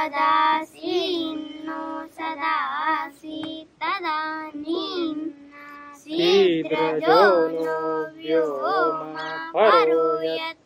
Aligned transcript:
सदासीन्नो 0.00 1.80
सदासि 2.16 3.40
तदानीं 3.80 5.16
शीतृजो 6.00 7.18
नो 7.54 7.74
व्यो 8.14 8.46
करुयत् 9.56 10.62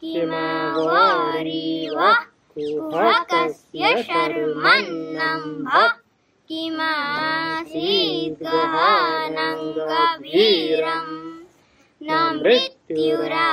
किमा 0.00 0.46
वरिवकस्य 0.88 1.82
शर्म 4.08 4.64
लम्भ 5.18 5.68
किमासीत् 6.48 8.42
गहनं 8.46 9.60
न 12.00 12.10
मृत्युरा 12.40 13.48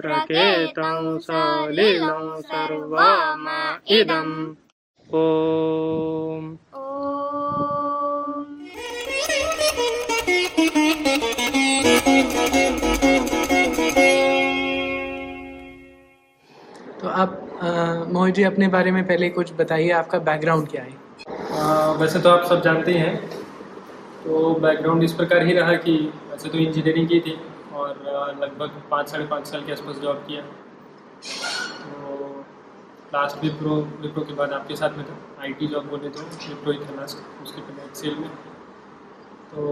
प्रकेतं 0.00 1.18
सलिलं 1.18 2.40
सर्वमा 2.40 3.60
इदम्। 3.90 4.34
ॐ 5.14 6.56
तो 17.00 17.08
आप 17.08 17.40
मोहित 18.12 18.34
जी 18.34 18.42
अपने 18.42 18.68
बारे 18.68 18.90
में 18.90 19.06
पहले 19.06 19.30
कुछ 19.30 19.52
बताइए 19.52 19.90
आपका 19.90 20.18
बैकग्राउंड 20.18 20.68
क्या 20.68 20.82
है? 20.82 20.94
आ, 21.52 21.92
वैसे 21.92 22.20
तो 22.20 22.30
आप 22.30 22.44
सब 22.48 22.62
जानते 22.62 22.92
ही 22.92 22.98
हैं 22.98 23.37
तो 24.28 24.38
बैकग्राउंड 24.60 25.02
इस 25.04 25.12
प्रकार 25.12 25.46
ही 25.46 25.52
रहा 25.54 25.74
कि 25.84 25.92
वैसे 26.30 26.48
तो 26.48 26.58
इंजीनियरिंग 26.58 27.06
की 27.08 27.20
थी 27.20 27.32
और 27.74 28.00
लगभग 28.40 28.82
पाँच, 28.90 29.08
साढ़े 29.08 29.26
पाँच 29.26 29.46
साल 29.46 29.62
के 29.64 29.72
आसपास 29.72 29.96
जॉब 29.98 30.16
किया। 30.26 30.42
तो 31.84 32.26
लास्ट 33.14 33.44
विप्रो 33.44 33.76
विप्रो 34.02 34.24
के 34.24 34.34
बाद 34.34 34.52
आपके 34.52 34.76
साथ 34.76 34.96
में 34.96 35.04
था 35.06 35.16
आईटी 35.42 35.66
जॉब 35.66 35.86
बोले 35.90 36.08
तो 36.08 36.22
विप्रो 36.48 36.72
ही 36.72 36.78
था 36.78 36.94
लास्ट 36.96 37.42
उसके 37.42 37.60
पहले 37.60 37.84
एक्सेल 37.84 38.18
में। 38.18 38.28
तो 39.54 39.62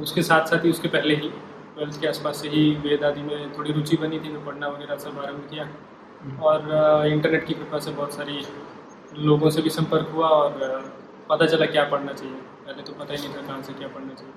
उसके 0.00 0.22
साथ 0.22 0.46
साथ 0.46 0.64
ही 0.64 0.70
उसके 0.70 0.88
पहले 0.88 1.14
ही 1.14 1.28
ट्वेल्थ 1.76 2.00
के 2.00 2.08
आसपास 2.08 2.42
से 2.42 2.48
ही 2.48 2.64
वेद 2.82 3.04
आदि 3.04 3.22
में 3.22 3.56
थोड़ी 3.58 3.72
रुचि 3.72 3.96
बनी 3.98 4.18
थी 4.18 4.34
तो 4.34 4.40
पढ़ना 4.46 4.68
वगैरह 4.68 4.96
सब 4.98 5.18
आरंभ 5.18 5.48
किया। 5.50 5.68
और 6.42 7.06
इंटरनेट 7.06 7.46
की 7.46 7.54
कृपा 7.54 7.78
से 7.78 7.90
बहुत 7.92 8.14
सारी 8.14 8.44
लोगों 9.30 9.50
से 9.50 9.62
भी 9.62 9.70
संपर्क 9.70 10.12
हुआ 10.14 10.28
और 10.40 10.92
पता 11.30 11.46
चला 11.46 11.66
क्या 11.66 11.84
पढ़ना 11.88 12.12
चाहिए। 12.14 12.40
पहले 12.66 12.82
तो 12.82 12.92
पता 12.92 13.14
ही 13.14 13.18
नहीं 13.18 13.36
था 13.36 13.46
कहाँ 13.46 13.62
से 13.62 13.72
क्या 13.72 13.88
पढ़ना 13.88 14.14
चाहिए। 14.14 14.32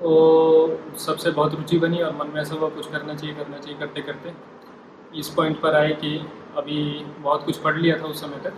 तो 0.00 0.98
सबसे 0.98 1.30
बहुत 1.30 1.54
रुचि 1.54 1.78
बनी 1.78 2.00
और 2.02 2.16
मन 2.16 2.30
में 2.34 2.40
ऐसा 2.40 2.54
हुआ 2.54 2.68
कुछ 2.68 2.90
करना 2.90 3.14
चाहिए 3.14 3.34
करना 3.34 3.58
चाहिए 3.58 3.78
करते 3.78 4.02
करते। 4.02 4.32
इस 5.18 5.28
पॉइंट 5.28 5.60
पर 5.60 5.74
आए 5.74 5.92
कि 5.92 6.16
अभी 6.56 7.04
बहुत 7.18 7.44
कुछ 7.44 7.58
पढ़ 7.58 7.76
लिया 7.76 7.98
था 7.98 8.04
उस 8.04 8.20
समय 8.20 8.40
तक 8.44 8.54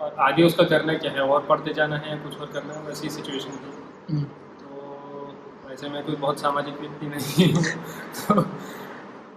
और 0.00 0.14
आगे 0.20 0.42
उसका 0.42 0.64
करना 0.64 0.94
क्या 0.94 1.10
है? 1.12 1.20
और 1.20 1.42
पढ़ते 1.46 1.72
जाना 1.74 1.96
है 1.96 2.10
या 2.10 2.16
कुछ 2.16 2.38
और 2.40 2.46
करना 2.46 2.74
है 2.74 2.82
वैसी 2.82 3.10
सिचुएशन 3.10 3.50
थी। 3.50 4.14
हम्म, 4.14 4.24
तो 4.60 5.34
वैसे 5.68 5.88
मैं 5.88 6.04
कोई 6.06 6.16
बहुत 6.16 6.40
सामाजिक 6.40 6.80
व्यक्ति 6.80 7.06
नहीं 7.06 7.52
हूँ। 7.54 7.62
तो, 8.28 8.42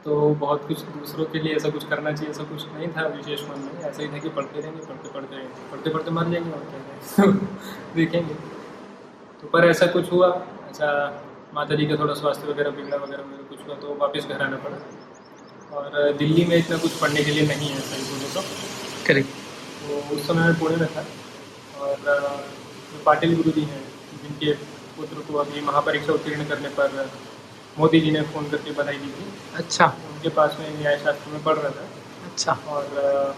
तो 0.08 0.18
बहुत 0.42 0.68
कुछ 0.68 0.82
दूसरों 0.90 1.26
के 1.32 1.40
लिए 1.40 1.56
ऐसा 1.56 1.70
कुछ 1.70 1.86
करना 1.88 2.12
चाहिए 2.12 2.30
ऐसा 2.32 2.44
कुछ 2.44 2.66
नहीं 2.66 2.88
था 2.88 3.08
विशेष 3.08 3.42
मन 3.50 3.58
में। 3.60 3.82
ऐसा 3.82 4.02
ही 4.02 4.08
था 4.08 4.18
कि 4.18 4.30
पढ़ते 4.30 4.62
रहेंगे 4.62 4.86
पढ़ते 4.86 5.10
पढ़ते 5.10 5.36
रहेंगे 5.36 5.72
पढ़ते 5.72 5.90
पढ़ते 5.90 6.12
मर 6.12 6.30
जाएँगे 6.32 6.52
और 6.52 6.62
क्या 6.70 7.26
देखेंगे। 7.96 8.34
तो 9.42 9.48
पर 9.48 9.66
ऐसा 9.66 9.86
कुछ 9.88 10.12
हुआ। 10.12 10.30
ऐसा 10.72 10.92
माता 11.54 11.76
जी 11.76 11.86
का 11.86 11.96
थोड़ा 11.96 12.14
स्वास्थ्य 12.14 12.48
वगैरह 12.48 12.70
बिगड़ा 12.70 12.98
वगैरह 12.98 13.24
वगैरह 13.24 13.44
कुछ 13.50 13.68
हुआ 13.68 13.76
तो 13.76 13.98
वापस 14.02 14.28
घर 14.30 14.42
आना 14.42 14.58
पड़ा। 14.58 14.80
और 15.78 16.14
दिल्ली 16.14 16.46
में 16.46 16.58
इतना 16.58 16.78
कुछ 16.78 16.98
पढ़ने 17.02 17.24
के 17.24 17.32
लिए 17.32 17.48
नहीं 17.48 17.70
है 17.70 17.80
सही 17.82 18.04
बोले 18.04 18.34
तो। 18.34 18.42
करेक्ट। 19.08 19.30
तो 19.82 20.16
उस 20.16 20.28
समय 20.28 20.44
मैं 20.44 20.60
पुणे 20.60 20.76
में 20.76 20.88
था 20.88 21.06
और 21.82 21.96
जो 22.92 23.04
पाटिल 23.06 23.36
गुरु 23.36 23.52
जी 23.52 23.62
हैं 23.62 23.84
जिनके 24.24 24.54
पुत्र 24.98 25.32
को 25.32 25.38
अभी 25.38 25.62
महापरीक्षा 25.62 26.14
उत्तीर्ण 26.14 26.46
करने 26.46 26.70
पर 26.80 27.10
मोदी 27.80 28.00
जी 28.00 28.12
ने 28.12 28.22
फ़ोन 28.30 28.50
करके 28.50 28.72
बधाई 28.74 28.98
दी 28.98 29.10
थी। 29.10 29.26
अच्छा। 29.56 29.86
उनके 29.86 30.30
पास 30.38 30.58
में 30.60 30.80
न्याय 30.80 30.98
शास्त्र 30.98 31.32
में 31.32 31.44
पढ़ 31.44 31.58
रहा 31.58 31.70
था। 31.70 31.86
अच्छा। 32.26 32.58
और 32.68 33.36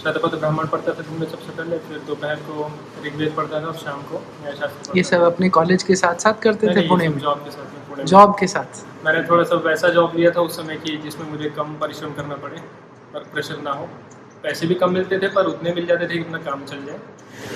शतपथ 0.00 0.34
ब्राह्मण 0.34 0.66
पढ़ता 0.66 0.92
था 0.92 1.02
दिन 1.02 1.20
में 1.20 1.26
सबसे 1.28 1.52
पहले 1.52 1.78
फिर 1.78 1.98
दोपहर 2.06 2.36
को 2.44 2.70
ऋग्वेद 3.06 3.32
पढ़ता 3.36 3.60
था 3.62 3.66
और 3.66 3.74
शाम 3.76 4.02
को 4.02 4.22
न्याय 4.42 4.54
शास्त्र 4.56 4.96
ये 4.96 5.02
सब 5.02 5.22
अपने 5.22 5.48
कॉलेज 5.56 5.82
के 5.82 5.94
साथ 5.94 6.22
साथ 6.24 6.40
करते 6.42 6.74
थे 6.76 6.86
पुणे 6.88 7.08
में? 7.08 7.18
जॉब 7.18 7.44
के 7.44 7.50
साथ 7.50 7.88
पुणे 7.88 8.04
जॉब 8.04 8.34
के 8.40 8.46
साथ? 8.46 8.84
मैंने 9.04 9.22
थोड़ा 9.28 9.44
सा 9.44 9.56
वैसा 9.66 9.88
जॉब 9.88 10.16
लिया 10.16 10.30
था 10.30 10.40
उस 10.40 10.56
समय 10.56 10.76
की 10.76 10.96
जिसमें 10.98 11.30
मुझे 11.30 11.50
कम 11.56 11.74
परिश्रम 11.80 12.12
करना 12.14 12.34
पड़े 12.36 12.62
वर्क 13.14 13.26
प्रेशर 13.32 13.60
ना 13.62 13.72
हो। 13.72 13.88
पैसे 14.42 14.66
भी 14.66 14.74
कम 14.74 14.92
मिलते 14.92 15.18
थे 15.18 15.28
पर 15.28 15.46
उतने 15.46 15.72
मिल 15.74 15.86
जाते 15.86 16.06
थे 16.06 16.14
कि 16.14 16.24
अपना 16.24 16.38
काम 16.44 16.64
चल 16.66 16.84
जाए। 16.86 16.98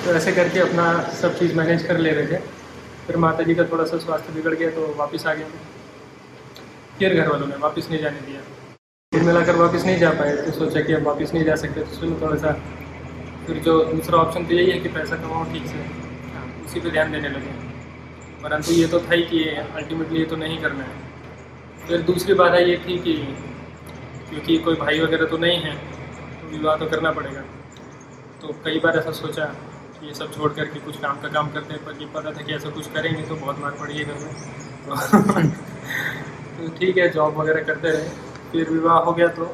तो 0.05 0.15
ऐसे 0.15 0.33
करके 0.33 0.61
अपना 0.61 0.87
सब 1.21 1.39
चीज़ 1.39 1.55
मैनेज 1.57 1.87
कर 1.87 1.99
ले 1.99 2.13
रहे 2.13 2.27
थे। 2.27 2.43
फिर 3.07 3.17
माता 3.25 3.43
जी 3.43 3.55
का 3.55 3.65
थोड़ा 3.73 3.85
सा 3.85 3.99
स्वास्थ्य 3.99 4.33
बिगड़ 4.33 4.55
गया 4.55 4.71
तो 4.71 4.95
वापस 4.99 5.27
आ 5.27 5.35
गए। 5.35 5.47
फिर 6.99 7.15
घर 7.15 7.29
वालों 7.29 7.47
ने 7.47 7.57
वापस 7.59 7.89
नहीं 7.91 8.01
जाने 8.03 8.21
दिया। 8.21 8.41
फिर 9.13 9.23
मिलाकर 9.23 9.57
वापस 9.57 9.85
नहीं 9.85 9.99
जा 9.99 10.11
पाए 10.13 10.37
तो 10.37 10.53
सोचा 10.53 10.81
कि 10.81 10.93
अब 10.93 11.07
वापस 11.07 11.35
नहीं 11.35 11.45
जा 11.45 11.55
सकते 11.57 11.83
तो 11.83 11.97
चलो 11.97 12.19
थोड़ा 12.21 12.37
सा 12.37 12.53
फिर 13.47 13.59
जो 13.61 13.73
दूसरा 13.85 14.19
ऑप्शन 14.19 14.47
तो 14.47 14.55
यही 14.55 14.71
है 14.71 14.79
कि 14.81 14.89
पैसा 14.91 15.17
कमाओ 15.17 15.45
ठीक 15.53 15.67
से। 15.67 15.79
हाँ, 16.35 16.45
उसी 16.67 16.81
पे 16.81 16.91
ध्यान 16.91 17.13
देने 17.13 17.29
लगे। 17.29 17.53
परंतु 18.43 18.73
ये 18.73 18.87
तो 18.89 19.01
था 19.01 19.15
ही 19.15 19.23
कि 19.25 19.45
अल्टीमेटली 19.51 20.19
ये 20.19 20.25
तो 20.25 20.37
नहीं 20.37 20.59
करना 20.59 20.85
है। 20.85 21.03
फिर 21.87 22.03
दूसरी 22.03 22.35
बाधा 22.35 22.59
ये 22.59 22.77
थी 22.79 22.99
कि 22.99 23.15
क्योंकि 24.31 24.57
कोई 24.59 24.75
भाई 24.77 25.01
वगैरह 25.01 25.27
तो 25.27 25.39
नहीं 25.39 25.59
है 25.61 25.75
तो 25.75 26.49
विवाह 26.49 26.77
तो 26.77 26.87
करना 26.87 27.11
पड़ेगा। 27.11 27.43
तो 28.43 28.55
कई 28.65 28.81
बार 28.85 28.99
ऐसा 28.99 29.13
सोचा 29.15 29.45
कि 29.45 30.07
ये 30.07 30.15
सब 30.15 30.33
छोड़ 30.33 30.53
करके 30.53 30.81
कुछ 30.81 30.97
काम 31.01 31.21
का 31.21 31.29
काम 31.29 31.49
करते 31.53 31.75
हैं 31.75 31.85
पर 31.85 32.01
ये 32.01 32.07
पता 32.15 32.31
था 32.31 32.43
कि 32.43 32.55
ऐसा 32.55 32.71
कुछ 32.71 32.87
करेंगे 32.95 33.23
तो 33.23 33.35
बहुत 33.37 33.59
मार 33.59 33.73
पड़ी 33.81 33.99
है 33.99 34.05
घर 34.05 34.19
में। 34.19 35.53
तो 36.57 36.69
ठीक 36.79 36.99
है 36.99 37.09
जॉब 37.11 37.37
वगैरह 37.37 37.63
करते 37.65 37.91
रहे। 37.91 38.09
फिर 38.53 38.71
विवाह 38.71 38.99
हो 38.99 39.13
गया 39.13 39.29
तो 39.39 39.45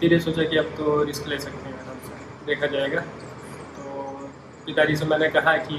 फिर 0.00 0.12
ये 0.12 0.18
सोचा 0.20 0.44
कि 0.44 0.56
अब 0.56 0.74
तो 0.78 1.02
रिस्क 1.02 1.26
ले 1.28 1.38
सकते 1.38 1.68
हैं 1.68 1.74
आराम 1.80 1.98
से। 1.98 2.46
देखा 2.46 2.66
जाएगा। 2.66 3.00
तो 3.00 4.04
पिताजी 4.66 4.96
से 4.96 5.04
मैंने 5.04 5.28
कहा 5.28 5.56
कि 5.56 5.76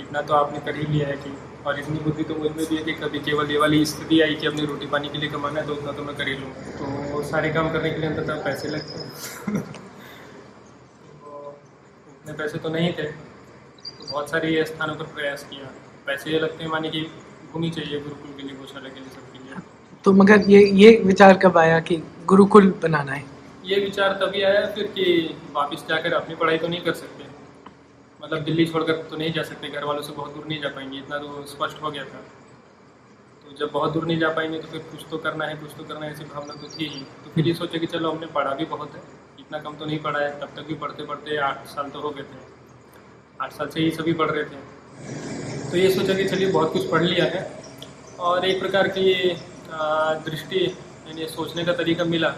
इतना 0.00 0.22
तो 0.22 0.34
आपने 0.34 0.58
कर 0.60 0.76
ही 0.76 0.86
लिया 0.86 1.08
है 1.08 1.16
कि 1.16 1.36
और 1.66 1.78
इतनी 1.80 1.98
बुद्धि 1.98 2.24
तो 2.24 2.34
मुझमें 2.34 2.66
भी 2.68 2.76
है 2.76 2.82
कि 2.84 2.92
कभी 2.92 3.18
केवल 3.18 3.50
ये 3.50 3.58
वाली 3.58 3.84
स्थिति 3.86 4.20
आई 4.20 4.34
कि 4.34 4.46
अपनी 4.46 4.64
रोटी 4.66 4.86
पानी 4.86 5.08
के 5.08 5.18
लिए 5.18 5.30
कमाना 5.30 5.60
है 5.60 5.66
तो 5.66 5.74
उतना 5.74 5.92
तो 5.92 6.04
मैं 6.04 6.16
कर 6.16 6.28
ही 6.28 6.34
लूँ 6.34 6.50
तो 6.78 7.22
सारे 7.22 7.50
काम 7.50 7.72
करने 7.72 7.90
के 7.90 8.00
लिए 8.00 8.10
अंततः 8.10 8.42
पैसे 8.44 8.68
लगते 8.68 8.98
हैं 8.98 9.62
तो 11.20 11.38
उतने 12.08 12.32
पैसे 12.32 12.58
तो 12.58 12.68
नहीं 12.68 12.92
थे। 12.92 13.02
तो 13.02 14.12
बहुत 14.12 14.30
सारे 14.30 14.64
स्थानों 14.64 14.94
पर 14.94 15.04
प्रयास 15.14 15.44
किया। 15.44 15.70
पैसे 16.06 16.30
ये 16.30 16.38
लगते 16.38 16.64
हैं 16.64 16.70
माने 16.70 16.88
कि 16.88 17.06
होनी 17.54 17.70
चाहिए, 17.70 18.00
गुरुकुल 18.00 18.32
के 18.36 18.42
लिए, 18.42 18.56
गौशाला 18.56 18.88
के 18.88 19.00
लिए 19.00 19.08
लिए 19.08 19.23
तो 20.04 20.12
मगर 20.12 20.50
ये 20.50 20.60
ये 20.76 20.90
विचार 21.04 21.36
कब 21.38 21.56
आया 21.58 21.78
कि 21.80 21.96
गुरुकुल 22.26 22.70
बनाना 22.82 23.12
है? 23.12 23.24
ये 23.64 23.78
विचार 23.80 24.12
तभी 24.12 24.42
आया 24.42 24.64
फिर 24.66 24.86
कि 24.96 25.04
वापस 25.52 25.84
जाकर 25.88 26.12
अपनी 26.12 26.34
पढ़ाई 26.34 26.58
तो 26.58 26.68
नहीं 26.68 26.80
कर 26.80 26.92
सकते। 26.92 27.24
मतलब 28.20 28.42
दिल्ली 28.44 28.66
छोड़कर 28.66 28.96
तो 29.10 29.16
नहीं 29.16 29.32
जा 29.32 29.42
सकते 29.42 29.68
घर 29.68 29.84
वालों 29.84 30.02
से 30.02 30.12
बहुत 30.12 30.34
दूर 30.34 30.44
नहीं 30.46 30.60
जा 30.62 30.68
पाएँगे, 30.68 30.98
इतना 30.98 31.18
तो 31.18 31.44
स्पष्ट 31.46 31.82
हो 31.82 31.90
गया 31.90 32.04
था। 32.04 32.20
तो 33.44 33.56
जब 33.56 33.70
बहुत 33.72 33.92
दूर 33.92 34.06
नहीं 34.06 34.18
जा 34.18 34.28
पाएँगे 34.28 34.58
तो 34.58 34.68
फिर 34.68 34.80
कुछ 34.90 35.06
तो 35.10 35.18
करना 35.18 35.44
है, 35.44 35.56
कुछ 35.56 35.70
तो 35.78 35.84
करना 35.84 36.06
है, 36.06 36.12
ऐसी 36.12 36.24
भावना 36.24 36.54
तो 36.54 36.68
थी 36.68 36.88
ही। 36.88 37.00
तो 37.24 37.30
फिर 37.34 37.48
ये 37.48 37.54
सोचा 37.54 37.78
कि 37.78 37.86
चलो 37.86 38.10
हमने 38.10 38.26
पढ़ा 38.34 38.54
भी 38.54 38.64
बहुत 38.66 38.94
है, 38.94 39.02
इतना 39.40 39.58
कम 39.58 39.74
तो 39.74 39.84
नहीं 39.84 39.98
पढ़ा 39.98 40.20
है, 40.20 40.30
तब 40.40 40.52
तक 40.56 40.66
भी 40.68 40.74
पढ़ते 40.74 41.06
पढ़ते 41.06 41.36
आठ 41.46 41.66
साल 41.66 41.88
तो 41.90 42.00
हो 42.00 42.10
गए 42.10 42.22
थे। 42.22 42.42
आठ 43.40 43.52
साल 43.52 43.68
से 43.68 43.80
ही 43.80 43.90
सभी 43.92 44.12
पढ़ 44.12 44.30
रहे 44.30 44.44
थे। 44.44 45.70
तो 45.70 45.76
ये 45.76 45.90
सोचा 45.90 46.14
कि 46.14 46.24
चलिए 46.24 46.52
बहुत 46.52 46.72
कुछ 46.72 46.90
पढ़ 46.90 47.02
लिया 47.02 47.24
है। 47.24 47.42
और 48.20 48.44
एक 48.44 48.60
प्रकार 48.60 48.88
की 48.88 49.36
दृष्टि, 50.24 50.64
यानी 51.06 51.26
सोचने 51.28 51.64
का 51.64 51.72
तरीका 51.74 52.04
मिला, 52.06 52.28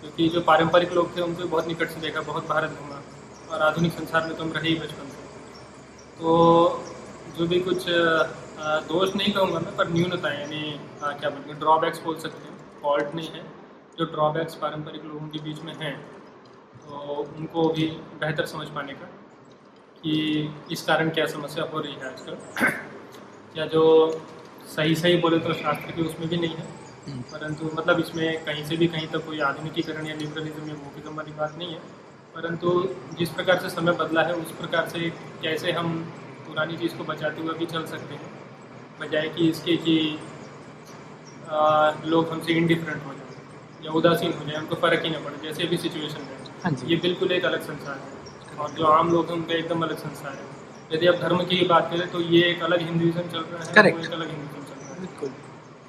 क्योंकि 0.00 0.28
जो 0.28 0.40
पारंपरिक 0.42 0.92
लोग 0.92 1.16
थे, 1.16 1.20
उनको 1.22 1.46
बहुत 1.46 1.66
निकट 1.68 1.90
से 1.90 2.00
देखा, 2.00 2.20
बहुत 2.22 2.48
भारत 2.48 2.78
घूमा, 2.80 3.02
और 3.50 3.62
आधुनिक 3.62 3.92
संसार 3.92 4.26
में 4.26 4.36
तो 4.36 4.42
हम 4.42 4.52
रहे 4.52 4.68
ही 4.68 4.74
बचपन 4.76 5.08
से। 5.08 5.22
तो 6.14 6.84
जो 7.36 7.46
भी 7.46 7.60
कुछ 7.60 7.86
दोष 8.88 9.14
नहीं 9.16 9.32
कहूँगा 9.32 9.58
मैं, 9.60 9.76
पर 9.76 9.88
न्यूनता 9.90 10.32
यानी 10.32 10.62
क्या 11.00 11.30
बोलते 11.30 11.50
हैं 11.50 11.58
ड्रॉबैक्स 11.60 12.02
बोल 12.02 12.16
सकते 12.18 12.48
हैं। 12.48 12.80
फॉल्ट 12.82 13.14
नहीं 13.14 13.28
है, 13.28 13.42
जो 13.98 14.04
ड्रॉबैक्स 14.06 14.54
पारंपरिक 14.56 15.04
लोगों 15.04 15.28
के 15.28 15.38
बीच 15.40 15.60
में 15.62 15.72
हैं 15.76 15.96
तो 16.84 17.14
उनको 17.38 17.68
भी 17.70 17.86
बेहतर 18.20 18.46
समझ 18.46 18.66
पाने 18.70 18.92
का, 18.92 19.06
कि 19.96 20.14
इस 20.72 20.82
कारण 20.84 21.10
क्या 21.10 21.26
समस्या 21.28 21.64
हो 21.72 21.80
रही 21.80 21.92
है 21.94 22.12
आजकल। 22.12 23.58
या 23.58 23.66
जो 23.66 23.84
सही 24.66 24.94
सही 24.94 25.16
बोले 25.16 25.38
तो 25.38 25.54
शास्त्र 25.54 25.92
के 25.92 26.02
उसमें 26.02 26.28
भी 26.28 26.36
नहीं 26.36 26.54
है। 26.54 26.66
हम्म। 27.06 27.20
परंतु 27.22 27.70
मतलब 27.74 28.00
इसमें 28.00 28.44
कहीं 28.44 28.64
से 28.64 28.76
भी 28.76 28.86
कहीं 28.86 29.06
तक 29.06 29.26
कोई 29.26 29.40
आधुनिकीकरण 29.40 30.06
या 30.06 30.14
लिबरलिज्म 30.14 30.68
या 30.68 30.74
वोकिज्म 30.74 31.14
वाली 31.14 31.32
बात 31.32 31.58
नहीं 31.58 31.72
है। 31.72 31.80
परंतु 32.34 32.94
जिस 33.18 33.28
प्रकार 33.28 33.58
से 33.58 33.68
समय 33.70 33.92
बदला 33.92 34.22
है 34.22 34.32
उस 34.34 34.52
प्रकार 34.52 34.88
से 34.88 35.10
कैसे 35.42 35.72
हम 35.72 35.92
पुरानी 36.46 36.76
चीज़ 36.76 36.96
को 36.96 37.04
बचाते 37.04 37.42
हुए 37.42 37.54
भी 37.54 37.66
चल 37.66 37.84
सकते 37.84 38.14
हैं। 38.14 38.32
बजाय 39.00 39.28
कि 39.28 39.48
इसके 39.48 39.76
कि 39.76 40.18
आ, 41.50 41.90
लोग 42.04 42.28
हमसे 42.28 42.52
इनडिफरेंट 42.52 43.04
हो 43.06 43.12
जाए 43.14 43.86
या 43.86 43.92
उदासीन 43.92 44.32
हो 44.32 44.44
जाए 44.44 44.60
उनको 44.60 44.74
फ़र्क 44.74 45.02
ही 45.04 45.10
ना 45.10 45.18
पड़े 45.18 45.36
जैसे 45.42 45.64
भी 45.64 45.76
सिचुएशन 45.76 46.22
हाँ 46.62 46.70
है 46.72 46.88
ये 46.90 46.96
बिल्कुल 46.96 47.32
एक 47.32 47.44
अलग 47.44 47.62
संसार 47.62 47.98
है 47.98 48.58
और 48.58 48.70
जो 48.70 48.84
आम 48.84 49.10
लोग 49.12 49.26
हैं 49.26 49.32
उनका 49.32 49.54
एकदम 49.54 49.82
अलग 49.82 49.98
संसार 49.98 50.32
है। 50.32 50.63
यदि 50.90 51.06
आप 51.06 51.14
धर्म 51.20 51.42
की 51.44 51.64
बात 51.66 51.90
करें 51.90 52.10
तो 52.10 52.20
ये 52.20 52.42
एक 52.50 52.62
अलग 52.62 52.82
हिंदुइज्म 52.82 53.22
चल 53.32 53.38
रहा 53.40 53.62
है 53.62 53.74
Correct. 53.74 53.96
वो 53.96 54.04
एक 54.04 54.12
अलग 54.12 54.28
हिंदुइज्म 54.30 54.62
चल 54.64 54.80
रहा 54.80 54.92
है। 54.92 55.00
बिल्कुल। 55.00 55.28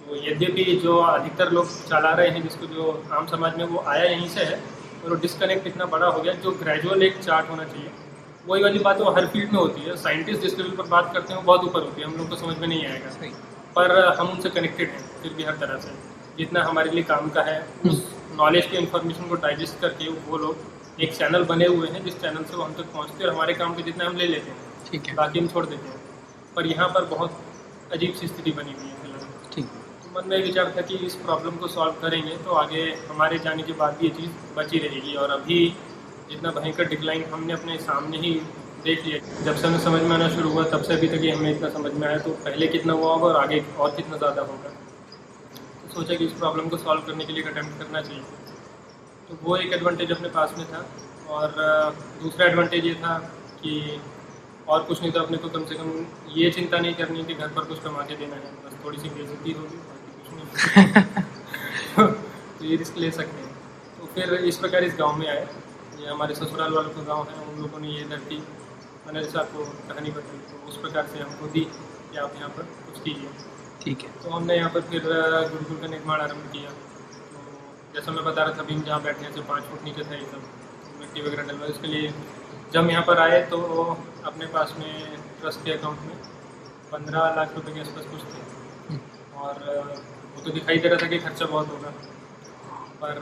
तो 0.06 0.16
यद्यपि 0.28 0.64
जो 0.84 0.96
अधिकतर 0.98 1.52
लोग 1.52 1.68
चला 1.88 2.12
रहे 2.14 2.30
हैं 2.30 2.42
जिसको 2.44 2.68
जो 2.74 2.92
आम 3.12 3.28
समाज 3.28 3.58
में 3.58 3.64
वो 3.66 3.84
आया 3.88 4.04
यहीं 4.04 4.30
से 4.30 4.44
है 4.44 4.60
और 5.04 5.10
वो 5.10 5.16
डिस्कनेक्ट 5.22 5.68
इतना 5.68 5.86
बड़ा 5.94 6.08
हो 6.08 6.22
गया 6.22 6.34
जो 6.44 6.52
ग्रेजुअल 6.64 7.04
एक 7.04 7.18
चार्ट 7.20 7.50
होना 7.50 7.64
चाहिए 7.64 7.92
वही 8.48 8.64
वाली 8.64 8.80
बात 8.80 9.00
वो 9.02 9.12
हर 9.12 9.26
फ़ील्ड 9.28 9.52
में 9.52 9.60
होती 9.60 9.82
है। 9.82 9.96
साइंटिस्ट 9.98 10.42
जिस 10.42 10.58
लेवल 10.58 10.76
पर 10.78 10.88
बात 10.90 11.14
करते 11.14 11.34
हैं 11.34 11.40
वो 11.40 11.46
बहुत 11.46 11.64
ऊपर 11.66 11.82
होती 11.82 12.02
है 12.02 12.08
हम 12.08 12.16
लोग 12.18 12.30
को 12.30 12.36
समझ 12.36 12.58
में 12.58 12.68
नहीं 12.68 12.86
आएगा। 12.86 13.30
पर 13.76 13.92
हम 14.20 14.28
उनसे 14.30 14.50
कनेक्टेड 14.50 14.90
हैं 14.90 15.00
फिर 15.22 15.34
भी 15.34 15.44
हर 15.44 15.56
तरह 15.58 15.78
से। 15.78 15.94
जितना 16.38 16.64
हमारे 16.64 16.92
लिए 16.92 17.04
काम 17.04 17.30
का 17.30 17.42
है 17.44 17.58
उस 17.86 18.04
नॉलेज 18.36 18.66
के 18.72 18.78
इन्फॉर्मेशन 18.78 19.28
को 19.30 19.36
डाइजेस्ट 19.46 19.80
करके 19.82 20.10
वो 20.28 20.38
लोग 20.38 21.02
एक 21.02 21.16
चैनल 21.16 21.44
बने 21.46 21.66
हुए 21.68 21.88
हैं 21.88 22.04
जिस 22.06 22.20
चैनल 22.22 22.44
से 22.44 22.58
वो 22.58 22.64
हम 22.64 22.74
तक 22.74 22.94
पहुँचते 22.94 23.24
हैं 23.24 23.30
और 23.30 23.36
हमारे 23.36 23.54
काम 23.54 23.74
के 23.76 23.84
जितना 23.84 24.06
हम 24.06 24.16
ले 24.18 24.28
लेते 24.28 24.52
हैं। 24.52 24.74
ठीक 24.96 25.08
है। 25.08 25.14
बाकी 25.16 25.40
हम 25.40 25.48
छोड़ 25.48 25.66
देते 25.66 25.88
हैं। 25.88 26.00
पर 26.56 26.68
यहाँ 26.68 26.88
पर 26.90 27.06
बहुत 27.06 27.40
अजीब 27.94 28.14
सी 28.16 28.28
स्थिति 28.28 28.52
बनी 28.52 28.74
हुई 28.74 28.90
है 28.90 28.96
फ़िलहाल। 29.02 29.50
ठीक। 29.54 29.66
तो 30.04 30.12
मन 30.14 30.30
में 30.30 30.44
विचार 30.44 30.74
था 30.78 30.82
कि 30.82 30.96
इस 31.08 31.16
प्रॉब्लम 31.24 31.56
को 31.58 31.68
सॉल्व 31.70 31.96
करेंगे 32.02 32.38
तो 32.46 32.52
आगे 32.60 32.84
हमारे 33.10 33.40
जाने 33.40 33.64
के 33.64 33.74
बाद 33.82 33.98
भी 33.98 34.08
ये 34.08 34.14
चीज़ 34.20 34.30
बची 34.58 34.80
रहेगी। 34.80 35.16
और 35.16 35.32
अभी 35.32 35.58
जितना 36.30 36.52
भयंकर 36.52 36.88
डिक्लाइन 36.90 37.24
हमने 37.34 37.54
अपने 37.54 37.78
सामने 37.80 38.18
ही 38.18 38.32
देख 38.86 39.06
लिया। 39.06 39.44
जब 39.44 39.56
से 39.56 39.68
हमें 39.68 39.80
समझ 39.82 40.02
में 40.02 40.16
आना 40.16 40.30
शुरू 40.30 40.50
हुआ 40.50 40.64
तब 40.70 40.84
से 40.84 40.94
अभी 40.94 41.08
तक 41.08 41.24
ये 41.24 41.32
हमें 41.32 41.52
इतना 41.52 41.70
समझ 41.70 41.94
में 41.94 42.08
आया 42.08 42.18
तो 42.20 42.32
पहले 42.46 42.68
कितना 42.70 42.94
हुआ 42.94 43.14
होगा 43.14 43.28
और 43.28 43.38
आगे 43.38 43.64
और 43.78 43.96
कितना 43.96 44.18
ज़्यादा 44.18 44.42
होगा। 44.44 44.74
तो 45.82 45.94
सोचा 45.94 46.16
कि 46.16 46.26
इस 46.26 46.34
प्रॉब्लम 46.40 46.70
को 46.70 46.78
सॉल्व 46.78 47.02
करने 47.08 47.26
के 47.26 47.34
लिए 47.34 47.44
अटैम्प्ट 47.54 47.80
करना 47.80 48.02
चाहिए। 48.02 48.24
तो 49.30 49.38
वो 49.44 49.58
एक 49.58 49.74
एडवांटेज 49.74 50.12
अपने 50.12 50.30
पास 50.36 50.58
में 50.58 50.68
था। 50.68 50.86
और 51.30 51.54
दूसरा 52.24 52.46
एडवांटेज 52.46 52.86
ये 52.86 52.94
था 52.96 53.18
कि 53.62 53.80
और 54.68 54.84
कुछ 54.84 55.02
नहीं 55.02 55.12
तो 55.12 55.20
अपने 55.20 55.38
को 55.38 55.50
कम 55.50 55.66
से 55.66 55.76
कम 55.76 55.90
ये 56.36 56.50
चिंता 56.52 56.78
नहीं 56.78 56.94
करनी 56.96 57.24
कि 57.24 57.34
घर 57.34 57.48
पर 57.56 57.64
कुछ 57.66 57.80
कमा 57.84 58.04
के 58.06 58.16
देना 58.18 58.36
है 58.36 58.52
बस 58.66 58.74
थोड़ी 58.86 58.98
सी 59.00 59.10
बेजती 59.10 59.52
होगी 59.54 59.78
बाकी 59.90 60.10
कुछ 60.16 60.28
नहीं। 60.36 62.08
तो 62.60 62.66
ये 62.66 62.76
रिस्क 62.76 62.98
ले 62.98 63.12
सकते 63.12 63.42
हैं। 63.42 63.54
तो 63.98 64.06
फिर 64.16 64.34
इस 64.52 64.58
प्रकार 64.58 64.84
इस 64.84 64.96
गाँव 65.00 65.18
में 65.18 65.28
आए। 65.28 65.48
ये 66.00 66.08
हमारे 66.08 66.36
ससुराल 66.36 66.74
वालों 66.74 66.90
का 66.92 67.04
गाँव 67.04 67.28
है 67.30 67.36
उन 67.48 67.62
लोगों 67.62 67.80
ने 67.80 67.90
ये 67.90 68.04
धरती 68.10 68.38
मैंने 69.06 69.22
जैसे 69.24 69.38
आपको 69.40 69.66
कहानी 69.90 70.12
बताई 70.12 70.38
तो 70.52 70.68
उस 70.70 70.78
प्रकार 70.78 71.08
से 71.08 71.20
हमको 71.20 71.48
दी 71.54 71.62
कि 71.62 72.18
आप 72.18 72.32
यहाँ 72.36 72.50
पर 72.50 72.64
कुछ 72.86 73.02
कीजिए। 73.04 73.30
ठीक 73.84 74.04
है। 74.04 74.10
तो 74.24 74.30
हमने 74.30 74.56
यहाँ 74.58 74.70
पर 74.74 74.82
फिर 74.92 75.02
गुरुकुल 75.04 75.78
का 75.78 75.88
निर्माण 75.88 76.22
आरंभ 76.22 76.52
किया। 76.54 76.70
तो 76.70 77.94
जैसा 77.96 78.12
मैं 78.12 78.24
बता 78.26 78.44
रहा 78.44 78.54
था 78.54 78.64
हम 78.72 78.82
जहाँ 78.84 79.02
बैठने 79.04 79.32
से 79.34 79.42
पाँच 79.50 79.64
फुट 79.64 79.84
नीचे 79.86 80.04
था 80.04 80.16
ये 80.16 80.26
सब। 80.32 80.42
मिट्टी 81.00 81.22
वगैरह 81.22 81.44
डलवा 81.44 81.68
उसके 81.68 81.88
लिए 81.88 82.14
जब 82.74 82.80
हम 82.80 82.90
यहाँ 82.92 83.04
पर 83.08 83.20
आए 83.20 83.42
तो 83.52 83.58
अपने 84.26 84.46
पास 84.54 84.74
में 84.80 84.92
ट्रस्ट 85.42 85.64
के 85.66 85.72
अकाउंट 85.72 86.00
में 86.00 86.16
पंद्रह 86.92 87.34
लाख 87.36 87.56
रुपए 87.56 87.72
के 87.74 87.80
आसपास 87.80 88.06
कुछ 88.12 88.22
थे। 88.24 88.98
और 89.38 89.54
वो 90.36 90.42
तो 90.42 90.52
दिखाई 90.52 90.78
दे 90.78 90.88
रहा 90.88 91.02
था 91.02 91.08
कि 91.08 91.18
खर्चा 91.20 91.46
बहुत 91.46 91.68
होगा। 91.72 91.90
पर 93.02 93.14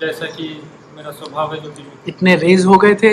जैसा 0.00 0.26
कि 0.36 0.48
मेरा 0.96 1.10
स्वभाव 1.12 1.54
है 1.54 1.60
जो 1.62 1.70
कि 1.70 1.84
इतने 2.08 2.34
रेज 2.36 2.64
हो 2.66 2.76
गए 2.78 2.94
थे 3.02 3.10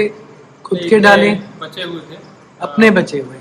खुद 0.65 0.79
के 0.89 0.99
डाले? 0.99 1.31
बचे 1.61 1.83
हुए 1.83 2.01
थे। 2.09 2.17
अपने 2.61 2.89
बचे 2.97 3.19
हुए? 3.19 3.37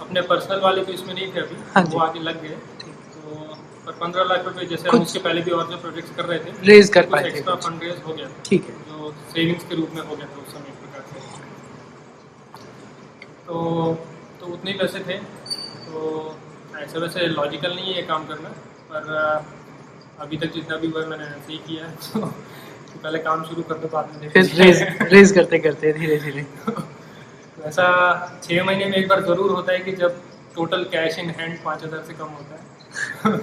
अपने 0.00 0.20
पर्सनल 0.30 0.60
वाले 0.60 0.84
तो 0.84 0.92
इसमें 0.92 1.14
नहीं 1.14 1.32
थे 1.34 1.40
अभी। 1.40 1.56
हाँ 1.74 1.82
वो 1.84 1.98
आगे 2.00 2.20
लग 2.20 2.42
गए। 2.42 2.56
तो 3.16 3.36
पर 3.86 3.92
पंद्रह 4.00 4.24
लाख 4.24 4.44
रुपए 4.44 4.66
जैसे 4.66 4.88
हम 4.88 5.02
उसके 5.02 5.18
पहले 5.20 5.40
भी 5.42 5.50
और 5.50 5.66
जो 5.70 5.76
प्रोजेक्ट्स 5.78 6.16
कर 6.16 6.24
रहे 6.24 6.38
थे 6.38 6.50
रेज 6.66 6.88
कर 6.94 7.06
पाए 7.10 7.22
थे 7.24 7.28
एक्स्ट्रा 7.28 7.54
फंड 7.66 7.82
रेज 7.82 8.02
हो 8.06 8.12
गया। 8.12 8.28
ठीक 8.44 8.62
है। 8.68 8.74
जो 8.88 9.12
सेविंग्स 9.34 9.64
के 9.64 9.74
रूप 9.74 9.90
में 9.94 10.02
हो 10.02 10.16
गया 10.16 10.26
था 10.26 10.40
उस 10.42 10.52
समय 10.52 10.68
एक 10.68 10.78
प्रकार 10.80 11.02
से 11.12 11.18
तो 13.46 13.54
तो 14.40 14.46
उतने 14.46 14.70
ही 14.70 14.78
पैसे 14.78 15.00
थे। 15.00 15.18
तो 15.86 16.36
ऐसे 16.78 16.98
वैसे 16.98 17.26
लॉजिकल 17.28 17.74
नहीं 17.74 17.86
है 17.86 17.94
ये 17.96 18.02
काम 18.08 18.26
करना 18.26 18.48
पर 18.90 19.02
अभी 20.20 20.36
तक 20.36 20.52
जितना 20.52 20.76
भी 20.76 20.88
हुआ 20.88 21.04
मैंने 21.06 21.24
ऐसे 21.24 21.52
ही 21.52 21.58
किया 21.66 21.86
तो, 21.86 22.20
तो 22.20 22.98
पहले 23.02 23.18
काम 23.18 23.44
शुरू 23.44 23.62
कर 23.62 23.78
दो 23.78 23.88
बाद 23.92 24.10
में 24.20 24.28
फिर 24.30 24.50
रेज 24.56 24.82
रेज 25.12 25.32
करते 25.32 25.58
करते 25.58 25.92
धीरे 25.92 26.18
धीरे। 26.20 26.42
तो 26.42 26.72
ऐसा 27.68 27.84
छः 28.42 28.64
महीने 28.64 28.84
में 28.86 28.96
एक 28.96 29.08
बार 29.08 29.22
ज़रूर 29.24 29.50
होता 29.52 29.72
है 29.72 29.78
कि 29.80 29.92
जब 30.02 30.20
टोटल 30.54 30.84
कैश 30.92 31.18
इन 31.18 31.30
हैंड 31.38 31.58
पाँच 31.64 31.84
हज़ार 31.84 32.02
से 32.06 32.14
कम 32.14 32.28
होता 32.28 32.54
है। 32.54 33.38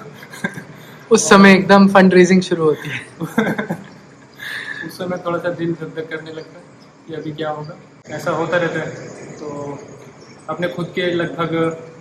उस 1.12 1.28
समय 1.30 1.54
एकदम 1.54 1.88
फंड 1.94 2.14
रेजिंग 2.14 2.42
शुरू 2.42 2.64
होती 2.66 2.90
है। 2.90 3.02
उस 4.88 4.98
समय 4.98 5.18
थोड़ा 5.26 5.38
सा 5.40 5.50
दिल 5.52 5.74
धक 5.74 6.08
करने 6.10 6.32
लगता 6.32 6.60
है 6.60 6.64
कि 7.08 7.14
अभी 7.14 7.32
क्या 7.34 7.50
होगा। 7.50 7.78
ऐसा 8.16 8.32
होता 8.32 8.58
रहता 8.58 8.80
है। 8.80 9.32
तो 9.44 9.78
अपने 10.50 10.68
खुद 10.70 10.92
के 10.96 11.06
लगभग 11.14 11.52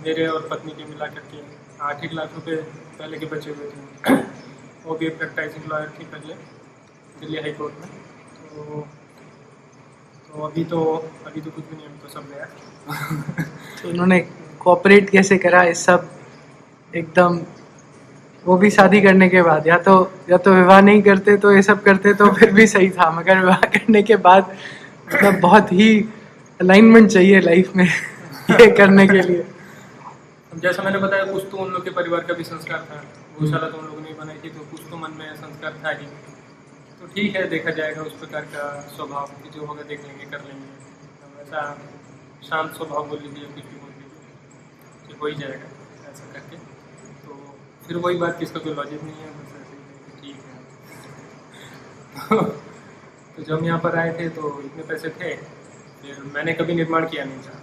मेरे 0.05 0.25
और 0.27 0.47
पत्नी 0.51 0.71
के 0.71 0.83
मिला 0.85 1.07
करके 1.07 1.41
आठ 1.83 2.03
एक 2.05 2.13
लाख 2.13 2.29
रुपये 2.35 2.55
पहले 2.99 3.17
के 3.17 3.25
बचे 3.25 3.51
हुए 3.51 3.67
थे। 3.69 4.15
वो 4.85 4.95
भी 4.95 5.09
प्रैक्टाइजिंग 5.11 5.71
लॉयर 5.71 5.89
थी 5.99 6.05
पहले, 6.05 6.33
दिल्ली 7.19 7.39
हाई 7.39 7.51
कोर्ट 7.51 7.73
में। 7.81 7.89
तो 8.45 8.85
तो 10.27 10.45
अभी 10.45 10.63
तो 10.65 10.79
अभी 11.27 11.41
तो 11.41 11.51
कुछ 11.51 11.65
भी 11.65 11.75
नहीं 11.75 11.87
हमको 11.87 12.07
सब 12.09 12.23
गया 12.29 12.45
तो 13.81 13.89
उन्होंने 13.89 14.19
कोऑपरेट 14.61 15.09
कैसे 15.09 15.37
करा 15.37 15.63
इस 15.65 15.85
सब? 15.85 16.09
एकदम, 16.93 17.39
वो 18.45 18.57
भी 18.57 18.69
शादी 18.71 19.01
करने 19.01 19.29
के 19.29 19.41
बाद, 19.41 19.67
या 19.67 19.77
तो 19.79 19.93
या 20.29 20.37
तो 20.39 20.53
विवाह 20.53 20.81
नहीं 20.81 21.01
करते 21.01 21.37
तो 21.37 21.51
ये 21.51 21.61
सब 21.63 21.83
करते 21.83 22.13
तो 22.15 22.31
फिर 22.33 22.51
भी 22.53 22.67
सही 22.69 22.89
था, 22.89 23.11
मगर 23.11 23.39
विवाह 23.39 23.61
करने 23.69 24.03
के 24.03 24.15
बाद 24.25 24.55
मतलब 25.07 25.39
बहुत 25.41 25.71
ही 25.73 25.89
अलाइनमेंट 26.59 27.09
चाहिए 27.11 27.39
लाइफ 27.41 27.75
में, 27.75 27.85
ये 27.85 28.69
करने 28.71 29.07
के 29.07 29.21
लिए। 29.21 29.45
जैसा 30.55 30.83
मैंने 30.83 30.99
बताया, 30.99 31.25
कुछ 31.25 31.43
तो 31.51 31.57
उन 31.57 31.71
लोग 31.71 31.83
के 31.83 31.89
परिवार 31.89 32.21
का 32.21 32.33
भी 32.33 32.43
संस्कार 32.43 32.79
था। 32.89 33.03
गौशाला 33.39 33.69
तो 33.69 33.77
उन 33.77 33.85
लोगों 33.85 34.01
ने 34.01 34.13
बनाई 34.13 34.37
थी 34.43 34.49
तो 34.49 34.65
कुछ 34.71 34.81
तो 34.89 34.97
मन 34.97 35.11
में 35.11 35.35
संस्कार 35.35 35.79
था 35.85 35.89
ही। 35.89 36.05
तो 36.99 37.07
ठीक 37.07 37.35
है, 37.35 37.47
देखा 37.49 37.71
जाएगा 37.71 38.01
उस 38.01 38.13
प्रकार 38.13 38.41
का 38.53 38.65
स्वभाव 38.95 39.25
कि 39.43 39.49
जो 39.49 39.65
होगा 39.65 39.83
देख 39.83 40.05
लेंगे, 40.07 40.25
कर 40.25 40.41
लेंगे। 40.41 41.41
ऐसा 41.41 41.61
शांत 42.43 42.71
स्वभाव 42.73 43.07
बोल 43.09 43.19
लीजिए, 43.23 43.45
कुछ 43.45 43.63
भी 43.63 43.77
बोल 43.77 43.89
लीजिए। 43.89 45.17
हो 45.21 45.27
ही 45.27 45.35
जाएगा, 45.35 45.67
ऐसा 46.11 46.31
करके। 46.33 46.57
तो 47.25 47.57
फिर 47.87 47.97
वही 47.97 48.17
बात 48.17 48.37
कि 48.39 48.45
इसका 48.45 48.59
कोई 48.59 48.73
लॉजिक 48.73 49.03
नहीं 49.03 49.15
है, 49.15 49.29
बस 49.39 49.49
ऐसे 49.61 49.75
ही 49.75 49.81
ठीक 50.21 50.37
है। 52.29 52.43
तो 53.35 53.43
जब 53.43 53.65
यहाँ 53.65 53.79
पर 53.79 53.95
आए 53.95 54.11
थे 54.19 54.29
तो 54.29 54.61
इतने 54.61 54.83
पैसे 54.83 55.09
थे 55.21 55.33
मैंने 56.03 56.53
कभी 56.53 56.73
निर्माण 56.73 57.05
किया 57.07 57.23
नहीं 57.25 57.39
था। 57.39 57.59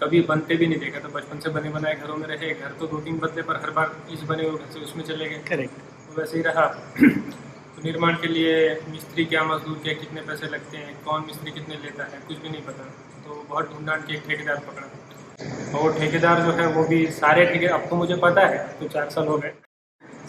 कभी 0.00 0.20
बनते 0.20 0.56
भी 0.56 0.66
नहीं 0.66 0.78
देखा 0.78 1.00
था। 1.00 1.08
बचपन 1.08 1.38
से 1.38 1.50
बने 1.50 1.70
बनाए 1.70 1.94
घरों 1.94 2.16
में 2.16 2.26
रहे 2.26 2.52
घर 2.54 2.70
तो 2.80 2.86
दो 2.86 3.00
तीन 3.00 3.18
बदले 3.18 3.42
पर 3.42 3.56
हर 3.56 3.70
बार 3.70 3.96
इस 4.12 4.22
बने 4.22 4.46
हुए 4.48 4.58
घर 4.58 4.72
से 4.72 4.80
उसमें 4.80 5.04
चले 5.04 5.28
गए। 5.28 5.38
करेक्ट 5.48 5.74
तो 6.06 6.20
वैसे 6.20 6.36
ही 6.36 6.42
रहा। 6.42 6.66
तो 7.00 7.82
निर्माण 7.84 8.14
के 8.14 8.28
लिए 8.28 8.54
मिस्त्री 8.88 9.24
क्या 9.24 9.44
मजदूर 9.44 9.78
क्या 9.82 9.94
कितने 9.94 10.20
पैसे 10.20 10.46
लगते 10.46 10.76
हैं 10.76 10.94
कौन 11.04 11.24
मिस्त्री 11.26 11.50
कितने 11.50 11.74
लेता 11.74 12.04
है 12.04 12.20
कुछ 12.28 12.38
भी 12.38 12.48
नहीं 12.48 12.62
पता। 12.62 12.84
तो 13.24 13.44
बहुत 13.50 13.72
ढूंढ 13.72 13.90
के 13.90 14.14
एक 14.14 14.22
ठेकेदार 14.28 14.58
पकड़ा। 14.68 15.78
और 15.78 15.98
ठेकेदार 15.98 16.40
जो 16.42 16.52
है 16.52 16.66
वो 16.66 16.84
भी 16.84 17.06
सारे 17.10 17.46
ठेके 17.46 17.66
अब 17.66 17.86
तो 17.90 17.96
मुझे 17.96 18.16
पता 18.16 18.46
है 18.46 18.58
तो 18.80 18.88
चार 18.88 19.10
साल 19.10 19.26
हो 19.26 19.38
गए। 19.38 19.52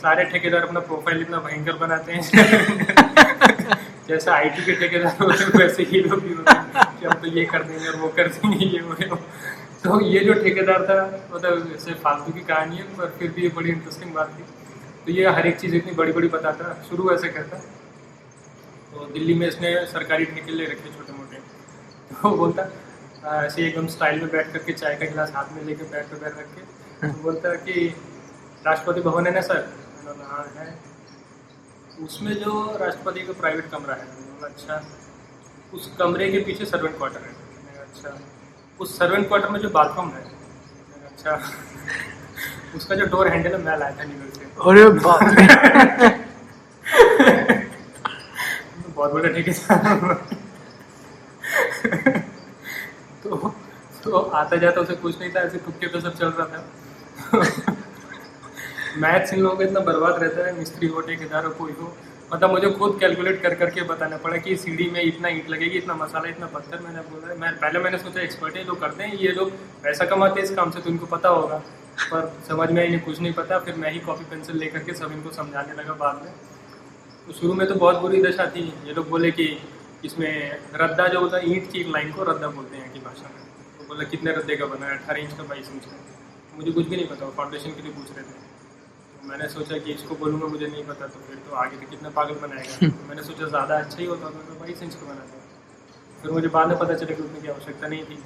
सारे 0.01 0.24
ठेकेदार 0.25 0.62
अपना 0.62 0.79
प्रोफ़ाइल 0.79 1.22
इतना 1.22 1.38
भयंकर 1.39 1.74
बनाते 1.77 2.13
हैं। 2.13 3.29
जैसे 4.08 4.31
आईटी 4.31 4.65
के 4.65 4.74
ठेकेदार 4.75 5.17
होते 5.22 5.43
हैं, 5.43 5.51
वैसे 5.58 5.84
ही 5.84 6.00
लोग 6.01 6.22
भी 6.22 6.34
होते 6.34 6.53
हैं 6.53 6.86
कि 7.00 7.05
हम 7.05 7.13
तो 7.13 7.27
ये 7.27 7.46
कर 7.46 7.63
देंगे, 7.63 7.89
वो 8.00 8.08
कर 8.17 8.27
देंगे, 8.27 8.65
ये, 8.65 8.81
वो 8.81 9.15
तो 9.84 10.00
ये 10.05 10.20
जो 10.20 10.34
ठेकेदार 10.34 10.84
था 10.88 10.98
मतलब 11.34 11.72
ऐसे 11.75 11.93
फालतू 12.03 12.31
की 12.31 12.41
कहानी 12.46 12.77
है, 12.77 12.84
पर 12.98 13.15
फिर 13.20 13.31
भी 13.31 13.41
ये 13.41 13.50
बड़ी 13.55 13.70
इंटरेस्टिंग 13.70 14.13
बात 14.13 14.36
थी। 14.39 14.43
तो 15.05 15.12
ये 15.12 15.29
हर 15.29 15.48
एक 15.48 15.60
चीज़ 15.60 15.75
इतनी 15.75 15.91
बड़ी 15.93 16.12
बड़ी 16.12 16.27
बताता, 16.27 16.74
शुरू 16.89 17.12
ऐसे 17.12 17.29
करता। 17.29 17.58
तो 18.91 19.05
दिल्ली 19.13 19.34
में 19.34 19.48
इसने 19.48 19.74
सरकारी 19.88 20.25
ठेके 20.25 20.51
ले 20.51 20.65
रखे 20.65 20.93
छोटे 20.98 21.13
मोटे 21.13 21.38
तो 22.13 22.29
बोलता 22.38 22.70
ऐसे 23.38 23.65
एकदम 23.67 23.88
स्टाइल 23.88 24.20
में 24.20 24.29
बैठ 24.29 24.51
करके 24.53 24.74
चाय 24.74 24.96
का 24.96 25.05
गिलास 25.05 25.31
हाथ 25.36 25.55
में 25.55 25.63
लेके 25.63 25.84
बैठ 25.91 26.05
पे 26.05 26.15
बैठ 26.15 26.38
रख 26.39 26.55
के। 26.55 27.08
तो 27.08 27.22
बोलता 27.24 27.53
कि, 27.55 27.88
राष्ट्रपति 28.65 29.01
भवन 29.01 29.27
है 29.27 29.34
ना, 29.34 29.41
सर? 29.41 29.67
हाँ 30.22 30.46
है। 30.58 30.65
उसमें 32.00 32.34
जो 32.34 32.78
राष्ट्रपति 32.78 33.22
का 33.22 33.34
प्राइवेट 33.34 33.72
कमरा 33.72 33.96
है 33.96 34.08
अच्छा 34.44 34.84
उस 35.74 35.96
कमरे 36.00 36.32
के 36.32 36.40
पीछे 36.40 36.66
सर्वेंट 36.66 36.98
क्वार्टर 36.98 37.20
है 37.20 37.36
अच्छा 37.82 38.20
उस 38.80 38.98
सर्वेंट 38.98 39.28
क्वार्टर 39.28 39.50
में 39.50 39.60
जो 39.60 39.70
बाथरूम 39.70 40.10
है 40.10 40.32
अच्छा 41.06 41.36
उसका 42.76 42.96
जो 42.96 43.06
डोर 43.06 43.28
हैंडल 43.28 43.52
है 43.52 43.58
मैं 43.58 43.78
लाया 43.78 43.92
था 43.92 44.04
न्यूयॉर्क 44.04 44.34
से 44.34 44.42
अरे 44.42 44.90
बहुत 48.90 49.14
बड़ा 49.14 49.30
ठेकेदार 49.30 50.14
तो 53.24 53.56
तो 54.04 54.18
आता 54.18 54.56
जाता 54.56 54.82
उसे 54.82 54.96
कुछ 54.96 55.20
नहीं 55.20 55.32
था 55.32 55.40
ऐसे 55.40 55.58
तुक्के 55.58 55.88
पे 55.88 56.02
सब 56.02 56.18
चल 56.18 56.28
रहा 56.28 56.48
था। 56.48 56.68
मैथ्स 58.98 59.34
इन 59.34 59.40
लोगों 59.40 59.58
का 59.58 59.64
इतना 59.64 59.80
बर्बाद 59.80 60.24
रहता 60.24 60.48
है, 60.48 60.58
मिस्त्री 60.58 60.88
हो 60.88 61.02
ठेकेदार 61.02 61.46
हो 61.46 61.52
कोई 61.52 61.72
हो। 61.72 61.98
मतलब 62.34 62.52
मुझे 62.52 62.72
खुद 62.72 62.98
कैलकुलेट 63.00 63.42
कर 63.42 63.56
करके 63.56 63.82
बताना 63.82 64.18
पड़ा 64.18 64.38
कि 64.38 64.56
सीढ़ी 64.56 64.90
में 64.90 65.02
इतना 65.04 65.28
ईंट 65.28 65.50
लगेगी, 65.50 65.78
इतना 65.78 65.94
मसाला, 65.94 66.30
इतना 66.30 66.46
पत्थर, 66.46 66.80
मैंने 66.80 67.00
बोला, 67.00 67.36
मैं 67.36 67.60
पहले 67.60 67.80
मैंने 67.80 67.98
सोचा 67.98 68.22
एक्सपर्ट 68.22 68.56
है 68.56 68.66
जो 68.66 68.74
करते 68.74 69.04
हैं, 69.04 69.16
ये 69.16 69.32
लोग 69.32 69.52
पैसा 69.84 70.06
कमाते 70.06 70.42
हैं 70.42 70.48
इस 70.50 70.56
काम 70.56 70.72
से 70.72 70.82
तो 70.82 70.90
इनको 70.90 71.06
पता 71.06 71.30
होगा। 71.30 71.58
पर 72.02 72.42
समझ 72.48 72.72
में 72.72 72.86
इन्हें 72.86 73.04
कुछ 73.04 73.20
नहीं 73.20 73.34
पता, 73.34 73.60
फिर 73.60 73.76
मैं 73.76 73.92
ही 73.92 74.00
कॉपी 74.00 74.24
पेंसिल 74.24 74.58
लेकर 74.58 74.80
के 74.80 74.94
सब 74.94 75.12
इनको 75.12 75.32
समझाने 75.32 75.74
लगा 75.74 75.94
बाद 75.94 76.22
में। 76.26 76.34
तो 77.28 77.34
शुरू 77.34 77.54
में 77.54 77.68
तो 77.68 77.76
बहुत 77.76 77.96
बुरी 77.96 78.24
दशा 78.24 78.46
थी। 78.46 78.74
ये 78.86 78.94
लोग 78.94 79.10
बोले 79.10 79.32
कि 79.32 79.62
इसमें 80.06 80.60
रद्दा 80.74 81.08
जो 81.08 81.20
होता 81.20 81.38
है, 81.38 81.52
ईंट 81.52 81.72
की 81.72 81.84
लाइन 81.84 82.12
को 82.12 82.24
रद्दा 82.24 82.48
बोलते 82.48 82.78
हैं 82.78 82.94
की 82.94 83.00
भाषा 83.00 83.32
में। 83.36 83.44
तो 83.78 83.88
बोला, 83.88 84.04
कितने 84.04 84.32
रद्दे 84.32 84.56
का 84.56 84.66
बना 84.66 84.86
है? 84.86 84.98
अठारह 84.98 85.20
इंच 85.20 85.34
का 85.34 85.44
बाईस 85.44 85.70
इंच 85.74 85.86
का। 85.86 85.98
मुझे 86.58 86.72
कुछ 86.72 86.88
भी 86.88 86.96
नहीं 86.96 87.08
पता 87.08 87.30
फाउंडेशन 87.30 87.70
के 87.70 87.82
लिए 87.82 87.92
पूछ 87.92 88.18
रहे 88.18 88.24
थे। 88.24 88.50
मैंने 89.24 89.48
सोचा 89.50 89.78
कि 89.78 89.92
इसको 89.94 90.16
बोलूँगा 90.16 90.48
मुझे 90.48 90.68
नहीं 90.68 90.84
पता 90.86 91.08
तो 91.08 91.20
फिर 91.28 91.36
तो 91.48 91.56
आगे 91.56 91.78
तो 91.78 91.90
कितना 91.90 92.10
पागल 92.12 92.36
बनाएगा। 92.42 92.88
तो 92.90 93.08
मैंने 93.08 93.24
सोचा 93.24 93.48
ज़्यादा 93.48 93.75
अच्छा 93.78 93.98
ही 93.98 94.06
होता 94.06 94.30
तो 94.30 94.44
मैं 94.50 94.60
बाईस 94.60 94.84
इंच 94.84 94.96
का 94.96 95.06
बनाता। 95.06 95.40
फिर 96.22 96.32
मुझे 96.32 96.48
बाद 96.56 96.68
में 96.68 96.78
पता 96.80 96.94
चला 96.94 97.16
कि 97.16 97.24
उतनी 97.24 97.42
की 97.42 97.48
आवश्यकता 97.48 97.88
नहीं 97.88 98.04
थी। 98.04 98.18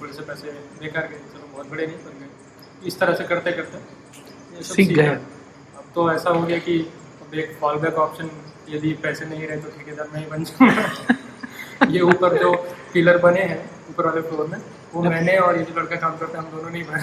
थोड़े 0.00 0.12
से 0.12 0.22
पैसे 0.22 0.52
बेकार 0.80 1.06
गए 1.08 1.18
चलो 1.32 1.46
बहुत 1.52 1.70
बड़े 1.70 1.86
नहीं 1.86 1.96
पर 1.98 2.18
गए। 2.20 2.88
इस 2.88 2.98
तरह 3.00 3.14
से 3.14 3.24
करते 3.24 3.52
करते 3.52 4.62
सीख 4.64 4.88
गए। 4.96 5.08
अब 5.08 5.84
तो 5.94 6.10
ऐसा 6.12 6.30
हो 6.30 6.42
गया 6.42 6.58
कि 6.66 6.78
अब 7.22 7.34
एक 7.34 7.56
फॉल 7.60 7.78
बैक 7.80 7.94
ऑप्शन 8.00 8.30
यदि 8.70 8.92
पैसे 9.02 9.26
नहीं 9.26 9.46
रहे 9.46 9.56
तो 9.58 9.70
ठेकेदार 9.78 10.08
मैं 10.12 10.20
ही 10.20 10.26
बन 10.30 10.44
जाऊँगा। 10.44 11.86
ये 11.90 12.00
ऊपर 12.02 12.38
जो 12.38 12.52
पिलर 12.92 13.18
बने 13.20 13.42
हैं 13.44 13.58
ऊपर 13.90 14.06
वाले 14.06 14.20
फ्लोर 14.22 14.46
में 14.46 14.58
वो 14.92 15.02
मैंने 15.04 15.36
और 15.38 15.58
ये 15.58 15.64
जो 15.64 15.80
लड़का 15.80 15.96
काम 15.96 16.16
करता 16.18 16.38
है 16.38 16.44
हम 16.44 16.50
दोनों 16.50 16.70
नहीं 16.70 16.84
बने। 16.84 17.02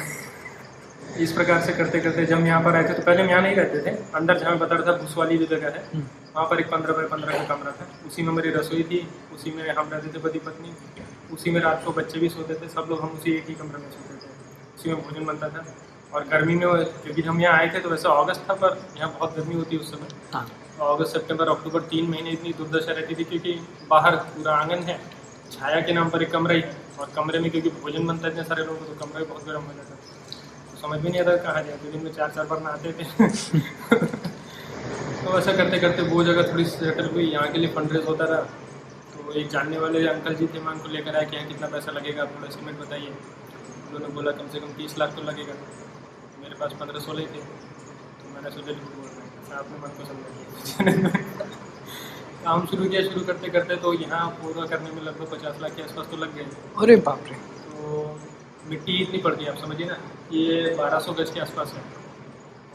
इस 1.24 1.32
प्रकार 1.32 1.62
से 1.62 1.74
करते 1.74 2.00
करते 2.00 2.26
जब 2.26 2.36
हम 2.36 2.46
यहाँ 2.48 2.64
पर 2.64 2.76
आए 2.76 2.84
थे 2.84 2.94
तो 2.94 3.02
पहले 3.04 3.24
हम 3.24 3.30
यहाँ 3.30 3.42
नहीं 3.42 3.56
रहते 3.56 3.80
थे। 3.82 3.96
अंदर 4.16 4.40
जहाँ 4.40 4.58
बता 4.58 4.76
रहा 4.76 4.86
था 4.88 4.98
भूस 4.98 5.16
वाली 5.18 5.38
जो 5.38 5.46
जगह 5.48 5.68
है 5.70 5.84
वहाँ 5.96 6.46
पर 6.50 6.60
एक 6.60 6.70
पंद्रह 6.72 6.94
बाई 6.94 7.06
पंद्रह 7.08 7.38
का 7.38 7.56
कमरा 7.56 7.72
था। 7.72 7.88
उसी 8.08 8.24
में 8.24 8.32
मेरी 8.34 8.50
रसोई 8.52 8.84
थी 8.84 9.00
उसी 9.36 9.52
में 9.52 9.70
हम 9.70 9.90
रहते 9.90 10.14
थे 10.14 10.22
पति 10.22 10.40
पत्नी। 10.46 10.74
उसी 11.34 11.52
में 11.52 11.60
रात 11.62 11.84
को 11.86 11.92
बच्चे 11.94 12.20
भी 12.20 12.30
सोते 12.30 12.54
थे 12.56 12.68
सब 12.70 12.88
लोग 12.90 13.02
हम 13.02 13.10
उसी 13.20 13.32
एक 13.34 13.50
ही 13.50 13.56
कमरे 13.56 13.82
में 13.82 13.90
सोते 13.92 14.14
थे। 14.16 14.30
उसी 14.78 14.90
में 14.90 15.02
भोजन 15.02 15.26
बनता 15.26 15.50
था। 15.50 15.66
और 16.14 16.28
गर्मी 16.28 16.56
में 16.56 16.68
क्योंकि 17.04 17.22
हम 17.22 17.42
यहाँ 17.42 17.58
आए 17.60 17.70
थे 17.74 17.80
तो 17.80 17.90
वैसे 17.90 18.10
अगस्त 18.12 18.46
था 18.50 18.54
पर 18.56 18.78
यहाँ 18.98 19.12
बहुत 19.12 19.38
गर्मी 19.38 19.56
होती 19.56 19.76
है 19.76 19.82
उस 19.82 19.92
समय। 19.92 20.08
हाँ। 20.34 20.48
अगस्त 20.90 21.14
सितंबर 21.14 21.50
अक्टूबर 21.50 21.82
तीन 21.92 22.10
महीने 22.10 22.30
इतनी 22.32 22.54
दुर्दशा 22.58 22.92
रहती 22.92 23.16
थी 23.16 23.24
क्योंकि 23.24 23.60
बाहर 23.90 24.16
पूरा 24.32 24.56
आँगन 24.56 24.84
है 24.84 25.00
छाया 25.52 25.80
के 25.82 25.94
नाम 25.94 26.10
पर 26.10 26.24
एक 26.24 26.32
कमरा 26.32 26.54
ही। 26.56 26.64
और 27.00 27.10
कमरे 27.16 27.40
में 27.40 27.50
क्योंकि 27.52 27.70
भोजन 27.82 28.06
बनता 28.08 28.28
है 28.28 28.32
इतने 28.34 28.44
सारे 28.44 28.64
लोगों 28.64 28.78
को 28.78 28.86
तो 28.86 29.06
कमरा 29.06 29.20
भी 29.20 29.26
बहुत 29.26 29.46
गर्म 29.48 29.62
हो 29.62 29.74
जाता 29.74 29.96
तो 29.96 30.05
समझ 30.86 31.00
भी 31.01 31.10
नहीं 31.10 31.22
आता 31.22 31.36
कहाँ 31.44 31.62
जाए 31.63 31.77
तो 31.84 31.92
दिन 31.92 32.01
में 32.04 32.12
चार 32.13 32.32
चार 32.32 32.46
बार 32.48 32.60
नहाते 32.62 32.89
थे। 32.98 33.04
तो 35.22 35.38
ऐसा 35.38 35.54
करते 35.58 35.77
करते 35.80 36.01
वो 36.10 36.24
जगह 36.24 36.51
थोड़ी 36.51 36.65
सेटल 36.65 37.08
हुई 37.13 37.24
यहाँ 37.27 37.48
के 37.51 37.60
लिए 37.60 37.70
फंड 37.75 37.94
रेज 37.94 38.04
होता 38.08 38.25
रहा। 38.32 38.42
तो 39.13 39.32
एक 39.42 39.48
जानने 39.51 39.77
वाले 39.80 40.01
अंकल 40.08 40.36
जी 40.42 40.48
थे 40.48 40.60
मैं 40.65 40.74
उनको 40.74 40.89
लेकर 40.96 41.15
आया 41.15 41.30
कि 41.30 41.36
यहाँ 41.36 41.48
कितना 41.48 41.68
पैसा 41.68 41.92
लगेगा 41.92 42.25
थोड़ा 42.34 42.48
एस्टिमेट 42.48 42.75
बताइए। 42.80 43.08
उन्होंने 43.88 44.10
बोला 44.15 44.32
कम 44.39 44.51
से 44.54 44.60
कम 44.60 44.75
तीस 44.80 44.98
लाख 45.00 45.15
तो 45.15 45.22
लगेगा। 45.30 45.56
मेरे 46.42 46.56
पास 46.60 46.75
पंद्रह 46.82 47.00
सोलह 47.06 47.22
ही 47.22 47.27
थे। 47.27 47.42
तो 48.20 48.34
मैंने 48.36 48.51
सोचा 48.58 48.72
झूठ 48.72 48.92
बोल 48.98 49.08
रहे 49.08 49.24
हैं 49.24 49.56
आपने 49.62 49.75
मन 49.84 49.92
को 49.98 50.01
समझा 50.10 50.30
काम 52.46 52.65
शुरू 52.68 52.89
किया 52.89 53.01
शुरू 53.08 53.22
करते 53.27 53.50
करते 53.58 53.75
तो 53.88 53.94
यहाँ 54.01 54.27
पूरा 54.42 54.68
करने 54.75 54.92
में 54.92 55.01
लगभग 55.01 55.27
पचास 55.32 55.58
लाख 55.62 55.72
के 55.75 55.84
आसपास 55.84 56.12
तो 56.12 56.18
लग 56.25 56.36
गए। 56.36 56.46
अरे 56.84 56.96
बाप 57.10 57.22
रे। 57.30 57.36
तो 57.63 58.04
मिट्टी 58.70 59.01
इतनी 59.04 59.22
पड़ 59.25 59.34
गई 59.34 59.46
आप 59.54 59.58
समझिए 59.63 59.88
ना। 59.88 59.98
ये 60.34 60.75
बारह 60.77 61.00
सौ 61.00 61.13
गज 61.13 61.29
के 61.29 61.39
आसपास 61.39 61.74
है। 61.74 61.84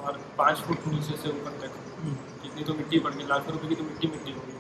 और 0.01 0.19
पाँच 0.39 0.59
फुट 0.59 0.87
नीचे 0.87 1.17
से 1.17 1.29
ऊपर 1.31 1.59
तक। 1.61 1.73
इतनी 2.47 2.63
तो 2.65 2.75
मिट्टी 2.75 2.99
पड़ 2.99 3.13
गई 3.15 3.27
लाखों 3.29 3.53
रुपये 3.53 3.69
की 3.69 3.75
तो 3.75 3.85
मिट्टी 3.85 4.07
मिट्टी 4.09 4.33
हो 4.33 4.41
गई। 4.41 4.55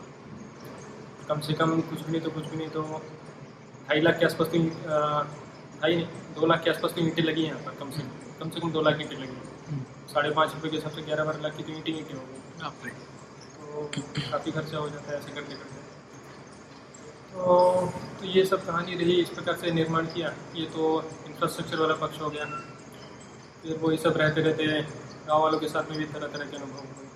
कम 1.28 1.40
से 1.40 1.52
कम 1.54 1.80
कुछ 1.80 2.00
भी 2.00 2.12
नहीं 2.12 2.20
तो 2.20 2.30
कुछ 2.30 2.46
भी 2.46 2.56
नहीं 2.56 2.68
तो 2.68 2.82
ढाई 3.88 4.00
लाख 4.00 4.18
के 4.18 4.24
आसपास 4.24 4.48
की 4.48 4.58
ढाई 4.58 5.94
नहीं 5.94 6.06
दो 6.34 6.46
लाख 6.46 6.62
के 6.64 6.70
आसपास 6.70 6.92
की 6.92 7.02
मिट्टी 7.02 7.22
लगी 7.22 7.42
हैं 7.42 7.50
यहाँ 7.50 7.62
पर 7.64 7.78
कम 7.78 7.90
से 7.90 8.02
कम 8.02 8.08
कम 8.40 8.50
से 8.50 8.60
कम 8.60 8.72
दो 8.72 8.80
लाख 8.82 8.96
मिट्टी 8.98 9.16
लगी 9.16 9.26
हैं। 9.26 9.86
साढ़े 10.12 10.30
पाँच 10.30 10.54
रुपये 10.54 10.70
के 10.70 10.76
हिसाब 10.76 10.92
से 10.92 11.02
ग्यारह 11.02 11.24
बारह 11.24 11.40
लाख 11.42 11.56
की 11.56 11.62
तो 11.62 11.72
मिट्टी 11.72 11.92
ईंटें 11.92 12.14
हो 12.14 12.20
गई। 12.20 12.90
तो 13.60 13.86
काफ़ी 14.30 14.52
खर्चा 14.52 14.78
हो 14.78 14.88
जाता 14.88 15.12
है 15.12 15.18
ऐसे 15.18 15.32
करते 15.32 15.54
करते। 15.54 15.78
तो 17.32 17.56
तो 18.20 18.26
ये 18.28 18.44
सब 18.44 18.64
कहानी 18.66 18.94
रही 18.94 19.20
इस 19.22 19.28
प्रकार 19.30 19.56
से 19.56 19.70
निर्माण 19.72 20.06
किया। 20.14 20.32
ये 20.56 20.66
तो 20.74 20.82
इंफ्रास्ट्रक्चर 21.28 21.80
वाला 21.80 21.94
पक्ष 21.96 22.20
हो 22.20 22.30
गया। 22.30 22.44
फिर 23.62 23.78
वही 23.82 23.96
सब 23.98 24.16
रहते 24.16 24.42
रहते 24.42 24.66
गाँव 25.28 25.42
वालों 25.42 25.58
के 25.58 25.68
साथ 25.68 25.90
में 25.90 25.98
भी 25.98 26.04
तरह 26.06 26.26
तरह 26.28 26.44
के 26.44 26.56
अनुभव 26.56 26.78
हुए। 26.78 27.08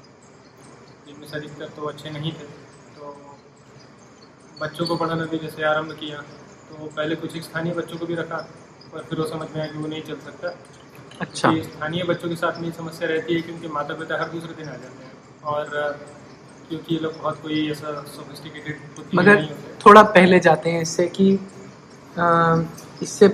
जिनमें 1.06 1.26
से 1.28 1.36
अधिकतर 1.36 1.68
तो 1.76 1.86
अच्छे 1.86 2.10
नहीं 2.10 2.32
थे। 2.32 2.46
तो 2.96 3.14
बच्चों 4.60 4.86
को 4.86 4.96
पढ़ाना 4.96 5.24
भी 5.26 5.38
जैसे 5.38 5.62
आरंभ 5.66 5.92
किया 6.00 6.18
तो 6.68 6.86
पहले 6.86 7.16
कुछ 7.16 7.36
स्थानीय 7.44 7.74
बच्चों 7.74 7.98
को 7.98 8.06
भी 8.06 8.14
रखा 8.14 8.36
पर 8.92 9.02
फिर 9.02 9.20
वो 9.20 9.26
समझ 9.28 9.48
में 9.50 9.60
आया 9.60 9.70
कि 9.72 9.78
वो 9.78 9.86
नहीं 9.86 10.02
चल 10.02 10.18
सकता। 10.24 10.54
अच्छा। 11.20 11.50
स्थानीय 11.62 12.02
बच्चों 12.04 12.28
के 12.28 12.36
साथ 12.36 12.58
में 12.60 12.66
ये 12.66 12.72
समस्या 12.74 13.08
रहती 13.08 13.34
है 13.34 13.40
क्योंकि 13.42 13.68
माता 13.70 13.94
पिता 13.94 14.20
हर 14.20 14.28
दूसरे 14.30 14.54
दिन 14.54 14.68
आ 14.68 14.76
जाते 14.76 15.04
हैं। 15.04 15.12
और 15.44 15.64
क्योंकि 16.68 16.94
ये 16.94 17.00
लोग 17.00 17.16
बहुत 17.18 17.40
कोई 17.42 17.70
ऐसा 17.70 18.02
सोफिस्टिकेटेड 18.10 18.76
मगर 19.14 19.44
थोड़ा 19.86 20.02
पहले 20.12 20.38
जाते 20.40 20.70
हैं 20.70 20.82
इससे 20.82 21.06
कि 21.16 21.26
इससे 23.02 23.28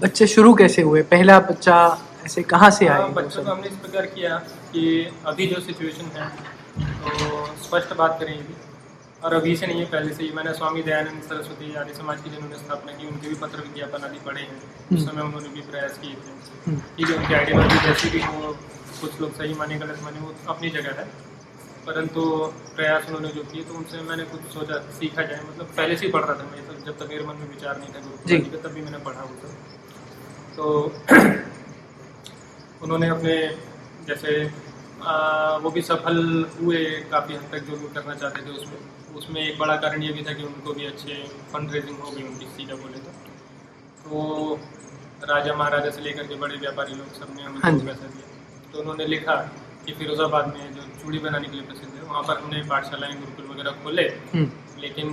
बच्चे 0.00 0.26
शुरू 0.26 0.52
कैसे 0.54 0.82
हुए? 0.82 1.02
पहला 1.10 1.38
बच्चा 1.40 1.76
ऐसे 2.24 2.42
कहाँ 2.42 2.70
से 2.70 2.86
आए? 2.86 2.98
हाँ, 2.98 3.06
वो 3.06 3.14
बच्चों 3.14 3.42
को 3.44 3.50
हमने 3.50 3.68
इस 3.68 3.76
प्रकार 3.76 4.06
किया 4.06 4.36
कि 4.72 4.82
अभी 5.26 5.46
जो 5.46 5.60
सिचुएशन 5.60 6.10
है 6.16 6.28
तो 7.02 7.46
स्पष्ट 7.64 7.96
बात 7.96 8.16
करें 8.20 8.34
ये 8.34 8.54
और 9.24 9.34
अभी 9.34 9.54
से 9.56 9.66
नहीं 9.66 9.80
है 9.80 9.86
पहले 9.86 10.14
से 10.14 10.22
ही। 10.24 10.30
मैंने 10.36 10.52
स्वामी 10.52 10.82
दयानंद 10.82 11.22
सरस्वती 11.22 11.74
आर्य 11.80 11.94
समाज 11.94 12.20
की 12.20 12.30
जिन्होंने 12.30 12.56
स्थापना 12.58 12.92
की 12.92 13.06
उनके 13.06 13.28
भी 13.28 13.34
पत्र 13.42 13.60
विज्ञापन 13.60 14.04
आदि 14.04 14.18
पढ़े 14.26 14.40
हैं। 14.40 14.96
उस 14.96 15.04
समय 15.06 15.22
उन्होंने 15.22 15.48
भी 15.48 15.60
प्रयास 15.70 15.98
किए 15.98 16.14
थे। 16.14 16.32
हम्म, 16.66 16.78
ठीक 16.96 17.10
है 17.10 17.16
उनकी 17.16 17.34
आइडियोलॉजी 17.34 17.78
जैसी 17.86 18.10
भी 18.10 18.22
हो 18.22 18.56
कुछ 19.00 19.20
लोग 19.20 19.36
सही 19.36 19.54
माने 19.54 19.78
गलत 19.78 20.00
माने 20.04 20.20
वो 20.20 20.34
अपनी 20.48 20.70
जगह 20.70 21.00
है। 21.00 21.06
परंतु 21.86 22.22
प्रयास 22.76 23.06
उन्होंने 23.06 23.28
जो 23.28 23.42
किए 23.42 23.62
तो 23.64 23.74
उनसे 23.74 24.00
मैंने 24.00 24.24
कुछ 24.24 24.40
सोचा 24.52 24.78
सीखा 24.98 25.22
जाए। 25.22 25.40
मतलब 25.48 25.66
पहले 25.76 25.96
से 25.96 26.06
ही 26.06 26.12
पढ़ 26.12 26.24
रहा 26.24 26.34
था 26.34 26.44
मैं 26.50 26.66
सब 26.66 26.84
जब 26.86 26.98
तक 26.98 27.08
मेरे 27.08 27.24
मन 27.24 27.36
में 27.36 27.48
विचार 27.48 27.78
नहीं 27.78 27.92
था। 27.94 28.00
गुरु 28.00 28.50
का 28.50 28.68
तब 28.68 28.74
भी 28.74 28.82
मैंने 28.82 28.98
पढ़ा 28.98 29.22
वो 29.22 29.34
सब। 29.42 29.52
तो 30.56 30.64
उन्होंने 32.82 33.08
अपने 33.08 33.34
जैसे 34.06 34.50
आ, 35.02 35.56
वो 35.56 35.70
भी 35.70 35.82
सफल 35.82 36.18
हुए 36.60 36.84
काफ़ी 37.10 37.34
हद 37.34 37.48
तक 37.52 37.58
जो 37.58 37.76
वो 37.76 37.88
करना 37.94 38.14
चाहते 38.14 38.42
थे 38.42 38.50
उसमें। 38.50 39.14
उसमें 39.14 39.40
एक 39.40 39.58
बड़ा 39.58 39.76
कारण 39.76 40.02
ये 40.02 40.12
भी 40.12 40.22
था 40.22 40.32
कि 40.32 40.42
उनको 40.42 40.72
भी 40.72 40.86
अच्छे 40.86 41.14
फंड 41.52 41.72
रेजिंग 41.72 41.98
हो 41.98 42.10
गई 42.10 42.22
उनकी 42.22 42.46
सीधा 42.46 42.74
बोले 42.74 42.98
तो। 42.98 43.10
तो 44.04 44.54
राजा 45.24 45.54
महाराजा 45.54 45.90
से 45.90 46.00
लेकर 46.00 46.26
के 46.26 46.34
बड़े 46.34 46.56
व्यापारी 46.56 46.94
लोग 46.94 47.12
सबने 47.18 47.42
हाँ 47.42 47.52
उनको 47.52 47.70
जी। 47.70 47.86
पैसा 47.86 48.06
दिया। 48.06 48.26
तो 48.72 48.78
उन्होंने 48.78 49.06
लिखा 49.06 49.34
कि 49.86 49.92
फिरोजाबाद 49.92 50.46
में 50.48 50.74
जो 50.74 50.82
चूड़ी 51.02 51.18
बनाने 51.18 51.48
के 51.48 51.56
लिए 51.56 51.66
प्रसिद्ध 51.66 51.92
है 51.94 52.02
वहाँ 52.02 52.22
पर 52.22 52.38
हमने 52.42 52.62
पाठशालाएँ 52.68 53.14
गुरुकुल 53.14 53.46
वगैरह 53.52 53.70
खोले। 53.84 54.02
हम्म, 54.34 54.48
लेकिन 54.82 55.08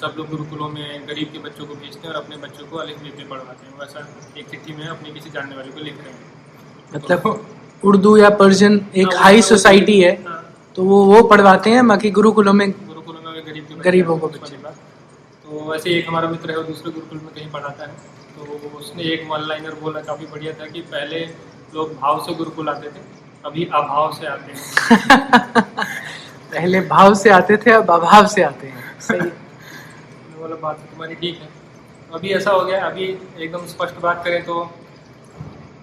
सब 0.00 0.14
लोग 0.18 0.28
गुरुकुलों 0.30 0.68
में 0.68 1.08
गरीब 1.08 1.32
के 1.32 1.38
बच्चों 1.38 1.66
को 1.66 1.74
भेजते 1.74 2.06
हैं 2.08 2.14
और 2.14 2.20
अपने 2.22 2.36
बच्चों 2.44 2.66
को 2.66 2.76
अलग 2.76 3.06
के 3.16 3.24
पढ़वाते 3.24 3.66
हैं। 3.66 3.78
वैसा 3.80 4.06
एक 4.38 4.48
चिट्ठी 4.50 4.72
में 4.72 4.86
अपने 4.86 5.10
किसी 5.10 5.30
जानने 5.30 5.56
वाले 5.56 5.70
को 5.70 5.80
लिख 5.80 5.98
रहे 5.98 6.12
हैं। 6.12 6.20
मतलब 6.94 7.46
उर्दू 7.84 8.16
या 8.16 8.30
पर्शियन 8.38 8.80
एक 8.96 9.14
हाई 9.16 9.42
सोसाइटी 9.42 10.00
है 10.00 10.12
हाँ, 10.24 10.38
तो 10.76 10.84
वो 10.84 11.04
वो 11.04 11.22
पढ़वाते 11.28 11.70
हैं 11.70 11.86
बाकी 11.88 12.10
गुरुकुलों 12.18 12.52
में 12.52 12.70
गुरुकुलों 12.70 13.20
में 13.22 13.46
गरीब 13.46 13.78
गरीबों 13.84 14.18
को 14.18 14.28
बच्चे। 14.28 14.56
तो 14.56 15.70
वैसे 15.70 15.90
एक 15.98 16.08
हमारा 16.08 16.28
मित्र 16.28 16.50
है 16.50 16.56
वो 16.56 16.62
दूसरे 16.62 16.92
गुरुकुल 16.92 17.18
में 17.18 17.32
कहीं 17.34 17.50
पढ़ाता 17.50 17.86
है। 17.86 17.92
तो 18.36 18.78
उसने 18.78 19.02
एक 19.12 19.26
वन 19.30 19.46
लाइनर 19.48 19.74
बोला 19.80 20.00
काफ़ी 20.00 20.26
बढ़िया 20.26 20.52
था 20.52 20.66
कि 20.66 20.80
पहले 20.92 21.20
लोग 21.74 21.94
भाव 21.96 22.24
से 22.26 22.34
गुरुकुल 22.34 22.68
आते 22.68 22.88
थे 22.88 23.02
अभी 23.46 23.64
अभाव 23.74 24.12
से 24.12 24.26
आते 24.26 24.52
हैं। 24.52 25.64
पहले 26.52 26.80
भाव 26.88 27.14
से 27.14 27.30
आते 27.30 27.56
थे 27.56 27.70
अब 27.70 27.90
अभाव 27.90 28.26
से 28.26 28.42
आते 28.42 28.66
हैं। 28.66 28.98
सही। 29.00 29.20
बोला 30.38 30.56
बात 30.56 30.76
तो 30.76 30.90
तुम्हारी 30.90 31.14
ठीक 31.14 31.40
है। 31.42 31.48
अभी 32.14 32.28
ऐसा 32.34 32.50
हो 32.50 32.64
गया 32.64 32.84
अभी 32.86 33.04
एकदम 33.38 33.66
स्पष्ट 33.66 34.00
बात 34.00 34.24
करें 34.24 34.42
तो 34.44 34.60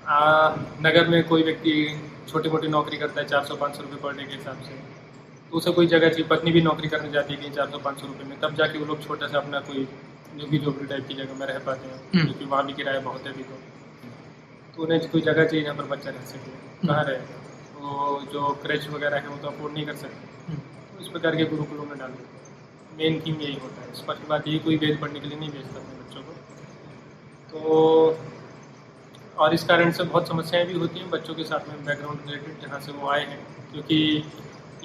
आ, 0.07 0.49
नगर 0.81 1.07
में 1.07 1.23
कोई 1.27 1.43
व्यक्ति 1.43 1.71
छोटी 2.29 2.49
मोटी 2.49 2.67
नौकरी 2.67 2.97
करता 2.97 3.21
है 3.21 3.27
चार 3.27 3.43
सौ 3.45 3.55
पाँच 3.55 3.75
सौ 3.75 3.81
रुपये 3.81 3.97
पर 4.03 4.13
डे 4.17 4.23
के 4.23 4.35
हिसाब 4.35 4.61
से। 4.67 4.75
तो 5.51 5.57
उसे 5.57 5.71
कोई 5.71 5.87
जगह 5.87 6.09
चाहिए 6.09 6.27
पत्नी 6.27 6.51
भी 6.51 6.61
नौकरी 6.61 6.87
करने 6.87 7.11
जाती 7.11 7.33
है 7.33 7.49
चार 7.51 7.69
सौ 7.69 7.77
पाँच 7.77 7.99
सौ 7.99 8.07
रुपये 8.07 8.27
में 8.29 8.39
तब 8.39 8.55
जाके 8.55 8.79
वो 8.79 8.85
लोग 8.85 9.03
छोटा 9.07 9.27
सा 9.27 9.37
अपना 9.37 9.59
कोई 9.59 9.87
कि 10.49 10.57
झोपड़ी 10.59 10.85
टाइप 10.85 11.07
की 11.07 11.13
जगह 11.13 11.39
में 11.39 11.45
रह 11.47 11.59
पाते 11.59 11.87
हैं 11.87 11.95
हम्म। 11.95 12.23
क्योंकि 12.23 12.45
वहाँ 12.45 12.65
भी 12.65 12.73
किराया 12.73 12.99
बहुत 12.99 13.25
है 13.25 13.33
अभी 13.33 13.43
तो। 13.43 13.59
तो 14.77 14.83
उन्हें 14.83 15.09
कोई 15.09 15.21
जगह 15.21 15.45
चाहिए 15.45 15.63
जहाँ 15.65 15.75
पर 15.75 15.83
बच्चा 15.83 16.09
रह 16.09 16.25
सके। 16.25 16.87
कहाँ 16.87 17.03
रहेगा? 17.03 17.46
तो 17.77 18.21
जो 18.33 18.49
क्रेच 18.63 18.87
वगैरह 18.87 19.17
है 19.17 19.27
वो 19.27 19.37
तो 19.37 19.47
अफोर्ड 19.47 19.73
नहीं 19.73 19.85
कर 19.85 19.95
सकते। 19.95 20.47
हम्म, 20.47 20.59
तो 20.59 21.01
इस 21.01 21.07
प्रकार 21.07 21.35
के 21.35 21.45
गुरुकुलों 21.45 21.83
में 21.83 21.97
डाल 21.97 22.13
मेन 22.97 23.19
थीम 23.21 23.35
यही 23.35 23.53
होता 23.53 23.81
है। 23.81 23.93
स्पष्ट 23.93 24.27
बात 24.27 24.47
यही 24.47 24.59
कोई 24.59 24.77
वेद 24.77 24.97
पढ़ने 25.01 25.19
के 25.19 25.27
लिए 25.27 25.39
नहीं 25.39 25.49
भेजता 25.49 25.79
अपने 25.79 25.95
बच्चों 25.99 26.21
को। 26.21 26.31
तो 27.51 28.19
और 29.37 29.53
इस 29.53 29.63
कारण 29.63 29.91
से 29.91 30.03
बहुत 30.03 30.27
समस्याएँ 30.27 30.65
भी 30.65 30.73
होती 30.73 30.99
हैं 30.99 31.09
बच्चों 31.09 31.35
के 31.35 31.43
साथ 31.43 31.67
में 31.69 31.85
बैकग्राउंड 31.85 32.19
रिलेटेड 32.25 32.67
जहाँ 32.67 32.79
से 32.79 32.91
वो 32.91 33.09
आए 33.09 33.25
हैं। 33.25 33.71
क्योंकि 33.71 34.23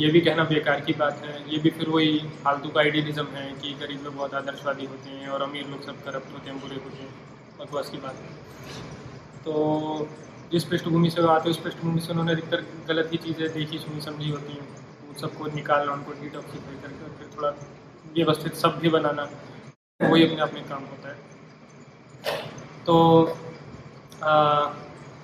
ये 0.00 0.08
भी 0.08 0.20
कहना 0.20 0.44
बेकार 0.44 0.80
की 0.80 0.92
बात 0.92 1.22
है। 1.24 1.52
ये 1.52 1.58
भी 1.58 1.70
फिर 1.70 1.88
वही 1.88 2.18
फालतू 2.44 2.68
का 2.68 2.80
आइडियलिज्म 2.80 3.26
है 3.26 3.52
कि 3.52 3.72
गरीब 3.72 4.04
लोग 4.04 4.14
बहुत 4.14 4.34
आदर्शवादी 4.34 4.86
होते 4.86 5.10
हैं 5.10 5.28
और 5.28 5.42
अमीर 5.42 5.66
लोग 5.66 5.82
सब 5.82 6.04
करप्ट 6.04 6.32
होते 6.32 6.50
हैं 6.50 6.60
बुरे 6.60 6.76
होते 6.76 7.02
हैं। 7.02 7.14
बकवास 7.60 7.90
की 7.90 7.96
बात 7.96 8.14
है। 8.14 8.30
तो 9.44 9.54
जिस 10.52 10.64
पृष्ठभूमि 10.64 11.10
से 11.10 11.22
वो 11.22 11.28
आते 11.28 11.48
हैं 11.48 11.56
उस 11.56 11.62
पृष्ठभूमि 11.62 12.00
से 12.00 12.10
उन्होंने 12.12 12.32
अधिकतर 12.32 12.64
गलत 12.88 13.12
ही 13.12 13.18
चीज़ें 13.18 13.52
देखी 13.52 13.78
सुनी 13.78 14.00
समझी 14.00 14.30
होती 14.30 14.52
हैं। 14.52 14.66
उन 15.08 15.14
सबको 15.20 15.46
निकालना 15.54 15.92
उनको 15.92 16.12
डिटॉक्सिफाई 16.22 16.74
करके 16.82 17.16
फिर 17.18 17.30
थोड़ा 17.36 17.50
व्यवस्थित 18.14 18.54
सभ्य 18.54 18.88
बनाना 18.88 19.28
वही 20.00 20.26
अपने 20.26 20.40
आप 20.42 20.54
में 20.54 20.64
काम 20.68 20.82
होता 20.82 21.08
है। 21.08 21.16
तो 22.86 22.96
आ, 24.22 24.32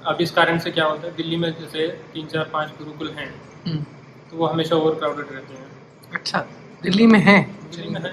अब 0.05 0.21
इस 0.21 0.31
कारण 0.31 0.59
से 0.59 0.71
क्या 0.71 0.85
होता 0.85 1.07
है 1.07 1.15
दिल्ली 1.17 1.37
में 1.37 1.51
जैसे 1.61 1.87
तीन 2.13 2.27
चार 2.27 2.45
पाँच 2.53 2.69
गुरुकुल 2.79 3.11
हैं 3.11 3.29
हम्म, 3.67 3.83
तो 4.31 4.37
वो 4.37 4.47
हमेशा 4.47 4.77
ओवर 4.77 4.95
क्राउडेड 4.95 5.33
रहते 5.33 5.55
हैं। 5.55 5.67
अच्छा 6.13 6.39
दिल्ली 6.83 7.07
में 7.07 7.19
है? 7.21 7.41
दिल्ली 7.71 7.89
में 7.91 8.01
है। 8.01 8.13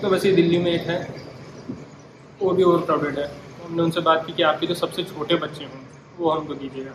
तो 0.00 0.08
वैसे 0.08 0.32
दिल्ली 0.32 0.58
में 0.58 0.70
एक 0.72 0.86
है 0.88 0.98
वो 2.42 2.50
भी 2.50 2.62
ओवर 2.62 2.84
क्राउडेड 2.84 3.18
है। 3.18 3.41
हमने 3.72 3.82
उनसे 3.82 4.00
बात 4.02 4.24
की 4.26 4.32
कि 4.32 4.42
आपके 4.42 4.66
जो 4.66 4.74
सबसे 4.74 5.02
छोटे 5.04 5.34
बच्चे 5.42 5.64
हों 5.64 5.78
वो 6.18 6.30
हमको 6.30 6.54
दीजिएगा। 6.54 6.90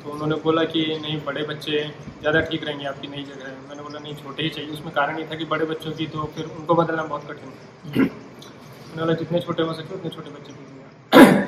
तो 0.00 0.10
उन्होंने 0.12 0.34
बोला 0.42 0.62
कि 0.64 0.80
नहीं 1.02 1.20
बड़े 1.26 1.42
बच्चे 1.44 1.78
ज़्यादा 2.20 2.40
ठीक 2.48 2.64
रहेंगे 2.64 2.86
आपकी 2.86 3.08
नई 3.08 3.22
जगह। 3.24 3.46
है 3.46 3.52
मैंने 3.68 3.82
बोला 3.82 3.98
नहीं 3.98 4.14
छोटे 4.16 4.42
ही 4.42 4.48
चाहिए। 4.48 4.70
उसमें 4.72 4.92
कारण 4.94 5.18
ये 5.18 5.24
था 5.26 5.34
कि 5.34 5.44
बड़े 5.52 5.64
बच्चों 5.66 5.92
की 5.92 6.06
तो 6.06 6.24
फिर 6.34 6.44
उनको 6.48 6.74
बदलना 6.74 7.04
बहुत 7.04 7.24
कठिन 7.30 7.48
है 7.48 8.02
मैंने 8.02 9.00
बोला 9.00 9.14
जितने 9.14 9.40
छोटे 9.40 9.62
हो 9.62 9.72
सके 9.72 9.94
उतने 9.94 10.10
छोटे 10.10 10.30
बच्चे 10.30 10.52
दीजिएगा। 10.52 11.40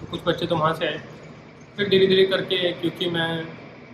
तो 0.00 0.10
कुछ 0.10 0.20
बच्चे 0.26 0.46
तो 0.46 0.56
वहाँ 0.56 0.72
से 0.74 0.86
आए। 0.86 0.98
फिर 1.76 1.88
धीरे 1.88 2.06
धीरे 2.06 2.24
करके 2.26 2.72
क्योंकि 2.72 3.08
मैं 3.10 3.30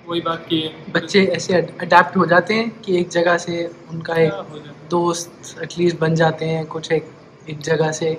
वही 0.09 0.21
बात 0.23 0.47
की 0.49 0.61
बच्चे 0.93 1.25
ऐसे 1.37 1.55
अडेप्ट 1.55 2.17
हो 2.17 2.27
जाते 2.27 2.55
हैं 2.55 2.71
कि 2.81 2.99
एक 3.01 3.09
जगह 3.11 3.37
से 3.39 3.65
उनका 3.91 4.15
एक 4.17 4.33
हाँ। 4.33 4.65
दोस्त 4.91 5.57
एटलीस्ट 5.63 5.99
बन 6.01 6.15
जाते 6.15 6.45
हैं 6.47 6.67
कुछ 6.67 6.91
एक 6.93 7.11
एक 7.51 7.61
जगह 7.63 7.93
से। 7.93 8.11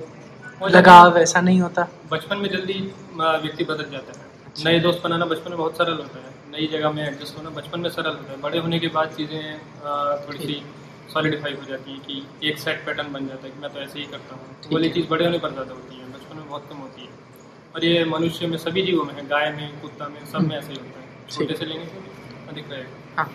लगाव 0.62 1.18
ऐसा 1.18 1.42
नहीं 1.42 1.60
होता। 1.62 1.88
बचपन 2.12 2.38
में 2.38 2.50
जल्दी 2.50 2.74
व्यक्ति 3.16 3.64
बदल 3.64 3.90
जाता 3.92 4.14
है। 4.14 4.28
नए 4.66 4.80
दोस्त 4.80 5.02
बनाना 5.04 5.26
बचपन 5.26 5.50
में 5.50 5.58
बहुत 5.58 5.78
सरल 5.78 5.98
होता 5.98 6.20
है। 6.20 6.34
नई 6.52 6.68
जगह 6.68 6.92
में 6.92 7.04
एडजस्ट 7.04 7.38
होना 7.38 7.50
बचपन 7.52 7.80
में 7.80 7.90
सरल 7.90 8.10
होता 8.12 8.32
है। 8.32 8.40
बड़े 8.42 8.60
होने 8.60 8.80
के 8.80 8.88
बाद 8.90 9.14
चीज़ें 9.18 9.60
थोड़ी 10.26 10.40
सी 10.40 10.62
सॉलिडिफाई 11.14 11.54
हो 11.54 11.64
जाती 11.66 11.92
हैं 11.92 12.00
कि 12.02 12.50
एक 12.50 12.58
सेट 12.60 12.86
पैटर्न 12.86 13.12
बन 13.14 13.28
जाता 13.28 13.46
है 13.46 13.52
कि 13.52 13.62
मैं 13.62 13.72
तो 13.74 13.80
ऐसे 13.80 14.00
ही 14.00 14.06
करता 14.08 14.36
हूँ। 14.36 14.56
ठीक 14.64 14.74
वाली 14.74 14.90
चीज़ 14.90 15.08
बड़े 15.10 15.26
होने 15.26 15.38
पर 15.38 15.52
ज़्यादा 15.52 15.74
होती 15.74 16.00
है। 16.00 16.12
बचपन 16.14 16.38
में 16.38 16.50
बहुत 16.50 16.68
कम 16.70 16.78
होती 16.78 17.02
है। 17.02 17.18
और 17.76 17.86
ये 17.86 18.04
मनुष्य 18.06 18.48
में 18.48 18.58
सभी 18.58 18.82
जीवों 18.82 19.04
में 19.04 19.14
है। 19.14 19.26
गाय 19.28 19.52
में 19.52 19.80
कुत्ता 19.82 20.08
में 20.08 20.26
सब 20.26 20.48
में 20.48 20.56
ऐसे 20.58 20.72
ही 20.74 20.80
होता 20.80 21.00
है। 21.00 21.28
छोटे 21.30 21.56
से 21.56 21.66
लेंगे 21.66 21.86
तो 21.86 22.04
अधिक 22.50 22.72
रहेगा। 22.72 23.16
हाँ। 23.18 23.30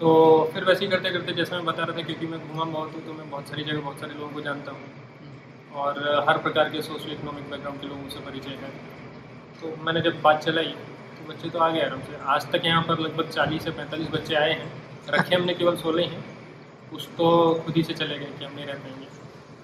तो 0.00 0.10
फिर 0.54 0.64
वैसे 0.64 0.84
ही 0.84 0.90
करते 0.90 1.10
करते 1.10 1.32
जैसे 1.34 1.54
मैं 1.54 1.64
बता 1.64 1.84
रहा 1.84 1.96
था 1.96 2.02
क्योंकि 2.02 2.26
मैं 2.26 2.40
घूमा 2.40 2.64
बहुत 2.64 2.94
हूँ 2.94 3.06
तो 3.06 3.12
मैं 3.12 3.30
बहुत 3.30 3.48
सारी 3.48 3.64
जगह 3.64 3.80
बहुत 3.80 4.00
सारे 4.00 4.14
लोगों 4.14 4.28
को 4.28 4.40
जानता 4.40 4.72
हूँ। 4.72 4.99
और 5.74 6.24
हर 6.28 6.38
प्रकार 6.38 6.68
के 6.68 6.82
सोशो 6.82 7.10
इकोनॉमिक 7.12 7.50
बैकग्राउंड 7.50 7.80
के 7.80 7.86
लोगों 7.86 8.08
से 8.10 8.20
परिचय 8.20 8.58
है। 8.62 8.70
तो 9.60 9.76
मैंने 9.84 10.00
जब 10.00 10.20
बात 10.22 10.42
चलाई 10.44 10.74
तो 11.16 11.28
बच्चे 11.28 11.48
तो 11.48 11.58
आ 11.58 11.68
गए 11.68 11.80
आराम 11.80 12.00
से। 12.00 12.16
आज 12.26 12.50
तक 12.52 12.62
यहाँ 12.64 12.82
पर 12.82 12.98
लगभग 12.98 13.28
चालीस 13.28 13.64
से 13.64 13.70
पैंतालीस 13.70 14.08
बच्चे 14.10 14.34
आए 14.34 14.52
हैं। 14.52 14.72
रखे 15.10 15.34
हमने 15.36 15.54
केवल 15.54 15.76
सोलह 15.76 16.02
ही। 16.02 16.08
हैं 16.08 16.24
कुछ 16.90 17.08
तो 17.18 17.28
खुद 17.64 17.76
ही 17.76 17.82
से 17.82 17.94
चले 17.94 18.18
गए 18.18 18.30
कि 18.38 18.44
हम 18.44 18.54
नहीं 18.56 18.66
रह 18.66 18.74
पाएँगे। 18.74 19.06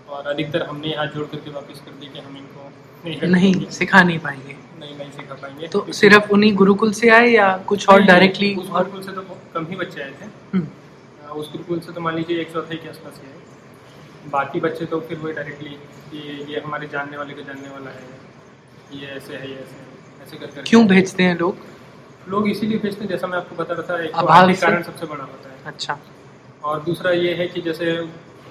और 0.09 0.27
अधिकतर 0.27 0.63
हमने 0.63 0.89
हाथ 0.89 1.07
जोड़ 1.15 1.27
करके 1.27 1.51
वापस 1.51 1.81
कर 1.81 1.93
दी 1.93 2.07
कि 2.07 2.19
हम 2.19 2.37
इनको 2.37 2.71
नहीं 3.05 3.31
नहीं 3.31 3.67
सिखा 3.71 4.03
नहीं 4.03 4.19
पाएँगे। 4.19 4.57
नहीं 4.81 4.97
नहीं 4.99 5.11
सिखा 5.11 5.35
पाएँगे। 5.35 5.69
तो 5.69 5.85
सिर्फ़ 5.93 6.31
उन्हीं 6.33 6.55
गुरुकुल 6.57 6.93
से 6.93 7.09
आए 7.11 7.29
या 7.29 7.57
कुछ 7.69 7.89
और 7.89 8.03
डायरेक्टली 8.03 8.55
उस 8.55 8.69
गुरुकुल 8.71 9.03
से 9.03 9.13
तो 9.13 9.23
कम 9.55 9.67
ही 9.67 9.77
बच्चे 9.77 10.03
आए 10.03 10.11
थे। 10.11 10.25
हम्म, 10.55 10.67
उस 11.33 11.51
गुरुकुल 11.53 11.81
से 11.81 11.93
तो 11.93 12.01
मान 12.01 12.15
लीजिए 12.17 12.41
एक 12.41 12.53
चौथाई 12.53 12.77
के 12.77 12.89
आसपास 12.89 13.21
ही 13.23 13.29
है 13.29 13.35
बाकी 14.33 14.61
बच्चे 14.61 14.87
तो 14.87 15.01
फिर 15.09 15.19
वही 15.19 15.33
डायरेक्टली 15.33 15.71
कि 16.11 16.19
ये 16.53 16.61
हमारे 16.61 16.87
जानने 16.93 17.17
वाले 17.17 17.35
का 17.35 17.43
जानने 17.43 17.69
वाला 17.69 17.91
है 17.91 19.01
ये 19.01 19.07
ऐसे 19.17 19.37
है 19.37 19.51
ये 19.51 19.57
ऐसे 19.57 19.77
है 19.77 20.25
ऐसे 20.27 20.37
कर 20.37 20.47
कर 20.47 20.63
क्यों 20.69 20.87
भेजते 20.89 21.23
हैं 21.23 21.37
लोग? 21.39 21.57
लोग 22.29 22.49
इसीलिए 22.49 22.79
भेजते 22.79 23.05
हैं 23.05 23.11
जैसा 23.11 23.27
मैं 23.27 23.39
आपको 23.39 23.57
बता 23.57 23.75
रहा 23.75 23.89
था 23.89 24.03
एक 24.05 24.15
तो 24.15 24.27
आर्थिक 24.37 24.61
कारण 24.61 24.83
सबसे 24.83 25.07
बड़ा 25.07 25.25
होता 25.25 25.51
है। 25.51 25.57
अच्छा। 25.67 25.99
और 26.65 26.83
दूसरा 26.85 27.11
ये 27.13 27.35
है 27.35 27.47
कि 27.49 27.61
जैसे 27.63 27.93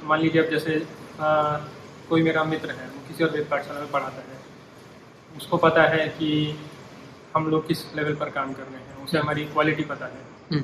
मान 0.03 0.19
लीजिए 0.19 0.43
अब 0.43 0.49
जैसे 0.49 0.75
आ, 1.19 1.57
कोई 2.09 2.21
मेरा 2.23 2.43
मित्र 2.43 2.71
है 2.71 2.87
वो 2.87 3.07
किसी 3.07 3.23
और 3.23 3.31
वेद 3.31 3.47
पाठशाला 3.51 3.79
में 3.79 3.91
पढ़ाता 3.91 4.21
है 4.29 4.37
उसको 5.37 5.57
पता 5.57 5.83
है 5.95 6.07
कि 6.17 6.29
हम 7.35 7.47
लोग 7.51 7.67
किस 7.67 7.79
लेवल 7.95 8.15
पर 8.15 8.29
काम 8.29 8.53
कर 8.53 8.63
रहे 8.63 8.81
हैं 8.81 9.03
उसे 9.03 9.17
हमारी 9.17 9.45
क्वालिटी 9.45 9.83
पता 9.83 10.05
है। 10.05 10.21
हम्म, 10.51 10.61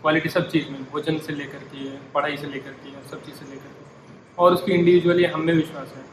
क्वालिटी 0.00 0.28
सब 0.28 0.48
चीज़ 0.50 0.70
में 0.70 0.84
भोजन 0.92 1.18
से 1.26 1.32
लेकर 1.32 1.64
के 1.72 1.90
पढ़ाई 2.14 2.36
से 2.36 2.46
लेकर 2.46 2.70
के 2.84 2.90
सब 3.10 3.24
चीज़ 3.26 3.36
से 3.36 3.44
लेकर 3.50 3.68
के। 3.68 3.77
और 4.38 4.54
उसकी 4.54 4.72
इंडिविजुअली 4.72 5.24
हम 5.24 5.40
में 5.40 5.54
विश्वास 5.54 5.92
है 5.96 6.04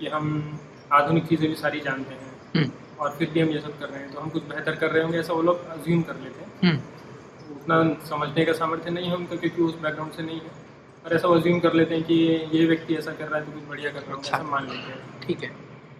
कि 0.00 0.06
हम 0.06 0.58
आधुनिक 0.92 1.26
चीज़ें 1.26 1.48
भी 1.48 1.54
सारी 1.54 1.80
जानते 1.80 2.14
हैं 2.14 2.32
हम्म, 2.56 2.70
और 3.00 3.10
फिर 3.10 3.30
भी 3.30 3.40
हम 3.40 3.48
ये 3.48 3.60
सब 3.60 3.78
कर 3.80 3.88
रहे 3.88 4.00
हैं। 4.00 4.12
तो 4.12 4.20
हम 4.20 4.28
कुछ 4.30 4.42
बेहतर 4.44 4.74
कर 4.74 4.90
रहे 4.90 5.02
होंगे 5.02 5.18
ऐसा 5.18 5.32
वो 5.32 5.42
लोग 5.42 5.66
अज्यूम 5.68 6.02
कर 6.02 6.16
लेते 6.16 6.44
हैं। 6.44 6.50
हम्म, 6.64 7.56
उतना 7.56 7.82
समझने 8.08 8.44
का 8.44 8.52
सामर्थ्य 8.52 8.90
नहीं 8.90 9.08
है 9.08 9.16
उनका 9.16 9.36
क्योंकि 9.36 9.62
उस 9.62 9.78
बैकग्राउंड 9.80 10.12
से 10.12 10.22
नहीं 10.22 10.40
है। 10.40 10.62
और 11.04 11.12
ऐसा 11.12 11.28
अज्यूम 11.28 11.58
कर 11.60 11.74
लेते 11.74 11.94
हैं 11.94 12.04
कि 12.04 12.14
ये 12.52 12.66
व्यक्ति 12.66 12.94
ऐसा 12.94 13.12
कर 13.12 13.28
रहा 13.28 13.38
है 13.38 13.46
तो 13.46 13.52
कुछ 13.52 13.68
बढ़िया 13.68 13.90
कर 13.90 14.00
रहा 14.00 14.10
है 14.10 14.16
अच्छा। 14.16 14.36
ऐसा 14.36 14.46
मान 14.50 14.68
लेते 14.68 14.92
हैं। 14.92 15.20
ठीक 15.20 15.42
है। 15.42 15.48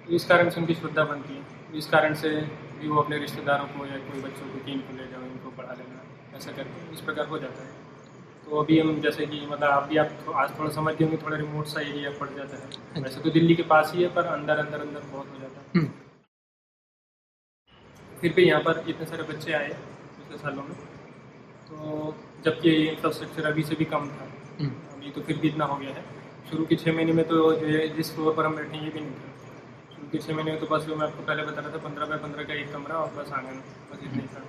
तो 0.06 0.12
इस 0.12 0.24
कारण 0.24 0.50
से 0.50 0.60
उनकी 0.60 0.74
श्रद्धा 0.74 1.04
बनती 1.04 1.34
है। 1.34 1.78
इस 1.78 1.86
कारण 1.86 2.14
से 2.14 2.28
भी 2.80 2.88
वो 2.88 3.00
अपने 3.00 3.18
रिश्तेदारों 3.18 3.64
को 3.66 3.86
या 3.86 3.96
कोई 4.06 4.22
बच्चों 4.22 4.46
को 4.46 4.58
टीम 4.66 4.78
को 4.78 4.96
ले 4.96 5.06
जाओ 5.12 5.22
इनको 5.22 5.50
पढ़ा 5.58 5.72
लेना 5.72 6.36
ऐसा 6.36 6.52
करके 6.52 6.92
इस 6.94 7.00
प्रकार 7.00 7.26
हो 7.26 7.38
जाता 7.38 7.62
है। 7.62 7.83
तो 8.46 8.56
अभी 8.60 8.78
हम 8.78 9.00
जैसे 9.00 9.26
कि 9.26 9.40
मतलब 9.46 9.64
आप 9.64 9.88
भी 9.88 9.96
आप 9.96 10.32
आज 10.36 10.58
थोड़ा 10.58 10.70
समझ 10.70 10.94
गए 10.94 11.16
थोड़ा 11.18 11.36
रिमोट 11.36 11.66
सा 11.66 11.80
एरिया 11.80 12.10
पड़ 12.20 12.28
जाता 12.30 12.56
है। 12.56 13.02
वैसे 13.02 13.20
तो 13.20 13.30
दिल्ली 13.30 13.54
के 13.54 13.62
पास 13.70 13.92
ही 13.94 14.02
है 14.02 14.08
पर 14.14 14.24
अंदर 14.28 14.58
अंदर 14.58 14.80
अंदर 14.80 15.00
बहुत 15.12 15.28
हो 15.28 15.38
जाता 15.40 15.60
है। 15.60 15.66
हम्म, 15.76 15.88
फिर 18.20 18.32
भी 18.32 18.42
यहाँ 18.42 18.60
पर 18.62 18.84
इतने 18.88 19.06
सारे 19.06 19.22
बच्चे 19.30 19.52
आए 19.52 19.68
पिछले 19.68 20.38
सालों 20.38 20.62
में 20.62 20.74
तो 21.68 22.14
जबकि 22.44 22.70
इंफ्रास्ट्रक्चर 22.88 23.46
अभी 23.46 23.62
से 23.62 23.74
भी 23.74 23.84
कम 23.86 24.08
था। 24.08 24.28
हम्म, 24.60 24.70
अभी 24.92 25.10
तो 25.10 25.20
फिर 25.22 25.38
भी 25.38 25.48
इतना 25.48 25.64
हो 25.64 25.76
गया 25.76 25.90
है। 25.90 26.04
शुरू 26.50 26.64
के 26.66 26.76
छः 26.76 26.92
महीने 26.94 27.12
में 27.12 27.24
तो 27.28 27.52
जो 27.54 27.66
है 27.66 27.88
जिस 27.96 28.14
फ्लोर 28.14 28.34
पर 28.34 28.46
हम 28.46 28.56
बैठे 28.56 28.78
ये 28.78 28.90
भी 28.90 29.00
नहीं 29.00 29.10
था। 29.12 29.30
शुरू 29.94 30.08
के 30.12 30.18
छः 30.18 30.34
महीने 30.34 30.50
में 30.50 30.60
तो 30.60 30.66
बस 30.66 30.84
जो 30.84 30.96
मैं 30.96 31.06
आपको 31.06 31.22
पहले 31.22 31.42
बता 31.44 31.60
रहा 31.60 31.72
था 31.72 31.78
पंद्रह 31.88 32.06
बाय 32.06 32.18
पंद्रह 32.18 32.44
का 32.44 32.54
एक 32.54 32.72
कमरा 32.72 32.96
और 32.96 33.10
बस 33.14 33.32
आँगन 33.32 33.62
बस 33.92 34.04
इतना 34.04 34.22
ही 34.22 34.28
था। 34.28 34.44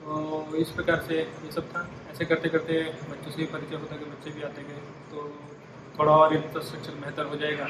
तो 0.00 0.56
इस 0.56 0.70
प्रकार 0.70 1.00
से 1.08 1.16
ये 1.16 1.50
सब 1.52 1.68
था। 1.70 1.88
ऐसे 2.10 2.24
करते 2.24 2.48
करते 2.48 2.82
बच्चों 3.10 3.30
से 3.32 3.44
परिचय 3.48 3.76
होता 3.76 3.96
कि 3.96 4.04
बच्चे 4.06 4.30
भी 4.30 4.42
आते 4.44 4.62
गए 4.62 4.80
तो 5.10 5.28
थोड़ा 5.98 6.12
और 6.14 6.34
इंफ्रास्ट्रक्चर 6.34 6.94
बेहतर 7.00 7.26
हो 7.26 7.36
जाएगा। 7.38 7.66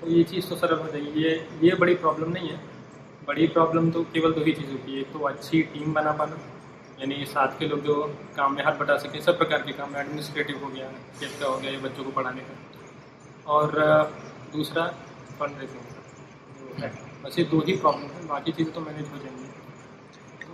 तो 0.00 0.10
ये 0.10 0.22
चीज़ 0.24 0.48
तो 0.48 0.56
सरल 0.56 0.78
हो 0.78 0.88
जाएगी। 0.88 1.22
ये 1.22 1.30
ये 1.62 1.74
बड़ी 1.76 1.94
प्रॉब्लम 1.96 2.32
नहीं 2.32 2.48
है। 2.48 2.60
बड़ी 3.26 3.46
प्रॉब्लम 3.48 3.90
तो 3.90 4.02
केवल 4.12 4.32
दो 4.32 4.44
ही 4.44 4.52
चीज़ों 4.52 4.76
की 4.78 5.00
एक 5.00 5.12
तो 5.12 5.18
अच्छी 5.26 5.62
टीम 5.74 5.92
बना 5.94 6.12
पाना, 6.14 6.36
यानी 7.00 7.24
साथ 7.26 7.58
के 7.58 7.66
लोग 7.68 7.82
जो 7.82 7.94
काम 8.36 8.54
में 8.54 8.62
हाथ 8.64 8.78
बटा 8.78 8.96
सकें, 8.98 9.20
सब 9.20 9.38
प्रकार 9.38 9.62
के 9.62 9.72
काम 9.74 9.96
एडमिनिस्ट्रेटिव 9.96 10.64
हो 10.64 10.68
गया 10.68 10.90
चेक 11.20 11.38
का 11.40 11.46
हो 11.46 11.58
गया, 11.58 11.70
ये 11.70 11.78
बच्चों 11.78 12.04
को 12.04 12.10
पढ़ाने 12.12 12.40
का। 12.40 12.54
और 13.48 13.66
दूसरा 14.52 14.86
फंड 15.38 15.60
रेजिंग 15.60 15.84
बस 17.24 17.38
ये 17.38 17.44
दो 17.46 17.60
ही 17.66 17.76
प्रॉब्लम 17.76 18.08
है, 18.08 18.26
बाकी 18.28 18.52
चीज़ें 18.52 18.72
तो 18.74 18.80
मैनेज 18.80 19.08
हो 19.08 19.18
जाएँगी। 19.18 19.48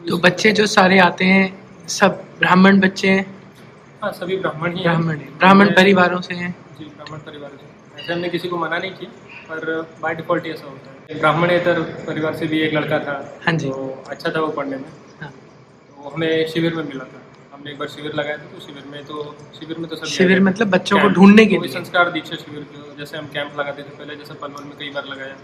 तो 0.00 0.16
बच्चे 0.18 0.50
जो 0.52 0.66
सारे 0.66 0.98
आते 0.98 1.24
हैं 1.24 1.46
सब 1.88 2.22
ब्राह्मण 2.38 2.80
बच्चे 2.80 3.08
हैं। 3.08 3.24
हाँ 4.02 4.10
सभी 4.12 4.36
ब्राह्मण 4.36 4.76
ही 4.76 4.82
ब्राह्मण 4.82 5.16
हैं। 5.16 5.36
ब्राह्मण 5.38 5.70
परिवारों 5.74 6.20
से 6.20 6.34
हैं। 6.34 6.54
जी 6.78 6.84
ब्राह्मण 6.86 7.18
परिवार 7.20 7.50
से। 7.50 8.00
ऐसे 8.00 8.12
हमने 8.12 8.28
किसी 8.28 8.48
को 8.48 8.56
मना 8.58 8.78
नहीं 8.78 8.90
किया 8.92 9.10
पर 9.48 9.80
बाय 10.02 10.14
डिफ़ॉल्ट 10.14 10.46
ऐसा 10.46 10.66
होता 10.66 11.12
है। 11.12 11.18
ब्राह्मणेतर 11.20 11.80
परिवार 12.06 12.34
से 12.36 12.46
भी 12.46 12.60
एक 12.60 12.74
लड़का 12.74 12.98
था 12.98 13.14
हाँ 13.46 13.54
जी। 13.54 13.70
तो 13.70 14.04
अच्छा 14.08 14.30
था 14.30 14.40
वो 14.40 14.48
पढ़ने 14.58 14.76
में। 14.76 14.84
हाँ, 15.20 15.30
तो 15.30 16.08
हमें 16.08 16.48
शिविर 16.48 16.74
में 16.74 16.82
मिला 16.84 17.04
था। 17.04 17.22
हमने 17.52 17.70
एक 17.70 17.78
बार 17.78 17.88
शिविर 17.88 18.12
लगाया 18.14 18.36
था 18.36 18.50
तो 18.52 18.60
शिविर 18.60 18.84
में 18.90 19.04
तो 19.04 19.36
शिविर 19.58 19.78
में 19.78 19.88
तो 19.90 19.96
सब 19.96 20.04
शिविर 20.06 20.40
मतलब 20.42 20.70
बच्चों 20.70 21.00
को 21.00 21.08
ढूँढने 21.08 21.46
के 21.46 21.58
लिए। 21.58 21.72
संस्कार 21.72 22.10
दीक्षा 22.10 22.36
शिविर 22.36 22.66
जो 22.74 22.94
जैसे 22.98 23.16
हम 23.18 23.26
कैंप 23.34 23.58
लगाते 23.60 23.82
थे 23.82 23.96
पहले 23.96 24.16
जैसे 24.16 24.34
पलवल 24.34 24.64
में 24.64 24.76
कई 24.78 24.90
बार 24.90 25.06
लगाया। 25.06 25.36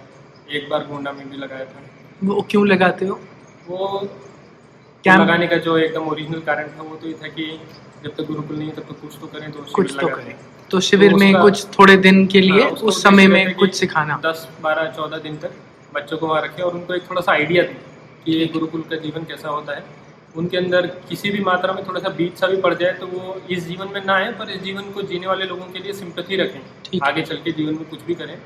एक 0.51 0.69
बार 0.71 0.87
गोंडा 0.87 1.13
में 1.13 1.29
भी 1.31 1.37
लगाया 1.37 1.65
था। 1.65 1.83
वो 2.25 2.47
क्यों 2.51 2.67
लगाते 2.69 3.07
हो? 3.07 3.21
वो 3.69 4.09
कैंप- 5.05 5.21
लगाने 5.23 5.47
का 5.47 5.57
जो 5.57 5.77
एकदम 5.79 6.09
ओरिजिनल 6.09 6.41
कारण 6.41 6.69
था 6.69 6.83
वो 6.83 6.97
तो 6.97 7.07
ये 7.09 7.15
था 7.15 7.29
कि 7.29 7.61
जब 8.05 8.15
तक 8.15 8.23
गुरुकुल 8.23 8.57
नहीं 8.57 8.71
तब 8.71 8.83
तक 8.83 9.01
कुछ 9.01 9.17
तो 9.21 9.27
करें 9.27 9.51
तो 9.53 9.67
कुछ 9.73 9.97
तो 10.01 10.07
करें। 10.09 10.35
तो 10.71 10.81
शिविर 10.81 11.11
तो 11.11 11.17
में 11.17 11.41
कुछ 11.43 11.67
थोड़े 11.67 11.97
दिन 11.97 12.27
के 12.27 12.41
लिए 12.41 12.63
हाँ, 12.63 12.71
उस 12.71 13.03
समय 13.03 13.27
में 13.27 13.55
कुछ 13.55 13.75
सिखाना। 13.75 14.21
दस 14.27 14.49
बारह 14.61 14.91
चौदह 14.91 15.17
दिन 15.19 15.37
तक 15.37 15.51
बच्चों 15.95 16.19
को 16.19 16.27
वहाँ 16.27 16.43
रखें 16.43 16.63
और 16.63 16.75
उनको 16.75 16.95
एक 16.95 17.11
थोड़ा 17.11 17.21
सा 17.21 17.33
आइडिया 17.33 17.63
दें 17.63 17.77
कि 18.25 18.33
ये 18.33 18.47
गुरुकुल 18.47 18.81
का 18.81 18.97
जीवन 18.97 19.25
कैसा 19.25 19.49
होता 19.49 19.75
है। 19.75 19.85
उनके 20.37 20.57
अंदर 20.57 20.87
किसी 20.87 21.31
भी 21.31 21.39
मात्रा 21.39 21.73
में 21.73 21.87
थोड़ा 21.89 22.01
सा 22.01 22.09
बीज 22.09 22.35
सा 22.35 22.47
भी 22.47 22.57
पड़ 22.57 22.75
जाए 22.75 22.93
तो 22.93 23.07
वो 23.07 23.41
इस 23.51 23.69
जीवन 23.69 23.89
में 23.95 24.05
ना 24.05 24.15
आए 24.15 24.33
पर 24.33 24.51
इस 24.51 24.63
जीवन 24.63 24.83
को 24.83 25.03
जीने 25.03 25.27
वाले 25.27 25.45
लोगों 25.45 25.67
के 25.67 25.79
लिए 25.79 25.93
सिंपथी 25.93 26.37
रखें। 26.37 26.61
आगे 27.03 27.23
चल 27.23 27.37
के 27.37 27.53
जीवन 27.53 27.75
में 27.75 27.85
कुछ 27.85 28.01
भी 28.07 28.15
करें। 28.15 28.39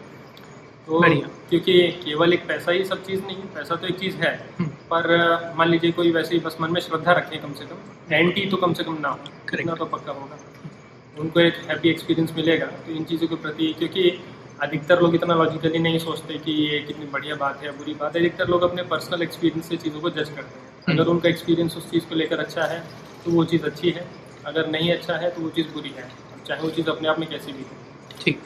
तो 0.88 1.01
बढ़िया। 1.01 1.29
क्योंकि 1.51 1.72
केवल 2.05 2.33
एक 2.33 2.46
पैसा 2.48 2.72
ही 2.72 2.85
सब 2.85 3.05
चीज़ 3.05 3.20
नहीं 3.22 3.37
है 3.37 3.46
पैसा 3.55 3.77
तो 3.77 3.87
एक 3.87 3.98
चीज़ 3.98 4.16
है 4.16 4.31
हम्म, 4.59 4.68
पर 4.90 5.55
मान 5.57 5.68
लीजिए 5.68 5.90
कोई 5.92 6.12
वैसे 6.12 6.35
ही 6.35 6.40
बस 6.40 6.57
मन 6.61 6.72
में 6.72 6.81
श्रद्धा 6.81 7.12
रखे 7.12 7.37
कम 7.37 7.53
से 7.55 7.64
कम 7.64 8.14
एंटी 8.14 8.46
तो 8.46 8.57
कम 8.57 8.72
से 8.72 8.85
कम 8.85 8.96
ना 9.01 9.09
हो. 9.09 9.74
तो 9.74 9.85
पक्का 9.87 10.12
होगा 10.12 10.38
उनको 11.16 11.40
एक 11.40 11.55
हैप्पी 11.68 11.88
एक्सपीरियंस 11.88 12.33
मिलेगा 12.37 12.66
तो 12.66 12.92
इन 12.92 13.05
चीज़ों 13.05 13.29
के 13.29 13.37
प्रति 13.37 13.72
क्योंकि 13.79 14.11
अधिकतर 14.62 15.01
लोग 15.01 15.14
इतना 15.14 15.35
लॉजिकली 15.35 15.79
नहीं 15.79 15.98
सोचते 15.98 16.38
कि 16.38 16.53
ये 16.62 16.79
कितनी 16.81 17.07
बढ़िया 17.12 17.35
बात 17.37 17.62
है 17.62 17.77
बुरी 17.79 17.94
बात 17.94 18.16
है 18.16 18.20
अधिकतर 18.20 18.48
लोग 18.48 18.62
अपने 18.62 18.83
पर्सनल 18.88 19.22
एक्सपीरियंस 19.22 19.68
से 19.68 19.77
चीज़ों 19.77 20.01
को 20.01 20.11
जज 20.11 20.29
करते 20.31 20.59
हैं 20.59 20.66
हम्म। 20.88 20.98
अगर 20.98 21.11
उनका 21.11 21.29
एक्सपीरियंस 21.29 21.77
उस 21.77 21.90
चीज़ 21.90 22.09
को 22.09 22.14
लेकर 22.14 22.38
अच्छा 22.38 22.64
है 22.66 22.81
तो 23.24 23.31
वो 23.31 23.44
चीज़ 23.44 23.66
अच्छी 23.66 23.90
है 23.90 24.07
अगर 24.46 24.70
नहीं 24.70 24.92
अच्छा 24.92 25.16
है 25.16 25.31
तो 25.31 25.42
वो 25.42 25.51
चीज़ 25.51 25.72
बुरी 25.74 25.94
है 25.98 26.09
चाहे 26.46 26.61
वो 26.61 26.70
चीज़ 26.70 26.90
अपने 26.90 27.09
आप 27.09 27.18
में 27.18 27.29
कैसी 27.29 27.53
भी 27.53 27.62
हो 27.62 28.22
ठीक 28.22 28.40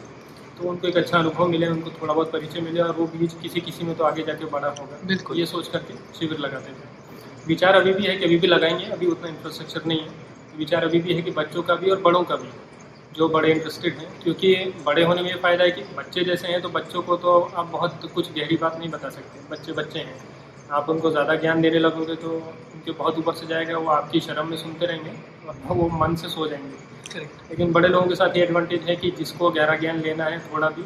तो 0.58 0.68
उनको 0.68 0.88
एक 0.88 0.96
अच्छा 0.96 1.18
अनुभव 1.18 1.48
मिले 1.48 1.66
उनको 1.68 1.90
थोड़ा 1.92 2.12
बहुत 2.14 2.32
परिचय 2.32 2.60
मिले 2.60 2.80
और 2.80 2.94
वो 2.96 3.06
बीज 3.08 3.34
किसी 3.42 3.60
किसी 3.60 3.84
में 3.84 3.94
तो 3.96 4.04
आगे 4.04 4.22
जाके 4.22 4.44
बड़ा 4.48 4.68
होगा। 4.70 4.98
बिल्कुल। 5.06 5.38
ये 5.38 5.46
सोच 5.46 5.68
करके 5.68 5.94
शिविर 6.18 6.38
लगाते 6.38 6.72
थे। 6.72 7.46
विचार 7.46 7.74
अभी 7.74 7.92
भी 7.92 8.04
है 8.04 8.16
कि 8.16 8.24
अभी 8.24 8.36
भी 8.38 8.46
लगाएँगे 8.46 8.84
अभी 8.92 9.06
उतना 9.06 9.28
इंफ्रास्ट्रक्चर 9.28 9.86
नहीं 9.86 10.00
है। 10.00 10.58
विचार 10.58 10.84
अभी 10.84 10.98
भी 11.00 11.14
है 11.14 11.22
कि 11.22 11.30
बच्चों 11.32 11.62
का 11.62 11.74
भी 11.74 11.90
और 11.90 12.00
बड़ों 12.00 12.22
का 12.24 12.36
भी 12.36 12.48
जो 13.16 13.28
बड़े 13.28 13.50
इंटरेस्टेड 13.50 13.96
हैं 13.96 14.08
क्योंकि 14.22 14.54
बड़े 14.86 15.02
होने 15.04 15.22
में 15.22 15.28
ये 15.30 15.36
फ़ायदा 15.38 15.64
है 15.64 15.70
कि 15.70 15.82
बच्चे 15.96 16.24
जैसे 16.24 16.48
हैं 16.48 16.60
तो 16.62 16.68
बच्चों 16.70 17.02
को 17.02 17.16
तो 17.16 17.38
आप 17.40 17.66
बहुत 17.66 18.10
कुछ 18.14 18.32
गहरी 18.32 18.56
बात 18.56 18.78
नहीं 18.78 18.90
बता 18.90 19.08
सकते। 19.10 19.40
बच्चे 19.50 19.72
बच्चे 19.72 19.98
हैं। 19.98 20.16
आप 20.70 20.88
उनको 20.88 21.10
ज़्यादा 21.10 21.34
ज्ञान 21.36 21.60
देने 21.62 21.78
लगोगे 21.78 22.14
तो 22.16 22.30
उनके 22.30 22.92
बहुत 22.92 23.18
ऊपर 23.18 23.34
से 23.34 23.46
जाएगा 23.46 23.78
वो 23.78 23.90
आपकी 23.90 24.20
शर्म 24.20 24.48
में 24.48 24.56
सुनते 24.56 24.86
रहेंगे। 24.86 25.10
वो 25.44 25.88
मन 25.98 26.14
से 26.14 26.28
सो 26.28 26.46
जाएँगे। 26.48 27.12
करेक्ट 27.12 27.50
लेकिन 27.50 27.72
बड़े 27.72 27.88
लोगों 27.88 28.06
के 28.08 28.14
साथ 28.14 28.36
ये 28.36 28.42
एडवांटेज 28.42 28.88
है 28.88 28.96
कि 28.96 29.10
जिसको 29.18 29.50
गहरा 29.50 29.76
ज्ञान 29.76 30.00
लेना 30.00 30.24
है 30.24 30.38
थोड़ा 30.42 30.68
भी 30.70 30.84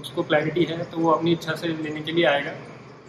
उसको 0.00 0.22
क्लैरिटी 0.22 0.64
है 0.64 0.82
तो 0.84 0.98
वो 0.98 1.10
अपनी 1.10 1.32
इच्छा 1.32 1.54
से 1.54 1.68
लेने 1.68 2.00
के 2.00 2.12
लिए 2.12 2.24
आएगा। 2.26 2.52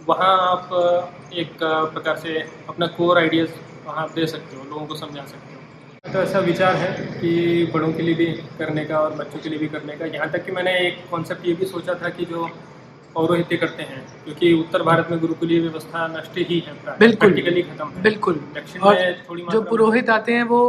वहाँ 0.08 0.32
आप 0.46 1.30
एक 1.34 1.52
प्रकार 1.62 2.16
से 2.16 2.38
अपना 2.68 2.86
कोर 2.96 3.18
आइडियाज़ 3.18 3.50
वहाँ 3.86 4.08
दे 4.14 4.26
सकते 4.26 4.56
हो 4.56 4.64
लोगों 4.64 4.86
को 4.86 4.94
समझा 4.96 5.24
सकते 5.24 5.54
हो। 5.54 6.12
तो 6.12 6.18
ऐसा 6.20 6.38
विचार 6.40 6.74
है 6.76 6.90
कि 7.20 7.70
बड़ों 7.74 7.92
के 7.92 8.02
लिए 8.02 8.14
भी 8.14 8.26
करने 8.58 8.84
का 8.84 8.98
और 8.98 9.14
बच्चों 9.14 9.40
के 9.40 9.48
लिए 9.48 9.58
भी 9.58 9.68
करने 9.68 9.96
का। 9.96 10.06
यहाँ 10.06 10.30
तक 10.30 10.44
कि 10.44 10.52
मैंने 10.52 10.72
एक 10.78 11.04
कॉन्सेप्ट 11.10 11.46
ये 11.46 11.54
भी 11.54 11.66
सोचा 11.66 11.94
था 11.94 12.08
कि 12.10 12.24
जो 12.24 12.48
पौरोहित्य 13.14 13.56
करते 13.56 13.82
हैं 13.82 14.02
क्योंकि 14.24 14.52
उत्तर 14.54 14.82
भारत 14.82 15.08
में 15.10 15.18
गुरुकुलीय 15.20 15.60
व्यवस्था 15.60 16.06
नष्ट 16.08 16.38
ही 16.38 16.58
है 16.66 16.74
बिल्कुल। 16.98 17.32
खत्म 17.32 17.88
है। 17.88 18.02
बिल्कुल। 18.02 18.34
दक्षिण 18.54 18.84
में 18.84 19.22
थोड़ी 19.28 19.46
जो 19.52 19.62
पुरोहित 19.62 20.10
आते 20.10 20.32
हैं 20.32 20.42
वो 20.42 20.60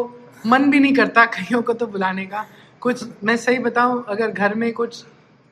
मन 0.45 0.69
भी 0.71 0.79
नहीं 0.79 0.93
करता 0.93 1.25
कईयों 1.25 1.61
को 1.61 1.73
तो 1.73 1.87
बुलाने 1.87 2.25
का। 2.25 2.45
कुछ 2.81 3.03
मैं 3.23 3.35
सही 3.37 3.59
बताऊँ 3.59 4.03
अगर 4.09 4.31
घर 4.31 4.53
में 4.55 4.71
कुछ 4.73 5.03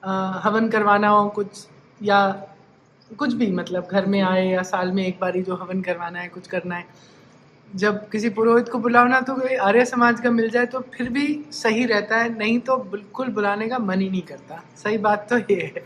अ, 0.03 0.41
हवन 0.43 0.69
करवाना 0.69 1.07
हो 1.09 1.27
कुछ 1.29 1.65
या 2.01 2.19
कुछ 3.11 3.33
भी 3.33 3.51
मतलब 3.51 3.87
घर 3.91 4.05
में 4.05 4.21
आए 4.21 4.45
या 4.47 4.61
साल 4.63 4.91
में 4.91 5.05
एक 5.07 5.19
बारी 5.19 5.41
जो 5.41 5.55
हवन 5.55 5.81
करवाना 5.81 6.19
है 6.19 6.27
कुछ 6.27 6.47
करना 6.47 6.75
है 6.75 6.85
जब 7.75 7.97
किसी 8.09 8.29
पुरोहित 8.29 8.69
को 8.69 8.79
बुलाओ 8.79 9.07
ना 9.07 9.19
तो 9.21 9.35
कोई 9.35 9.55
आर्य 9.55 9.85
समाज 9.85 10.19
का 10.21 10.31
मिल 10.31 10.49
जाए 10.49 10.65
तो 10.65 10.79
फिर 10.93 11.09
भी 11.09 11.25
सही 11.51 11.85
रहता 11.85 12.17
है 12.17 12.37
नहीं 12.37 12.59
तो 12.59 12.77
बिल्कुल 12.91 13.27
बुलाने 13.29 13.67
का 13.69 13.79
मन 13.79 14.01
ही 14.01 14.09
नहीं 14.09 14.21
करता। 14.21 14.63
सही 14.83 14.97
बात 14.97 15.27
तो 15.29 15.37
ये 15.37 15.61
है। 15.65 15.83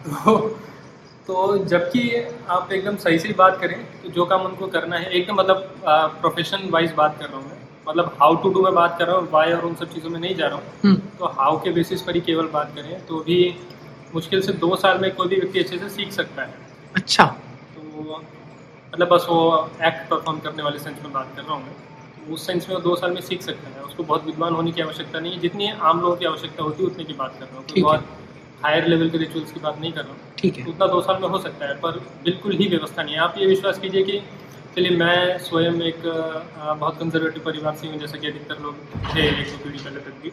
तो 0.00 0.36
तो 1.26 1.56
जबकि 1.64 2.02
आप 2.50 2.72
एकदम 2.72 2.96
सही 2.96 3.18
से 3.18 3.32
बात 3.38 3.58
करें 3.60 3.76
तो 4.02 4.08
जो 4.10 4.24
काम 4.26 4.42
उनको 4.42 4.66
करना 4.68 4.96
है 4.96 5.10
एकदम 5.10 5.34
मतलब 5.34 5.82
प्रोफेशन 6.20 6.68
वाइज 6.70 6.92
बात 6.92 7.18
कर 7.18 7.26
रहा 7.26 7.36
हूँ 7.36 7.46
मैं। 7.46 7.58
मतलब 7.88 8.16
हाउ 8.20 8.34
टू 8.42 8.48
डू 8.50 8.62
में 8.62 8.74
बात 8.74 8.96
कर 8.98 9.06
रहा 9.06 9.16
हूँ 9.16 9.28
वाई 9.32 9.52
और 9.52 9.64
उन 9.64 9.74
सब 9.74 9.92
चीज़ों 9.92 10.10
में 10.10 10.18
नहीं 10.20 10.34
जा 10.34 10.46
रहा 10.46 10.56
हूँ। 10.56 10.64
हम्म, 10.84 10.96
तो 11.18 11.26
हाउ 11.38 11.58
के 11.64 11.70
बेसिस 11.72 12.02
पर 12.02 12.14
ही 12.14 12.20
केवल 12.20 12.48
बात 12.52 12.72
करें 12.76 13.06
तो 13.06 13.20
भी 13.20 13.38
मुश्किल 14.14 14.40
से 14.42 14.52
दो 14.64 14.74
साल 14.76 14.98
में 14.98 15.14
कोई 15.14 15.28
भी 15.28 15.36
व्यक्ति 15.36 15.58
अच्छे 15.58 15.78
से 15.78 15.88
सीख 15.88 16.12
सकता 16.12 16.42
है। 16.42 16.54
अच्छा। 16.94 17.24
तो 17.74 18.20
मतलब 18.92 19.08
बस 19.08 19.26
वो 19.30 19.38
एक्ट 19.82 20.08
परफॉर्म 20.10 20.38
करने 20.38 20.62
वाले 20.62 20.78
सेंस 20.78 20.96
में 21.02 21.12
बात 21.12 21.32
कर 21.36 21.42
रहा 21.42 21.54
हूँ 21.54 21.62
मैं। 21.62 21.74
तो 22.16 22.34
उस 22.34 22.46
सेंस 22.46 22.68
में 22.68 22.74
वो 22.76 22.80
दो 22.82 22.94
साल 22.96 23.12
में 23.12 23.20
सीख 23.20 23.42
सकता 23.42 23.70
है। 23.70 23.84
उसको 23.84 24.02
बहुत 24.04 24.24
विद्वान 24.26 24.54
होने 24.54 24.72
की 24.72 24.82
आवश्यकता 24.82 25.20
नहीं 25.20 25.32
है। 25.32 25.38
जितनी 25.40 25.70
आम 25.70 26.00
लोगों 26.00 26.16
की 26.16 26.24
आवश्यकता 26.26 26.62
होती 26.62 26.82
है 26.82 26.88
उतने 26.88 27.04
की 27.04 27.12
बात 27.14 27.36
कर 27.38 27.46
रहा 27.46 27.56
हूँ। 27.56 27.64
है। 27.68 27.82
बहुत 27.82 28.04
हायर 28.64 28.86
लेवल 28.86 29.10
के 29.10 29.18
रिचुअल्स 29.18 29.52
की 29.52 29.60
बात 29.60 29.80
नहीं 29.80 29.92
कर 29.92 30.02
रहा 30.02 30.12
हूँ। 30.12 30.34
ठीक 30.38 30.56
है। 30.58 30.64
उतना 30.66 30.86
दो 30.86 31.00
साल 31.02 31.20
में 31.22 31.28
हो 31.28 31.38
सकता 31.38 31.68
है 31.68 31.74
पर 31.80 31.98
बिल्कुल 32.24 32.52
ही 32.54 32.68
व्यवस्था 32.68 33.02
नहीं 33.02 33.14
है। 33.14 33.20
आप 33.20 33.38
ये 33.38 33.46
विश्वास 33.46 33.78
कीजिए 33.78 34.02
कि 34.02 34.20
चलिए 34.76 34.96
मैं 34.96 35.38
स्वयं 35.40 35.80
एक 35.82 36.02
बहुत 36.04 36.98
कंजर्वेटिव 36.98 37.42
परिवार 37.44 37.74
से 37.74 37.88
हूँ 37.88 37.98
जैसे 38.00 38.18
कि 38.18 38.26
अधिकतर 38.26 38.60
लोग 38.62 38.74
थे 39.14 39.26
एक 39.28 39.46
दो 39.46 39.64
पीढ़ी 39.64 39.78
पहले 39.78 40.00
तक 40.00 40.22
भी। 40.22 40.32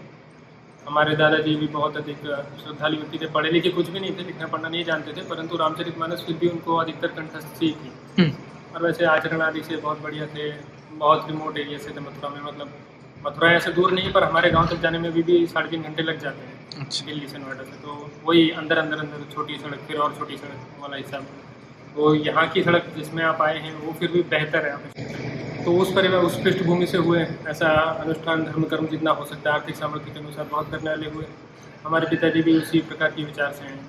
हमारे 0.87 1.15
दादाजी 1.15 1.55
भी 1.55 1.67
बहुत 1.69 1.97
अधिक 1.97 2.17
श्रद्धालु 2.57 2.97
व्यक्ति 2.97 3.17
थे 3.17 3.29
पढ़े 3.31 3.49
लिखे 3.51 3.69
कुछ 3.71 3.89
भी 3.89 3.99
नहीं 3.99 4.11
थे 4.11 4.23
लिखना 4.25 4.47
पढ़ना 4.47 4.69
नहीं 4.69 4.83
जानते 4.85 5.13
थे 5.13 5.21
परंतु 5.29 5.57
रामचरित 5.57 5.97
मानस 5.99 6.23
फिर 6.27 6.35
भी 6.35 6.47
उनको 6.47 6.75
अधिकतर 6.75 7.07
कंठस्थ 7.17 7.61
थी। 7.61 7.73
हम्म, 8.19 8.31
और 8.75 8.83
वैसे 8.83 9.05
आचरण 9.07 9.41
आदि 9.41 9.63
से 9.63 9.75
बहुत 9.77 10.01
बढ़िया 10.03 10.25
थे 10.27 10.51
बहुत 10.93 11.25
रिमोट 11.29 11.57
एरिया 11.57 11.77
से 11.79 11.89
थे 11.89 11.99
मथुरा 12.01 12.29
में 12.29 12.41
मतलब 12.43 12.69
मथुरा 13.25 13.51
ऐसे 13.53 13.71
दूर 13.73 13.91
नहीं 13.91 14.11
पर 14.13 14.23
हमारे 14.23 14.49
गाँव 14.51 14.67
तक 14.67 14.81
जाने 14.81 14.99
में 14.99 15.11
भी, 15.11 15.23
भी 15.23 15.45
साढ़े 15.47 15.69
तीन 15.69 15.83
घंटे 15.83 16.03
लग 16.03 16.19
जाते 16.19 16.45
हैं। 16.45 16.56
दिल्ली 16.77 17.27
से 17.27 17.37
नोएडा 17.37 17.63
से। 17.63 17.71
तो 17.71 18.11
वही 18.25 18.49
अंदर 18.49 18.77
अंदर 18.77 18.97
अंदर 18.97 19.33
छोटी 19.33 19.57
सड़क, 19.57 19.79
फिर 19.87 19.97
और 19.97 20.15
छोटी 20.17 20.37
सड़क 20.37 20.81
वाला 20.81 20.97
हिसाब 20.97 21.25
तो 21.95 22.15
यहाँ 22.15 22.47
की 22.47 22.63
सड़क 22.63 22.93
जिसमें 22.97 23.23
आप 23.23 23.41
आए 23.41 23.59
हैं, 23.59 23.75
वो 23.75 23.93
फिर 23.93 24.11
भी 24.11 24.21
बेहतर 24.21 24.65
है। 24.65 24.77
तो 25.65 25.77
उस 25.77 25.95
परिवार 25.95 26.21
उस 26.21 26.43
पृष्ठभूमि 26.43 26.87
से 26.87 26.97
हुए, 26.97 27.27
ऐसा 27.47 27.67
अनुष्ठान 27.81 28.43
धर्म 28.43 28.63
कर्म 28.63 28.87
जितना 28.87 29.11
हो 29.11 29.25
सकता 29.25 29.49
है, 29.49 29.59
आर्थिक 29.59 29.75
सामर्थ्य 29.75 30.11
के 30.11 30.19
अनुसार 30.19 30.45
बहुत 30.45 30.71
करने 30.71 30.89
वाले 30.89 31.09
हुए। 31.09 31.25
हमारे 31.85 32.07
पिताजी 32.09 32.41
भी 32.41 32.57
उसी 32.57 32.79
प्रकार 32.79 33.11
के 33.11 33.23
विचार 33.23 33.51
से 33.51 33.65
हैं। 33.65 33.79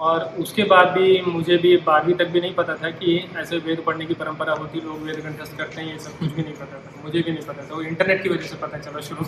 और 0.00 0.24
उसके 0.24 0.62
बाद 0.62 0.88
भी 0.88 1.22
मुझे 1.22 1.56
भी 1.56 1.76
बारहवीं 1.76 2.14
तक 2.14 2.26
भी 2.26 2.40
नहीं 2.40 2.54
पता 2.54 2.74
था 2.74 2.90
कि 2.90 3.30
ऐसे 3.36 3.58
वेद 3.58 3.82
पढ़ने 3.86 4.06
की 4.06 4.14
परंपरा 4.14 4.52
होती, 4.52 4.80
लोग 4.80 5.02
वेद 5.02 5.20
कंठस्थ 5.20 5.58
करते 5.58 5.80
हैं, 5.80 5.92
ये 5.92 5.98
सब 5.98 6.18
कुछ 6.18 6.32
भी 6.32 6.42
नहीं 6.42 6.54
पता 6.54 6.78
था। 6.78 7.02
मुझे 7.04 7.22
भी 7.22 7.32
नहीं 7.32 7.42
पता 7.42 7.62
था। 7.62 7.74
वो 7.74 7.82
इंटरनेट 7.82 8.22
की 8.22 8.28
वजह 8.28 8.46
से 8.46 8.56
पता 8.56 8.78
चला 8.78 9.00
शुरू। 9.00 9.24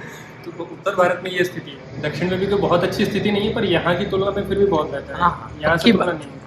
तो 0.59 0.63
उत्तर 0.65 0.95
भारत 0.95 1.21
में 1.23 1.29
ये 1.31 1.43
स्थिति 1.43 1.71
है। 1.71 2.01
दक्षिण 2.01 2.29
में 2.29 2.39
भी 2.39 2.47
तो 2.47 2.57
बहुत 2.57 2.83
अच्छी 2.83 3.05
स्थिति 3.05 3.31
नहीं 3.31 3.47
है 3.47 3.53
पर 3.55 3.65
यहाँ 3.65 3.95
की 3.97 4.05
तुलना 4.11 4.31
में 4.31 4.47
फिर 4.47 4.57
भी 4.59 4.65
बहुत 4.67 4.89
बेहतर 4.91 5.13
है। 5.13 5.19
हाँ, 5.19 5.29
हाँ, 5.31 5.51
यहाँ 5.61 5.77
से 5.77 5.91
तुलना 5.91 6.11
नहीं 6.11 6.29
है। 6.29 6.37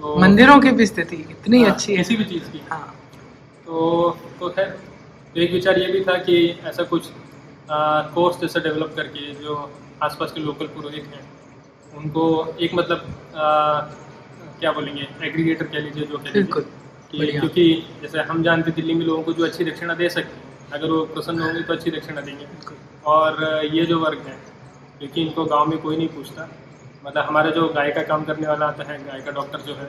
तो 0.00 0.16
मंदिरों 0.20 0.58
की 0.60 0.70
भी 0.72 0.86
स्थिति 0.86 1.16
इतनी 1.30 1.62
हाँ, 1.62 1.72
अच्छी 1.72 1.96
किसी 1.96 2.16
भी 2.16 2.24
चीज़ 2.24 2.50
की। 2.52 2.60
हाँ। 2.70 2.94
तो 3.66 4.16
तो 4.40 4.48
खैर 4.50 4.76
एक 5.36 5.52
विचार 5.52 5.78
ये 5.78 5.86
भी 5.92 6.00
था 6.04 6.16
कि 6.22 6.36
ऐसा 6.66 6.82
कुछ 6.92 7.10
कोर्स 8.14 8.40
जैसा 8.40 8.60
डेवलप 8.60 8.92
करके 8.96 9.32
जो 9.42 9.54
आसपास 10.02 10.32
के 10.32 10.40
लोकल 10.40 10.66
पुरोहित 10.74 11.04
हैं 11.14 11.24
उनको 11.96 12.24
एक 12.60 12.74
मतलब 12.74 13.06
आ, 13.36 13.80
क्या 14.60 14.72
बोलेंगे 14.72 15.06
एग्रीगेटर 15.26 15.64
कह 15.64 15.78
लीजिए 15.78 16.04
जो 16.04 16.18
कह 16.18 16.30
लीजिए। 16.34 17.38
क्योंकि 17.40 17.64
जैसे 18.02 18.20
हम 18.30 18.42
जानते 18.42 18.70
दिल्ली 18.78 18.94
में 18.94 19.04
लोगों 19.06 19.22
को 19.22 19.32
जो 19.32 19.44
अच्छी 19.44 19.64
दक्षिणा 19.64 19.94
दे 19.94 20.08
सकते 20.08 20.36
हैं 20.36 20.44
अगर 20.72 20.90
वो 20.90 21.04
प्रसन्न 21.06 21.40
होंगे 21.40 21.62
तो 21.62 21.72
अच्छी 21.72 21.90
दक्षिणा 21.90 22.20
देंगे 22.20 22.46
और 23.06 23.42
ये 23.64 23.84
जो 23.86 23.98
वर्ग 24.00 24.26
है 24.26 24.36
क्योंकि 24.98 25.22
इनको 25.22 25.44
गाँव 25.44 25.66
में 25.66 25.78
कोई 25.78 25.96
नहीं 25.96 26.08
पूछता। 26.08 26.48
मतलब 27.06 27.24
हमारा 27.24 27.50
जो 27.50 27.68
गाय 27.68 27.90
का 27.92 28.02
काम 28.02 28.24
करने 28.24 28.46
वाला 28.46 28.66
आता 28.66 28.84
है 28.84 28.98
गाय 29.04 29.20
का 29.20 29.30
डॉक्टर 29.32 29.60
जो 29.60 29.74
है 29.74 29.84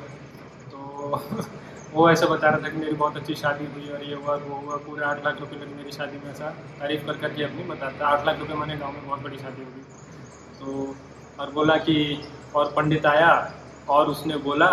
तो 0.71 1.21
वो 1.93 2.09
ऐसा 2.09 2.25
बता 2.25 2.49
रहा 2.49 2.59
था 2.59 2.69
कि 2.69 2.77
मेरी 2.77 2.95
बहुत 2.95 3.17
अच्छी 3.17 3.35
शादी 3.35 3.65
हुई 3.65 3.89
और 3.89 4.03
ये 4.03 4.15
हुआ 4.15 4.35
वो 4.37 4.55
हुआ 4.65 4.77
पूरे 4.77 5.05
आठ 5.05 5.23
लाख 5.25 5.39
रुपये 5.39 5.59
लगे 5.59 5.75
मेरी 5.75 5.91
शादी 5.91 6.17
में 6.17 6.31
ऐसा 6.31 6.49
तारीफ़ 6.79 7.05
कर 7.05 7.17
करके 7.17 7.43
अपनी 7.43 7.63
बताता। 7.63 8.07
आठ 8.07 8.25
लाख 8.25 8.39
रुपये 8.39 8.55
मैंने 8.55 8.75
गाँव 8.77 8.91
में 8.91 9.07
बहुत 9.07 9.21
बड़ी 9.23 9.37
शादी 9.37 9.63
होगी 9.63 9.81
तो 10.59 10.95
और 11.39 11.51
बोला 11.51 11.77
कि 11.87 11.97
और 12.55 12.71
पंडित 12.75 13.05
आया 13.05 13.31
और 13.89 14.07
उसने 14.09 14.37
बोला 14.45 14.69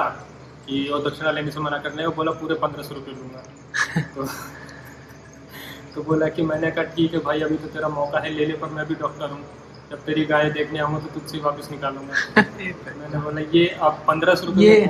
कि 0.67 0.89
वो 0.93 0.99
दक्षिणा 1.09 1.31
लेने 1.31 1.51
से 1.51 1.61
मना 1.61 1.79
करने 1.79 2.05
को 2.05 2.11
बोला 2.13 2.33
पूरे 2.41 2.55
पंद्रह 2.63 2.83
सौ 2.83 2.95
रुपये 2.95 3.15
लूँगा 3.15 3.43
तो 4.17 4.27
तो 5.95 6.03
बोला 6.03 6.29
कि 6.29 6.43
मैंने 6.43 6.71
कहा 6.71 6.85
ठीक 6.95 7.13
है 7.15 7.21
भाई 7.25 7.41
अभी 7.43 7.57
तो 7.57 7.69
तेरा 7.69 7.89
मौका 7.91 8.19
है 8.21 8.31
ले 8.31 8.47
ले 8.47 8.55
पर 8.59 8.69
मैं 8.71 8.87
भी 8.87 8.95
डॉक्टर 8.97 9.31
हूँ। 9.31 9.45
जब 9.91 10.05
तेरी 10.05 10.25
गाय 10.25 10.51
देखने 10.51 10.79
आऊँगा 10.79 10.99
तो 10.99 11.09
तुझसे 11.15 11.39
वापस 11.41 11.71
निकालूँगा। 11.71 12.15
मैंने 12.37 13.19
बोला 13.19 13.41
ये 13.53 13.67
अब 13.69 14.05
पंद्रह 14.09 14.35
सौ 14.35 14.47
रुपये? 14.47 14.85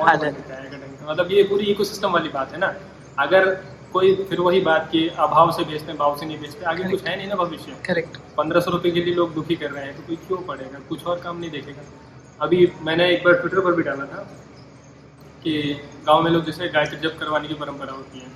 मतलब 1.02 1.30
ये 1.30 1.42
पूरी 1.44 1.64
इकोसिस्टम 1.72 2.12
वाली 2.12 2.28
बात 2.34 2.52
है 2.52 2.58
ना। 2.58 2.74
अगर 3.18 3.48
कोई 3.92 4.14
फिर 4.28 4.40
वही 4.40 4.60
बात 4.60 4.88
की 4.92 5.06
अभाव 5.24 5.50
से 5.56 5.64
बेचते 5.64 5.86
हैं 5.86 5.96
भाव 5.98 6.16
से 6.18 6.26
नहीं 6.26 6.38
बेचते 6.40 6.64
आगे 6.66 6.84
कुछ 6.90 7.04
है 7.06 7.16
नहीं 7.16 7.28
ना 7.28 7.34
भविष्य। 7.34 7.76
करेक्ट 7.86 8.16
पंद्रह 8.36 8.60
सौ 8.60 8.70
रुपये 8.70 8.92
के 8.92 9.00
लिए 9.00 9.14
लोग 9.14 9.34
दुखी 9.34 9.56
कर 9.56 9.70
रहे 9.70 9.84
हैं 9.84 9.96
तो 9.96 10.02
कोई 10.06 10.16
क्यों 10.26 10.38
पड़ेगा 10.48 10.78
कुछ 10.88 11.04
और 11.06 11.20
काम 11.20 11.38
नहीं 11.38 11.50
देखेगा। 11.50 11.82
अभी 12.40 12.68
मैंने 12.82 13.08
एक 13.10 13.24
बार 13.24 13.34
ट्विटर 13.34 13.60
पर 13.60 13.72
भी 13.72 13.82
डाला 13.82 14.04
था 14.06 14.22
कि 15.44 15.52
गाँव 16.06 16.22
में 16.22 16.30
लोग 16.30 16.44
जैसे 16.46 16.68
गायत्री 16.68 16.98
जप 17.00 17.16
करवाने 17.20 17.48
की 17.48 17.54
परंपरा 17.54 17.92
होती 17.92 18.20
है 18.20 18.30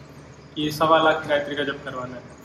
कि 0.54 0.70
सवा 0.72 0.98
लाख 1.02 1.26
गायत्री 1.28 1.56
का 1.56 1.64
जप 1.64 1.80
करवाना 1.84 2.14
है। 2.14 2.36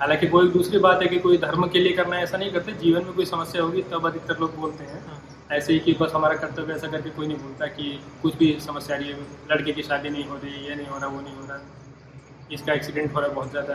हालाँकि 0.00 0.26
वो 0.26 0.42
एक 0.42 0.52
दूसरी 0.52 0.78
बात 0.78 1.02
है 1.02 1.08
कि 1.08 1.18
कोई 1.18 1.38
धर्म 1.38 1.66
के 1.68 1.78
लिए 1.78 1.92
करना 1.92 2.18
ऐसा 2.18 2.38
नहीं 2.38 2.50
करते। 2.52 2.72
जीवन 2.80 3.04
में 3.04 3.12
कोई 3.14 3.24
समस्या 3.26 3.62
होगी 3.62 3.82
तब 3.90 4.06
अधिकतर 4.06 4.38
लोग 4.40 4.56
बोलते 4.56 4.84
हैं। 4.84 5.00
हाँ। 5.06 5.20
ऐसे 5.52 5.72
ही 5.72 5.78
कि 5.78 5.92
बस 6.00 6.12
हमारा 6.14 6.34
कर्तव्य 6.36 6.74
ऐसा 6.74 6.88
करके 6.88 7.10
कोई 7.10 7.26
नहीं 7.26 7.36
बोलता 7.38 7.66
कि 7.68 7.98
कुछ 8.22 8.36
भी 8.38 8.52
समस्या 8.60 8.96
आ 8.96 8.98
रही 8.98 9.08
है 9.08 9.18
लड़के 9.50 9.72
की 9.72 9.82
शादी 9.82 10.10
नहीं 10.10 10.24
हो 10.24 10.36
रही 10.36 10.66
ये 10.68 10.74
नहीं 10.74 10.86
हो 10.86 10.98
रहा 10.98 11.06
वो 11.08 11.20
नहीं 11.20 11.34
हो 11.34 11.46
रहा। 11.46 11.60
इसका 12.52 12.72
एक्सीडेंट 12.72 13.14
हो 13.14 13.20
रहा 13.20 13.28
है 13.28 13.34
बहुत 13.34 13.50
ज़्यादा 13.50 13.74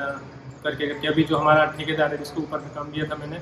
करके 0.63 0.87
करके 0.87 1.07
अभी 1.07 1.23
जो 1.23 1.37
हमारा 1.37 1.65
ठेकेदार 1.77 2.11
है 2.11 2.17
जिसके 2.17 2.41
ऊपर 2.41 2.57
काम 2.75 2.91
दिया 2.91 3.05
था 3.05 3.15
मैंने 3.15 3.39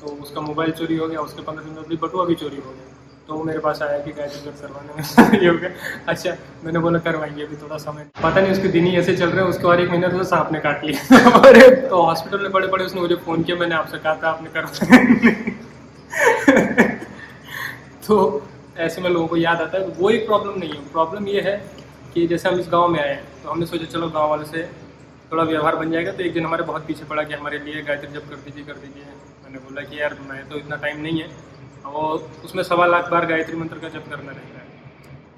तो 0.00 0.16
उसका 0.22 0.40
मोबाइल 0.40 0.70
चोरी 0.72 0.96
हो 0.96 1.08
गया 1.08 1.20
उसके 1.20 1.42
पंद्रह 1.42 1.64
दिन 1.64 1.84
में 1.88 1.98
बटुआ 2.00 2.24
भी 2.26 2.34
चोरी 2.34 2.56
हो 2.56 2.70
गया। 2.70 2.86
तो 3.30 3.34
वो 3.36 3.42
मेरे 3.44 3.58
पास 3.58 3.82
आया 3.82 3.98
कि 3.98 4.10
कर 4.10 4.26
करवाने 4.60 5.38
ये 5.38 5.48
हो 5.48 5.56
गया। 5.56 5.68
अच्छा 6.08 6.30
मैंने 6.64 6.78
बोला, 6.78 6.98
करवाइए 6.98 7.44
अभी 7.44 7.56
थोड़ा 7.56 7.76
समय। 7.76 8.06
पता 8.22 8.40
नहीं, 8.40 8.52
उसके 8.52 8.68
दिन 8.68 8.86
ही 8.86 8.96
ऐसे 8.96 9.16
चल 9.16 9.30
रहे 9.30 9.42
हैं, 9.42 9.50
उसके 9.50 9.66
और 9.66 9.80
एक 9.80 9.88
महीना 9.90 10.08
तो 10.08 10.24
सांप 10.24 10.48
ने 10.52 10.60
काट 10.60 10.84
लिया। 10.84 11.18
अरे 11.48 11.70
तो 11.88 12.02
हॉस्पिटल 12.02 12.42
में 12.42 12.52
बड़े 12.52 12.68
बड़े 12.68 12.84
उसने 12.84 13.00
मुझे 13.00 13.14
फ़ोन 13.14 13.42
किया, 13.42 13.56
मैंने 13.56 13.74
आपसे 13.74 13.98
कहा 13.98 14.14
था, 14.14 14.30
आपने 14.30 14.50
करवाया। 14.50 14.88
तो 18.08 18.16
ऐसे 18.78 19.00
में 19.00 19.10
लोगों 19.10 19.26
को 19.26 19.36
याद 19.36 19.60
आता 19.60 19.78
है 19.78 19.90
तो 19.90 20.02
वो 20.02 20.10
एक 20.10 20.26
प्रॉब्लम 20.26 20.58
नहीं 20.58 20.70
है। 20.70 20.80
प्रॉब्लम 20.92 21.28
ये 21.28 21.40
है 21.40 21.56
कि 22.14 22.26
जैसे 22.26 22.48
हम 22.48 22.60
इस 22.60 22.68
गाँव 22.72 22.88
में 22.88 23.00
आए 23.00 23.14
तो 23.44 23.50
हमने 23.50 23.66
सोचा, 23.66 23.84
चलो, 23.84 24.08
गाँव 24.08 24.28
वाले 24.30 24.44
से 24.44 24.62
थोड़ा 25.32 25.44
व्यवहार 25.44 25.76
बन 25.76 25.90
जाएगा। 25.90 26.12
तो 26.12 26.22
एक 26.22 26.32
दिन 26.32 26.44
हमारे 26.46 26.62
बहुत 26.62 26.86
पीछे 26.86 27.04
पड़ा 27.04 27.22
कि 27.22 27.34
हमारे 27.34 27.58
लिए 27.58 27.82
गायत्री 27.82 28.12
जब 28.12 28.28
कर 28.28 28.36
दीजिए 28.36 28.64
कर 28.64 28.72
दीजिए। 28.72 29.04
मैंने 29.44 29.58
बोला 29.58 29.82
कि, 29.82 30.00
यार, 30.00 30.16
मैं 30.30 30.48
तो 30.48 30.56
इतना 30.56 30.76
टाइम 30.76 31.00
नहीं 31.00 31.20
है। 31.20 31.49
और 31.92 32.30
उसमें 32.44 32.62
सवा 32.62 32.86
लाख 32.86 33.10
बार 33.10 33.26
गायत्री 33.26 33.56
मंत्र 33.56 33.78
का 33.78 33.88
जप 33.88 34.04
करना 34.10 34.32
रहता 34.32 34.58
है। 34.58 34.68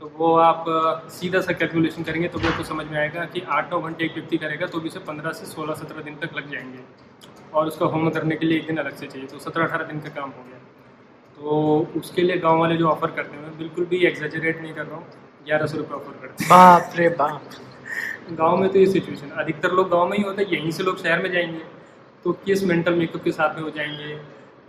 तो 0.01 0.11
वो 0.17 0.35
आप 0.39 0.65
सीधा 1.11 1.41
सा 1.41 1.53
कैलकुलेशन 1.53 2.03
करेंगे 2.03 2.29
तो 2.29 2.39
आपको 2.41 2.65
समझ 2.65 2.87
में 2.87 2.99
आएगा 2.99 3.25
कि 3.25 3.41
आठ 3.51 3.73
नौ 3.73 3.81
घंटे 3.81 4.05
एक 4.05 4.15
व्यक्ति 4.15 4.37
करेगा 4.39 4.67
तो 4.67 4.81
भी 4.81 4.89
उसे 4.89 4.99
पंद्रह 5.03 5.33
से 5.33 5.47
सोलह 5.47 5.75
सत्रह 5.75 6.03
दिन 6.03 6.17
तक 6.23 6.37
लग 6.37 6.51
जाएँगे। 6.53 6.85
और 7.55 7.67
उसका 7.67 7.87
होम 7.87 8.09
करने 8.11 8.37
के 8.37 8.47
लिए 8.47 8.59
एक 8.59 8.67
दिन 8.67 8.77
अलग 8.79 8.97
से 8.97 9.07
चाहिए 9.07 9.27
तो 9.29 9.39
सत्रह 9.39 9.65
अठारह 9.65 9.85
दिन 9.87 10.01
का 10.01 10.09
काम 10.11 10.31
हो 10.31 10.45
गया। 10.45 10.59
तो 11.37 12.01
उसके 12.01 12.23
लिए 12.23 12.37
गाँव 12.39 12.59
वाले 12.61 12.77
जो 12.77 12.89
ऑफ़र 12.89 13.11
करते 13.11 13.37
हैं 13.37 13.43
मैं 13.43 13.57
बिल्कुल 13.59 13.85
भी 13.85 14.05
एग्जेजरेट 14.07 14.61
नहीं 14.63 14.75
कर 14.75 14.87
रहा 14.87 14.97
हूँ 14.97 15.07
ग्यारह 15.47 15.67
सौ 15.67 15.79
रुपये 15.79 15.97
ऑफ़र 15.97 16.19
करते 16.21 16.45
बाप 16.47 16.93
रे 16.97 17.09
बाप। 17.19 17.41
हैं 17.53 18.37
गाँव 18.39 18.57
में 18.57 18.69
तो 18.73 18.79
ये 18.79 18.87
सिचुएशन 18.87 19.31
अधिकतर 19.43 19.73
लोग 19.73 19.91
गाँव 19.91 20.09
में 20.09 20.17
ही 20.19 20.23
होते 20.25 20.43
हैं 20.43 20.51
यहीं 20.51 20.71
से 20.71 20.83
लोग 20.83 21.03
शहर 21.03 21.23
में 21.23 21.31
जाएँगे 21.33 21.63
तो 22.25 22.33
किस 22.45 22.63
मेंटल 22.65 22.95
मेकअप 22.95 23.23
के 23.25 23.33
साथ 23.33 23.57
में 23.57 23.63
हो 23.63 23.71
जाएँगे 23.71 24.15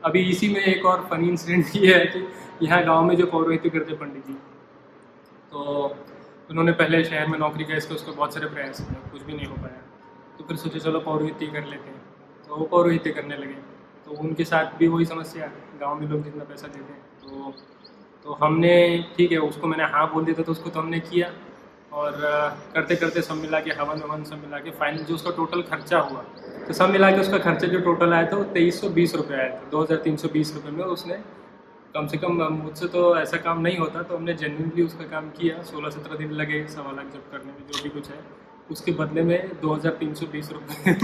अभी 0.06 0.22
इसी 0.30 0.48
में 0.50 0.62
एक 0.62 0.86
और 0.86 1.08
फनी 1.12 1.30
इंसिडेंट 1.30 1.76
ये 1.76 1.94
है 1.96 2.06
कि 2.06 2.28
यहाँ 2.62 2.84
गाँव 2.86 3.04
में 3.06 3.16
जो 3.16 3.26
पौरोहित्य 3.26 3.70
करते 3.70 3.94
पंडित 3.94 4.28
जी 4.28 4.34
तो 5.52 5.64
उन्होंने 6.50 6.72
पहले 6.72 7.04
शहर 7.04 7.28
में 7.28 7.38
नौकरी 7.40 7.64
का 7.64 7.76
इसका 7.76 7.96
उसके 7.96 8.12
बहुत 8.12 8.34
सारे 8.34 8.48
प्रयास 8.48 8.80
किए, 8.82 9.12
कुछ 9.12 9.22
भी 9.22 9.34
नहीं 9.34 9.46
हो 9.46 9.56
पाया। 9.56 9.82
तो 10.38 10.44
फिर 10.44 10.58
सोचे 10.58 10.80
चलो 10.80 11.00
पौरोहित्य 11.00 11.46
कर 11.48 11.66
लेते 11.66 11.90
हैं। 11.90 12.02
तो 12.48 12.56
वो 12.56 12.66
पौरोहित्य 12.66 13.12
करने 13.12 13.38
लगे। 13.38 13.54
तो 14.08 14.18
उनके 14.22 14.44
साथ 14.44 14.78
भी 14.80 14.88
वही 14.88 15.06
समस्या 15.06 15.46
है, 15.46 15.52
गाँव 15.80 16.00
में 16.00 16.08
लोग 16.08 16.24
जितना 16.24 16.44
पैसा 16.44 16.68
देते 16.68 16.94
हैं। 16.94 17.02
तो 17.22 17.54
तो 18.26 18.34
हमने, 18.34 18.74
ठीक 19.18 19.32
है, 19.32 19.38
उसको 19.38 19.68
मैंने 19.68 19.84
हाँ 19.84 20.08
बोल 20.14 20.26
दिया 20.26 20.40
था 20.40 20.44
तो 20.44 20.52
उसको 20.52 20.70
तो 20.70 20.80
हमने 20.80 21.00
किया। 21.02 21.32
और 21.94 22.12
करते 22.74 22.96
करते 22.96 23.22
सब 23.22 23.36
मिला 23.36 23.60
के 23.60 23.72
हवन 23.72 24.02
ववन 24.02 24.24
सब 24.24 24.42
मिला 24.44 24.60
के 24.60 24.72
फाइनल 24.72 25.04
जो 25.04 25.16
उसका 25.16 25.32
टोटल 25.32 25.62
खर्चा 25.62 26.00
हुआ 26.00 26.24
तो 26.68 26.74
सब 26.74 26.90
मिला 26.90 27.10
के 27.12 27.20
उसका 27.22 27.38
खर्चा 27.40 27.68
जो 27.68 27.80
टोटल 27.82 28.14
आया 28.14 28.26
था 28.32 28.36
वो 28.38 28.44
तेईस 28.54 28.80
सौ 28.82 28.90
बीस 28.92 29.16
रुपये 29.16 29.38
आया 29.38 29.50
था 29.50 29.70
दो 29.72 29.82
हज़ार 29.82 29.98
तीन 30.04 30.16
सौ 30.18 30.28
बीस 30.34 30.54
रुपये 30.56 30.72
में। 30.72 30.84
उसने 30.86 31.18
कम 31.96 32.08
से 32.08 32.18
कम 32.18 32.32
मुझसे 32.54 32.88
तो 32.90 33.02
ऐसा 33.18 33.38
काम 33.40 33.60
नहीं 33.62 33.78
होता 33.78 34.02
तो 34.04 34.16
हमने 34.18 34.34
जेन्यूनली 34.36 34.84
उसका 34.84 35.06
काम 35.08 35.30
किया। 35.32 35.62
सोलह 35.64 35.90
सत्रह 35.90 36.16
दिन 36.18 36.32
लगे 36.34 36.66
सवा 36.70 36.92
लाख 36.92 37.08
जब 37.14 37.32
करने 37.32 37.52
में 37.52 37.64
जो 37.72 37.84
भी 37.84 37.90
कुछ 37.90 38.10
है। 38.10 38.20
उसके 38.72 38.92
बदले 38.94 39.24
में 39.24 39.52
दो 39.62 39.74
हज़ार 39.74 39.94
तीन 40.00 40.14
सौ 40.14 40.26
बीस 40.32 40.52
रुपये 40.52 40.94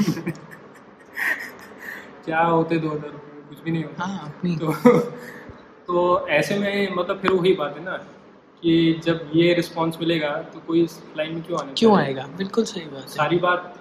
क्या 2.26 2.42
होते 2.42 2.78
दो 2.78 2.90
हज़ार 2.90 3.12
रुपये 3.12 3.42
कुछ 3.50 3.64
भी 3.64 3.72
नहीं 3.72 3.84
होता। 3.84 4.06
हाँ 4.06 4.32
तो 4.58 4.68
तो 5.88 6.28
ऐसे 6.30 6.58
में 6.60 6.96
मतलब 6.96 7.20
फिर 7.20 7.32
वही 7.32 7.54
बात 7.56 7.78
है 7.78 7.84
ना 7.84 7.98
कि 8.64 9.02
जब 9.04 9.30
ये 9.34 9.54
रिस्पांस 9.54 9.98
मिलेगा 10.00 10.30
तो 10.54 10.60
कोई 10.68 10.84
इस 10.84 10.98
लाइन 11.18 11.34
में 11.34 11.44
क्यों 11.44 11.60
आने 11.60 11.74
क्यों 11.78 11.98
आएगा? 11.98 12.26
बिल्कुल 12.38 12.64
सही 12.66 12.86
बात 12.88 13.10
सारी 13.10 13.38
बात 13.40 13.80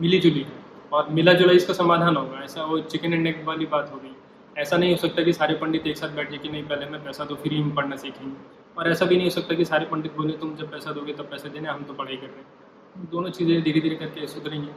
मिली 0.00 0.18
जुली 0.20 0.40
है। 0.42 0.64
और 0.92 1.08
मिला 1.10 1.32
जुला 1.32 1.52
इसका 1.52 1.74
समाधान 1.74 2.16
होगा। 2.16 2.42
ऐसा 2.44 2.64
वो 2.64 2.78
चिकन 2.80 3.14
एंड 3.14 3.26
एग 3.26 3.44
वाली 3.44 3.66
बात 3.66 3.90
हो 3.94 3.98
गई। 3.98 4.14
ऐसा 4.56 4.76
नहीं 4.76 4.90
हो 4.90 4.96
सकता 4.96 5.22
कि 5.22 5.32
सारे 5.32 5.54
पंडित 5.54 5.86
एक 5.86 5.96
साथ 5.96 6.08
बैठ 6.08 6.30
जाए 6.30 6.38
कि 6.38 6.48
नहीं, 6.48 6.62
पहले 6.62 6.86
मैं 6.86 7.02
पैसा 7.04 7.24
दो 7.24 7.34
फ्री 7.34 7.62
में 7.62 7.74
पढ़ना 7.74 7.96
सीखेंगे 7.96 8.36
और 8.78 8.90
ऐसा 8.90 9.06
भी 9.06 9.16
नहीं 9.16 9.26
हो 9.26 9.30
सकता 9.30 9.54
कि 9.54 9.64
सारे 9.64 9.86
पंडित 9.86 10.16
बोले, 10.16 10.32
तुम 10.32 10.54
जब 10.56 10.70
पैसा 10.70 10.92
दोगे 10.92 11.12
तब 11.12 11.30
पैसे 11.30 11.48
देने, 11.48 11.68
हम 11.68 11.82
तो 11.82 11.94
पढ़ाई 11.94 12.16
कर 12.16 12.26
रहे 12.26 12.36
हैं। 12.36 13.08
दोनों 13.10 13.30
चीज़ें 13.30 13.62
धीरे 13.62 13.80
धीरे 13.80 13.96
करके 13.96 14.26
सुधरेंगी। 14.26 14.68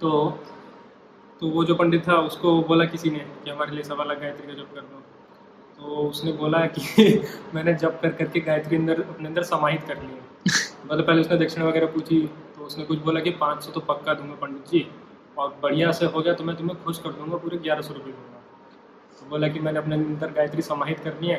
तो 0.00 0.38
तो 1.42 1.48
वो 1.48 1.64
जो 1.64 1.74
पंडित 1.74 2.08
था, 2.08 2.14
उसको 2.14 2.62
बोला 2.62 2.84
किसी 2.84 3.10
ने 3.10 3.18
कि, 3.18 3.50
हमारे 3.50 3.72
लिए 3.72 3.82
सवा 3.82 4.04
लाख 4.04 4.18
गायत्री 4.18 4.46
का 4.46 4.52
जब 4.52 4.74
कर 4.74 4.80
दो। 4.80 5.02
तो 5.80 5.84
उसने 5.84 6.32
बोला 6.32 6.58
कि 6.66 7.04
मैंने 7.54 7.74
जप 7.74 7.98
कर 8.02 8.12
करके 8.12 8.40
गायत्री 8.40 8.76
अंदर, 8.76 9.02
अपने 9.02 9.28
अंदर 9.28 9.42
समाहित 9.42 9.82
कर 9.82 10.02
लिया। 10.02 10.22
मतलब 10.86 11.06
पहले 11.06 11.20
उसने 11.20 11.36
दक्षिणा 11.38 11.66
वगैरह 11.66 11.86
पूछी 11.86 12.20
तो 12.56 12.64
उसने 12.64 12.84
कुछ 12.84 12.98
बोला 12.98 13.20
कि 13.20 13.30
पाँच 13.40 13.62
सौ 13.64 13.72
तो 13.72 13.80
पक्का 13.80 14.14
दूँगा 14.14 14.34
पंडित 14.34 14.70
जी, 14.70 14.86
और 15.38 15.58
बढ़िया 15.62 15.92
से 15.92 16.06
हो 16.06 16.20
गया 16.20 16.34
तो 16.34 16.44
मैं 16.44 16.56
तुम्हें 16.56 16.82
खुश 16.84 16.98
कर 16.98 17.12
दूँगा, 17.12 17.36
पूरे 17.36 17.58
ग्यारह 17.58 17.82
सौ 17.82 17.94
रुपये 17.94 18.12
दूँगा। 18.12 18.42
तो 19.20 19.28
बोला 19.30 19.48
कि 19.48 19.60
मैंने 19.60 19.78
अपने 19.78 19.94
अंदर 19.94 20.30
गायत्री 20.32 20.62
समाहित 20.62 21.00
करनी 21.00 21.28
है, 21.28 21.36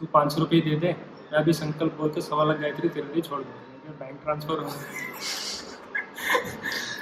तू 0.00 0.06
पाँच 0.06 0.32
सौ 0.32 0.40
रुपये 0.40 0.60
दे 0.60 0.76
दे, 0.76 0.94
मैं 1.32 1.38
अभी 1.38 1.52
संकल्प 1.52 1.96
बोल 1.98 2.10
के 2.10 2.20
सवा 2.20 2.44
लाख 2.44 2.60
गायत्री 2.60 2.88
तेरे 2.88 3.06
लिए 3.12 3.22
छोड़ 3.22 3.40
दूँगा। 3.40 3.92
बैंक 4.00 4.20
ट्रांसफ़र 4.22 4.58
हो 4.58 4.70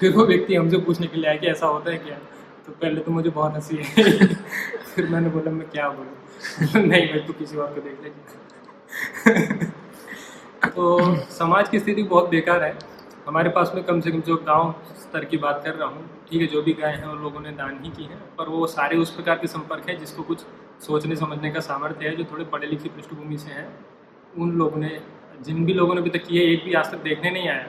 फिर 0.00 0.12
वो 0.12 0.24
व्यक्ति 0.26 0.54
हमसे 0.54 0.78
पूछने 0.78 1.06
के 1.06 1.16
लिए 1.16 1.28
आया 1.30 1.38
कि 1.38 1.46
ऐसा 1.46 1.66
होता 1.66 1.90
है 1.90 1.98
क्या? 1.98 2.16
तो 2.66 2.72
पहले 2.72 3.00
तो 3.00 3.12
मुझे 3.12 3.30
बहुत 3.30 3.54
हँसी 3.54 3.76
है 3.76 4.16
फिर 4.94 5.08
मैंने 5.08 5.28
बोला, 5.28 5.50
मैं 5.50 5.68
क्या 5.70 5.88
बोलूँ? 5.88 6.12
नहीं 6.76 7.12
मैं 7.12 7.26
तो 7.26 7.32
किसी 7.32 7.56
और 7.56 7.74
को 7.74 7.80
देख 7.80 8.02
लेगी 8.02 8.20
तो 10.70 10.84
समाज 11.30 11.68
की 11.68 11.78
स्थिति 11.78 12.02
बहुत 12.04 12.28
बेकार 12.30 12.62
है। 12.62 12.76
हमारे 13.26 13.50
पास 13.50 13.72
में 13.74 13.82
कम 13.84 14.00
से 14.00 14.10
कम 14.10 14.20
जो 14.20 14.36
गाँव 14.46 14.74
स्तर 15.00 15.24
की 15.24 15.36
बात 15.36 15.62
कर 15.64 15.74
रहा 15.74 15.88
हूँ 15.88 16.08
ठीक 16.30 16.40
है 16.40 16.46
जो 16.46 16.62
भी 16.62 16.72
गाय 16.72 16.92
हैं 16.92 17.06
उन 17.06 17.22
लोगों 17.22 17.40
ने 17.40 17.50
दान 17.52 17.78
ही 17.84 17.90
की 17.90 18.04
है 18.04 18.16
पर 18.38 18.48
वो 18.48 18.66
सारे 18.66 18.96
उस 18.96 19.10
प्रकार 19.14 19.38
के 19.38 19.46
संपर्क 19.46 19.88
हैं 19.88 19.98
जिसको 19.98 20.22
कुछ 20.22 20.44
सोचने 20.86 21.16
समझने 21.16 21.50
का 21.50 21.60
सामर्थ्य 21.62 22.08
है 22.08 22.16
जो 22.16 22.24
थोड़े 22.32 22.44
पढ़े 22.52 22.66
लिखे 22.66 22.88
पृष्ठभूमि 22.88 23.38
से 23.38 23.50
हैं। 23.50 23.66
उन 24.34 24.52
लोगों 24.58 24.78
ने 24.78 24.98
जिन 25.42 25.64
भी 25.66 25.74
लोगों 25.74 25.94
ने 25.94 26.00
अभी 26.00 26.10
तक 26.10 26.24
किए 26.26 26.42
एक 26.52 26.64
भी 26.64 26.74
आज 26.74 26.90
तक 26.90 27.02
देखने 27.02 27.30
नहीं 27.30 27.48
आया 27.48 27.66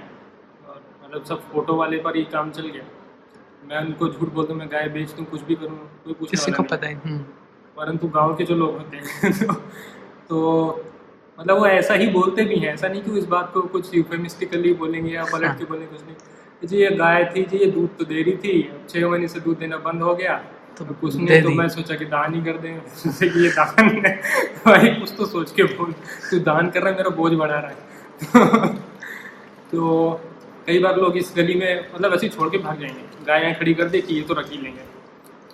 और 0.70 0.82
मतलब 1.06 1.24
सब 1.24 1.42
फ़ोटो 1.52 1.76
वाले 1.76 1.98
पर 2.00 2.16
ही 2.16 2.24
काम 2.34 2.52
चल 2.52 2.68
गया। 2.68 2.84
मैं 3.70 3.80
उनको 3.86 4.08
झूठ 4.10 4.34
बोल 4.34 4.48
दूँ 4.48 4.56
मैं 4.56 4.68
गाय 4.72 4.88
बेच 4.90 5.12
दूँ 5.12 5.26
कुछ 5.26 5.42
भी 5.44 5.56
करूँ 5.56 5.78
कोई 6.06 6.14
पूछने 6.14 6.42
वाला 6.42 6.58
नहीं। 6.58 6.68
पता 6.70 6.88
है 6.88 6.94
हम्म। 6.96 7.24
परंतु 7.78 8.08
गाँव 8.08 8.36
के 8.36 8.44
जो 8.44 8.56
लोग 8.56 8.78
होते 8.78 8.98
हैं 8.98 9.32
तो, 10.30 10.86
मतलब 11.40 11.58
वो 11.58 11.68
ऐसा 11.68 11.94
ही 11.94 12.08
बोलते 12.08 12.46
भी 12.46 12.56
हैं। 12.56 12.74
ऐसा 12.74 12.88
नहीं 12.88 13.02
कि 13.02 13.18
इस 13.18 13.26
बात 13.26 13.52
को 13.54 13.62
कुछ 13.62 13.96
यूफेमिस्टिकली 13.96 14.74
बोलेंगे 14.74 15.14
या 15.14 15.24
पलट 15.24 15.58
के 15.58 15.66
बोलेंगे 15.66 15.88
कुछ 15.88 16.06
नहीं। 16.06 16.16
जी 16.68 16.78
ये 16.78 16.90
गाय 16.90 17.34
थी 17.36 17.44
जी 17.44 17.58
ये 17.58 17.66
दूध 17.66 17.98
तो 17.98 18.06
दे 18.06 18.22
रही 18.22 18.38
थी। 18.38 18.62
अब 18.62 18.88
छः 18.90 19.08
महीने 19.10 19.28
से 19.28 19.40
दूध 19.40 19.58
देना 19.60 19.78
बंद 19.78 20.02
हो 20.02 20.16
गया। 20.16 20.36
तो 20.78 20.86
कुछ 20.86 21.16
नहीं 21.16 21.42
तो 21.44 21.50
मैं 21.50 21.70
सोचा 21.70 21.96
कि 21.96 22.06
दान 22.06 22.34
ही 22.34 22.42
कर 22.42 22.58
दें। 22.58 22.70
ये 23.42 23.50
दान 23.50 23.90
है। 24.06 24.16
भाई 24.66 24.90
कुछ 24.90 25.14
तो 25.18 25.26
सोच 25.26 25.52
के 25.52 25.64
बोल। 25.64 25.92
तू 26.32 26.40
दान 26.40 26.70
कर 26.70 26.82
रहा 26.82 26.90
है 26.90 26.96
मेरा 26.98 27.10
बोझ 27.10 27.34
बढ़ा 27.34 27.60
रहा 27.60 27.72
है। 27.72 28.76
तो 29.72 30.12
कई 30.68 30.80
बार 30.80 30.98
लोग 30.98 31.18
इस 31.18 31.34
गली 31.38 31.56
में 31.56 31.88
मतलब 31.96 32.14
ऐसे 32.14 32.26
ही 32.26 32.30
छोड़ 32.38 32.50
के 32.50 32.58
भाग 32.58 32.80
जाएँगे। 32.80 33.26
गाय 33.28 33.54
खड़ी 33.54 33.74
कर 33.74 33.90
दे 33.90 34.02
कि 34.02 34.16
ये 34.16 34.22
तो 34.22 34.34
रख 34.34 34.52
ही 34.52 34.58
लेंगे। 34.58 34.82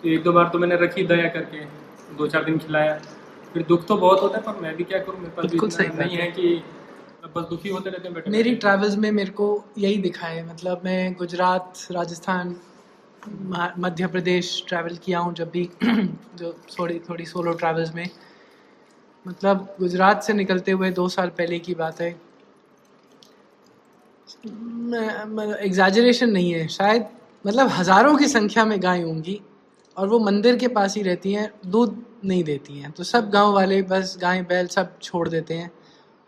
तो 0.03 0.09
एक 0.09 0.23
दो 0.23 0.33
बार 0.33 0.49
तो 0.53 0.59
मैंने 0.59 0.75
रखी 0.75 1.03
दया 1.03 1.29
करके। 1.29 1.80
दो 2.17 2.27
चार 2.27 2.43
दिन 2.45 2.57
खिलाया। 2.57 2.99
फिर 3.53 3.63
दुख 3.63 3.85
तो 3.87 3.95
बहुत 3.97 4.21
होता 4.21 4.37
है 4.37 4.43
पर 4.43 4.59
मैं 4.61 4.75
भी 4.75 4.83
क्या 4.83 4.99
करूँ? 4.99 5.19
मेरे 5.19 5.31
पास 5.31 5.45
भी 5.45 5.49
बिल्कुल 5.49 5.69
सही 5.69 5.87
नहीं 5.97 6.17
है। 6.17 6.31
कि 6.31 6.63
बस 7.35 7.45
दुखी 7.49 7.69
होते 7.69 7.89
रहते 7.89 8.07
हैं 8.07 8.31
मेरी। 8.31 8.55
ट्रैवल्स 8.55 8.95
में 8.97 9.11
मेरे 9.11 9.31
को 9.31 9.47
यही 9.77 9.97
दिखा 9.97 10.27
है 10.27 10.47
मतलब 10.49 10.81
मैं 10.85 11.13
गुजरात 11.13 11.87
राजस्थान 11.91 12.55
मध्य 13.79 14.07
प्रदेश 14.07 14.63
ट्रैवल 14.67 14.95
किया 14.95 15.19
हूँ 15.19 15.33
जब 15.33 15.49
भी 15.49 15.69
जो 16.35 16.51
थोड़ी 16.79 16.99
थोड़ी 16.99 17.25
सोलो 17.25 17.53
ट्रैवल्स 17.53 17.93
में। 17.95 18.09
मतलब 19.25 19.75
गुजरात 19.79 20.23
से 20.23 20.33
निकलते 20.33 20.71
हुए 20.71 20.89
दो 20.91 21.07
साल 21.09 21.29
पहले 21.29 21.59
की 21.59 21.73
बात 21.75 22.01
है। 22.01 22.09
एग्जैजरेशन 25.59 26.29
नहीं 26.29 26.51
है। 26.53 26.67
शायद 26.67 27.05
मतलब 27.45 27.67
हज़ारों 27.67 28.15
की 28.17 28.27
संख्या 28.27 28.65
में 28.65 28.81
गाय 28.83 29.01
होंगी। 29.01 29.39
और 30.01 30.07
वो 30.07 30.19
मंदिर 30.19 30.55
के 30.55 30.67
पास 30.69 30.95
ही 30.97 31.01
रहती 31.03 31.33
हैं 31.33 31.51
दूध 31.67 31.95
नहीं 32.25 32.43
देती 32.43 32.79
हैं। 32.79 32.91
तो 32.91 33.03
सब 33.03 33.29
गाँव 33.29 33.53
वाले 33.53 33.81
बस 33.81 34.15
गाय 34.21 34.41
बैल 34.43 34.67
सब 34.67 34.97
छोड़ 34.99 35.27
देते 35.29 35.53
हैं। 35.53 35.71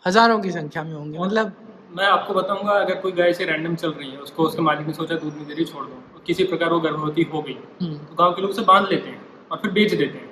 हज़ारों 0.06 0.40
की 0.40 0.52
संख्या 0.52 0.84
में 0.84 0.94
होंगे 0.94 1.20
मतलब 1.20 1.54
मैं 1.98 2.06
आपको 2.08 2.34
बताऊँगा 2.34 2.74
अगर 2.82 2.96
कोई 2.96 3.12
गाय 3.12 3.34
से 3.34 3.46
रैंडम 3.46 3.76
चल 3.76 3.92
रही 3.92 4.10
है 4.12 4.18
उसको 4.20 4.44
उसके 4.44 4.62
मालिक 4.62 4.88
ने 4.88 4.94
सोचा 4.94 5.16
दूध 5.16 5.34
नहीं 5.34 5.46
दे 5.46 5.54
रही 5.54 5.66
छोड़ 5.66 5.86
दो। 5.86 6.22
किसी 6.28 6.44
प्रकार 6.44 6.70
वो 6.70 6.80
गर्भवती 6.80 7.24
हो 7.34 7.42
गई। 7.42 7.58
हम्म, 7.82 7.98
तो 7.98 8.16
गाँव 8.16 8.34
के 8.34 8.42
लोग 8.42 8.52
उसे 8.52 8.62
बाँध 8.64 8.90
लेते 8.92 9.10
हैं 9.10 9.22
और 9.52 9.58
फिर 9.58 9.72
बेच 9.72 9.94
देते 9.94 10.18
हैं। 10.18 10.32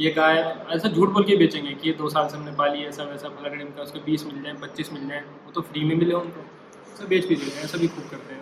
ये 0.00 0.10
गाय 0.10 0.36
ऐसा 0.74 0.88
झूठ 0.88 1.08
बोल 1.08 1.24
के 1.24 1.36
बेचेंगे 1.36 1.72
कि 1.72 1.88
ये 1.88 1.94
दो 1.94 2.08
साल 2.08 2.28
से 2.28 2.36
हमने 2.36 2.52
पाली 2.56 2.82
है 2.82 2.92
सब 2.92 3.02
ऐसा 3.02 3.10
वैसा 3.10 3.28
फला 3.30 3.48
का 3.76 3.82
उसके 3.82 3.98
बीस 4.00 4.24
मिल 4.26 4.42
जाए 4.42 4.54
पच्चीस 4.62 4.92
मिल 4.92 5.08
जाए 5.08 5.20
वो 5.20 5.52
तो 5.52 5.60
फ्री 5.62 5.84
में 5.84 5.94
मिले 5.96 6.14
उनको। 6.14 6.44
उसे 6.94 7.06
बेच 7.06 7.26
भी 7.28 7.36
देते 7.36 7.56
हैं 7.56 7.64
ऐसा 7.64 7.78
भी 7.78 7.88
खूब 7.88 8.04
करते 8.10 8.34
हैं। 8.34 8.39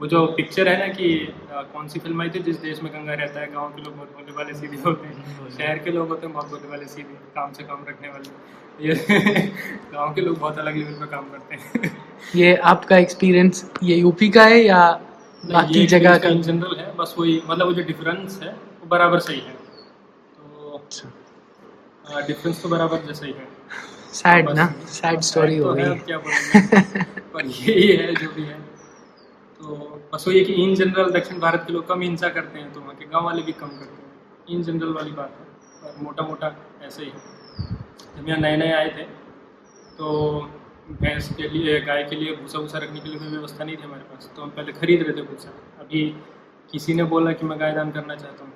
वो 0.00 0.06
जो 0.06 0.24
पिक्चर 0.36 0.68
है 0.68 0.78
ना 0.78 0.86
कि 0.94 1.08
आ, 1.52 1.62
कौन 1.62 1.88
सी 1.88 1.98
फ़िल्म 2.00 2.22
आई 2.22 2.30
थी 2.30 2.38
जिस 2.42 2.56
देश 2.60 2.82
में 2.82 2.92
गंगा 2.92 3.14
रहता 3.14 3.40
है 3.40 3.52
गाँव 3.52 3.68
के 3.68 3.82
लोग 3.82 3.96
बहुत 3.96 4.08
बोलने 4.14 4.32
वाले 4.32 4.54
सीधे 4.54 4.76
होते 4.86 5.06
हैं। 5.06 5.50
शहर 5.50 5.78
के 5.78 5.90
लोग 5.90 6.08
होते 6.08 6.26
हैं 6.26 6.34
बहुत 6.34 6.50
बोलने 6.50 6.68
वाले 6.68 6.86
सीधे 6.86 7.14
काम 7.34 7.52
से 7.52 7.62
काम 7.62 7.84
रखने 7.88 8.08
वाले। 8.08 8.88
ये 8.88 8.94
गाँव 9.94 10.14
के 10.14 10.20
लोग 10.20 10.38
बहुत 10.38 10.58
अलग 10.58 10.76
लेवल 10.76 10.92
पे 10.94 11.06
काम 11.06 11.28
करते 11.30 11.54
हैं। 11.54 11.90
ये 12.36 12.54
आपका 12.72 12.96
एक्सपीरियंस 12.98 13.70
ये 13.82 13.96
यूपी 13.96 14.28
का 14.28 14.44
है 14.44 14.60
या 14.64 14.80
बाकी 15.44 15.86
जगह 15.86 16.18
का? 16.18 16.28
इन 16.28 16.42
जनरल 16.42 16.76
है 16.76 16.94
बस 16.96 17.14
वही 17.18 17.40
मतलब 17.48 17.66
वो 17.66 17.72
जो 17.72 17.82
डिफरेंस 17.82 18.40
है 18.42 18.52
वो 18.52 18.86
बराबर 18.88 19.18
सही 19.20 19.40
है। 19.40 19.56
तो 20.34 22.20
डिफरेंस 22.26 22.62
तो 22.62 22.68
बराबर 22.68 23.06
जैसा 23.06 23.26
ही 23.26 23.32
है। 23.32 23.48
सैड 24.14 24.50
ना? 24.50 24.66
सैड 24.88 25.20
स्टोरी 25.20 25.58
तो 25.58 25.68
हो 25.68 25.74
गई 25.74 25.94
क्या 25.98 26.18
बोलेंगे? 26.18 27.02
पर 27.34 27.46
यही 27.46 27.88
है 27.92 28.14
जो 28.14 28.28
भी 28.32 28.42
है। 28.42 28.73
तो 29.64 29.76
बस 30.12 30.24
वही 30.28 30.38
है 30.38 30.44
कि 30.44 30.52
इन 30.62 30.74
जनरल 30.74 31.10
दक्षिण 31.12 31.38
भारत 31.40 31.64
के 31.66 31.72
लोग 31.72 31.86
कम 31.88 32.00
हिंसा 32.02 32.28
करते 32.30 32.58
हैं 32.58 32.72
तो 32.72 32.80
वहाँ 32.80 32.94
के 32.94 33.04
गाँव 33.12 33.24
वाले 33.24 33.42
भी 33.42 33.52
कम 33.54 33.68
करते 33.78 34.02
हैं। 34.02 34.12
इन 34.48 34.62
जनरल 34.62 34.92
वाली 34.94 35.12
बात 35.12 35.36
है 35.38 35.44
पर 35.82 36.02
मोटा 36.04 36.26
मोटा 36.28 36.54
ऐसे 36.82 37.04
ही 37.04 37.10
जब 38.16 38.28
यहाँ 38.28 38.40
नए 38.40 38.56
नए 38.56 38.72
आए 38.72 38.88
थे 38.96 39.04
तो 39.98 40.10
भैंस 40.92 41.28
के 41.36 41.48
लिए 41.48 41.80
गाय 41.80 42.02
के 42.04 42.16
लिए 42.16 42.34
भूसा 42.36 42.58
भूसा 42.58 42.78
रखने 42.78 43.00
के 43.00 43.08
लिए 43.08 43.18
कोई 43.18 43.28
व्यवस्था 43.28 43.64
नहीं 43.64 43.76
थी 43.76 43.82
हमारे 43.82 44.02
पास 44.04 44.30
तो 44.36 44.42
हम 44.42 44.50
पहले 44.50 44.72
खरीद 44.72 45.02
रहे 45.02 45.12
थे 45.12 45.22
भूसा। 45.28 45.50
अभी 45.80 46.02
किसी 46.72 46.94
ने 46.94 47.04
बोला 47.12 47.32
कि 47.32 47.46
मैं 47.46 47.58
गाय 47.60 47.72
दान 47.74 47.90
करना 47.92 48.14
चाहता 48.16 48.44
हूँ 48.44 48.52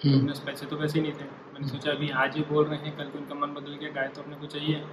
तो 0.00 0.08
हम्म, 0.08 0.32
पास 0.46 0.62
तो 0.70 0.76
वैसे 0.76 0.98
ही 0.98 1.02
नहीं 1.02 1.12
थे 1.14 1.24
मैंने 1.54 1.68
सोचा 1.68 1.90
अभी 1.90 2.08
आज 2.22 2.36
ही 2.36 2.42
बोल 2.50 2.64
रहे 2.64 2.78
हैं 2.78 2.96
कल 2.96 3.04
को 3.04 3.18
उनका 3.18 3.34
मन 3.36 3.54
बदल 3.54 3.74
गया 3.80 3.90
गाय 3.92 4.08
तो 4.08 4.22
अपने 4.22 4.36
को 4.36 4.46
चाहिए। 4.46 4.84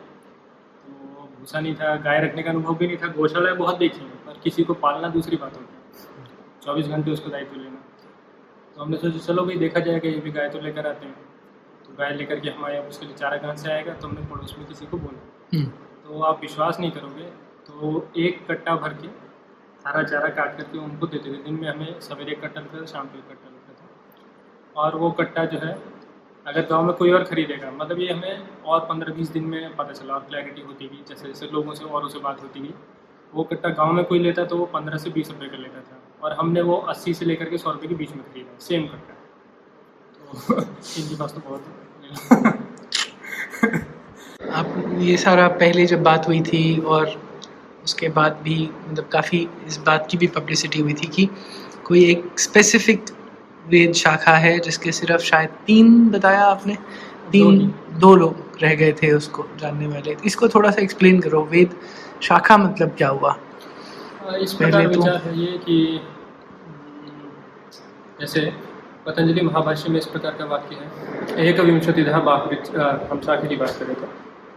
भूसा 1.42 1.60
नहीं 1.60 1.76
था 1.76 1.96
गाय 2.00 2.20
रखने 2.22 2.44
का 2.44 2.50
अनुभव 2.50 2.76
भी 2.78 2.88
नहीं 2.88 2.98
था 2.98 3.08
गौशालाएँ 3.14 3.56
बहुत 3.58 3.78
देखी 3.78 4.00
है 4.00 4.18
पर 4.26 4.40
किसी 4.44 4.64
को 4.64 4.74
पालना 4.82 5.08
दूसरी 5.10 5.38
बात 5.38 5.56
होती 5.58 5.74
है। 5.74 5.80
चौबीस 6.64 6.88
घंटे 6.88 7.12
उसको 7.12 7.30
दायित्व 7.30 7.56
लेना। 7.56 7.80
तो 8.76 8.82
हमने 8.82 8.98
सोचा 8.98 9.20
चलो 9.20 9.46
भाई 9.46 9.58
देखा 9.58 9.80
जाएगा 9.80 10.10
ये 10.10 10.20
भी 10.20 10.32
गाय 10.32 10.50
तो 10.50 10.60
लेकर 10.60 10.88
आते 10.88 11.06
हैं। 11.06 11.16
तो 11.86 11.96
गाय 11.98 12.14
लेकर 12.16 12.40
के 12.40 12.50
हमारे 12.50 12.76
यहाँ 12.76 12.88
उसके 12.88 13.06
लिए 13.06 13.16
चारा 13.16 13.38
कहाँ 13.38 13.56
से 13.56 13.72
आएगा? 13.72 13.94
तो 13.94 14.08
हमने 14.08 14.26
पड़ोस 14.28 14.56
में 14.58 14.68
किसी 14.68 14.86
को 14.86 14.98
बोला। 14.98 15.20
हम्म, 15.54 15.66
तो 15.66 16.22
आप 16.22 16.42
विश्वास 16.42 16.80
नहीं 16.80 16.92
करोगे 16.92 17.24
तो 17.68 18.08
एक 18.18 18.46
कट्टा 18.48 18.76
भर 18.76 18.94
के 18.94 19.08
सारा 19.84 20.04
चारा 20.04 20.30
काट 20.32 20.58
करके 20.58 20.78
उनको 20.80 21.08
देते 21.08 21.30
थे। 21.30 21.44
दिन 21.44 21.60
में 21.62 21.68
हमें 21.70 22.00
सवेरे 22.02 22.36
कट्टा 22.36 22.62
लगता 22.62 22.82
था 22.82 22.86
शाम 22.86 23.08
को 23.08 23.18
एक 23.18 23.28
कट्टा 23.30 23.50
लगता 23.50 23.74
था। 23.74 24.82
और 24.82 24.96
वो 24.96 25.12
कट्टा 25.14 25.46
जो 25.46 25.60
है 25.60 25.74
अगर 26.46 26.62
गाँव 26.62 26.84
में 26.84 26.94
कोई 26.96 27.12
और 27.12 27.24
खरीदेगा 27.24 27.72
मतलब 27.72 28.00
ये 28.00 28.14
हमें 28.14 28.64
और 28.66 28.80
पंद्रह 28.80 29.14
बीस 29.14 29.30
दिन 29.30 29.44
में 29.44 29.76
पता 29.76 29.94
चला 29.94 30.14
और 30.14 30.20
क्लैरिटी 30.20 30.62
होती 30.62 30.88
गई 30.88 31.04
जैसे 31.10 31.28
जैसे 31.28 31.50
लोगों 31.54 31.74
से 31.74 31.86
औरों 31.86 32.08
से 32.08 32.20
बात 32.20 32.42
होती 32.42 32.60
गई 32.60 32.74
वो 33.34 33.44
कट्टा 33.44 33.70
गाँव 33.70 33.92
में 33.94 34.04
कोई 34.06 34.20
लेता 34.20 34.46
तो 34.46 34.58
वो 34.58 34.66
पंद्रह 34.66 34.98
से 34.98 35.10
बीस 35.10 35.30
रुपये 35.32 35.50
का 35.50 35.58
लेता 35.58 35.82
था 35.82 36.00
और 36.24 36.34
हमने 36.34 36.62
वो 36.62 36.76
अस्सी 36.90 37.14
से 37.14 37.26
लेकर 37.26 37.50
के 37.50 37.58
सौ 37.58 37.72
रुपये 37.72 37.90
के 37.90 37.96
बीच 37.96 38.12
में 38.12 38.24
खरीदा 38.24 38.58
सेम 38.60 38.88
कट्टा। 38.88 39.14
तो 40.18 40.62
इनके 41.02 41.16
पास 41.16 41.34
तो 41.34 41.42
बहुत 41.50 41.62
आप 44.52 44.98
ये 45.00 45.18
सारा 45.18 45.48
पहले 45.48 45.86
जब 45.86 46.04
बात 46.04 46.28
हुई 46.28 46.42
थी 46.42 46.80
और 46.80 47.16
उसके 47.84 48.10
बाद 48.10 48.40
भी 48.44 48.58
मतलब 48.90 49.08
काफ़ी 49.08 49.48
इस 49.68 49.78
बात 49.86 50.08
की 50.12 50.18
भी 50.18 50.28
पब्लिसिटी 50.28 50.80
हुई 50.80 50.94
थी 50.94 51.08
कि 51.08 51.26
कोई 51.86 52.04
एक 52.12 52.40
स्पेसिफिक 52.40 53.06
वेद 53.68 53.94
शाखा 53.94 54.32
है 54.32 54.60
जिसके 54.60 54.92
सिर्फ़ 54.92 55.22
शायद 55.22 55.50
तीन 55.50 56.10
बताया 56.10 56.44
आपने 56.46 56.78
तीन 57.32 57.68
दो 57.68 58.00
दो 58.00 58.16
लोग 58.16 58.36
रह 58.62 58.76
गए 58.76 58.94
थे 58.94 59.12
उसको 59.14 59.46
जानने 59.60 59.88
वाले। 59.88 60.16
इसको 60.26 60.48
थोड़ा 60.48 60.72
सा 60.72 60.82
एक्सप्लेन 60.82 61.20
करो 61.20 61.44
वेद 61.44 61.76
शाखा 62.22 62.58
मतलब 62.58 62.90
क्या 62.90 63.10
हुआ? 63.10 63.32
हाँ, 64.22 64.38
इस 64.38 64.54
पहले 64.54 64.88
तो- 64.88 65.08
है 65.08 65.40
ये 65.40 65.58
कि 65.58 66.02
हम्म, 66.68 67.30
जैसे 68.20 68.42
पतंजलि 69.06 69.42
महाभाष्य 69.42 69.90
में 69.90 69.98
इस 69.98 70.06
प्रकार 70.06 70.32
का 70.32 70.46
वाक्य 70.46 70.76
है 70.76 71.46
एक 71.46 71.60
विंशतिधा 71.60 72.20
बाहुरिच 72.20 72.76
हम 73.12 73.22
साखी 73.22 73.48
की 73.48 73.56
बात 73.56 73.70
करें 73.70 73.96
तो। 73.96 74.08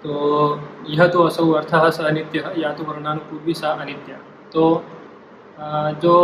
तो 0.04 0.60
यह 0.88 1.06
तो 1.06 1.22
असौ 1.22 1.50
अर्थ 1.52 1.70
स 1.94 2.00
अनित्य 2.00 2.54
या 2.58 2.72
तो 2.72 2.84
वर्णानुपूर्वी 2.84 3.54
सा 3.54 3.68
अनित्य। 3.68 4.18
तो 4.52 4.84
जो 6.02 6.14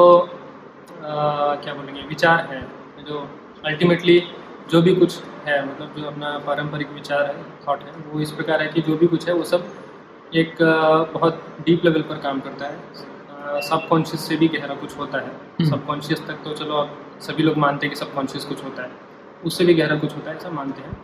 क्या 1.02 1.74
बोलेंगे 1.74 2.02
विचार 2.08 2.46
है 2.50 2.60
जो 3.04 3.26
अल्टीमेटली 3.66 4.22
जो 4.70 4.82
भी 4.82 4.94
कुछ 4.94 5.20
है 5.46 5.64
मतलब 5.66 5.94
जो 5.96 6.04
अपना 6.06 6.36
पारंपरिक 6.46 6.90
विचार 6.90 7.24
है 7.26 7.44
थॉट 7.68 7.82
है 7.82 7.92
वो 8.06 8.20
इस 8.20 8.30
प्रकार 8.32 8.62
है 8.62 8.68
कि 8.68 8.80
जो 8.80 8.96
भी 8.96 9.06
कुछ 9.06 9.28
है 9.28 9.34
वो 9.34 9.44
सब 9.44 9.64
एक 10.34 10.56
बहुत 11.14 11.42
डीप 11.66 11.84
लेवल 11.84 12.02
पर 12.02 12.18
काम 12.18 12.40
करता 12.40 12.66
है। 12.66 13.60
सबकॉन्शियस 13.62 14.26
से 14.28 14.36
भी 14.36 14.48
गहरा 14.48 14.74
कुछ 14.74 14.96
होता 14.98 15.18
है। 15.18 15.26
हम्म। 15.26 15.68
सबकॉन्शियस 15.70 16.20
तक 16.26 16.42
तो 16.44 16.52
चलो 16.54 16.74
आप 16.76 16.96
सभी 17.20 17.42
लोग 17.42 17.56
मानते 17.58 17.86
हैं 17.86 17.94
कि 17.94 18.00
सबकॉन्शियस 18.00 18.44
कुछ 18.44 18.64
होता 18.64 18.82
है। 18.82 18.90
उससे 19.44 19.64
भी 19.64 19.74
गहरा 19.74 19.96
कुछ 19.98 20.14
होता 20.16 20.30
है 20.30 20.36
ऐसा 20.36 20.50
मानते 20.50 20.82
हैं। 20.82 20.96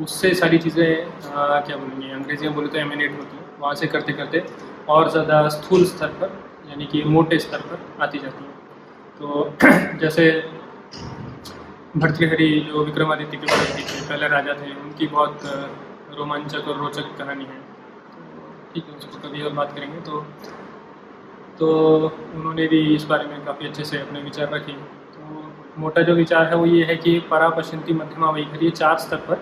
उससे 0.00 0.32
सारी 0.34 0.58
चीज़ें 0.58 0.86
क्या 1.26 1.76
बोलेंगे 1.76 2.12
अंग्रेज़ी 2.12 2.46
में 2.46 2.54
बोले 2.54 2.68
तो 2.68 2.78
एमिनेट 2.78 3.18
होती 3.18 3.36
हैं। 3.36 3.44
वहाँ 3.60 3.74
से 3.74 3.86
करते 3.86 4.12
करते 4.12 4.44
और 4.88 5.10
ज़्यादा 5.10 5.48
स्थूल 5.48 5.84
स्तर 5.84 6.08
पर 6.20 6.38
यानी 6.70 6.86
कि 6.86 7.02
मोटे 7.08 7.38
स्तर 7.38 7.60
पर 7.62 8.02
आती 8.02 8.18
जाती 8.18 8.44
हैं। 8.44 8.53
तो 9.20 9.56
जैसे 10.00 10.30
भर्तृहरि 11.96 12.48
जो 12.60 12.84
विक्रमादित्य 12.84 13.36
के 13.36 13.46
थे, 13.46 14.08
पहले 14.08 14.28
राजा 14.28 14.54
थे, 14.54 14.74
उनकी 14.74 15.06
बहुत 15.06 15.40
रोमांचक 16.18 16.68
और 16.68 16.76
रोचक 16.76 17.16
कहानी 17.18 17.44
है। 17.44 17.60
ठीक 18.74 18.84
है, 18.88 18.96
उसको 18.96 19.28
कभी 19.28 19.42
और 19.42 19.52
बात 19.52 19.72
करेंगे। 19.72 20.00
तो 20.00 20.24
तो 21.58 21.68
उन्होंने 22.34 22.66
भी 22.66 22.94
इस 22.94 23.04
बारे 23.04 23.26
में 23.26 23.44
काफ़ी 23.44 23.66
अच्छे 23.66 23.84
से 23.84 23.98
अपने 23.98 24.20
विचार 24.20 24.48
रखे। 24.48 24.72
तो 24.72 25.52
मोटा 25.78 26.02
जो 26.02 26.14
विचार 26.14 26.46
है, 26.46 26.56
वो 26.56 26.66
ये 26.66 26.84
है 26.84 26.96
कि 26.96 27.18
परा 27.20 27.48
पश्यंती 27.48 27.92
मध्यमा 27.92 28.30
वैखरी 28.30 28.70
चार 28.70 28.98
स्तर 28.98 29.16
पर 29.16 29.36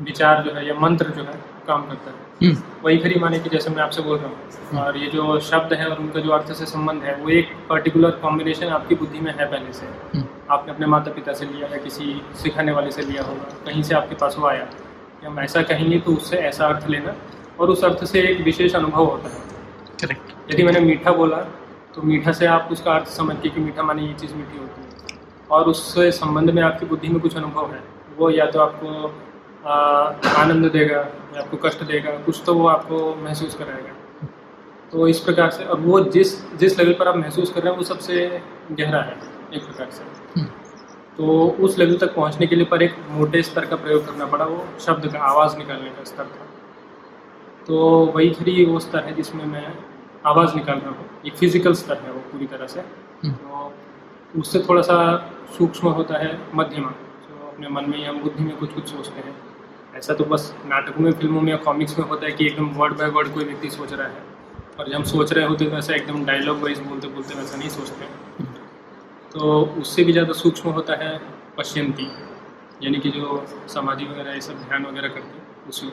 विचार 0.00 0.42
जो 0.42 0.54
है 0.54 0.66
या 0.68 0.74
मंत्र 0.74 1.10
जो 1.10 1.22
है 1.22 1.55
काम 1.66 1.82
करता 1.82 2.10
है। 2.10 2.24
हम्म, 2.42 2.62
वही 2.84 2.98
खरी 2.98 3.18
माने 3.20 3.38
कि 3.38 3.48
जैसे 3.48 3.70
मैं 3.70 3.82
आपसे 3.82 4.02
बोल 4.02 4.18
रहा 4.18 4.28
हूँ। 4.28 4.80
और 4.80 4.96
ये 4.96 5.06
जो 5.06 5.38
शब्द 5.40 5.72
है 5.72 5.86
और 5.86 5.98
उनका 5.98 6.20
जो 6.20 6.30
अर्थ 6.30 6.52
से 6.52 6.66
संबंध 6.66 7.02
है 7.02 7.14
वो 7.16 7.28
एक 7.30 7.52
पर्टिकुलर 7.68 8.10
कॉम्बिनेशन 8.22 8.68
आपकी 8.70 8.94
बुद्धि 8.94 9.20
में 9.20 9.32
है 9.32 9.50
पहले 9.50 9.72
से। 9.72 9.86
हम्म, 9.86 10.24
आपने 10.50 10.72
अपने 10.72 10.86
माता 10.86 11.12
पिता 11.12 11.32
से 11.32 11.46
लिया 11.46 11.68
या 11.68 11.78
किसी 11.78 12.22
सिखाने 12.42 12.72
वाले 12.72 12.90
से 12.90 13.02
लिया 13.02 13.22
होगा 13.22 13.48
कहीं 13.66 13.82
से 13.82 13.94
आपके 13.94 14.14
पास 14.14 14.36
वो 14.38 14.46
आया। 14.48 14.64
कि 15.20 15.26
हम 15.26 15.38
ऐसा 15.40 15.62
कहेंगे 15.62 15.98
तो 15.98 16.12
उससे 16.12 16.36
ऐसा 16.44 16.66
अर्थ 16.66 16.88
लेना 16.88 17.14
और 17.60 17.70
उस 17.70 17.84
अर्थ 17.84 18.04
से 18.04 18.20
एक 18.22 18.40
विशेष 18.40 18.74
अनुभव 18.74 19.04
होता 19.04 19.28
है। 19.28 19.40
करेक्ट 20.00 20.52
यदि 20.52 20.62
मैंने 20.62 20.80
मीठा 20.80 21.12
बोला 21.12 21.36
तो 21.94 22.02
मीठा 22.02 22.32
से 22.32 22.46
आप 22.46 22.68
उसका 22.72 22.92
अर्थ 22.92 23.06
समझ 23.08 23.36
के 23.42 23.48
कि 23.48 23.60
मीठा 23.60 23.82
माने 23.82 24.02
ये 24.02 24.12
चीज़ 24.12 24.34
मीठी 24.34 24.58
होती 24.58 24.80
है। 24.80 25.18
और 25.50 25.68
उससे 25.68 26.10
संबंध 26.12 26.50
में 26.50 26.62
आपकी 26.62 26.86
बुद्धि 26.86 27.08
में 27.08 27.20
कुछ 27.20 27.36
अनुभव 27.36 27.72
है 27.72 27.82
वो 28.18 28.30
या 28.30 28.46
तो 28.46 28.60
आपको 28.60 29.08
आनंद 29.66 30.70
देगा 30.72 30.96
या 30.96 31.40
आपको 31.40 31.56
कष्ट 31.58 31.82
देगा 31.84 32.10
कुछ 32.26 32.42
तो 32.46 32.54
वो 32.54 32.66
आपको 32.68 33.14
महसूस 33.22 33.54
कराएगा। 33.54 33.92
तो 34.92 35.06
इस 35.08 35.20
प्रकार 35.20 35.50
से 35.50 35.64
और 35.64 35.80
वो 35.80 36.00
जिस 36.10 36.34
जिस 36.58 36.78
लेवल 36.78 36.92
पर 36.98 37.08
आप 37.08 37.16
महसूस 37.16 37.50
कर 37.52 37.62
रहे 37.62 37.70
हैं 37.70 37.78
वो 37.78 37.84
सबसे 37.84 38.26
गहरा 38.72 39.00
है 39.02 39.16
एक 39.54 39.64
प्रकार 39.64 39.90
से। 39.90 40.04
हम्म, 40.36 40.46
तो 41.16 41.46
उस 41.60 41.78
लेवल 41.78 41.96
तक 41.96 42.14
पहुँचने 42.14 42.46
के 42.46 42.56
लिए 42.56 42.64
पर 42.66 42.82
एक 42.82 42.94
मोटे 43.10 43.42
स्तर 43.42 43.64
का 43.66 43.76
प्रयोग 43.76 44.06
करना 44.06 44.26
पड़ा 44.26 44.44
वो 44.44 44.64
शब्द 44.86 45.06
का 45.12 45.18
आवाज़ 45.30 45.56
निकालने 45.58 45.90
का 45.90 46.04
स्तर 46.04 46.24
था। 46.26 46.46
तो 47.66 47.78
वही 48.06 48.30
खरी 48.30 48.64
वो 48.64 48.78
स्तर 48.80 49.04
है 49.04 49.14
जिसमें 49.14 49.44
मैं 49.46 49.66
आवाज़ 50.26 50.54
निकाल 50.56 50.78
रहा 50.78 50.90
हूँ 50.90 51.08
एक 51.26 51.36
फ़िज़िकल 51.36 51.74
स्तर 51.74 51.98
है 52.04 52.12
वो 52.12 52.20
पूरी 52.32 52.46
तरह 52.46 52.66
से। 52.66 52.80
हम्म। 53.24 53.32
तो 53.32 54.40
उससे 54.40 54.58
थोड़ा 54.68 54.82
सा 54.82 54.96
सूक्ष्म 55.58 55.88
होता 55.90 56.18
है 56.18 56.38
मध्यमा 56.54 56.90
जो 57.22 57.46
अपने 57.48 57.68
मन 57.70 57.90
में 57.90 57.98
या 57.98 58.12
बुद्धि 58.14 58.44
में 58.44 58.56
कुछ 58.56 58.72
कुछ 58.74 58.88
सोचते 58.88 59.20
हैं। 59.20 59.34
ऐसा 59.96 60.14
तो 60.14 60.24
बस 60.26 60.54
नाटकों 60.66 61.02
में, 61.02 61.12
फ़िल्मों 61.12 61.40
में 61.40 61.50
या 61.50 61.56
कॉमिक्स 61.64 61.98
में 61.98 62.06
होता 62.06 62.26
है 62.26 62.32
कि 62.32 62.46
एकदम 62.46 62.68
वर्ड 62.76 62.96
बाय 62.98 63.08
वर्ड 63.10 63.32
कोई 63.34 63.44
व्यक्ति 63.44 63.70
सोच 63.70 63.92
रहा 63.92 64.06
है। 64.06 64.24
और 64.78 64.88
जब 64.88 64.94
हम 64.94 65.04
सोच 65.06 65.32
रहे 65.32 65.44
होते 65.44 65.64
तो 65.66 65.76
ऐसा 65.76 65.94
एकदम 65.94 66.24
डायलॉग 66.24 66.62
वाइज 66.62 66.78
बोलते 66.80 67.08
बोलते 67.08 67.34
वैसा 67.34 67.56
नहीं 67.56 67.68
सोचते 67.70 68.44
तो 69.32 69.60
उससे 69.80 70.04
भी 70.04 70.12
ज़्यादा 70.12 70.32
सूक्ष्म 70.34 70.70
होता 70.70 70.94
है 70.96 71.18
पश्यंती 71.58 72.10
यानी 72.82 72.98
कि 72.98 73.10
जो 73.10 73.44
समाधि 73.68 74.04
वगैरह 74.04 74.32
ये 74.32 74.40
सब 74.40 74.58
ध्यान 74.58 74.84
वगैरह 74.86 75.08
करते 75.08 75.38
हैं, 75.38 75.46
उसमें 75.68 75.92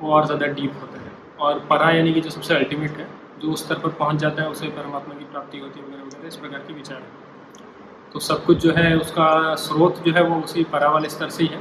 वो 0.00 0.12
और 0.12 0.26
ज़्यादा 0.26 0.46
डीप 0.48 0.72
होता 0.80 1.00
है। 1.00 1.12
और 1.40 1.58
परा 1.70 1.90
यानी 1.90 2.12
कि 2.12 2.20
जो 2.20 2.30
सबसे 2.30 2.54
अल्टीमेट 2.54 2.96
है, 2.98 3.08
जो 3.40 3.50
उस 3.52 3.64
स्तर 3.64 3.78
पर 3.78 3.88
पहुँच 3.98 4.16
जाता 4.16 4.42
है, 4.42 4.48
उसे 4.48 4.68
परमात्मा 4.70 5.14
की 5.14 5.24
प्राप्ति 5.24 5.58
होती 5.58 5.80
है 5.80 5.86
वगैरह 5.86 6.02
वगैरह, 6.02 6.26
इस 6.28 6.36
प्रकार 6.36 6.60
के 6.60 6.74
विचार 6.74 6.98
है। 6.98 8.12
तो 8.12 8.20
सब 8.20 8.44
कुछ 8.44 8.58
जो 8.58 8.72
है, 8.72 8.96
उसका 8.96 9.54
स्रोत 9.58 10.02
जो 10.06 10.12
है 10.12 10.22
वो 10.22 10.40
उसी 10.42 10.64
परा 10.72 10.90
वाले 10.90 11.08
स्तर 11.08 11.28
से 11.28 11.42
ही 11.42 11.48
है। 11.48 11.60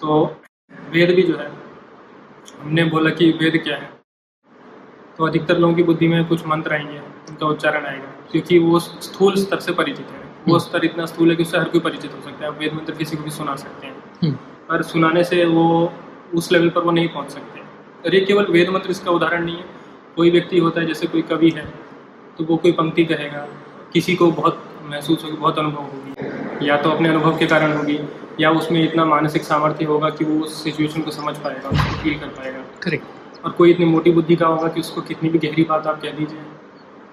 तो 0.00 0.24
वेद 0.92 1.10
भी 1.10 1.22
जो 1.22 1.36
है 1.36 1.50
हमने 2.60 2.84
बोला 2.84 3.10
कि 3.10 3.30
वेद 3.40 3.56
क्या 3.64 3.76
है? 3.76 3.90
तो 5.18 5.26
अधिकतर 5.26 5.58
लोगों 5.58 5.74
की 5.74 5.82
बुद्धि 5.82 6.08
में 6.08 6.24
कुछ 6.24 6.46
मंत्र 6.46 6.72
आएँगे 6.72 6.98
उनका 7.28 7.46
उच्चारण 7.46 7.86
आएगा 7.86 8.10
क्योंकि 8.32 8.58
वो 8.58 8.78
स्थूल 8.78 9.36
स्तर 9.36 9.60
से 9.60 9.72
परिचित 9.72 10.06
है। 10.06 10.20
वो 10.48 10.58
स्तर 10.58 10.84
इतना 10.84 11.06
स्थूल 11.06 11.30
है 11.30 11.36
कि 11.36 11.42
उससे 11.42 11.58
हर 11.58 11.68
कोई 11.68 11.80
परिचित 11.80 12.14
हो 12.14 12.20
सकता 12.20 12.44
है 12.44 12.50
वेद 12.50 12.72
मंत्र 12.72 12.94
किसी 12.94 13.16
को 13.16 13.22
भी 13.22 13.30
सुना 13.30 13.54
सकते 13.56 13.86
हैं। 13.86 13.94
हम्म, 14.22 14.32
पर 14.68 14.82
सुनाने 14.82 15.24
से 15.24 15.44
वो 15.44 15.92
उस 16.34 16.52
लेवल 16.52 16.68
पर 16.68 16.80
वो 16.80 16.90
नहीं 16.90 17.08
पहुँच 17.08 17.30
सकते। 17.30 17.60
और 18.04 18.14
ये 18.14 18.20
केवल 18.20 18.46
वेद 18.50 18.70
मंत्र 18.70 18.90
इसका 18.90 19.10
उदाहरण 19.10 19.44
नहीं 19.44 19.56
है। 19.56 19.64
कोई 20.16 20.30
व्यक्ति 20.30 20.58
होता 20.58 20.80
है 20.80 20.86
जैसे 20.86 21.06
कोई 21.06 21.22
कवि 21.22 21.50
है 21.50 21.64
तो 22.38 22.44
वो 22.44 22.56
कोई 22.56 22.72
पंक्ति 22.72 23.04
कहेगा 23.04 23.46
किसी 23.92 24.14
को 24.16 24.30
बहुत 24.32 24.64
महसूस 24.84 25.24
होगी 25.24 25.36
बहुत 25.36 25.58
अनुभव 25.58 25.82
होगी 25.82 26.68
या 26.68 26.76
तो 26.76 26.90
अपने 26.90 27.08
अनुभव 27.08 27.38
के 27.38 27.46
कारण 27.46 27.72
होगी 27.72 27.98
या 28.42 28.50
उसमें 28.50 28.82
इतना 28.84 29.04
मानसिक 29.04 29.42
सामर्थ्य 29.42 29.84
होगा 29.84 30.10
कि 30.10 30.24
वो 30.24 30.40
उस 30.44 30.62
सिचुएशन 30.64 31.02
को 31.02 31.10
समझ 31.10 31.36
पाएगा 31.38 31.68
उसको 31.68 32.02
फील 32.02 32.18
कर 32.18 32.28
पाएगा? 32.28 32.64
करेक्ट 32.82 33.44
और 33.44 33.50
कोई 33.50 33.70
इतनी 33.70 33.86
मोटी 33.86 34.10
बुद्धि 34.10 34.36
का 34.36 34.46
होगा 34.46 34.68
कि 34.68 34.80
उसको 34.80 35.00
कितनी 35.02 35.28
भी 35.28 35.38
गहरी 35.38 35.62
बात 35.64 35.86
आप 35.86 36.00
कह 36.02 36.10
दीजिए। 36.10 36.42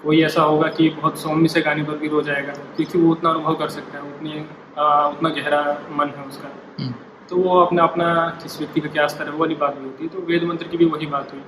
कोई 0.03 0.21
ऐसा 0.23 0.41
होगा 0.41 0.67
कि 0.69 0.89
बहुत 0.89 1.19
सौम्य 1.19 1.47
से 1.47 1.61
गाने 1.61 1.83
पर 1.83 1.97
भी 1.97 2.07
रो 2.07 2.21
जाएगा 2.21 2.53
क्योंकि 2.75 2.97
वो 2.97 3.11
उतना 3.11 3.29
अनुभव 3.29 3.55
कर 3.55 3.69
सकता 3.69 3.97
है 3.97 4.03
उतनी 4.05 4.45
आ, 4.79 5.07
उतना 5.07 5.29
गहरा 5.29 5.61
मन 5.91 6.09
है 6.09 6.23
उसका। 6.23 6.49
हम्म, 6.79 6.93
तो 7.29 7.37
वो 7.37 7.59
अपना 7.59 7.83
अपना 7.83 8.05
किस 8.43 8.57
व्यक्ति 8.59 8.81
का 8.81 8.89
क्या 8.89 9.07
स्तर 9.07 9.25
है 9.25 9.31
वो 9.31 9.39
वाली 9.39 9.55
बात 9.55 9.75
भी 9.77 9.85
होती। 9.85 10.03
है 10.03 10.09
तो 10.09 10.21
वेद 10.27 10.43
मंत्र 10.43 10.67
की 10.67 10.77
भी 10.77 10.85
वही 10.85 11.05
बात 11.05 11.33
हुई। 11.33 11.41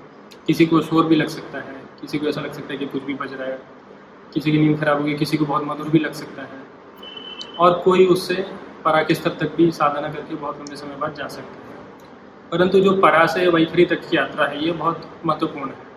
किसी 0.47 0.65
को 0.65 0.81
शोर 0.81 1.05
भी 1.05 1.15
लग 1.15 1.27
सकता 1.27 1.57
है 1.59 1.75
किसी 2.01 2.17
को 2.17 2.27
ऐसा 2.27 2.41
लग 2.41 2.53
सकता 2.53 2.73
है 2.73 2.79
कि 2.79 2.85
कुछ 2.85 3.03
भी 3.03 3.13
बज 3.13 3.33
रहा 3.33 3.47
है। 3.47 3.59
किसी 4.33 4.51
की 4.51 4.57
नींद 4.57 4.79
खराब 4.79 4.97
होगी 4.97 5.13
किसी 5.13 5.37
को 5.37 5.45
बहुत 5.45 5.63
मधुर 5.65 5.89
भी 5.89 5.99
लग 5.99 6.13
सकता 6.13 6.41
है। 6.41 6.59
और 7.59 7.73
कोई 7.85 8.05
उससे 8.07 8.45
परा 8.85 9.03
के 9.03 9.13
स्तर 9.13 9.37
तक 9.39 9.55
भी 9.55 9.71
साधना 9.71 10.07
करके 10.07 10.35
बहुत 10.35 10.59
लंबे 10.59 10.75
समय 10.75 10.95
बाद 10.95 11.15
जा 11.15 11.27
सकते 11.27 11.55
हैं। 11.57 11.69
परंतु 12.51 12.79
जो 12.79 12.91
परा 13.01 13.25
से 13.25 13.47
वैखरी 13.47 13.85
तक 13.85 14.09
की 14.09 14.17
यात्रा 14.17 14.45
है 14.45 14.65
ये 14.65 14.71
बहुत 14.73 15.09
महत्वपूर्ण 15.25 15.69
है। 15.69 15.89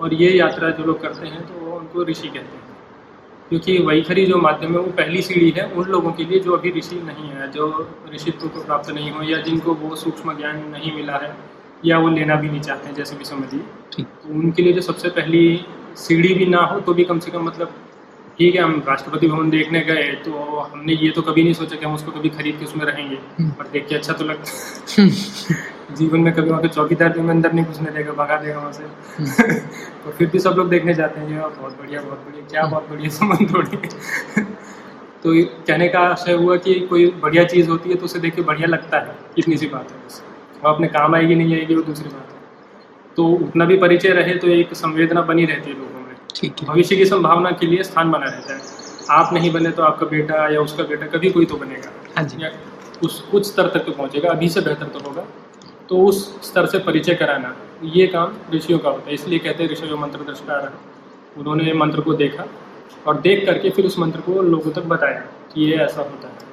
और 0.00 0.14
ये 0.14 0.30
यात्रा 0.30 0.70
जो 0.70 0.84
लोग 0.84 1.00
करते 1.02 1.26
हैं 1.26 1.42
तो 1.46 1.54
वो 1.60 1.76
उनको 1.78 2.04
ऋषि 2.04 2.28
कहते 2.28 2.56
हैं। 2.56 2.66
क्योंकि 3.48 3.76
वैखरी 3.78 4.24
जो 4.26 4.38
माध्यम 4.38 4.72
है 4.72 4.78
वो 4.78 4.90
पहली 4.92 5.22
सीढ़ी 5.22 5.50
है 5.50 5.64
उन 5.72 5.88
लोगों 5.88 6.12
के 6.12 6.24
लिए 6.24 6.38
जो 6.38 6.52
अभी 6.52 6.70
ऋषि 6.70 6.96
नहीं 7.04 7.28
है 7.28 7.50
जो 7.52 7.66
ऋषित्व 8.14 8.48
को 8.48 8.64
प्राप्त 8.64 8.90
नहीं 8.90 9.10
हो 9.10 9.22
या 9.22 9.40
जिनको 9.42 9.74
वो 9.74 9.96
सूक्ष्म 9.96 10.36
ज्ञान 10.36 10.58
नहीं 10.68 10.92
मिला 10.94 11.16
है 11.22 11.34
या 11.84 11.98
वो 11.98 12.08
लेना 12.08 12.34
भी 12.34 12.48
नहीं 12.48 12.60
चाहते 12.60 12.86
हैं 12.86 12.94
जैसे 12.94 13.16
भी 13.16 13.24
समझिए 13.24 13.60
तो 13.94 14.02
उनके 14.30 14.62
लिए 14.62 14.72
जो 14.72 14.80
सबसे 14.80 15.08
पहली 15.10 15.42
सीढ़ी 15.96 16.34
भी 16.34 16.46
ना 16.46 16.60
हो 16.62 16.80
तो 16.80 16.94
भी 16.94 17.04
कम 17.04 17.18
से 17.18 17.30
कम 17.30 17.44
मतलब 17.44 17.72
ठीक 18.38 18.54
है 18.54 18.60
हम 18.62 18.82
राष्ट्रपति 18.88 19.28
भवन 19.28 19.48
देखने 19.50 19.80
गए 19.80 20.02
तो 20.24 20.32
हमने 20.72 20.92
ये 20.94 21.10
तो 21.10 21.22
कभी 21.22 21.42
नहीं 21.42 21.52
सोचा 21.54 21.76
कि 21.76 21.84
हम 21.84 21.94
उसको 21.94 22.12
कभी 22.12 22.28
खरीद 22.28 22.58
के 22.58 22.64
उसमें 22.64 22.84
रहेंगे। 22.86 23.16
हम्म। 23.38 23.50
पर 23.50 23.68
देख 23.72 23.86
के 23.88 23.94
अच्छा 23.94 24.12
तो 24.12 24.24
लगता 24.24 25.02
है 25.02 25.08
जीवन 25.96 26.20
में 26.20 26.32
कभी 26.34 26.50
वहाँ 26.50 26.62
के 26.62 26.68
चौकीदार 26.68 27.12
भी 27.12 27.20
हमें 27.20 27.30
अंदर 27.30 27.52
नहीं 27.52 27.64
घुसने 27.64 27.90
देगा 27.90 28.12
भगा 28.14 28.36
देगा 28.36 28.58
वहाँ 28.58 28.72
से। 28.72 29.58
तो 30.04 30.10
फिर 30.18 30.28
भी 30.28 30.38
सब 30.38 30.54
लोग 30.58 30.68
देखने 30.70 30.94
जाते 30.94 31.20
हैं 31.20 31.28
ये 31.30 31.36
बहुत 31.36 31.78
बढ़िया 31.80 32.02
बहुत 32.02 32.24
बढ़िया 32.26 32.46
क्या 32.50 32.66
बहुत 32.66 32.88
बढ़िया 32.90 33.10
संबंध 33.10 33.54
थोड़ी। 33.54 33.76
तो 35.22 35.34
कहने 35.66 35.88
का 35.88 36.00
आशय 36.08 36.32
हुआ 36.34 36.56
कि 36.58 36.74
कोई 36.90 37.06
बढ़िया 37.22 37.44
चीज़ 37.46 37.68
होती 37.70 37.90
है 37.90 37.96
तो 37.96 38.04
उसे 38.04 38.18
देख 38.18 38.34
के 38.34 38.42
बढ़िया 38.42 38.68
लगता 38.68 38.98
है 38.98 39.16
इतनी 39.38 39.56
सी 39.56 39.66
बात 39.68 39.90
है 39.90 39.98
वो 40.64 40.68
अपने 40.68 40.88
काम 40.88 41.14
आएगी 41.14 41.34
नहीं 41.34 41.56
आएगी 41.56 41.74
वो 41.74 41.82
दूसरी 41.82 42.08
बात 42.08 42.32
है। 42.32 42.36
तो 43.16 43.26
उतना 43.46 43.64
भी 43.64 43.76
परिचय 43.78 44.12
रहे 44.14 44.34
तो 44.36 44.48
एक 44.52 44.74
संवेदना 44.76 45.22
बनी 45.22 45.44
रहती 45.46 45.70
है 45.70 45.76
लोगों 45.78 45.97
ठीक 46.38 46.60
है। 46.60 46.66
भविष्य 46.66 46.96
की 46.96 47.04
संभावना 47.06 47.50
के 47.52 47.66
लिए 47.66 47.82
स्थान 47.82 48.10
बना 48.10 48.26
रहता 48.26 48.54
है। 48.54 48.60
आप 49.10 49.32
नहीं 49.32 49.50
बने 49.52 49.70
तो 49.70 49.82
आपका 49.82 50.06
बेटा 50.06 50.48
या 50.48 50.60
उसका 50.60 50.84
बेटा 50.84 51.06
कभी 51.08 51.30
कोई 51.30 51.44
तो 51.46 51.56
बनेगा। 51.56 51.90
हाँ 52.16 52.24
जी। 52.24 52.42
या 52.44 52.50
उस 53.04 53.20
कुछ 53.30 53.46
स्तर 53.46 53.68
तक 53.68 53.84
तो 53.86 53.92
पहुँचेगा 53.92 54.30
अभी 54.30 54.48
से 54.48 54.60
बेहतर 54.60 54.86
तो 54.88 55.08
होगा। 55.08 55.24
तो 55.88 55.98
उस 56.06 56.18
स्तर 56.42 56.66
से 56.66 56.78
परिचय 56.78 57.14
कराना 57.14 57.54
ये 57.94 58.06
काम 58.06 58.32
ऋषियों 58.54 58.78
का 58.78 58.90
होता 58.90 59.08
है। 59.08 59.14
इसलिए 59.14 59.38
कहते 59.38 59.62
हैं 59.62 59.70
ऋषि 59.70 59.94
मंत्र 59.94 60.24
दृष्टा 60.24 60.60
उन्होंने 61.38 61.72
मंत्र 61.74 62.00
को 62.00 62.14
देखा 62.14 62.44
और 63.06 63.20
देख 63.20 63.44
करके 63.46 63.70
फिर 63.70 63.86
उस 63.86 63.98
मंत्र 63.98 64.20
को 64.20 64.42
लोगों 64.42 64.70
तक 64.72 64.84
बताया 64.86 65.20
कि 65.54 65.64
ये 65.64 65.76
ऐसा 65.76 66.00
होता 66.00 66.28
है। 66.28 66.46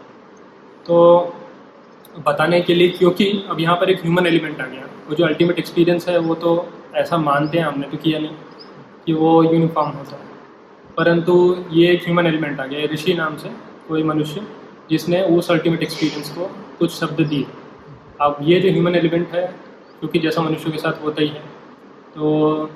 तो 0.85 1.35
बताने 2.25 2.59
के 2.61 2.73
लिए 2.73 2.89
क्योंकि 2.89 3.25
अब 3.49 3.59
यहाँ 3.59 3.75
पर 3.75 3.89
एक 3.89 4.01
ह्यूमन 4.01 4.27
एलिमेंट 4.27 4.61
आ 4.61 4.65
गया। 4.65 4.87
वो 5.09 5.15
जो 5.15 5.25
अल्टीमेट 5.25 5.59
एक्सपीरियंस 5.59 6.07
है 6.09 6.17
वो 6.19 6.35
तो 6.35 6.51
ऐसा 6.95 7.17
मानते 7.19 7.57
हैं 7.57 7.65
हमने 7.65 7.87
तो 7.87 7.97
किया 7.97 8.19
नहीं। 8.19 8.35
कि 9.07 9.13
वो 9.13 9.31
यूनिफॉर्म 9.43 9.91
होता 9.91 10.15
है। 10.15 10.33
परंतु 10.97 11.33
ये 11.71 11.91
एक 11.93 12.03
ह्यूमन 12.03 12.27
एलिमेंट 12.27 12.59
आ 12.59 12.65
गया 12.65 12.87
ऋषि 12.93 13.13
नाम 13.13 13.35
से 13.37 13.49
कोई 13.87 14.03
मनुष्य 14.03 14.47
जिसने 14.89 15.21
उस 15.37 15.51
अल्टीमेट 15.51 15.83
एक्सपीरियंस 15.83 16.29
को 16.31 16.45
कुछ 16.79 16.91
शब्द 16.91 17.21
दिए। 17.21 17.45
अब 18.21 18.37
ये 18.41 18.59
जो 18.61 18.69
ह्यूमन 18.69 18.95
एलिमेंट 18.95 19.27
है, 19.29 19.45
क्योंकि 19.99 20.19
जैसा 20.19 20.41
मनुष्य 20.41 20.71
के 20.71 20.77
साथ 20.77 21.03
होता 21.03 21.21
ही 21.21 21.27
है 21.27 21.43
तो 22.15 22.69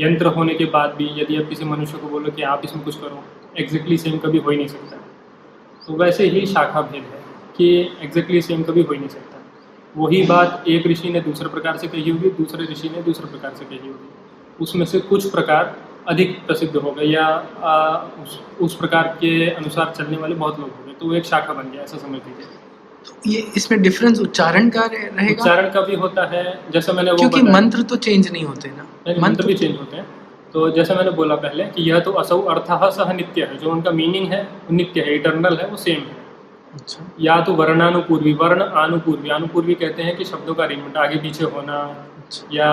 यंत्र 0.00 0.26
होने 0.26 0.54
के 0.54 0.64
बाद 0.66 0.94
भी 0.94 1.08
यदि 1.16 1.36
आप 1.36 1.48
किसी 1.48 1.64
मनुष्य 1.64 1.98
को 1.98 2.08
बोलो 2.08 2.30
कि 2.30 2.42
आप 2.44 2.62
इसमें 2.64 2.84
कुछ 2.84 2.96
करो 3.00 3.22
एग्जैक्टली 3.58 3.96
सेम 3.98 4.18
कभी 4.18 4.38
हो 4.38 4.50
ही 4.50 4.56
नहीं 4.56 4.66
सकता। 4.68 4.96
तो 5.86 5.96
वैसे 5.96 6.26
ही 6.28 6.44
शाखा 6.46 6.80
भेद 6.82 7.02
है 7.04 7.22
कि 7.56 7.66
एग्जैक्टली 8.02 8.40
सेम 8.42 8.62
कभी 8.62 8.82
हो 8.82 8.92
ही 8.92 8.98
नहीं 8.98 9.08
सकता। 9.08 9.42
वही 9.96 10.22
बात 10.22 10.64
एक 10.68 10.86
ऋषि 10.86 11.08
ने 11.08 11.20
दूसरे 11.20 11.48
प्रकार 11.48 11.76
से 11.76 11.88
कही 11.88 12.10
होगी, 12.10 12.30
दूसरे 12.30 12.64
ऋषि 12.64 12.88
ने 12.88 13.02
दूसरे 13.02 13.30
प्रकार 13.30 13.54
से 13.54 13.64
कही 13.64 13.78
होगी। 13.78 14.08
उसमें 14.60 14.84
से 14.86 15.00
कुछ 15.00 15.30
प्रकार 15.30 15.74
अधिक 16.08 16.38
प्रसिद्ध 16.46 16.76
हो 16.76 16.90
गए 16.90 17.04
या 17.04 17.24
आ, 17.24 17.96
उस, 18.22 18.40
उस 18.60 18.74
प्रकार 18.74 19.16
के 19.20 19.50
अनुसार 19.50 19.92
चलने 19.96 20.16
वाले 20.16 20.34
बहुत 20.34 20.58
लोग 20.60 20.68
हो 20.68 20.84
गए। 20.86 20.92
तो 20.92 21.06
वो 21.06 21.14
एक 21.14 21.24
शाखा 21.24 21.52
बन 21.52 21.70
गया 21.70 21.82
ऐसा 21.82 21.98
समझ 21.98 22.18
लीजिए। 22.18 22.46
तो 23.06 23.30
ये 23.30 23.40
इसमें 23.56 23.80
डिफरेंस 23.82 24.20
उच्चारण 24.20 24.68
का 24.70 24.84
रहेगा? 24.84 25.32
उच्चारण 25.32 25.70
का 25.70 25.80
भी 25.80 25.94
होता 25.94 26.26
है 26.26 26.44
जैसे 26.72 26.92
मैंने 26.92 27.10
वो 27.10 27.16
क्योंकि 27.16 27.42
मंत्र 27.42 27.82
तो 27.82 27.96
चेंज 27.96 28.30
नहीं 28.32 28.44
होते 28.44 28.68
ना। 28.68 28.86
नहीं, 29.06 29.20
मंत्र 29.20 29.46
भी 29.46 29.54
चेंज 29.54 29.78
होते 29.78 29.96
हैं। 29.96 30.06
तो 30.52 30.70
जैसे 30.70 30.94
मैंने 30.94 31.10
बोला 31.10 31.34
पहले 31.36 31.64
कि 31.64 31.90
यह 31.90 32.00
तो 32.00 32.12
असौ 32.12 32.40
अर्थ 32.40 32.70
सह 32.94 33.12
नित्य 33.12 33.42
है 33.42 33.56
जो 33.58 33.70
उनका 33.70 33.90
मीनिंग 33.90 34.26
है 34.32 34.42
वो 34.42 34.74
नित्य 34.76 35.00
है 35.00 35.14
इटर्नल 35.14 35.56
है 35.56 35.66
वो 35.68 35.76
सेम 35.76 36.00
है। 36.00 36.22
अच्छा। 36.74 37.04
या 37.20 37.40
तो 37.40 37.52
वर्णानुपूर्वी 37.54 38.32
वर्ण 38.32 38.64
अनुपूर्वी 38.82 39.30
अनुपूर्वी 39.30 39.74
कहते 39.74 40.02
हैं 40.02 40.16
कि 40.16 40.24
शब्दों 40.24 40.54
का 40.54 40.64
अरेंजमेंट 40.64 40.96
आगे 40.96 41.16
पीछे 41.16 41.44
होना 41.44 41.78
अच्छा। 42.18 42.46
या 42.52 42.70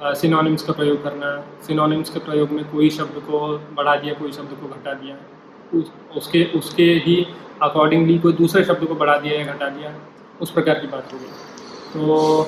सिनोनिम्स 0.00 0.62
का 0.62 0.72
प्रयोग 0.72 1.02
करना 1.04 1.36
सिनोनिम्स 1.66 2.10
के 2.10 2.20
प्रयोग 2.20 2.50
में 2.50 2.64
कोई 2.70 2.88
शब्द 2.90 3.18
को 3.26 3.40
बढ़ा 3.74 3.94
दिया 3.96 4.14
कोई 4.14 4.32
शब्द 4.32 4.56
को 4.60 4.68
घटा 4.68 4.94
दिया 4.94 5.16
उस, 5.72 5.90
उसके 6.16 6.44
उसके 6.58 6.82
ही 7.06 7.26
अकॉर्डिंगली 7.62 8.18
कोई 8.18 8.32
दूसरे 8.32 8.64
शब्द 8.64 8.86
को 8.86 8.94
बढ़ा 8.94 9.16
दिया 9.18 9.38
या 9.38 9.52
घटा 9.54 9.68
दिया 9.68 9.92
उस 10.40 10.50
प्रकार 10.50 10.78
की 10.80 10.86
बात 10.86 11.12
हो 11.12 11.18
गई। 11.18 11.26
तो 11.94 12.46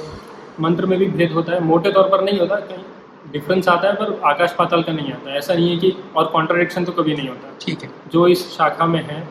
मंत्र 0.61 0.87
में 0.87 0.99
भी 0.99 1.07
भेद 1.09 1.33
होता 1.33 1.53
है 1.53 1.61
मोटे 1.65 1.93
तौर 1.93 2.09
पर 2.09 2.25
नहीं 2.25 2.39
होता 2.39 2.57
कहीं 2.57 3.31
डिफरेंस 3.33 3.69
आता 3.69 3.89
है 3.89 3.95
पर 3.95 4.21
आकाश 4.27 4.55
पाताल 4.59 4.83
का 4.83 4.93
नहीं 4.93 5.13
आता 5.13 5.35
ऐसा 5.37 5.55
नहीं 5.55 5.71
है 5.71 5.77
कि 5.77 5.95
और 6.17 6.25
कॉन्ट्राडिक्शन 6.33 6.85
तो 6.85 6.93
कभी 6.93 7.15
नहीं 7.15 7.29
होता। 7.29 7.57
ठीक 7.61 7.83
है। 7.83 7.91
जो 8.13 8.27
इस 8.29 8.49
शाखा 8.57 8.87
में 8.87 9.03
है 9.03 9.23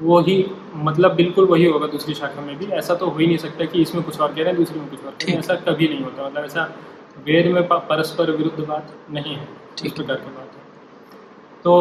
वो 0.00 0.18
ही 0.20 0.44
मतलब 0.86 1.14
बिल्कुल 1.16 1.44
वही 1.46 1.64
होगा 1.66 1.86
दूसरी 1.86 2.14
शाखा 2.14 2.40
में 2.40 2.56
भी 2.58 2.66
ऐसा 2.74 2.94
तो 2.94 3.06
हो 3.06 3.18
ही 3.18 3.26
नहीं 3.26 3.38
सकता 3.38 3.64
कि 3.64 3.82
इसमें 3.82 4.02
कुछ 4.04 4.20
और 4.20 4.28
कह 4.28 4.42
रहे 4.42 4.46
हैं 4.46 4.56
दूसरी 4.56 4.80
में 4.80 4.88
कुछ 4.88 5.04
और 5.04 5.10
कह 5.10 5.24
रहे 5.24 5.32
हैं 5.32 5.38
ऐसा 5.38 5.54
कभी 5.68 5.88
नहीं 5.88 6.02
होता 6.02 6.26
मतलब 6.26 6.44
ऐसा 6.44 6.68
वेद 7.16 7.46
में 7.46 7.62
परस्पर 7.68 8.30
विरुद्ध 8.32 8.64
बात 8.64 8.94
नहीं 9.10 9.34
है 9.34 9.48
इस 9.84 9.92
प्रकार 9.92 10.16
की 10.16 10.30
बात 10.30 10.50
है। 10.50 10.64
तो 11.64 11.74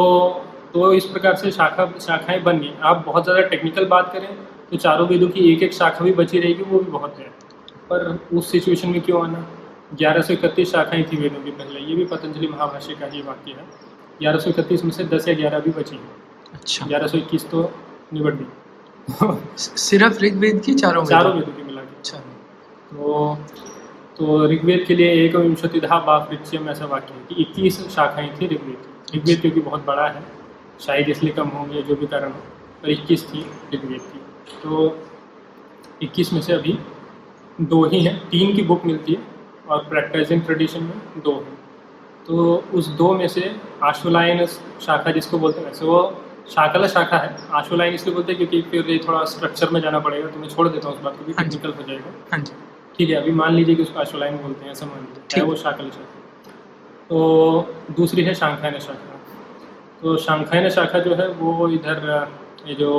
तो 0.73 0.91
इस 0.93 1.05
प्रकार 1.05 1.35
से 1.35 1.51
शाखा 1.51 1.85
शाखाएँ 2.01 2.41
बन। 2.43 2.57
गई 2.59 2.73
आप 2.83 3.03
बहुत 3.05 3.23
ज़्यादा 3.23 3.41
टेक्निकल 3.49 3.85
बात 3.87 4.11
करें 4.13 4.27
तो 4.71 4.77
चारों 4.77 5.07
वेदों 5.07 5.27
की 5.29 5.51
एक 5.51 5.63
एक 5.63 5.73
शाखा 5.73 6.05
भी 6.05 6.11
बची 6.13 6.39
रहेगी 6.39 6.63
वो 6.63 6.79
भी 6.79 6.91
बहुत 6.91 7.19
है। 7.19 7.25
पर 7.89 8.19
उस 8.33 8.51
सिचुएशन 8.51 8.89
में 8.89 9.01
क्यों 9.01 9.23
आना? 9.23 9.45
ग्यारह 9.95 10.21
सौ 10.21 10.33
इकतीस 10.33 10.71
शाखाएँ 10.71 11.03
थी 11.03 11.17
वेदों 11.17 11.43
की 11.43 11.51
पहले 11.53 11.79
ये 11.79 11.95
भी 11.95 12.05
पतंजलि 12.05 12.47
महाभाष्य 12.47 12.95
का 12.95 13.05
ही 13.05 13.21
वाक्य 13.21 13.51
है। 13.51 13.65
ग्यारह 14.19 14.39
सौ 14.39 14.49
इकतीस 14.49 14.83
में 14.85 14.91
से 14.91 15.03
दस 15.05 15.27
या 15.27 15.33
ग्यारह 15.35 15.59
भी 15.59 15.71
बची 15.71 15.95
हैं। 15.95 16.09
अच्छा। 16.53 16.85
ग्यारह 16.85 17.07
सौ 17.07 17.17
इक्कीस 17.17 17.49
तो 17.49 17.69
निबट 18.13 18.33
गई। 18.33 19.37
सिर्फ़ 19.57 20.19
ऋग्वेद 20.23 20.61
की 20.65 20.73
चारों 20.75 21.05
चारों 21.05 21.33
वेदों? 21.33 21.51
की 21.53 21.63
मिला 21.63 21.81
के। 21.81 21.95
अच्छा। 21.97 22.17
तो 22.17 23.37
तो 24.17 24.45
ऋग्वेद 24.47 24.83
के 24.87 24.95
लिए 24.95 25.11
एक 25.25 25.35
विंशति 25.35 25.67
विंशतिधा 25.67 25.99
बापृच्यम 26.01 26.69
ऐसा 26.69 26.85
वाक्य 26.85 27.13
है 27.13 27.25
कि 27.29 27.41
इक्कीस 27.41 27.79
शाखाएँ 27.95 28.29
थी 28.31 28.47
ऋग्वेद। 28.47 29.15
ऋग्वेद 29.15 29.41
क्योंकि 29.41 29.61
बहुत 29.61 29.85
बड़ा 29.85 30.07
है 30.07 30.23
शायद 30.81 31.09
इसलिए 31.09 31.33
कम 31.33 31.47
होंगे 31.49 31.81
जो 31.81 31.95
भी 31.95 32.07
कारण 32.07 32.31
हो 32.31 32.39
पर 32.83 32.89
इक्कीस 32.89 33.23
थी 33.29 33.45
ऋग्वेद 33.73 34.01
की। 34.01 34.19
तो 34.63 34.97
इक्कीस 36.01 36.33
में 36.33 36.41
से 36.41 36.53
अभी 36.53 36.77
दो 37.61 37.83
ही 37.85 38.03
हैं 38.03 38.17
तीन 38.29 38.55
की 38.55 38.61
बुक 38.63 38.85
मिलती 38.85 39.13
है 39.13 39.21
और 39.67 39.83
प्रैक्टाइजिंग 39.89 40.41
ट्रेडिशन 40.41 40.83
में 40.83 41.21
दो 41.23 41.33
हैं। 41.33 41.57
तो 42.27 42.55
उस 42.73 42.87
दो 42.97 43.13
में 43.13 43.27
से 43.27 43.55
आशुलायन 43.83 44.45
शाखा 44.45 45.11
जिसको 45.11 45.39
बोलते 45.39 45.59
हैं 45.59 45.67
वैसे 45.67 45.85
वो 45.85 45.99
शाकला 46.49 46.87
शाखा 46.87 47.17
है 47.17 47.35
आशुलायन 47.53 47.93
इसलिए 47.93 48.15
बोलते 48.15 48.31
हैं 48.31 48.37
क्योंकि 48.37 48.61
फिर 48.71 48.91
ये 48.91 48.97
थोड़ा 49.07 49.23
स्ट्रक्चर 49.25 49.69
में 49.69 49.81
जाना 49.81 49.99
पड़ेगा 49.99 50.27
तो 50.27 50.39
मैं 50.39 50.49
छोड़ 50.49 50.67
देता 50.67 50.87
हूँ 50.87 50.95
उस 50.97 51.03
बात 51.03 51.17
को 51.17 51.25
भी 51.25 51.33
हाँ 51.33 51.47
टेक्निकल 51.49 51.77
हो 51.77 51.87
जाएगा। 51.87 52.13
हाँ 52.31 52.39
जी। 52.39 52.53
ठीक 52.97 53.09
है 53.09 53.15
अभी 53.15 53.31
मान 53.31 53.53
लीजिए 53.53 53.75
कि 53.75 53.81
उसको 53.81 53.99
आशुलायन 53.99 54.37
बोलते 54.37 54.65
हैं 54.65 54.71
ऐसा 54.71 54.85
मान 54.85 54.99
लीजिए। 54.99 55.43
वो 55.43 55.55
शाकल 55.55 55.89
शाखा। 55.89 56.21
तो 57.09 57.93
दूसरी 57.97 58.23
है 58.23 58.33
शांखायन 58.33 58.79
शाखा। 58.79 59.19
तो 60.01 60.15
शांखायन 60.17 60.69
शाखा 60.69 60.99
जो 60.99 61.15
है 61.15 61.27
वो 61.41 61.67
इधर 61.69 62.27
ये 62.67 62.75
जो 62.75 62.91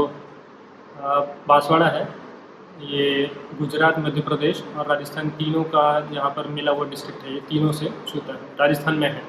बांसवाड़ा 1.49 1.87
है 1.87 2.03
ये 2.83 3.31
गुजरात 3.59 3.99
मध्य 3.99 4.21
प्रदेश 4.21 4.63
और 4.79 4.87
राजस्थान 4.87 5.29
तीनों 5.39 5.63
का 5.75 5.87
यहाँ 6.13 6.31
पर 6.31 6.49
मिला 6.49 6.73
हुआ 6.73 6.87
डिस्ट्रिक्ट 6.89 7.25
है 7.25 7.35
ये 7.35 7.41
तीनों 7.49 7.73
से 7.73 7.91
छूता 8.09 8.33
है 8.33 8.41
राजस्थान 8.61 8.95
में 8.95 9.09
है। 9.09 9.23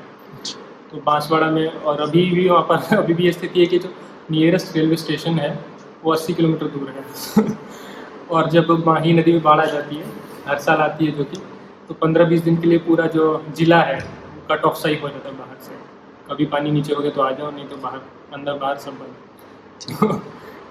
तो 0.92 1.02
बांसवाड़ा 1.06 1.50
में 1.52 1.68
और 1.68 2.02
अभी 2.02 2.26
भी 2.32 2.48
वहाँ 2.50 2.64
पर 2.70 2.98
अभी 2.98 3.14
भी 3.14 3.24
ये 3.26 3.32
स्थिति 3.32 3.60
है 3.60 3.66
कि 3.66 3.80
जो 3.80 3.94
नियरेस्ट 4.32 4.76
रेलवे 4.78 4.96
स्टेशन 4.96 5.40
है 5.40 5.50
वो 6.04 6.16
80 6.16 6.34
किलोमीटर 6.36 6.68
दूर 6.68 6.90
है। 6.90 7.04
और 8.32 8.50
जब 8.50 8.72
माही 8.88 9.14
नदी 9.14 9.32
में 9.34 9.42
बाढ़ 9.42 9.60
आ 9.60 9.66
जाती 9.66 9.96
है 9.96 10.06
हर 10.48 10.60
साल 10.60 10.78
आती 10.78 11.06
है 11.06 11.12
जो 11.12 11.24
कि। 11.24 11.38
तो 11.88 11.94
15-20 11.94 12.42
दिन 12.42 12.58
के 12.58 12.68
लिए 12.68 12.78
पूरा 12.78 13.08
जो 13.08 13.46
जिला 13.56 13.82
है 13.82 14.14
कट 14.52 14.64
ऑफ़ 14.64 14.76
सही 14.76 14.96
हो 14.96 15.10
जाता 15.10 15.30
है 15.30 15.38
बाहर 15.38 15.58
से। 15.62 15.72
कभी 16.30 16.46
पानी 16.46 16.72
नीचे 16.72 16.94
हो 16.94 17.02
गया 17.02 17.12
तो 17.12 17.22
आ 17.22 17.32
जाओ, 17.32 17.52
नहीं 17.52 17.66
तो 17.66 17.78
बाहर, 17.78 18.02
अंदर 18.34 18.54
बाहर 18.54 18.78
सब 18.78 18.92
बंद। 18.92 19.16
तो 19.92 20.22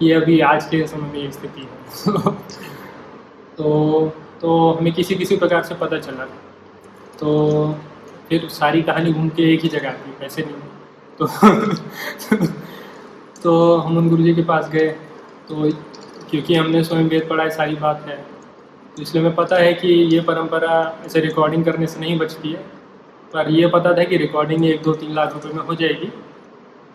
ये 0.02 0.14
अभी 0.14 0.40
आज 0.40 0.64
के 0.64 0.86
समय 0.86 1.12
में 1.12 1.18
ये 1.18 1.30
स्थिति 1.30 1.60
है। 1.60 2.12
तो 3.56 4.12
तो 4.40 4.72
हमें 4.72 4.92
किसी 4.92 5.14
किसी 5.14 5.36
प्रकार 5.36 5.62
से 5.62 5.74
पता 5.74 5.98
चला। 5.98 6.24
तो 7.18 7.74
फिर 8.28 8.48
सारी 8.48 8.82
कहानी 8.82 9.12
घूम 9.12 9.28
के 9.28 9.54
एक 9.54 9.60
ही 9.60 9.68
जगह 9.68 9.88
आती 9.88 10.12
पैसे 10.20 10.42
नहीं। 10.42 10.54
तो 11.18 11.26
तो 13.42 13.76
हम 13.76 13.98
उन 13.98 14.08
गुरु 14.08 14.22
जी 14.22 14.34
के 14.34 14.42
पास 14.42 14.68
गए। 14.68 14.88
तो 15.48 15.70
क्योंकि 16.30 16.54
हमने 16.54 16.84
स्वयं 16.84 17.04
वेद 17.04 17.26
पढ़ा 17.30 17.44
है 17.44 17.50
सारी 17.50 17.76
बात 17.76 18.04
है। 18.08 18.35
इसलिए 18.98 19.22
हमें 19.22 19.34
पता 19.34 19.56
है 19.56 19.72
कि 19.74 19.88
ये 19.88 20.20
परंपरा 20.22 20.74
ऐसे 21.06 21.20
रिकॉर्डिंग 21.20 21.64
करने 21.64 21.86
से 21.86 22.00
नहीं 22.00 22.18
बचती 22.18 22.52
है। 22.52 22.62
पर 23.32 23.50
ये 23.50 23.66
पता 23.68 23.92
था 23.96 24.04
कि 24.04 24.16
रिकॉर्डिंग 24.16 24.64
एक 24.66 24.82
दो 24.82 24.92
तीन 24.94 25.14
लाख 25.14 25.32
रुपए 25.32 25.52
में 25.54 25.62
हो 25.64 25.74
जाएगी 25.74 26.10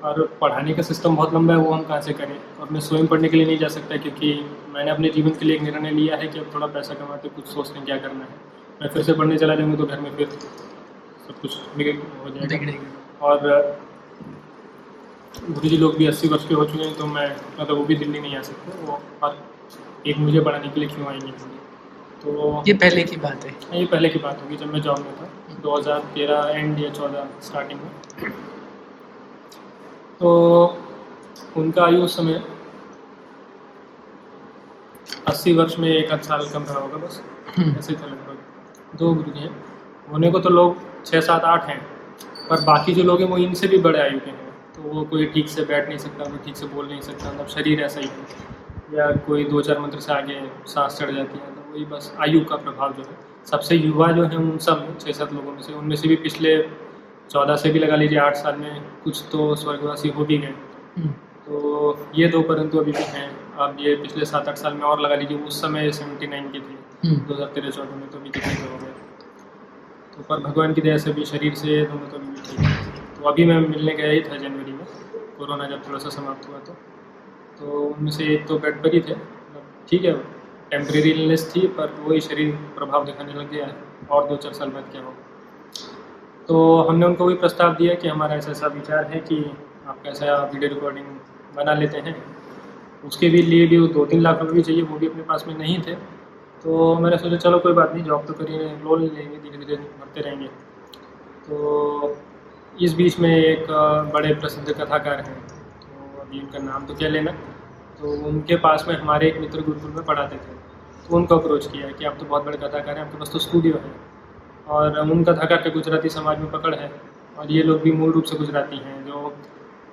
और 0.04 0.22
पढ़ाने 0.42 0.74
का 0.74 0.82
सिस्टम 0.82 1.16
बहुत 1.16 1.34
लंबा 1.34 1.54
है 1.54 1.60
वो 1.60 1.72
हम 1.72 1.84
कहाँ 1.84 2.02
से 2.02 2.14
करें? 2.14 2.36
और 2.60 2.70
मैं 2.72 2.80
स्वयं 2.80 3.08
पढ़ने 3.08 3.30
के 3.30 3.38
लिए 3.38 3.46
नहीं 3.46 3.58
जा 3.58 3.68
सकता 3.68 3.98
क्योंकि 3.98 4.34
मैंने 4.74 4.92
अपने 4.92 5.10
जीवन 5.10 5.30
के 5.30 5.46
लिए 5.46 5.56
एक 5.56 5.62
निर्णय 5.62 5.92
लिया 5.92 6.18
है 6.18 6.28
कि 6.28 6.40
अब 6.40 6.52
थोड़ा 6.56 6.68
पैसा 6.70 6.94
कमाते 6.94 7.30
कुछ 7.30 7.46
सोचते 7.48 7.78
हैं 7.78 7.86
क्या 7.86 7.98
करना 7.98 8.24
है। 8.24 8.36
मैं 8.82 8.90
फिर 8.90 9.04
से 9.04 9.14
पढ़ने 9.14 9.38
चला 9.38 9.56
जाऊँगा 9.56 9.78
तो 9.78 9.86
घर 9.86 10.00
में 10.00 10.16
फिर 10.18 10.28
सब 10.28 11.40
कुछ 11.42 11.58
हो 11.58 12.30
जाएगा। 12.30 12.74
और 13.22 13.38
गुरु 15.50 15.70
जी 15.70 15.78
लोग 15.78 15.96
भी 15.98 16.06
अस्सी 16.08 16.28
वर्ष 16.28 16.48
के 16.48 16.54
हो 16.54 16.66
चुके 16.66 16.84
हैं 16.84 16.96
तो 16.98 17.06
मैं 17.08 17.30
मतलब 17.60 17.78
वो 17.78 17.86
भी 17.86 17.96
दिल्ली 17.96 18.20
नहीं 18.20 18.36
आ 18.36 18.42
सकते 18.42 18.86
वो 18.86 19.02
और 19.24 19.38
एक 20.08 20.18
मुझे 20.18 20.40
पढ़ाने 20.42 20.68
के 20.68 20.80
लिए 20.80 20.90
क्यों 20.90 21.08
आएँगे? 21.08 21.34
तो 22.24 22.64
ये 22.68 22.74
पहले 22.74 23.04
की 23.04 23.16
बात 23.16 23.46
है। 23.46 23.80
ये 23.80 23.86
पहले 23.86 24.10
की 24.10 24.20
बात 24.20 24.42
होगी 24.44 24.58
जब 24.58 24.74
मैं 24.74 24.82
जॉब 24.82 25.00
में 25.00 25.16
था 25.16 25.30
2013 25.62 26.50
एंड 26.50 26.80
या 26.80 26.90
14 26.90 27.28
स्टार्टिंग 27.42 27.80
में। 27.80 28.32
तो 30.20 30.30
उनका 31.58 31.86
आयु 31.86 32.02
उस 32.02 32.18
समय 32.18 32.44
अस्सी 35.28 35.54
वर्ष 35.54 35.80
में 35.80 35.90
एक 35.90 36.12
आध 36.12 36.22
साल 36.22 36.50
कम 36.50 36.64
रहा 36.64 36.80
होगा 36.80 36.98
बस। 36.98 37.22
हम्म, 37.58 37.76
ऐसे 37.78 37.94
थे 37.94 38.08
लगभग। 38.08 38.98
दो 38.98 39.14
गुरु 39.14 39.32
जी 39.32 39.40
हैं। 39.40 39.66
होने 40.12 40.32
को 40.32 40.40
तो 40.40 40.50
लोग 40.50 40.78
छः 41.06 41.22
सात 41.22 41.44
आठ 41.44 41.66
हैं 41.66 41.80
पर 42.50 42.62
बाकी 42.62 42.94
जो 42.94 43.04
लोग 43.04 43.22
हैं 43.22 43.28
वो 43.28 43.38
इनसे 43.38 43.68
भी 43.68 43.78
बड़े 43.78 44.00
आयु 44.00 44.20
के 44.20 44.30
हैं। 44.30 44.50
तो 44.76 44.82
वो 44.82 45.04
कोई 45.04 45.26
ठीक 45.26 45.50
से 45.50 45.64
बैठ 45.64 45.88
नहीं 45.88 45.98
सकता 45.98 46.24
कोई 46.24 46.38
ठीक 46.38 46.56
से 46.58 46.66
बोल 46.66 46.88
नहीं 46.88 47.02
सकता 47.02 47.32
मतलब 47.32 47.48
शरीर 47.48 47.82
ऐसा 47.82 48.00
ही 48.00 48.08
है। 48.08 48.98
या 48.98 49.12
कोई 49.28 49.44
दो 49.44 49.62
चार 49.62 49.80
मंत्र 49.80 50.00
से 50.00 50.14
आगे 50.14 50.42
सांस 50.68 50.98
चढ़ 50.98 51.12
जाती 51.12 51.40
है 51.40 51.61
वही 51.72 51.86
बस 51.88 52.14
आयु 52.20 52.44
का 52.46 52.56
प्रभाव 52.58 52.94
जो 52.94 53.04
है। 53.04 53.18
सबसे 53.46 53.76
युवा 53.76 54.12
जो 54.12 54.24
है 54.24 54.38
उन 54.38 54.58
सब 54.60 54.80
में 54.82 54.98
छः 55.00 55.12
सात 55.14 55.34
लोगों 55.34 55.52
में 55.52 55.62
से 55.62 55.74
उनमें 55.74 55.96
से 55.96 56.08
भी 56.08 56.16
पिछले 56.24 56.58
चौदह 57.30 57.56
से 57.56 57.70
भी 57.72 57.80
लगा 57.80 57.96
लीजिए 57.96 58.20
आठ 58.20 58.36
साल 58.38 58.56
में 58.58 58.82
कुछ 59.04 59.24
तो 59.32 59.56
स्वर्गवासी 59.56 60.10
हो 60.10 60.26
भी 60.26 60.38
गए। 60.38 60.54
हम्म, 60.98 61.10
तो 61.46 61.98
ये 62.16 62.28
दो 62.28 62.42
परंतु 62.50 62.80
अभी 62.80 62.92
भी 62.92 63.04
हैं। 63.10 63.30
अब 63.58 63.78
ये 63.80 63.96
पिछले 63.98 64.26
सात 64.26 64.48
आठ 64.50 64.58
साल 64.58 64.74
में 64.74 64.84
और 64.84 65.02
लगा 65.02 65.16
लीजिए 65.16 65.38
उस 65.40 65.62
समय 65.62 65.92
सेवेंटी 65.92 66.28
नाइन 66.28 66.50
की 66.52 66.60
थी। 66.60 66.78
हम्म, 67.04 67.18
दो 67.18 67.34
हज़ार 67.34 67.48
तेरह 67.56 67.70
चौदह 67.70 67.96
में 67.96 68.10
तो 68.10 68.18
अभी 68.18 68.30
कितने 68.30 68.54
हो। 68.56 68.78
गए 68.78 68.94
तो 70.14 70.24
पर 70.30 70.40
भगवान 70.42 70.74
की 70.74 70.82
दया 70.82 70.98
से 70.98 71.14
भी 71.14 71.26
शरीर 71.26 71.54
से 71.56 71.82
दोनों 71.84 72.08
तो 72.08 72.18
अभी 72.18 72.42
ठीक 72.42 72.60
है। 72.60 72.76
तो 73.16 73.30
अभी 73.30 73.46
मैं 73.46 73.60
मिलने 73.62 73.96
गया 73.96 74.12
ही 74.12 74.22
था 74.22 74.38
जनवरी 74.38 74.72
में। 74.74 74.86
कोरोना 75.38 75.68
जब 75.68 75.88
थोड़ा 75.88 76.00
सा 76.00 76.10
समाप्त 76.12 76.50
हुआ 76.50 76.60
तो। 76.60 76.74
तो 77.60 77.80
उनमें 77.82 78.12
से 78.12 78.24
एक 78.34 78.48
तो 78.48 78.58
बेड 78.60 78.82
पर 78.84 78.94
ही 78.94 79.02
थे 79.02 79.16
ठीक 79.90 80.06
है 80.06 80.14
टेम्प्रेरी 80.72 81.10
इलनेस 81.12 81.52
थी, 81.56 81.66
पर 81.68 81.96
वही 82.00 82.20
शरीर 82.22 82.52
प्रभाव 82.76 83.06
दिखाने 83.06 83.34
लग 83.34 83.50
गया 83.52 83.66
है 83.66 83.76
और 84.10 84.28
दो 84.30 84.36
चार 84.38 84.54
साल 84.54 84.70
बाद 84.70 84.86
क्या 84.92 85.02
होगा। 85.02 85.16
तो 86.48 86.78
हमने 86.82 87.06
उनको 87.06 87.26
भी 87.26 87.36
प्रस्ताव 87.36 87.74
दिया 87.76 87.94
कि 87.96 88.08
हमारा 88.08 88.36
ऐसा 88.36 88.52
ऐसा 88.52 88.68
विचार 88.70 89.06
है 89.06 89.20
कि 89.22 89.44
आप 89.88 90.02
कैसा 90.04 90.36
वीडियो 90.54 90.70
रिकॉर्डिंग 90.70 91.06
बना 91.56 91.74
लेते 91.74 91.98
हैं। 92.00 92.16
उसके 93.06 93.30
भी 93.30 93.42
लिए 93.42 93.68
भी 93.68 93.78
वो 93.78 93.88
दो 93.90 94.06
तीन 94.06 94.22
लाख 94.22 94.40
रुपये 94.40 94.54
भी 94.54 94.62
चाहिए, 94.62 94.82
वो 94.82 94.98
भी 94.98 95.08
अपने 95.08 95.24
पास 95.24 95.46
में 95.48 95.58
नहीं 95.58 95.78
थे। 95.82 95.96
तो 96.64 96.96
मैंने 96.96 97.18
सोचा, 97.18 97.38
चलो 97.38 97.60
कोई 97.60 97.74
बात 97.74 97.94
नहीं 97.94 98.04
जॉब 98.04 98.26
तो 98.26 98.34
करिए 98.34 98.68
लोन 98.84 99.02
लेंगे 99.04 99.38
धीरे 99.38 99.58
धीरे 99.58 99.76
भरते 99.76 100.22
रहेंगे। 100.22 100.48
तो 101.48 102.18
इस 102.80 102.94
बीच 102.96 103.20
में 103.20 103.30
एक 103.30 103.66
बड़े 104.14 104.34
प्रसिद्ध 104.36 104.74
कथाकार 104.74 105.22
हैं 105.22 105.40
तो 105.82 106.22
अभी 106.22 106.40
उनका 106.40 106.60
नाम 106.62 106.86
तो 106.86 106.96
क्या 106.96 107.10
लेना? 107.10 107.32
तो 108.02 108.12
उनके 108.28 108.56
पास 108.58 108.86
में 108.88 108.96
हमारे 108.96 109.28
एक 109.28 109.38
मित्र 109.40 109.62
गुरुकुल 109.62 109.92
में 109.92 110.04
पढ़ाते 110.06 110.36
थे। 110.36 110.54
तो 111.08 111.16
उनको 111.16 111.38
अप्रोच 111.38 111.66
किया 111.68 111.90
कि 111.90 112.06
आप 112.06 112.18
तो 112.20 112.26
बहुत 112.26 112.46
बड़े 112.46 112.58
कथाकार 112.58 112.98
हैं 112.98 113.06
आपके 113.06 113.18
पास 113.18 113.32
तो 113.34 113.40
स्टूडियो 113.40 113.76
है। 113.76 113.92
और 114.68 115.00
उन 115.02 115.24
कथाकार 115.24 115.58
के 115.58 115.70
गुजराती 115.70 116.10
समाज 116.10 116.40
में 116.40 116.50
पकड़ 116.52 116.76
है। 116.76 116.92
और 117.38 117.52
ये 117.52 117.64
लोग 117.64 117.82
भी 117.82 117.92
मूल 117.92 118.12
रूप 118.12 118.24
से 118.24 118.38
गुजराती 118.38 118.78
हैं 118.78 119.06
जो 119.06 119.34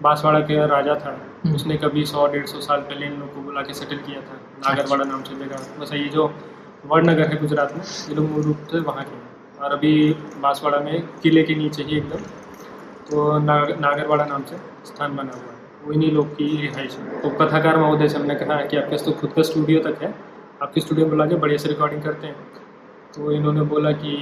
बांसवाड़ा 0.02 0.40
के 0.40 0.66
राजा 0.66 0.94
था। 0.96 1.12
उसने 1.54 1.76
कभी 1.76 2.04
सौ 2.06 2.26
डेढ़ 2.26 2.46
सौ 2.46 2.60
साल 2.60 2.80
पहले 2.80 3.06
इन 3.06 3.18
लोग 3.20 3.34
को 3.34 3.40
बुला 3.40 3.62
के 3.62 3.74
सेटल 3.74 3.96
किया 3.98 4.20
था। 4.20 4.40
नागरवाड़ा 4.66 5.04
नाम 5.04 5.22
से 5.22 5.34
जगह 5.36 5.80
वैसे 5.80 5.98
ये 5.98 6.08
जो 6.08 6.26
वड़नगर 6.86 7.28
है 7.28 7.40
गुजरात 7.40 7.76
में 7.76 7.82
ये 7.82 8.14
लोग 8.14 8.30
मूल 8.30 8.42
रूप 8.42 8.66
से 8.72 8.80
वहाँ 8.80 9.04
के 9.04 9.16
हैं। 9.16 9.60
और 9.60 9.72
अभी 9.72 9.92
बांसवाड़ा 10.42 10.78
में 10.80 11.08
किले 11.22 11.42
के 11.42 11.54
नीचे 11.54 11.82
ही 11.82 11.96
एकदम 11.96 12.22
तो 13.10 13.38
नाग, 13.40 13.70
नागरवाड़ा 13.80 14.24
नाम 14.24 14.42
से 14.42 14.56
स्थान 14.86 15.16
बना 15.16 15.32
हुआ 15.32 15.52
है। 15.52 15.57
वो 15.88 15.94
इन्हीं 15.94 16.10
लोग 16.12 16.32
की 16.36 16.44
रिहाइश 16.62 16.96
है। 16.96 17.20
तो 17.20 17.28
कथाकार 17.36 17.76
महोदय 17.76 18.08
से 18.08 18.18
हमने 18.18 18.34
कहा 18.34 18.56
कि 18.62 18.76
आपके 18.76 18.96
तो 19.04 19.12
खुद 19.12 19.32
का 19.32 19.42
स्टूडियो 19.42 19.80
तक 19.80 20.02
है। 20.02 20.14
आपके 20.62 20.80
स्टूडियो 20.80 21.06
में 21.06 21.10
बुला 21.10 21.26
के 21.26 21.36
बढ़िया 21.36 21.58
से 21.58 21.68
रिकॉर्डिंग 21.68 22.02
करते 22.02 22.26
हैं। 22.26 22.34
तो 23.14 23.32
इन्होंने 23.32 23.62
बोला 23.66 23.92
कि 23.92 24.12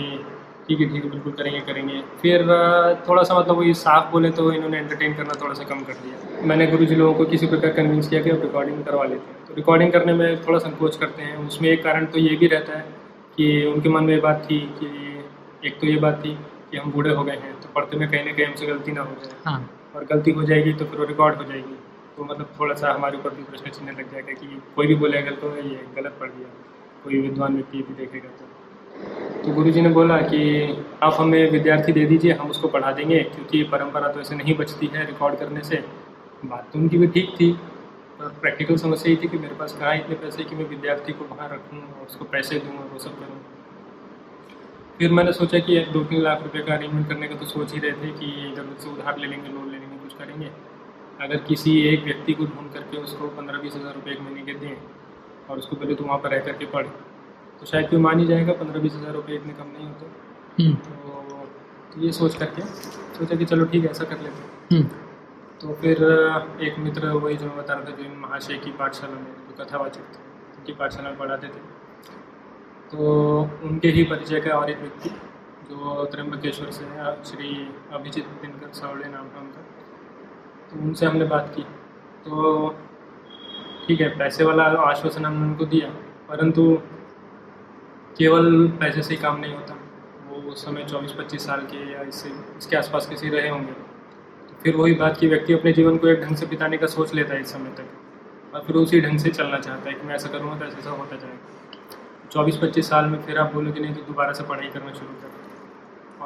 ठीक 0.69 0.81
है 0.81 0.89
ठीक 0.89 1.05
है, 1.05 1.11
बिल्कुल 1.11 1.33
करेंगे 1.33 1.61
करेंगे। 1.61 2.01
फिर 2.23 2.43
थोड़ा 3.09 3.23
सा 3.23 3.39
मतलब 3.39 3.59
वही 3.59 3.75
साफ़ 3.75 4.11
बोले 4.13 4.31
तो 4.31 4.51
इन्होंने 4.53 4.79
एंटरटेन 4.79 5.15
करना 5.15 5.41
थोड़ा 5.43 5.55
सा 5.55 5.65
कम 5.65 5.81
कर 5.81 5.93
दिया। 5.95 6.47
मैंने 6.47 6.67
गुरु 6.67 6.85
जी 6.85 6.95
लोगों 6.95 7.15
को 7.15 7.25
किसी 7.25 7.47
प्रकार 7.47 7.73
कन्विंस 7.73 8.09
किया 8.09 8.23
कि 8.23 8.31
आप 8.31 8.43
रिकॉर्डिंग 8.43 8.85
करवा 8.85 9.05
लेते 9.05 9.31
हैं। 9.31 9.47
तो 9.49 9.55
रिकॉर्डिंग 9.55 9.93
करने 9.93 10.13
में 10.13 10.43
थोड़ा 10.43 10.59
संकोच 10.59 10.97
करते 10.97 11.23
हैं। 11.23 11.37
उसमें 11.47 11.69
एक 11.69 11.83
कारण 11.85 12.07
तो 12.07 12.19
ये 12.19 12.37
भी 12.37 12.47
रहता 12.47 12.79
है 12.79 12.85
कि 13.37 13.65
उनके 13.67 13.89
मन 13.89 14.05
में 14.05 14.15
ये 14.15 14.21
बात 14.21 14.47
थी 14.51 14.59
कि, 14.79 14.89
एक 15.65 15.81
तो 15.81 15.87
ये 15.87 15.97
बात 15.99 16.21
थी 16.25 16.35
कि 16.71 16.77
हम 16.77 16.93
बूढ़े 16.93 17.15
हो 17.15 17.25
गए 17.25 17.37
हैं 17.37 17.55
तो 17.61 17.69
पढ़ते 17.75 17.97
में 17.97 18.09
कहीं 18.11 18.25
ना 18.25 18.33
कहीं 18.33 18.47
हमसे 18.47 18.67
गलती 18.67 18.93
ना 18.93 19.01
हो 19.01 19.15
जाए। 19.23 19.35
हाँ। 19.45 19.59
और 19.97 20.05
गलती 20.05 20.31
हो 20.31 20.43
जाएगी 20.43 20.73
तो 20.73 20.85
फिर 20.85 20.99
वो 20.99 21.05
रिकॉर्ड 21.07 21.37
हो 21.37 21.45
जाएगी। 21.45 21.77
तो 22.17 22.25
मतलब 22.25 22.53
थोड़ा 22.61 22.75
सा 22.75 22.93
हमारे 22.93 23.19
ऊपर 23.19 23.31
भी 23.31 23.43
प्रश्न 23.43 23.71
चिन्ह 23.71 23.91
लग 23.91 24.13
जाएगा 24.13 24.33
कि 24.33 24.61
कोई 24.77 24.87
भी 24.87 24.95
बोलेगा 24.95 25.31
तो 25.37 25.57
ये 25.57 25.81
गलत 25.97 26.17
पढ़ 26.21 26.31
दिया 26.31 26.49
कोई 27.05 27.21
विद्वान 27.21 27.55
व्यक्ति 27.55 27.79
भी 27.79 27.95
देखेगा 27.95 28.29
तो। 28.31 28.55
तो 29.43 29.53
गुरु 29.53 29.71
जी 29.71 29.81
ने 29.81 29.89
बोला 29.89 30.17
कि, 30.23 30.41
आप 31.03 31.17
हमें 31.19 31.51
विद्यार्थी 31.51 31.93
दे 31.93 32.05
दीजिए, 32.07 32.33
हम 32.33 32.51
उसको 32.51 32.69
पढ़ा 32.69 32.93
देंगे, 32.93 33.19
क्योंकि 33.25 33.63
परंपरा 33.63 34.09
तो 34.09 34.21
ऐसे 34.21 34.35
नहीं 34.35 34.55
बचती 34.57 34.87
है 34.87 35.05
रिकॉर्ड 35.07 35.39
करने 35.39 35.63
से। 35.63 35.83
बात 36.45 36.71
तो 36.73 36.79
उनकी 36.79 36.99
भी 36.99 37.07
ठीक 37.07 37.35
थी, 37.41 37.53
पर 38.19 38.29
प्रैक्टिकल 38.41 38.77
समस्या 38.77 39.13
ये 39.13 39.19
थी 39.23 39.29
कि 39.29 39.39
मेरे 39.39 39.55
पास 39.55 39.77
कहाँ 39.81 39.95
इतने 39.97 40.15
पैसे 40.15 40.45
कि 40.45 40.57
मैं 40.57 40.69
विद्यार्थी 40.69 41.13
को 41.13 41.25
वहाँ 41.25 41.49
रखूँ 41.49 41.79
और 41.79 42.07
उसको 42.07 42.25
पैसे 42.25 42.59
दूँ 42.59 42.79
और 42.79 42.89
वो 42.93 42.99
सब 42.99 43.19
करूँ। 43.21 43.41
फिर 44.99 45.13
मैंने 45.13 45.33
सोचा 45.33 45.59
कि 45.59 45.79
दो 45.93 46.05
तीन 46.05 46.23
लाख 46.23 46.43
रुपये 46.43 46.63
का 46.63 46.75
अरेंजमेंट 46.75 47.09
करने 47.09 47.29
का 47.29 47.35
तो 47.35 47.47
सोच 47.47 47.73
ही 47.75 47.81
रहे 47.81 47.93
थे 47.93 48.11
कि 48.11 48.27
इधर 48.53 48.75
से 48.79 48.91
उधार 48.91 49.19
ले 49.19 49.27
लेंगे 49.27 49.49
लोन 49.49 49.67
ले 49.67 49.79
लेंगे। 49.79 49.86
कुछ 50.07 50.19
करेंगे। 50.19 50.51
अगर 51.21 51.37
किसी 51.45 51.73
एक 51.89 52.05
व्यक्ति 52.05 52.33
को 52.35 52.45
ढूंढ 52.47 52.73
करके 52.73 52.97
उसको 52.99 53.29
पंद्रह 53.37 53.59
बीस 53.61 53.75
हज़ार 53.77 53.95
रुपये 53.95 54.15
एक 54.15 54.21
महीने 54.21 54.43
के 54.43 54.55
दें 54.57 54.75
और 55.51 55.59
उसको 55.59 55.77
पहले 55.77 55.95
तो 55.95 56.05
वहाँ 56.05 56.19
पर 56.19 56.31
रह 56.31 56.41
करके 56.47 56.67
पढ़ 56.73 56.87
तो 57.61 57.67
शायद 57.67 57.89
कोई 57.91 57.99
मान 58.01 58.19
ही 58.21 58.27
जाएगा 58.27 58.53
पंद्रह 58.55 58.81
बीस 58.81 58.95
हज़ार 58.95 59.13
रुपये 59.15 59.37
इतने 59.37 59.53
कम 59.55 59.69
नहीं 59.69 59.87
होते। 59.87 60.07
हम्म, 60.59 60.75
तो, 60.75 61.47
तो 61.93 62.01
ये 62.01 62.13
सोच 62.13 62.35
करके 62.35 62.63
सोचा 62.63 63.37
कि 63.37 63.45
चलो 63.45 63.65
ठीक 63.67 63.85
है 63.85 63.91
ऐसा 63.91 64.05
कर 64.05 64.21
लेते 64.21 64.43
हैं। 64.43 64.49
हम्म, 64.73 64.89
तो 65.61 65.75
फिर 65.83 66.03
एक 66.63 66.79
मित्र 66.79 67.09
वही 67.09 67.37
जो 67.37 67.47
मैं 67.47 67.57
बता 67.57 67.75
रहा 67.75 67.85
था 67.85 67.97
जो 67.97 68.09
महाशय 68.21 68.59
की 68.65 68.73
पाठशाला 68.79 69.15
में 69.15 69.33
जो 69.49 69.65
कथावाचक 69.65 70.15
थे 70.15 70.25
उनकी 70.59 70.73
पाठशाला 70.75 71.09
में 71.09 71.19
पढ़ाते 71.19 71.47
थे। 71.49 71.61
तो 72.91 72.99
उनके 73.65 73.89
ही 73.91 74.03
परिचय 74.07 74.41
का 74.41 74.59
और 74.59 74.71
एक 74.71 74.81
व्यक्ति 74.81 75.11
जो 75.71 76.05
त्र्यंबकेश्वर 76.07 76.71
से 76.73 76.85
है 76.87 77.15
श्री 77.25 77.49
अभिजीत 77.93 78.27
दिनकर 78.43 78.73
सावड़े 78.75 79.09
नाम 79.09 79.27
है 79.27 79.41
उनका। 79.41 79.65
तो 80.71 80.81
उनसे 80.81 81.07
हमने 81.07 81.25
बात 81.27 81.53
की। 81.57 81.63
तो 82.25 82.69
ठीक 83.87 84.01
है, 84.01 84.09
पैसे 84.19 84.45
वाला 84.45 84.65
आश्वासन 84.83 85.25
हमने 85.25 85.47
उनको 85.47 85.65
दिया, 85.67 85.89
परंतु 86.29 86.63
केवल 88.19 88.69
पैसे 88.81 89.03
से 89.03 89.15
ही 89.15 89.21
काम 89.23 89.41
नहीं 89.41 89.55
होता। 89.55 89.75
वो 90.29 90.51
उस 90.53 90.65
समय 90.65 90.85
चौबीस 90.85 91.13
पच्चीस 91.13 91.47
साल 91.47 91.61
के 91.73 91.93
या 91.93 92.03
इससे, 92.05 92.31
इसके 92.59 92.77
आसपास 92.77 93.07
किसी 93.07 93.29
रहे 93.29 93.49
होंगे। 93.49 93.73
तो 93.73 94.57
फिर 94.63 94.77
वही 94.77 94.95
बात 94.95 95.17
कि 95.17 95.29
व्यक्ति 95.29 95.53
अपने 95.53 95.73
जीवन 95.73 95.97
को 95.99 96.09
एक 96.09 96.21
ढंग 96.23 96.37
से 96.37 96.47
बिताने 96.47 96.77
का 96.77 96.87
सोच 96.89 97.15
लेता 97.15 97.35
है 97.35 97.41
इस 97.41 97.53
समय 97.53 97.71
तक, 97.77 98.55
और 98.55 98.61
फिर 98.67 98.77
उसी 98.77 99.01
ढंग 99.01 99.19
से 99.19 99.31
चलना 99.31 99.59
चाहता 99.59 99.89
है 99.89 99.95
कि 99.95 100.07
मैं 100.07 100.15
ऐसा 100.15 100.29
करूँगा 100.29 100.59
तो 100.59 100.65
ऐसा 100.65 100.79
ऐसा 100.79 100.91
होता 100.93 101.17
जाएगा। 101.17 102.29
चौबीस 102.31 102.57
पच्चीस 102.57 102.89
साल 102.89 103.05
में 103.07 103.21
फिर 103.23 103.39
आप 103.39 103.53
बोलो 103.55 103.73
कि 103.73 103.81
नहीं 103.81 103.95
तो 103.95 104.03
दोबारा 104.03 104.33
से 104.33 104.45
पढ़ाई 104.45 104.69
करना 104.69 104.93
शुरू 104.93 105.13
कर 105.13 105.29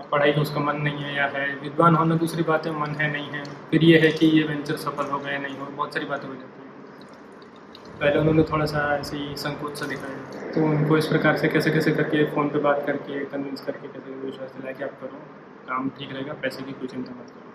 और 0.01 0.07
पढ़ाई 0.13 0.33
का 0.33 0.41
उसका 0.41 0.61
मन 0.61 0.77
नहीं 0.83 0.99
है 0.99 1.15
या 1.17 1.27
है, 1.27 1.45
विद्वान 1.57 1.97
होना 1.97 2.15
दूसरी 2.17 2.43
बात 2.43 2.67
है 2.67 2.73
मन 2.81 2.95
है, 3.01 3.11
नहीं 3.13 3.29
है। 3.29 3.43
फिर 3.71 3.85
ये 3.85 3.99
है 3.99 4.11
कि 4.13 4.27
ये 4.29 4.43
वेंचर 4.45 4.77
सफल 4.79 5.11
हो 5.11 5.19
गए, 5.19 5.39
नहीं 5.39 5.57
हो, 5.57 5.67
बहुत 5.67 5.95
सारी 5.95 6.07
बातें 6.07 6.27
हो 6.29 6.35
जाती 6.35 6.45
हैं। 6.45 6.69
पहले 8.01 8.19
उन्होंने 8.21 8.43
थोड़ा 8.43 8.67
सा 8.67 8.85
ऐसे 8.97 9.17
ही 9.17 9.37
संकोच 9.37 9.79
सा 9.79 9.87
दिखाया। 9.87 10.51
तो 10.53 10.65
उनको 10.65 10.97
इस 10.97 11.07
प्रकार 11.07 11.37
से 11.37 11.49
कैसे 11.49 11.71
कैसे 11.71 11.93
करके 11.93 12.25
फ़ोन 12.35 12.49
पे 12.49 12.59
बात 12.59 12.83
करके 12.87 13.25
कन्विंस 13.27 13.61
करके 13.61 13.89
कैसे 13.89 14.15
विश्वास 14.21 14.55
दिलाया 14.57 14.77
कि 14.77 14.85
आप 14.85 15.01
करो, 15.01 15.19
काम 15.69 15.89
ठीक 15.99 16.13
रहेगा, 16.13 16.33
पैसे 16.43 16.63
की 16.63 16.73
कोई 16.73 16.89
चिंता 16.89 17.13
मत 17.13 17.31
करो। 17.31 17.49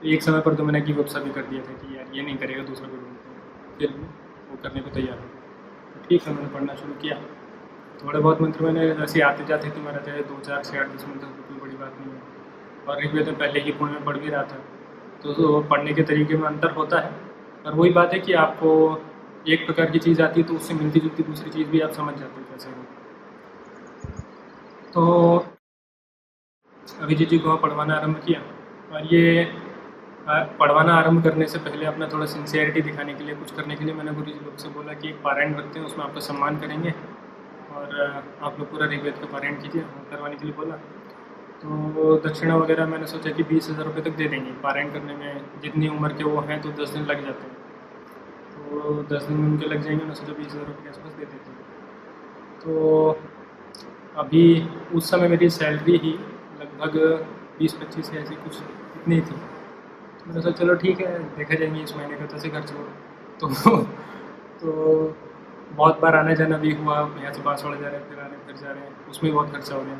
तो 0.00 0.08
एक 0.08 0.22
समय 0.22 0.40
पर 0.40 0.54
तो 0.54 0.64
मैंने 0.64 0.80
गिव 0.82 1.02
अप 1.02 1.16
भी 1.24 1.30
कर 1.30 1.42
दिया 1.46 1.62
था 1.62 1.72
कि 1.80 1.96
यार 1.96 2.16
ये 2.16 2.22
नहीं 2.22 2.36
करेगा, 2.36 2.62
दूसरा 2.64 2.88
ढूंढते 2.88 3.26
फिर 3.78 3.90
वो 4.50 4.56
करने 4.62 4.80
को 4.80 4.90
तैयार 4.90 5.18
हो 5.18 5.24
तो 5.24 6.08
ठीक 6.08 6.22
है, 6.22 6.34
मैंने 6.34 6.48
पढ़ना 6.48 6.74
शुरू 6.74 6.94
किया। 7.02 7.16
थोड़े 8.00 8.18
बहुत 8.20 8.40
मंत्र 8.42 8.64
मैंने 8.64 8.82
ऐसे 9.04 9.20
आते 9.20 9.44
जाते 9.44 9.70
तो 9.70 9.80
मेरा 9.80 10.00
दो, 10.00 10.38
चार 10.40 10.62
से 10.62 10.78
आठ, 10.78 10.86
दस 10.88 11.04
मंत्र 11.08 11.26
तो 11.26 11.42
कोई 11.48 11.58
बड़ी 11.60 11.76
बात 11.76 11.94
नहीं 12.00 12.10
है 12.12 12.20
और 12.88 13.02
ऋग्वेद 13.04 13.26
में 13.26 13.36
पहले 13.38 13.60
ही 13.60 13.72
पूर्ण 13.72 13.92
में 13.92 14.04
पढ़ 14.04 14.16
भी 14.16 14.28
रहा 14.30 14.42
था। 14.42 14.58
तो 15.22 15.32
वो 15.42 15.60
पढ़ने 15.70 15.92
के 15.94 16.02
तरीके 16.04 16.36
में 16.36 16.46
अंतर 16.48 16.70
होता 16.72 17.00
है। 17.00 17.10
और 17.66 17.74
वही 17.74 17.90
बात 17.92 18.12
है 18.12 18.18
कि 18.20 18.32
आपको 18.40 18.70
एक 19.48 19.64
प्रकार 19.66 19.90
की 19.90 19.98
चीज़ 19.98 20.22
आती 20.22 20.40
है 20.40 20.46
तो 20.46 20.54
उससे 20.54 20.74
मिलती 20.74 21.00
जुलती 21.00 21.22
दूसरी 21.22 21.50
चीज़ 21.50 21.68
भी 21.68 21.80
आप 21.80 21.92
समझ 21.92 22.14
जाते 22.14 22.40
हो 22.40 22.46
कैसे 22.50 22.70
तो 24.92 25.02
अभिजीत 27.00 27.28
जी 27.28 27.38
को 27.38 27.56
पढ़वाना 27.58 27.94
आरंभ 27.94 28.22
किया। 28.26 28.40
और 28.92 29.14
ये 29.14 29.44
पढ़वाना 30.28 30.94
आरंभ 30.94 31.22
करने 31.24 31.46
से 31.46 31.58
पहले 31.58 31.86
अपना 31.86 32.08
थोड़ा 32.08 32.26
सिंसियरिटी 32.26 32.80
दिखाने 32.80 33.14
के 33.14 33.24
लिए, 33.24 33.34
कुछ 33.34 33.50
करने 33.50 33.76
के 33.76 33.84
लिए 33.84 33.94
मैंने 33.94 34.12
गुरु 34.12 34.26
जी 34.26 34.40
लोग 34.44 34.56
से 34.56 34.68
बोला 34.68 34.92
कि 34.94 35.08
एक 35.08 35.20
पारायण 35.22 35.54
रखते 35.54 35.78
हैं, 35.78 35.86
उसमें 35.86 36.04
आपका 36.04 36.20
सम्मान 36.20 36.58
करेंगे। 36.60 36.94
और 37.74 38.24
आप 38.42 38.58
लोग 38.58 38.70
पूरा 38.70 38.86
ऋग्वेद 38.86 39.14
का 39.14 39.26
पारायण 39.32 39.60
कीजिए, 39.62 39.82
करवाने 40.10 40.36
के 40.36 40.44
लिए 40.44 40.54
बोला। 40.54 40.78
तो 41.62 42.16
दक्षिणा 42.24 42.56
वगैरह 42.56 42.86
मैंने 42.86 43.06
सोचा 43.06 43.30
कि 43.30 43.42
बीस 43.44 43.68
हज़ार 43.70 43.86
रुपये 43.86 44.02
तक 44.02 44.16
दे 44.16 44.26
देंगे। 44.28 44.50
पारायण 44.62 44.90
करने 44.92 45.14
में 45.14 45.60
जितनी 45.62 45.88
उम्र 45.88 46.12
के 46.12 46.24
वो 46.24 46.40
हैं 46.40 46.60
तो 46.62 46.70
दस 46.82 46.90
दिन 46.90 47.04
लग 47.06 47.24
जाते 47.24 47.42
हैं। 47.44 47.56
तो 48.52 48.92
दस 49.08 49.22
दिन 49.22 49.38
उनके 49.44 49.66
लग 49.66 49.82
जाएँगे 49.82 50.04
मैं 50.04 50.14
सोचा 50.14 50.32
बीस 50.32 50.46
हज़ार 50.46 50.66
रुपये 50.66 50.82
के 50.82 50.88
आसपास 50.88 51.12
दे 51.12 51.24
देते 51.24 51.50
हैं। 51.50 51.58
तो 52.60 52.70
अभी 54.16 54.44
उस 54.94 55.10
समय 55.10 55.28
मेरी 55.28 55.48
सैलरी 55.50 55.96
ही 55.96 56.12
लगभग 56.60 56.92
बीस 57.58 57.72
पच्चीस 57.74 58.10
ऐसी 58.14 58.34
कुछ 58.34 58.58
इतनी 58.96 59.20
थी। 59.20 59.22
तो 59.22 60.26
मैंने 60.26 60.40
सोचा, 60.40 60.50
चलो 60.58 60.74
ठीक 60.76 61.00
है, 61.00 61.18
देखा 61.36 61.54
जाएँगे 61.54 61.82
इस 61.82 61.96
महीने 61.96 62.16
का 62.16 62.26
कैसे 62.26 62.48
खर्च 62.48 62.72
होगा। 62.72 62.92
तो 63.40 63.46
तो 64.60 64.68
बहुत 65.72 66.00
बार 66.00 66.16
आना 66.16 66.34
जाना 66.34 66.56
भी 66.58 66.72
हुआ, 66.74 66.98
यहाँ 67.18 67.32
से 67.32 67.42
बांसवाड़ा 67.42 67.80
जा 67.80 67.88
रहे 67.88 68.00
हैं, 68.00 68.08
फिर 68.08 68.18
आ 68.18 68.22
रहे 68.22 68.30
हैं 68.30 68.46
फिर 68.46 68.56
जा 68.56 68.70
रहे 68.70 68.82
हैं, 68.82 69.06
उसमें 69.10 69.32
बहुत 69.32 69.52
खर्चा 69.52 69.74
हो 69.74 69.82
गया। 69.82 69.98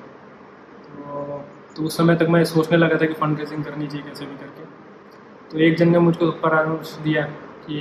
तो 1.76 1.82
उस 1.82 1.96
समय 1.96 2.16
तक 2.16 2.26
मैं 2.30 2.44
सोचने 2.46 2.76
लगा 2.76 2.96
था 3.00 3.06
कि 3.06 3.14
फंड 3.14 3.38
रेजिंग 3.38 3.64
करनी 3.64 3.86
चाहिए 3.86 4.06
कैसे 4.06 4.26
भी 4.26 4.36
करके। 4.36 4.62
तो 5.50 5.58
एक 5.64 5.76
जन 5.78 5.88
ने 5.88 5.98
मुझको 6.00 6.30
परामर्श 6.42 6.90
दिया 7.02 7.22
कि 7.66 7.76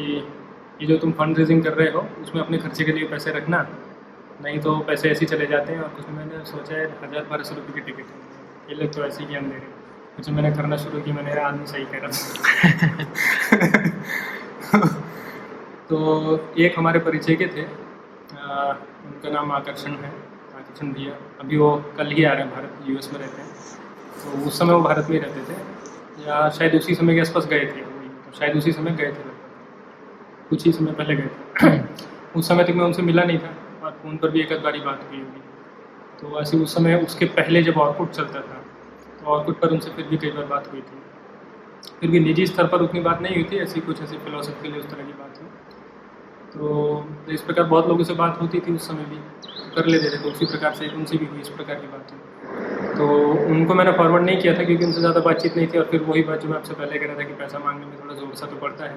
ये 0.82 0.88
जो 0.88 0.98
तुम 0.98 1.12
फंड 1.14 1.38
रेजिंग 1.38 1.64
कर 1.64 1.74
रहे 1.74 1.90
हो 1.92 2.02
उसमें 2.22 2.42
अपने 2.42 2.58
खर्चे 2.58 2.84
के 2.84 2.92
लिए 2.92 3.08
पैसे 3.08 3.32
रखना 3.32 3.60
नहीं 4.44 4.60
तो 4.60 4.78
पैसे 4.88 5.10
ऐसे 5.10 5.20
ही 5.20 5.26
चले 5.28 5.46
जाते 5.48 5.74
हैं। 5.74 5.82
और 5.82 5.90
कुछ 5.90 6.10
मैंने 6.10 6.44
सोचा 6.46 6.76
है 6.76 6.86
हज़ार 7.04 7.24
बारह 7.30 7.44
सौ 7.44 7.56
रुपये 7.56 7.74
की 7.76 7.82
टिकट 7.82 8.70
ये 8.70 8.76
लोग 8.76 8.94
तो 8.94 9.04
ऐसे 9.06 9.24
ही 9.24 9.28
ज्ञान 9.30 9.50
दे 9.50 9.56
रहे 9.56 9.62
हैं। 9.62 10.24
जब 10.24 10.34
मैंने 10.34 10.52
करना 10.56 10.78
शुरू 10.78 11.02
किया 11.02 11.16
मैंने 11.16 11.32
आदमी 11.42 11.66
सही 11.68 11.86
कह 11.86 12.00
रहा 12.04 12.12
तो 15.90 15.98
एक 16.60 16.78
हमारे 16.78 17.00
परिचय 17.00 17.36
के 17.36 17.48
थे। 17.48 17.64
आ, 17.64 18.72
उनका 19.08 19.30
नाम 19.32 19.52
आकर्षण 19.52 19.92
है। 19.98 20.12
आकर्षण 20.68 20.94
भैया 20.94 21.14
अभी 21.40 21.58
वो 21.58 21.84
कल 21.98 22.08
ही 22.08 22.24
आ 22.24 22.34
रहे 22.34 22.44
हैं 22.44 22.52
भारत 22.52 22.90
यूएस 22.90 23.14
में 23.14 23.20
रहते 23.20 23.42
हैं। 23.42 23.50
तो 24.24 24.48
उस 24.48 24.60
समय 24.60 24.74
वो 24.74 24.82
भारत 24.82 25.08
में 25.10 25.18
ही 25.18 25.20
रहते 25.20 25.42
थे। 25.42 25.58
या 26.28 26.50
शायद 26.50 26.76
उसी 26.76 26.96
समय 26.96 27.16
के 27.16 27.22
आसपास 27.22 27.46
गए 27.46 27.60
थे। 27.60 27.82
तो 27.82 28.38
शायद 28.40 28.58
उसी 28.58 28.72
समय 28.72 28.92
गए 28.92 29.12
थे। 29.12 29.36
कुछ 30.50 30.66
ही 30.66 30.72
समय 30.72 30.92
पहले 30.92 31.16
गए 31.16 31.28
थे। 31.28 31.80
उस 32.36 32.48
समय 32.48 32.64
तक 32.64 32.70
मैं 32.70 32.86
उनसे 32.86 33.02
मिला 33.02 33.24
नहीं 33.24 33.38
था, 33.38 33.54
और 33.84 33.92
फ़ोन 33.92 34.18
पर 34.18 34.30
भी 34.30 34.42
एक 34.42 34.54
बारी 34.64 34.80
बात 34.80 35.08
हुई 35.10 35.20
होगी। 35.20 35.42
तो 36.22 36.42
ऐसे 36.42 36.58
उस 36.58 36.76
समय, 36.76 36.96
उसके 36.96 37.26
पहले 37.26 37.64
जब 37.64 37.78
ऑर्कुट 37.78 38.12
चलता 38.12 38.40
था 38.40 38.64
तो 39.20 39.26
ऑर्कुट 39.26 39.60
पर 39.60 39.70
उनसे 39.70 39.90
फिर 39.90 40.06
भी 40.08 40.18
कई 40.18 40.32
बार 40.32 40.46
बात 40.46 40.72
हुई 40.72 40.82
थी। 40.82 41.02
फिर 42.00 42.10
भी 42.12 42.20
निजी 42.20 42.46
स्तर 42.46 42.68
पर 42.68 42.82
उतनी 42.82 43.00
बात 43.00 43.22
नहीं 43.22 43.36
हुई 43.36 43.44
थी, 43.44 43.58
ऐसी 43.58 43.80
कुछ 43.80 44.02
ऐसी 44.02 44.18
फिलोसफी 44.18 44.62
के 44.62 44.68
लिए 44.68 44.80
उस 44.80 44.90
तरह 44.90 45.04
की 45.04 45.14
बात 45.14 45.40
हुई। 45.42 45.50
तो 46.54 47.32
इस 47.32 47.42
प्रकार 47.42 47.66
बहुत 47.66 47.88
लोगों 47.88 48.04
से 48.04 48.14
बात 48.14 48.42
होती 48.42 48.60
थी 48.60 48.76
उस 48.76 48.88
समय 48.88 49.06
भी। 49.06 49.20
कर 49.78 49.86
लेते 49.88 50.10
थे 50.10 50.22
तो 50.24 50.30
उसी 50.30 50.46
प्रकार 50.48 50.74
से 50.76 50.88
उनसे 50.96 51.18
भी 51.18 51.26
हुई 51.26 51.42
इस 51.42 51.50
प्रकार 51.52 51.76
की 51.78 51.88
बात। 51.88 52.12
तो 52.98 53.08
उनको 53.48 53.74
मैंने 53.74 53.92
फॉरवर्ड 53.94 54.24
नहीं 54.26 54.42
किया 54.42 54.54
था, 54.54 54.64
क्योंकि 54.64 54.86
उनसे 54.86 55.00
ज़्यादा 55.00 55.20
बातचीत 55.22 55.58
नहीं 55.58 55.68
थी, 55.68 55.78
और 55.78 55.86
फिर 55.92 56.02
वही 56.04 56.24
बात 56.24 56.42
जो 56.42 56.50
मैं 56.50 56.58
आपसे 56.58 56.74
पहले 56.74 57.00
कह 57.00 57.06
रहा 57.06 57.18
था 57.18 57.24
कि 57.24 57.34
पैसा 57.36 57.60
मांगने 57.60 57.86
में 57.86 58.00
थोड़ा 58.02 58.16
ज़ोर 58.16 58.34
सा 58.36 58.46
तो 58.48 58.56
पड़ता 58.58 58.86
है। 58.86 58.96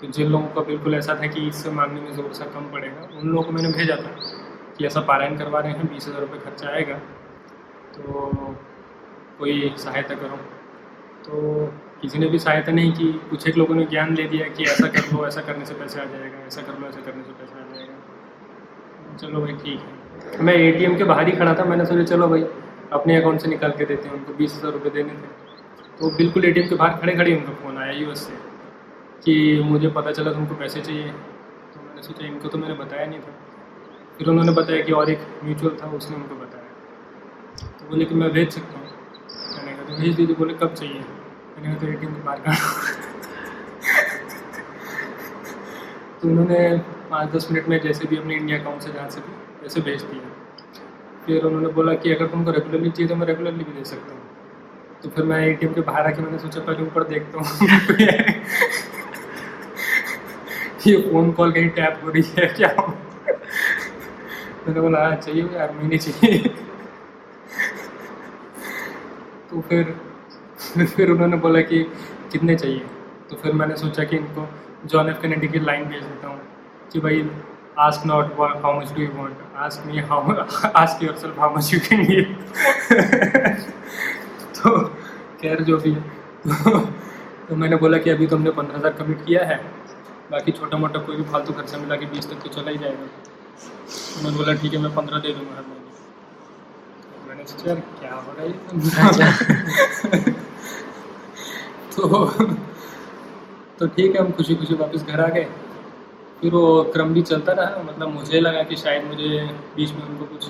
तो 0.00 0.06
जिन 0.08 0.28
लोगों 0.28 0.46
का 0.48 0.60
बिल्कुल 0.66 0.94
ऐसा 0.94 1.14
था 1.14 1.26
कि 1.28 1.46
इससे 1.48 1.70
मांगने 1.72 2.00
में 2.00 2.12
ज़ोर 2.12 2.32
सा 2.34 2.44
कम 2.54 2.70
पड़ेगा, 2.72 3.08
उन 3.18 3.28
लोगों 3.28 3.42
को 3.42 3.52
मैंने 3.52 3.72
भेजा 3.72 3.96
था 3.96 4.14
कि 4.78 4.86
ऐसा 4.86 5.00
पारायण 5.08 5.36
करवा 5.38 5.60
रहे 5.60 5.72
हैं, 5.72 5.86
बीस 5.88 6.08
हज़ार 6.08 6.20
रुपये 6.20 6.40
खर्चा 6.40 6.68
आएगा 6.70 6.94
तो 7.94 8.54
कोई 9.38 9.74
सहायता 9.78 10.14
करो। 10.16 10.36
तो 11.24 11.66
किसी 12.00 12.18
ने 12.18 12.26
भी 12.26 12.38
सहायता 12.38 12.72
नहीं 12.72 12.92
की, 12.92 13.12
कुछ 13.30 13.48
एक 13.48 13.56
लोगों 13.58 13.74
ने 13.74 13.84
ज्ञान 13.86 14.14
दे 14.14 14.24
दिया 14.28 14.48
कि 14.48 14.64
ऐसा 14.66 14.86
कर 14.88 15.12
लो, 15.12 15.26
ऐसा 15.26 15.40
करने 15.42 15.64
से 15.66 15.74
पैसे 15.74 16.00
आ 16.00 16.04
जाएगा, 16.06 16.46
ऐसा 16.46 16.62
कर 16.62 16.78
लो, 16.80 16.86
ऐसा 16.88 17.00
करने 17.00 17.22
से 17.22 17.32
पैसा 17.40 17.56
आ 17.60 17.74
जाएगा। 17.74 19.16
चलो 19.18 19.40
भाई, 19.40 19.52
ठीक 19.54 19.80
है। 19.80 19.99
मैं 20.40 20.54
एटीएम 20.54 20.96
के 20.96 21.04
बाहर 21.04 21.26
ही 21.26 21.32
खड़ा 21.32 21.54
था, 21.54 21.64
मैंने 21.64 21.86
सोचा, 21.86 22.02
चलो 22.02 22.28
भाई, 22.28 22.44
अपने 22.92 23.16
अकाउंट 23.16 23.40
से 23.40 23.48
निकाल 23.48 23.70
के 23.70 23.84
देते 23.84 24.08
हैं 24.08 24.14
उनको, 24.14 24.32
बीस 24.32 24.54
हज़ार 24.54 24.72
रुपये 24.72 24.90
देने 24.90 25.10
थे। 25.10 25.50
तो 26.00 26.10
बिल्कुल 26.10 26.44
एटीएम 26.44 26.68
के 26.68 26.74
बाहर 26.74 26.96
खड़े 26.96 27.12
खड़े 27.12 27.36
उनका 27.36 27.52
फ़ोन 27.52 27.78
आया 27.78 27.92
यूएस 27.92 28.18
से, 28.18 28.32
कि 29.24 29.62
मुझे 29.62 29.88
पता 29.88 30.12
चला 30.12 30.32
तुमको 30.32 30.54
पैसे 30.54 30.80
चाहिए। 30.80 31.12
तो 31.74 31.80
मैंने 31.80 32.02
सोचा, 32.02 32.26
इनको 32.26 32.48
तो 32.48 32.58
मैंने 32.58 32.74
बताया 32.74 33.06
नहीं 33.06 33.20
था। 33.20 33.34
फिर 34.18 34.28
उन्होंने 34.28 34.52
बताया 34.52 34.82
कि 34.82 34.92
और 34.92 35.10
एक 35.10 35.18
म्यूचुअल 35.44 35.76
था, 35.82 35.90
उसने 35.90 36.16
उनको 36.16 36.34
बताया। 36.34 36.64
तो 37.78 37.90
बोले 37.90 38.04
कि, 38.04 38.14
मैं 38.14 38.30
भेज 38.30 38.52
सकता 38.52 38.78
हूँ। 38.78 38.86
मैंने 39.56 39.72
कहा 39.72 39.84
तो 39.84 39.96
भेज 40.02 40.14
दीजिए। 40.14 40.36
बोले, 40.36 40.54
कब 40.54 40.74
चाहिए? 40.74 40.94
मैंने 40.94 41.66
कहा 41.66 41.74
तो 41.80 41.86
ए 41.86 41.92
के 41.92 42.06
बाहर 42.06 42.38
खड़ा 42.38 42.54
तो 46.22 46.28
उन्होंने 46.28 46.76
पाँच 47.10 47.30
दस 47.30 47.48
मिनट 47.52 47.68
में 47.68 47.80
जैसे 47.80 48.08
भी 48.08 48.16
अपने 48.16 48.34
इंडिया 48.34 48.58
अकाउंट 48.58 48.82
से, 48.82 48.92
जहाँ 48.92 49.08
से 49.10 49.20
भी 49.20 49.32
वैसे 49.62 49.80
भेज 49.80 50.02
दिया 50.02 50.22
फिर 51.26 51.44
उन्होंने 51.44 51.68
बोला 51.68 51.94
कि 51.94 52.14
अगर 52.14 52.26
तुमको 52.26 52.50
रेगुलरली 52.50 52.90
चाहिए 52.90 53.08
तो 53.08 53.16
मैं 53.16 53.26
रेगुलरली 53.26 53.64
भी 53.64 53.72
दे 53.72 53.84
सकता 53.84 54.12
हूँ। 54.12 54.20
तो 55.02 55.08
फिर 55.08 55.24
मैं 55.24 55.46
एटीएम 55.46 55.72
के 55.72 55.80
बाहर 55.80 56.06
आके 56.06 56.22
मैंने 56.22 56.38
सोचा, 56.38 56.60
पहले 56.60 56.82
ऊपर 56.82 57.04
देखता 57.04 57.38
हूँ। 57.38 57.68
ये 60.86 61.10
फ़ोन 61.10 61.32
कॉल 61.32 61.52
कहीं 61.52 61.68
टैप 61.68 62.00
हो 62.04 62.10
रही 62.10 62.22
है 62.38 62.46
क्या? 62.46 62.74
मैंने 64.66 64.80
बोला 64.80 64.98
हाँ 64.98 65.16
चाहिए 65.16 65.42
यार 65.42 65.72
महीने 65.72 65.98
चाहिए। 65.98 66.38
तो 69.50 69.60
फिर 69.60 70.00
फिर 70.86 71.10
उन्होंने 71.10 71.36
बोला 71.36 71.60
कि 71.60 71.86
कितने 72.32 72.56
चाहिए? 72.56 72.86
तो 73.30 73.36
फिर 73.36 73.52
मैंने 73.52 73.76
सोचा 73.76 74.04
कि 74.04 74.16
इनको 74.16 74.48
जॉन 74.86 75.08
एफ़ 75.08 75.22
कैनेडी 75.22 75.48
की 75.48 75.58
लाइन 75.58 75.84
भेज 75.84 76.02
देता 76.02 76.28
हूँ 76.28 76.40
कि 76.92 77.00
भाई 77.00 77.30
ask 77.80 78.06
not 78.06 78.26
how 78.40 78.72
much 78.80 78.92
do 78.92 79.00
you 79.02 79.08
want 79.16 79.36
ask 79.66 79.86
me 79.86 80.00
how 80.08 80.34
ask 80.76 81.02
yourself 81.18 81.38
how 81.40 81.56
much 81.56 81.72
you 81.74 81.80
can 81.88 82.00
give 82.06 82.24
तो 84.56 84.78
खैर 85.42 85.62
जो 85.64 85.76
भी 85.78 85.90
है। 85.92 86.00
तो, 86.00 86.78
तो 87.48 87.56
मैंने 87.56 87.76
बोला 87.76 87.98
कि 87.98 88.10
अभी 88.10 88.26
तुमने 88.26 88.50
पंद्रह 88.58 88.76
हज़ार 88.78 88.92
कमिट 88.92 89.24
किया 89.26 89.44
है। 89.44 89.56
बाकी 90.30 90.52
छोटा 90.52 90.76
मोटा 90.78 91.00
कोई 91.00 91.16
भी 91.16 91.22
फालतू 91.30 91.52
खर्चा 91.52 91.78
मिला 91.78 91.96
के 91.96 92.06
बीस 92.06 92.28
तक 92.30 92.42
तो 92.42 92.48
चला 92.50 92.70
ही 92.70 92.78
जाएगा। 92.78 93.06
तो 93.06 94.24
मैंने 94.24 94.36
बोला 94.36 94.52
ठीक 94.62 94.72
है 94.74 94.80
मैं 94.80 94.94
पंद्रह 94.94 95.18
दे 95.18 95.32
दूँगा 95.34 95.54
हर 95.56 95.64
महीने। 95.68 95.90
मैंने 97.28 97.44
सोचा 97.46 97.66
यार 97.70 97.80
क्या 98.00 98.14
हो 98.14 98.30
रहा 98.36 98.44
है 98.44 98.50
तो? 101.96 102.02
तो 103.78 103.86
ठीक 103.88 104.10
है 104.14 104.20
हम 104.20 104.30
खुशी 104.32 104.54
खुशी 104.54 104.74
वापस 104.76 105.00
घर 105.04 105.20
आ 105.20 105.28
गए। 105.28 105.46
फिर 106.40 106.52
वो 106.52 106.82
क्रम 106.92 107.12
भी 107.14 107.22
चलता 107.22 107.52
रहा 107.52 107.82
मतलब 107.82 108.08
मुझे 108.08 108.40
लगा 108.40 108.62
कि 108.62 108.76
शायद 108.76 109.04
मुझे 109.04 109.28
बीच 109.76 109.92
में 109.92 110.02
उनको 110.02 110.24
कुछ 110.24 110.48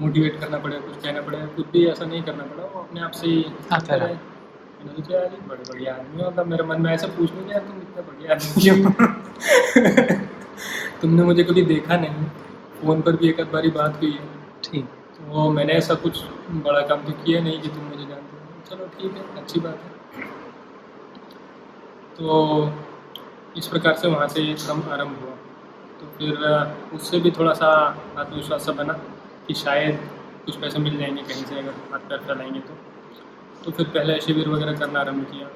मोटिवेट 0.00 0.40
करना 0.40 0.58
पड़ेगा 0.58 0.86
कुछ 0.86 1.02
कहना 1.02 1.20
पड़ेगा 1.20 1.46
कुछ 1.46 1.66
भी 1.66 1.86
ऐसा 1.86 2.04
नहीं 2.04 2.22
करना 2.22 2.44
पड़ा 2.44 2.64
वो 2.64 2.80
अपने 2.80 3.00
आप 3.00 3.10
से 3.10 3.26
ही 3.26 3.44
आता 3.72 3.94
रहा। 3.94 4.06
मैंने 4.06 4.92
सोचा 4.92 5.18
यार 5.18 5.28
बड़े 5.48 5.62
बढ़िया 5.72 5.94
आदमी 5.94 6.22
हो 6.22 6.30
मतलब 6.30 6.46
मेरे 6.46 6.64
मन 6.64 6.82
में 6.82 6.92
ऐसा 6.94 7.06
पूछ 7.06 7.32
नहीं 7.32 7.50
यार 7.50 7.60
तुम 7.60 7.76
इतना 7.76 8.02
बढ़िया 8.02 8.34
आदमी 8.34 8.68
हो? 8.68 10.26
तुमने 11.00 11.22
मुझे 11.22 11.44
कभी 11.44 11.62
देखा 11.62 11.96
नहीं 11.96 12.24
फ़ोन 12.82 13.00
पर 13.00 13.16
भी 13.16 13.28
एक 13.28 13.40
आध 13.40 13.46
बारी 13.46 13.70
बात 13.70 14.02
हुई 14.02 14.10
है। 14.10 14.28
ठीक। 14.64 14.84
तो 15.16 15.50
मैंने 15.50 15.72
ऐसा 15.72 15.94
कुछ 15.94 16.24
बड़ा 16.50 16.80
काम 16.80 17.02
तो 17.02 17.12
किया 17.12 17.40
नहीं 17.40 17.60
कि 17.60 17.68
तुम 17.68 17.84
मुझे 17.84 18.04
जानते 18.04 18.36
हो। 18.36 18.76
चलो 18.76 18.86
ठीक 18.86 19.12
है 19.12 19.42
अच्छी 19.42 19.60
बात 19.60 19.80
है। 19.84 20.22
तो 22.18 22.66
इस 23.56 23.66
प्रकार 23.66 23.94
से 23.96 24.08
वहाँ 24.08 24.28
से 24.28 24.42
ये 24.42 24.54
क्रम 24.56 24.82
आरंभ 24.92 25.20
हुआ। 25.20 25.34
तो 26.00 26.06
फिर 26.18 26.32
उससे 26.94 27.20
भी 27.20 27.30
थोड़ा 27.30 27.52
सा 27.54 27.68
आत्मविश्वास 28.18 28.66
सा 28.66 28.72
बना 28.72 28.92
कि 29.46 29.54
शायद 29.54 30.00
कुछ 30.46 30.56
पैसे 30.56 30.78
मिल 30.78 30.98
जाएँगे 30.98 31.22
कहीं 31.22 31.44
से 31.44 31.58
अगर 31.58 31.74
हाथ 31.92 32.08
पैर 32.08 32.18
फैलाएँगे 32.26 32.60
तो। 32.60 32.74
तो 33.64 33.70
फिर 33.70 33.86
पहले 33.88 34.20
शिविर 34.20 34.48
वगैरह 34.48 34.78
करना 34.78 35.00
आरंभ 35.00 35.24
किया। 35.30 35.46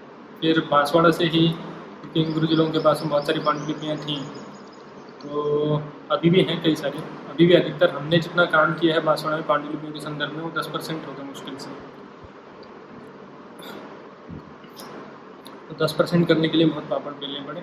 फिर 0.40 0.61
बांसवाड़ा 0.70 1.11
से 1.11 1.24
ही 1.26 1.48
क्योंकि 1.48 2.32
गुरु 2.32 2.46
लोगों 2.46 2.70
के 2.72 2.78
पास 2.78 3.01
में 3.01 3.11
बहुत 3.11 3.26
सारी 3.26 3.40
पांडुलिपियाँ 3.40 3.96
थीं 3.96 4.20
तो 5.22 5.82
अभी 6.11 6.30
भी 6.30 6.42
हैं 6.42 6.62
कई 6.62 6.74
सारी। 6.76 6.98
अभी 7.30 7.46
भी 7.46 7.55
अधिकतर 7.55 7.90
हमने 7.90 8.18
जितना 8.18 8.44
काम 8.55 8.72
किया 8.74 8.94
है 8.94 9.01
बांसवाड़ा 9.01 9.36
में 9.36 9.46
पांडुलिपियों 9.46 9.92
के 9.92 10.01
संदर्भ 10.01 10.32
में 10.32 10.42
वो 10.42 10.51
दस 10.59 10.66
परसेंट 10.66 11.07
होगा 11.07 11.24
मुश्किल 11.24 11.57
से। 11.57 11.70
तो 15.68 15.84
दस 15.84 15.92
परसेंट 15.92 16.26
करने 16.28 16.48
के 16.48 16.59
लिए 16.59 16.66
बहुत 16.66 16.88
पापड़ 16.88 17.12
बेलने 17.14 17.40
पड़े। 17.40 17.62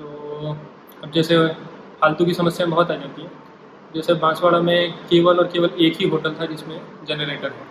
तो 0.00 0.56
अब 1.04 1.10
जैसे 1.10 1.36
फालतू 2.00 2.24
की 2.24 2.34
समस्या 2.34 2.66
बहुत 2.66 2.90
आ 2.90 2.94
जाती 2.94 3.22
है। 3.22 3.30
जैसे 3.94 4.14
बांसवाड़ा 4.14 4.60
में 4.60 4.92
केवल 5.08 5.38
और 5.38 5.46
केवल 5.46 5.70
एक 5.80 5.96
ही 5.96 6.08
होटल 6.08 6.34
था 6.34 6.46
जिसमें 6.46 6.80
जनरेटर 7.08 7.52
है। 7.52 7.66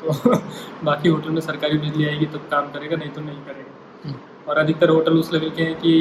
तो 0.00 0.38
बाकी 0.84 1.08
होटल 1.08 1.30
में 1.30 1.40
सरकारी 1.40 1.78
बिजली 1.78 2.06
आएगी 2.08 2.26
तब 2.26 2.48
काम 2.50 2.70
करेगा 2.72 2.96
नहीं 2.96 3.10
तो 3.10 3.20
नहीं 3.20 3.42
करेगा। 3.44 4.14
और 4.48 4.58
अधिकतर 4.58 4.88
होटल 4.88 5.18
उस 5.18 5.32
लेवल 5.32 5.50
के 5.50 5.62
हैं 5.62 5.74
कि 5.80 5.92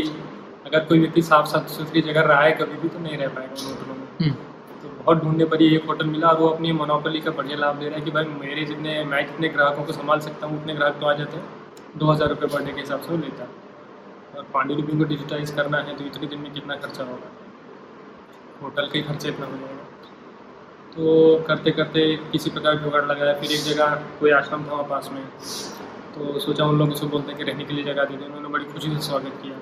अगर 0.66 0.86
कोई 0.86 1.00
व्यक्ति 1.00 1.22
साफ़ 1.22 1.48
साफ़ 1.48 1.68
सुथरी 1.68 2.02
जगह 2.02 2.22
रहा 2.22 2.42
है 2.42 2.52
कभी 2.52 2.78
भी 2.78 2.90
तो 2.90 3.00
नहीं 3.00 3.18
रह 3.18 3.28
पाएगा 3.28 3.62
उन 3.62 3.68
होटलों 3.68 3.96
में। 3.96 4.08
हम्म, 4.22 4.32
तो 4.84 4.90
बहुत 5.04 5.24
ढूँढने 5.24 5.46
पर 5.46 5.62
ही 5.62 5.76
एक 5.76 5.86
होटल 5.88 6.06
मिला 6.06 6.28
और 6.28 6.40
वो 6.40 6.48
अपनी 6.50 6.72
मोनोपोली 6.72 7.22
का 7.22 7.32
बढ़िया 7.32 7.58
लाभ 7.58 7.82
ले 7.82 7.90
रहा 7.90 8.00
है 8.00 8.06
कि 8.06 8.12
भाई 8.12 8.26
मेरे 8.42 8.66
जितने 8.66 9.04
मैं 9.06 9.26
जितने 9.28 9.50
ग्राहकों 9.50 9.84
को 9.84 9.94
संभाल 9.94 10.20
सकता 10.20 10.48
हूँ 10.48 10.62
उतने 10.62 10.74
ग्राहक 10.76 11.00
तो 11.02 11.06
आ 11.06 11.14
जाते 11.14 11.38
हैं। 11.38 11.46
दो 11.98 12.12
हज़ार 12.12 12.30
रुपये 12.30 12.48
पर 12.48 12.66
डे 12.66 12.72
के 12.72 12.82
हिसाब 12.82 13.02
से 13.02 13.12
वो 13.12 13.18
लेता 13.18 13.44
है। 13.44 13.63
और 14.44 14.50
पांडुलिपि 14.54 14.98
को 14.98 15.04
डिजिटाइज 15.04 15.52
करना 15.52 15.78
है 15.78 15.96
तो 15.98 16.04
इतने 16.04 16.28
दिन 16.28 16.40
में 16.40 16.54
कितना 16.54 16.76
खर्चा 16.76 17.04
होगा? 17.04 17.32
होटल 18.64 18.88
के 18.88 19.02
खर्चे 19.02 19.30
इतना 19.30 19.46
हो 19.46 19.52
जाएगा। 19.52 19.84
तो 20.96 21.44
करते 21.48 21.72
करते 21.72 22.16
किसी 22.32 22.50
प्रकार 22.50 22.76
जुगाड़ 22.76 23.06
लगाया, 23.06 23.34
फिर 23.34 23.52
एक 23.52 23.62
जगह 23.62 23.96
कोई 24.20 24.32
आश्रम 24.32 24.64
था 24.64 24.72
वहाँ 24.72 24.84
पास 24.84 25.10
में 25.14 25.24
तो 26.16 26.40
सोचा 26.40 26.66
उन 26.66 26.78
लोगों 26.78 26.96
से 26.96 27.06
बोलते 27.06 27.28
हैं 27.28 27.38
कि 27.38 27.44
रहने 27.44 27.66
के 27.66 27.74
लिए 27.74 27.84
जगह 27.84 28.04
दे 28.04 28.18
दें, 28.18 28.26
उन्होंने 28.26 28.48
बड़ी 28.48 28.66
खुशी 28.66 28.96
से 28.96 29.02
स्वागत 29.02 29.40
किया। 29.44 29.58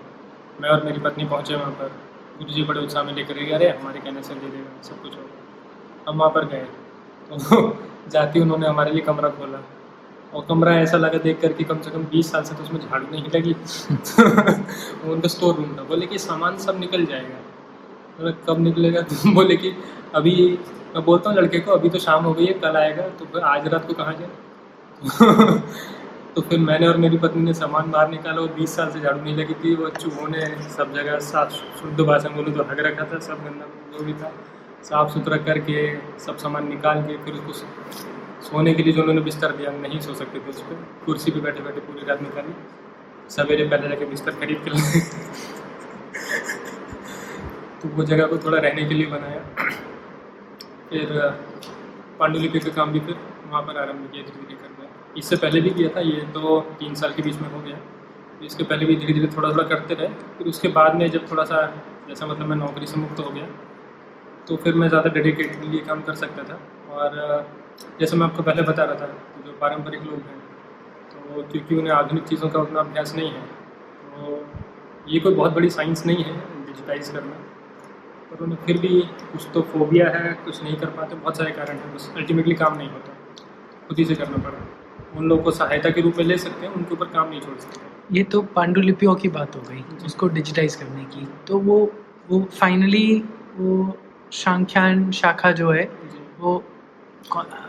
मैं 0.61 0.69
और 0.69 0.83
मेरी 0.83 0.99
पत्नी 0.99 1.25
पहुँचे 1.25 1.55
वहाँ 1.55 1.71
पर, 1.71 1.87
गुरु 2.37 2.53
जी 2.53 2.63
बड़े 2.63 2.81
उत्साह 2.81 3.03
में 3.03 3.13
लेकर 3.13 3.33
गए, 3.33 3.51
अरे, 3.51 3.69
हमारे 3.69 3.99
कहने 3.99 4.23
से 4.23 4.35
दे 4.35 4.47
देगा 4.47 4.81
सब 4.83 5.01
कुछ 5.01 5.15
होगा। 5.15 6.11
हम 6.11 6.17
वहाँ 6.17 6.31
पर 6.31 6.45
गए 6.45 6.67
तो 7.31 7.77
जाते 8.09 8.39
उन्होंने 8.39 8.67
हमारे 8.67 8.91
लिए 8.91 9.01
कमरा 9.01 9.29
खोला। 9.29 9.59
और 10.33 10.45
कमरा 10.49 10.75
ऐसा 10.79 10.97
लगा 10.97 11.17
देख 11.17 11.41
कर 11.41 11.53
कि 11.53 11.63
कम 11.63 11.79
से 11.81 11.91
कम 11.91 12.03
बीस 12.03 12.31
साल 12.31 12.43
से 12.43 12.55
तो 12.55 12.63
उसमें 12.63 12.79
झाड़ू 12.81 13.05
नहीं 13.11 13.23
लगी। 13.35 13.51
उनका 15.11 15.27
स्टोर 15.27 15.55
रूम 15.55 15.77
था। 15.77 15.83
बोले 15.83 16.07
कि 16.07 16.17
सामान 16.17 16.57
सब 16.57 16.79
निकल 16.79 17.05
जाएगा। 17.05 17.39
बोले, 18.19 18.31
कब 18.47 18.59
निकलेगा? 18.59 19.01
बोले 19.33 19.55
कि 19.57 19.73
अभी, 20.15 20.59
मैं 20.95 21.05
बोलता 21.05 21.29
हूँ 21.29 21.37
लड़के 21.37 21.59
को, 21.59 21.71
अभी 21.71 21.89
तो 21.89 21.99
शाम 21.99 22.23
हो 22.23 22.33
गई 22.33 22.45
है, 22.45 22.53
कल 22.53 22.77
आएगा 22.77 23.07
तो 23.09 23.25
फिर 23.25 23.41
आज 23.41 23.67
रात 23.67 23.87
को 23.87 23.93
कहाँ 23.93 24.13
जाए? 24.13 24.29
तो 26.35 26.41
फिर 26.41 26.59
मैंने 26.59 26.87
और 26.87 26.97
मेरी 26.97 27.17
पत्नी 27.17 27.41
ने 27.41 27.53
सामान 27.53 27.91
बाहर 27.91 28.09
निकाला 28.09 28.41
और 28.41 28.47
बीस 28.47 28.75
साल 28.75 28.89
से 28.89 28.99
झाड़ू 28.99 29.21
नहीं 29.21 29.35
लगी 29.35 29.53
थी। 29.53 29.75
वो 29.75 29.89
चूहों 29.89 30.27
ने 30.27 30.45
सब 30.69 30.93
जगह 30.93 31.19
साफ़ 31.19 31.51
शुद्ध 31.51 32.01
भाषा 32.01 32.29
बोलूँ 32.29 32.53
तो 32.53 32.63
हग 32.63 32.79
रखा 32.79 33.05
था, 33.05 33.19
सब 33.19 33.43
गंदा, 33.43 33.65
जो 33.93 34.05
भी 34.05 34.13
था, 34.13 34.31
साफ़ 34.83 35.11
सुथरा 35.13 35.37
करके 35.37 35.95
सब 36.19 36.37
सामान 36.37 36.69
निकाल 36.69 37.01
के 37.01 37.17
फिर 37.17 37.33
उसको 37.33 38.20
सोने 38.41 38.73
के 38.73 38.83
लिए 38.83 38.93
जो 38.93 39.01
उन्होंने 39.01 39.21
बिस्तर 39.21 39.51
दिया 39.57 39.71
नहीं 39.73 39.99
सो 40.01 40.13
सकते 40.15 40.39
थे 40.39 40.49
उस 40.49 40.61
पर 40.61 40.85
कुर्सी 41.05 41.31
पे 41.31 41.39
बैठे 41.41 41.63
बैठे 41.63 41.79
पूरी 41.81 42.05
रात 42.07 42.21
निकाली। 42.21 42.53
सवेरे 43.31 43.63
पहले 43.65 43.89
जाके 43.89 44.05
बिस्तर 44.07 44.31
खरीद 44.39 44.63
के 44.63 44.69
लाए। 44.69 44.99
तो 47.81 47.89
वो 47.89 48.03
जगह 48.05 48.25
को 48.27 48.37
थोड़ा 48.39 48.57
रहने 48.59 48.85
के 48.85 48.93
लिए 48.93 49.05
बनाया। 49.07 49.41
फिर 50.89 51.07
पांडुलिपि 52.19 52.59
का 52.59 52.71
काम 52.73 52.91
भी 52.91 52.99
फिर 53.01 53.15
वहाँ 53.45 53.61
पर 53.63 53.77
आरंभ 53.79 54.09
किया 54.11 54.23
धीरे 54.23 54.41
धीरे 54.41 54.55
कर 54.55 54.67
गया 54.71 54.89
इससे 55.17 55.35
पहले 55.37 55.61
भी 55.61 55.69
किया 55.71 55.89
था, 55.95 56.01
ये 56.01 56.21
तो 56.33 56.59
तीन 56.79 56.93
साल 56.95 57.13
के 57.13 57.21
बीच 57.21 57.39
में 57.41 57.49
हो 57.49 57.59
गया। 57.61 57.75
तो 58.39 58.45
इसके 58.45 58.63
पहले 58.63 58.85
भी 58.85 58.95
धीरे 58.97 59.13
धीरे 59.13 59.27
थोड़ा 59.35 59.49
थोड़ा 59.49 59.63
करते 59.69 59.93
रहे। 59.93 60.07
फिर 60.37 60.47
उसके 60.47 60.67
बाद 60.77 60.95
में 60.95 61.09
जब 61.11 61.31
थोड़ा 61.31 61.43
सा, 61.45 61.65
जैसा 62.07 62.25
मतलब 62.27 62.47
मैं 62.47 62.55
नौकरी 62.57 62.87
से 62.87 62.99
मुक्त 62.99 63.19
हो 63.19 63.29
गया 63.31 63.47
तो 64.47 64.55
फिर 64.57 64.75
मैं 64.75 64.87
ज़्यादा 64.89 65.09
डेडिकेटली 65.11 65.79
काम 65.87 66.01
कर 66.01 66.15
सकता 66.15 66.43
था। 66.43 66.59
और 66.91 67.09
जैसे 67.99 68.17
मैं 68.17 68.25
आपको 68.27 68.43
पहले 68.43 68.61
बता 68.63 68.83
रहा 68.83 68.95
था 68.95 69.05
तो 69.05 69.43
जो 69.45 69.57
पारंपरिक 69.61 70.03
लोग 70.03 70.19
हैं 70.21 70.39
तो 71.11 71.43
क्योंकि 71.51 71.75
उन्हें 71.75 71.93
आधुनिक 71.93 72.23
चीज़ों 72.25 72.49
का 72.49 72.59
उतना 72.59 72.79
अभ्यास 72.79 73.15
नहीं 73.15 73.31
है 73.31 73.41
तो 74.03 74.43
ये 75.07 75.19
कोई 75.19 75.35
बहुत 75.35 75.53
बड़ी 75.53 75.69
साइंस 75.69 76.05
नहीं 76.05 76.23
है 76.23 76.33
डिजिटाइज 76.65 77.09
करना। 77.09 77.35
पर 78.31 78.43
उन्हें 78.43 78.57
फिर 78.65 78.77
भी 78.79 78.99
कुछ 79.31 79.47
तो 79.53 79.61
फोबिया 79.71 80.09
है 80.09 80.33
कुछ 80.45 80.61
नहीं 80.63 80.75
कर 80.75 80.89
पाते 80.97 81.15
बहुत 81.15 81.37
सारे 81.37 81.51
कारण 81.51 81.77
हैं 81.77 81.95
बस 81.95 82.11
अल्टीमेटली 82.17 82.55
काम 82.55 82.77
नहीं 82.77 82.89
होता 82.89 83.17
खुद 83.87 83.99
ही 83.99 84.05
से 84.05 84.15
करना 84.15 84.37
पड़ा। 84.43 84.59
उन 85.17 85.27
लोगों 85.29 85.43
को 85.43 85.51
सहायता 85.51 85.89
के 85.89 86.01
रूप 86.01 86.17
में 86.17 86.23
ले 86.25 86.37
सकते 86.37 86.65
हैं 86.65 86.73
उनके 86.73 86.93
ऊपर 86.93 87.05
काम 87.13 87.29
नहीं 87.29 87.41
छोड़ 87.41 87.57
सकते। 87.57 87.89
ये 88.11 88.23
तो 88.25 88.41
पांडुलिपियों 88.55 89.15
की 89.15 89.29
बात 89.29 89.55
हो 89.55 89.61
गई 89.69 89.83
उसको 90.05 90.27
डिजिटाइज 90.29 90.75
करने 90.75 91.03
की। 91.05 91.27
तो 91.47 91.59
वो 91.59 91.77
वो 92.29 92.43
फाइनली 92.59 93.23
वो 93.57 93.97
शांख्यान 94.33 95.09
शाखा 95.11 95.51
जो 95.53 95.71
है 95.71 95.83
वो 96.39 96.63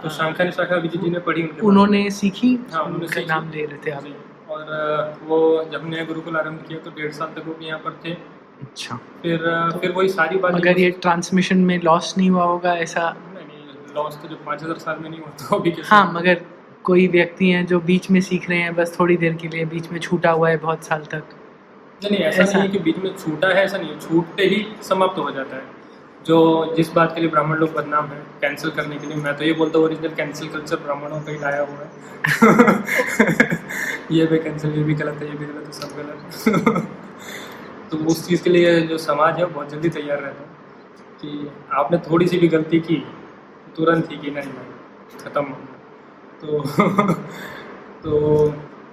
तो 0.02 0.08
शांखा 0.08 0.50
शाखा 0.50 0.76
विजय 0.76 0.98
जी 0.98 1.10
ने 1.10 1.18
पढ़ी 1.18 1.42
पास। 1.42 1.60
उन्होंने 1.64 2.10
सीखी? 2.10 2.58
हाँ, 2.72 2.82
उन्होंने। 2.82 3.26
नाम 3.26 3.50
ले 3.50 3.64
रहे 3.64 3.78
थे 3.86 3.90
आप। 3.90 4.04
और 4.50 5.18
वो 5.24 5.64
जब 5.72 5.88
नया 5.90 6.04
गुरुकुल 6.04 6.36
आरंभ 6.36 6.64
किया 6.68 6.78
तो 6.78 6.90
डेढ़ 6.90 7.12
साल 7.12 7.28
तक 7.28 7.46
वो 7.46 7.54
भी 7.54 7.66
यहाँ 7.66 7.78
पर 7.78 8.00
थे। 8.04 8.10
अच्छा। 8.62 8.96
फिर 9.22 9.44
अ, 9.44 9.78
फिर 9.78 9.92
वही 9.92 10.08
सारी 10.08 10.38
बात 10.38 10.54
मगर 10.54 10.78
ये 10.78 10.90
ट्रांसमिशन 10.90 11.58
में 11.58 11.80
लॉस 11.82 12.14
नहीं 12.18 12.30
हुआ 12.30 12.44
होगा 12.44 12.74
ऐसा 12.74 13.16
लॉस 13.96 14.22
तो 14.22 14.28
जो 14.28 14.36
पाँच 14.36 14.62
हज़ार 14.62 14.78
साल 14.78 14.98
में 14.98 15.10
नहीं 15.10 15.20
हुआ 15.20 15.48
तो 15.48 15.56
अभी 15.56 15.74
हाँ 15.84 16.12
मगर 16.12 16.40
कोई 16.84 17.08
व्यक्ति 17.08 17.50
हैं 17.50 17.66
जो 17.66 17.80
बीच 17.80 18.10
में 18.10 18.20
सीख 18.20 18.50
रहे 18.50 18.58
हैं 18.58 18.74
बस 18.74 18.96
थोड़ी 19.00 19.16
देर 19.16 19.34
के 19.34 19.48
लिए 19.48 19.64
बीच 19.64 19.90
में 19.90 20.00
छूटा 20.00 20.30
हुआ 20.30 20.48
है 20.48 20.56
बहुत 20.56 20.84
साल 20.84 21.04
तक। 21.04 21.22
नहीं 22.04 22.18
ऐसा 22.18 22.42
ऐसा- 22.42 22.54
नहीं 22.56 22.66
है 22.66 22.72
कि 22.72 22.78
बीच 22.78 22.98
में 22.98 23.16
छूटा 23.16 23.48
है 23.48 23.64
ऐसा 23.64 23.78
नहीं 23.78 23.98
छूटते 23.98 24.44
ही 24.44 24.66
समाप्त 24.82 25.18
हो 25.18 25.30
जाता 25.30 25.56
है। 25.56 25.62
जो 26.26 26.74
जिस 26.76 26.92
बात 26.92 27.14
के 27.14 27.20
लिए 27.20 27.30
ब्राह्मण 27.30 27.56
लोग 27.58 27.72
बदनाम 27.72 28.06
है 28.06 28.16
कैंसिल 28.40 28.70
करने 28.70 28.96
के 28.96 29.06
लिए, 29.06 29.16
मैं 29.16 29.36
तो 29.36 29.44
ये 29.44 29.52
बोलता 29.52 29.78
हूँ 29.78 29.86
ओरिजिनल 29.86 30.14
कैंसिल 30.14 30.48
कल्चर 30.48 30.76
ब्राह्मणों 30.76 31.20
का 31.20 31.32
ही 31.32 31.38
लाया 31.38 31.62
हुआ 31.62 31.78
है। 31.80 31.90
ये 34.12 34.26
भी 34.26 34.38
कैंसिल 34.38 34.70
ये 34.70 34.82
भी 34.82 34.94
गलत 34.94 35.22
है, 35.22 35.28
ये 35.28 35.36
भी 35.36 35.46
गलत 35.46 35.66
है, 35.66 35.72
सब 35.72 35.96
गलत 35.96 36.18
है। 36.74 36.80
तो 37.90 37.96
उस 38.06 38.26
चीज़ 38.28 38.42
के 38.42 38.50
लिए 38.50 38.80
जो 38.80 38.98
समाज 38.98 39.38
है 39.38 39.44
बहुत 39.46 39.70
जल्दी 39.70 39.88
तैयार 39.88 40.18
रहता 40.18 40.42
है 40.42 40.48
कि 41.22 41.50
आपने 41.72 41.98
थोड़ी 42.10 42.26
सी 42.28 42.38
भी 42.38 42.48
गलती 42.48 42.80
की, 42.80 42.96
तुरंत 43.76 44.10
ही 44.10 44.16
कि 44.16 44.30
नहीं 44.30 44.52
नहीं 44.52 45.18
ख़त्म 45.18 45.44
तो 46.42 46.60
तो 48.04 48.46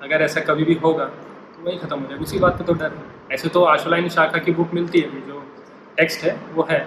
अगर 0.03 0.21
ऐसा 0.21 0.41
कभी 0.41 0.63
भी 0.63 0.73
होगा 0.83 1.05
तो 1.05 1.63
वही 1.65 1.77
ख़त्म 1.77 1.99
हो 1.99 2.07
जाएगा। 2.07 2.23
उसी 2.23 2.39
बात 2.39 2.57
पे 2.57 2.63
तो 2.63 2.73
डर 2.73 2.91
है। 2.91 3.33
ऐसे 3.33 3.49
तो 3.49 3.63
आशुलाइन 3.65 4.09
शाखा 4.09 4.37
की 4.39 4.51
बुक 4.51 4.73
मिलती 4.73 4.99
है 4.99 5.21
जो 5.27 5.43
टेक्स्ट 5.97 6.23
है, 6.23 6.35
वो 6.53 6.67
है। 6.69 6.79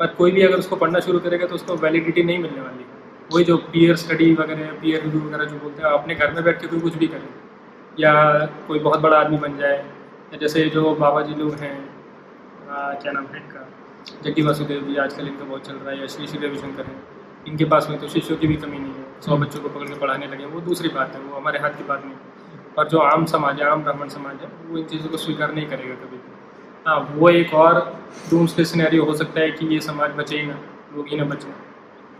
पर 0.00 0.06
कोई 0.18 0.30
भी 0.32 0.42
अगर 0.42 0.58
उसको 0.58 0.76
पढ़ना 0.76 1.00
शुरू 1.00 1.18
करेगा 1.20 1.46
तो 1.46 1.54
उसको 1.54 1.76
वैलिडिटी 1.78 2.22
नहीं 2.22 2.38
मिलने 2.38 2.60
वाली 2.60 2.84
वही 3.32 3.44
जो 3.44 3.56
पीयर 3.72 3.96
स्टडी 3.96 4.32
वगैरह 4.34 4.72
पीयर 4.80 5.02
रिव्यू 5.02 5.20
वगैरह 5.20 5.44
जो 5.46 5.58
बोलते 5.58 5.82
हैं 5.82 5.90
अपने 5.90 6.14
घर 6.14 6.32
में 6.34 6.42
बैठ 6.44 6.60
के 6.60 6.66
कोई 6.66 6.80
कुछ 6.80 6.94
भी 6.96 7.06
करे, 7.06 7.28
या 7.98 8.12
कोई 8.68 8.78
बहुत 8.80 9.00
बड़ा 9.00 9.18
आदमी 9.18 9.36
बन 9.38 9.56
जाए, 9.58 9.76
या 10.32 10.38
जैसे 10.38 10.64
जो 10.70 10.94
बाबा 10.96 11.22
जी 11.22 11.34
लोग 11.34 11.54
हैं 11.56 11.76
क्या 12.70 13.12
नाम 13.12 13.26
है 13.26 13.42
इनका, 13.42 13.66
जग्गी 14.24 14.42
वासुदेव 14.42 14.82
जी, 14.82 14.96
आजकल 14.96 15.28
इनका 15.28 15.44
बहुत 15.44 15.66
चल 15.66 15.74
रहा 15.74 15.90
है, 15.90 16.00
या 16.00 16.06
श्री 16.06 16.26
श्री 16.26 16.46
रविशंकर 16.46 16.86
हैं, 16.86 16.98
इनके 17.48 17.64
पास 17.66 17.88
में 17.90 17.98
तो 18.00 18.08
शिष्यों 18.08 18.36
की 18.38 18.46
भी 18.46 18.56
कमी 18.56 18.78
नहीं 18.78 18.92
है, 18.92 19.04
सौ। 19.26 19.36
बच्चों 19.36 19.60
को 19.60 19.68
पकड़ 19.68 19.88
के 19.88 19.98
पढ़ाने 20.00 20.26
लगे, 20.26 20.44
वो 20.46 20.60
दूसरी 20.62 20.88
बात 20.90 21.14
है, 21.14 21.20
वो 21.22 21.36
हमारे 21.36 21.58
हाथ 21.58 21.78
की 21.78 21.84
बात 21.88 22.04
नहीं 22.04 22.14
पर 22.76 22.88
जो 22.88 22.98
आम 23.04 23.24
समाज 23.26 23.60
है, 23.60 23.68
आम 23.68 23.82
ब्राह्मण 23.82 24.08
समाज 24.10 24.42
है, 24.42 24.50
वो 24.68 24.78
इन 24.78 24.84
चीज़ों 24.86 25.10
को 25.10 25.16
स्वीकार 25.18 25.54
नहीं 25.54 25.66
करेगा 25.68 25.94
कभी 25.96 26.18
हाँ 26.86 26.98
वो 27.14 27.28
एक 27.30 27.54
और 27.54 27.78
डूम्स 28.30 28.52
के 28.54 28.64
सिनेरियो 28.64 29.04
हो 29.04 29.14
सकता 29.14 29.40
है 29.40 29.50
कि 29.50 29.66
ये 29.74 29.80
समाज 29.80 30.10
बचे 30.18 30.38
ही 30.38 30.46
ना 30.46 30.54
लोग 30.96 31.08
ही 31.08 31.16
ना 31.16 31.24
बचे 31.24 31.48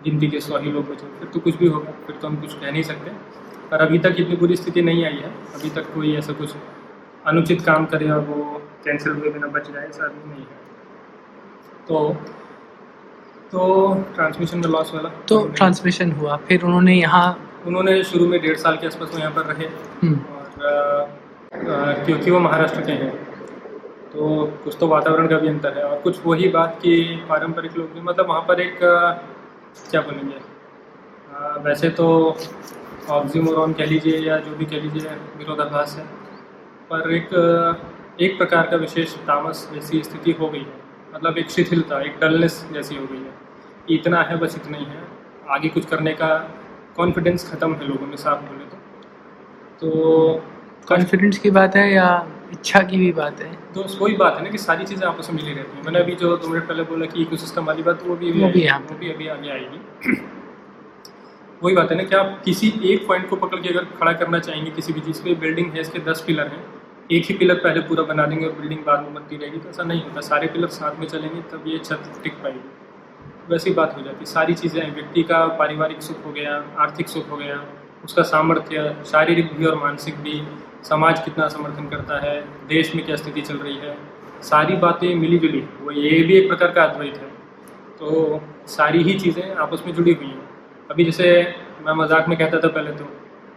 गिनती 0.04 0.28
के 0.30 0.40
सौ 0.40 0.58
ही 0.58 0.72
लोग 0.72 0.90
बचे 0.90 1.06
फिर 1.18 1.28
तो 1.34 1.40
कुछ 1.40 1.56
भी 1.56 1.66
होगा 1.66 1.92
फिर 2.06 2.16
तो 2.16 2.28
हम 2.28 2.36
कुछ 2.40 2.52
कह 2.54 2.70
नहीं 2.70 2.82
सकते। 2.82 3.10
पर 3.70 3.80
अभी 3.80 3.98
तक 4.04 4.16
इतनी 4.18 4.36
बुरी 4.36 4.56
स्थिति 4.56 4.82
नहीं 4.82 5.04
आई 5.04 5.16
है 5.16 5.30
अभी 5.54 5.70
तक 5.70 5.92
कोई 5.94 6.14
ऐसा 6.16 6.32
कुछ 6.32 6.54
अनुचित 7.26 7.60
काम 7.62 7.86
करे 7.86 8.10
और 8.10 8.20
वो 8.26 8.44
कैंसिल 8.84 9.12
हुए 9.12 9.30
बिना 9.30 9.46
बच 9.56 9.70
जाए 9.70 9.86
ऐसा 9.86 10.04
अभी 10.04 10.30
नहीं 10.30 10.40
है। 10.40 10.58
तो 11.88 12.14
तो 13.52 13.62
ट्रांसमिशन 14.14 14.58
में 14.58 14.68
लॉस 14.68 14.94
वाला। 14.94 15.08
तो 15.28 15.46
ट्रांसमिशन 15.56 16.12
हुआ 16.12 16.36
फिर 16.48 16.62
उन्होंने 16.64 16.94
यहाँ 16.94 17.28
उन्होंने 17.66 18.02
शुरू 18.04 18.26
में 18.28 18.40
डेढ़ 18.42 18.56
साल 18.58 18.76
के 18.76 18.86
आसपास 18.86 19.10
वो 19.12 19.18
यहाँ 19.18 19.32
पर 19.32 19.52
रहे। 19.52 19.66
हम्म, 20.02 20.18
और 21.70 22.04
क्योंकि 22.04 22.30
वो 22.30 22.38
महाराष्ट्र 22.40 22.80
के 22.82 22.92
हैं 22.92 23.12
तो 24.12 24.46
कुछ 24.64 24.76
तो 24.80 24.86
वातावरण 24.88 25.28
का 25.28 25.38
भी 25.38 25.48
अंतर 25.48 25.76
है 25.78 25.82
और 25.84 25.98
कुछ 26.00 26.20
वही 26.26 26.48
बात 26.48 26.78
कि 26.82 26.94
पारंपरिक 27.28 27.76
लोग 27.76 27.92
भी 27.94 28.00
मतलब 28.00 28.28
वहाँ 28.28 28.40
पर 28.48 28.60
एक 28.60 28.78
क्या 29.90 30.00
बोलेंगे 30.00 30.38
वैसे 31.64 31.88
तो 31.90 32.06
ऑक्सीमोरॉन 33.10 33.72
कह 33.72 33.86
लीजिए 33.86 34.18
या 34.20 34.36
जो 34.38 34.54
भी 34.56 34.66
कह 34.66 34.80
लीजिए 34.82 35.10
विरोधाभास 35.38 35.96
है, 35.98 36.04
पर 36.90 37.12
एक 37.12 37.28
एक 38.20 38.36
प्रकार 38.38 38.66
का 38.66 38.76
विशेष 38.76 39.14
तामस 39.26 39.68
जैसी 39.74 40.02
स्थिति 40.02 40.32
हो 40.32 40.48
गई 40.48 40.58
है। 40.60 40.78
मतलब 41.14 41.38
एक 41.38 41.50
शिथिलता, 41.50 42.00
एक 42.00 42.18
डलनेस 42.20 42.64
जैसी 42.72 42.96
हो 42.96 43.06
गई 43.06 43.18
है 43.18 43.32
इतना 43.90 44.22
है 44.22 44.36
बस 44.38 44.56
इतना 44.56 44.78
ही 44.78 44.84
है, 44.84 45.02
आगे 45.48 45.68
कुछ 45.68 45.86
करने 45.86 46.12
का 46.14 46.28
कॉन्फिडेंस 46.96 47.50
ख़त्म 47.50 47.74
है 47.74 47.88
लोगों 47.88 48.06
में, 48.06 48.16
साफ़ 48.16 48.40
बोले 48.42 48.64
तो। 48.64 48.76
तो 49.80 49.88
कॉन्फिडेंस 50.88 51.38
की 51.38 51.50
बात 51.52 51.76
है 51.76 51.92
या 51.92 52.08
इच्छा 52.52 52.80
की 52.82 52.96
भी 52.96 53.10
बात 53.12 53.40
है। 53.40 53.52
तो 53.74 53.84
वही 54.00 54.16
बात 54.16 54.36
है 54.36 54.42
ना 54.44 54.50
कि 54.50 54.58
सारी 54.58 54.84
चीज़ें 54.84 55.06
आपस 55.08 55.30
में 55.30 55.36
मिली 55.36 55.52
रहती 55.52 55.76
हैं। 55.76 55.84
मैंने 55.84 55.98
अभी 55.98 56.14
जो 56.16 56.36
दो 56.36 56.48
मिनट 56.48 56.66
पहले 56.68 56.82
बोला 56.84 57.06
कि 57.06 57.22
इकोसिस्टम 57.22 57.64
वाली 57.64 57.82
बात 57.82 58.02
वो 58.06 58.16
भी 58.16 58.30
अभी 58.30 58.42
वो 58.42 58.48
भी 58.50 58.62
यहाँ 58.62 58.80
वो 58.80 58.96
भी 58.98 59.10
अभी 59.12 59.28
आगे 59.28 59.50
आएगी। 59.50 60.12
वही 61.62 61.74
बात 61.74 61.90
है 61.90 61.96
ना 61.96 62.02
कि 62.04 62.16
आप 62.16 62.40
किसी 62.44 62.72
एक 62.84 63.06
पॉइंट 63.08 63.28
को 63.30 63.36
पकड़ 63.36 63.60
के 63.60 63.68
अगर 63.68 63.84
खड़ा 63.96 64.12
करना 64.14 64.38
चाहेंगे 64.40 64.70
किसी 64.70 64.92
भी 64.92 65.00
चीज़ 65.00 65.22
पे 65.22 65.34
बिल्डिंग 65.40 65.72
है 65.72 65.80
इसके 65.80 65.98
दस 66.04 66.24
पिलर 66.26 66.46
हैं। 66.48 66.62
एक 67.10 67.24
ही 67.26 67.34
पिलर 67.34 67.54
पहले 67.58 67.80
पूरा 67.88 68.02
बना 68.04 68.26
देंगे 68.26 68.46
और 68.46 68.52
बिल्डिंग 68.52 68.80
बाद 68.84 69.02
में 69.02 69.14
बनती 69.14 69.36
रहेगी 69.36 69.58
तो 69.58 69.68
ऐसा 69.68 69.82
नहीं 69.84 70.02
होता 70.02 70.20
सारे 70.22 70.46
पिलर 70.48 70.68
साथ 70.74 70.98
में 71.00 71.06
चलेंगे 71.06 71.40
तब 71.52 71.64
ये 71.66 71.78
छत 71.80 72.20
टिक 72.22 72.34
पाएगी। 72.42 72.60
वैसी 73.50 73.70
बात 73.72 73.96
हो 73.96 74.02
जाती 74.02 74.26
सारी 74.26 74.54
चीज़ें 74.54 74.94
व्यक्ति 74.94 75.22
का 75.22 75.46
पारिवारिक 75.58 76.02
सुख 76.02 76.24
हो 76.26 76.32
गया 76.32 76.54
आर्थिक 76.78 77.08
सुख 77.08 77.30
हो 77.30 77.36
गया 77.36 77.56
उसका 78.04 78.22
सामर्थ्य, 78.24 78.96
शारीरिक 79.06 79.52
भी 79.54 79.64
और 79.64 79.74
मानसिक 79.76 80.14
भी, 80.18 80.42
समाज 80.84 81.20
कितना 81.24 81.48
समर्थन 81.48 81.88
करता 81.88 82.18
है, 82.20 82.40
देश 82.68 82.94
में 82.94 83.04
क्या 83.06 83.16
स्थिति 83.16 83.40
चल 83.42 83.56
रही 83.56 83.76
है, 83.76 83.96
सारी 84.42 84.76
बातें 84.78 85.14
मिली 85.16 85.38
जुली 85.38 85.60
वो 85.80 85.90
ये 85.92 86.22
भी 86.22 86.34
एक 86.34 86.48
प्रकार 86.48 86.70
का 86.72 86.84
अद्वैत 86.84 87.16
है। 87.16 87.28
तो 87.98 88.40
सारी 88.68 89.02
ही 89.02 89.18
चीज़ें 89.20 89.54
आपस 89.56 89.82
में 89.86 89.92
जुड़ी 89.94 90.12
हुई 90.12 90.26
हैं। 90.26 90.48
अभी 90.90 91.04
जैसे 91.04 91.26
मैं 91.86 91.92
मज़ाक 91.94 92.28
में 92.28 92.36
कहता 92.38 92.58
था 92.60 92.68
पहले 92.68 92.92
तो 92.92 93.04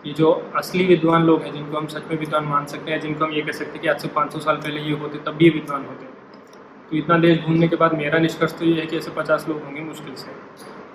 कि 0.04 0.14
जो 0.14 0.32
असली 0.56 0.86
विद्वान 0.86 1.24
लोग 1.24 1.42
हैं, 1.42 1.54
जिनको 1.54 1.78
हम 1.78 1.88
सच 1.88 2.10
में 2.10 2.18
विद्वान 2.18 2.44
मान 2.46 2.66
सकते 2.66 2.92
हैं, 2.92 3.00
जिनको 3.00 3.26
हम 3.26 3.32
ये 3.34 3.42
कह 3.42 3.52
सकते 3.52 3.72
हैं 3.72 3.82
कि 3.82 3.88
आज 3.88 4.02
से 4.02 4.08
500 4.10 4.40
साल 4.40 4.58
पहले 4.58 4.82
ये 4.82 4.94
होते, 4.94 5.18
तब 5.20 5.36
भी 5.36 5.46
ये 5.46 5.52
विद्वान 5.52 5.86
होते। 5.86 6.06
तो 6.90 6.98
इतना 6.98 7.18
देश 7.20 7.40
घूमने 7.40 7.68
के 7.68 7.76
बाद 7.76 7.94
मेरा 7.94 8.20
निष्कर्ष 8.20 8.54
तो 8.54 8.66
ये 8.66 8.80
है 8.80 8.86
कि 8.86 8.98
ऐसे 8.98 9.12
पचास 9.12 9.46
लोग 9.50 9.64
होंगे 9.64 9.82
मुश्किल 9.84 10.16
से। 10.16 10.32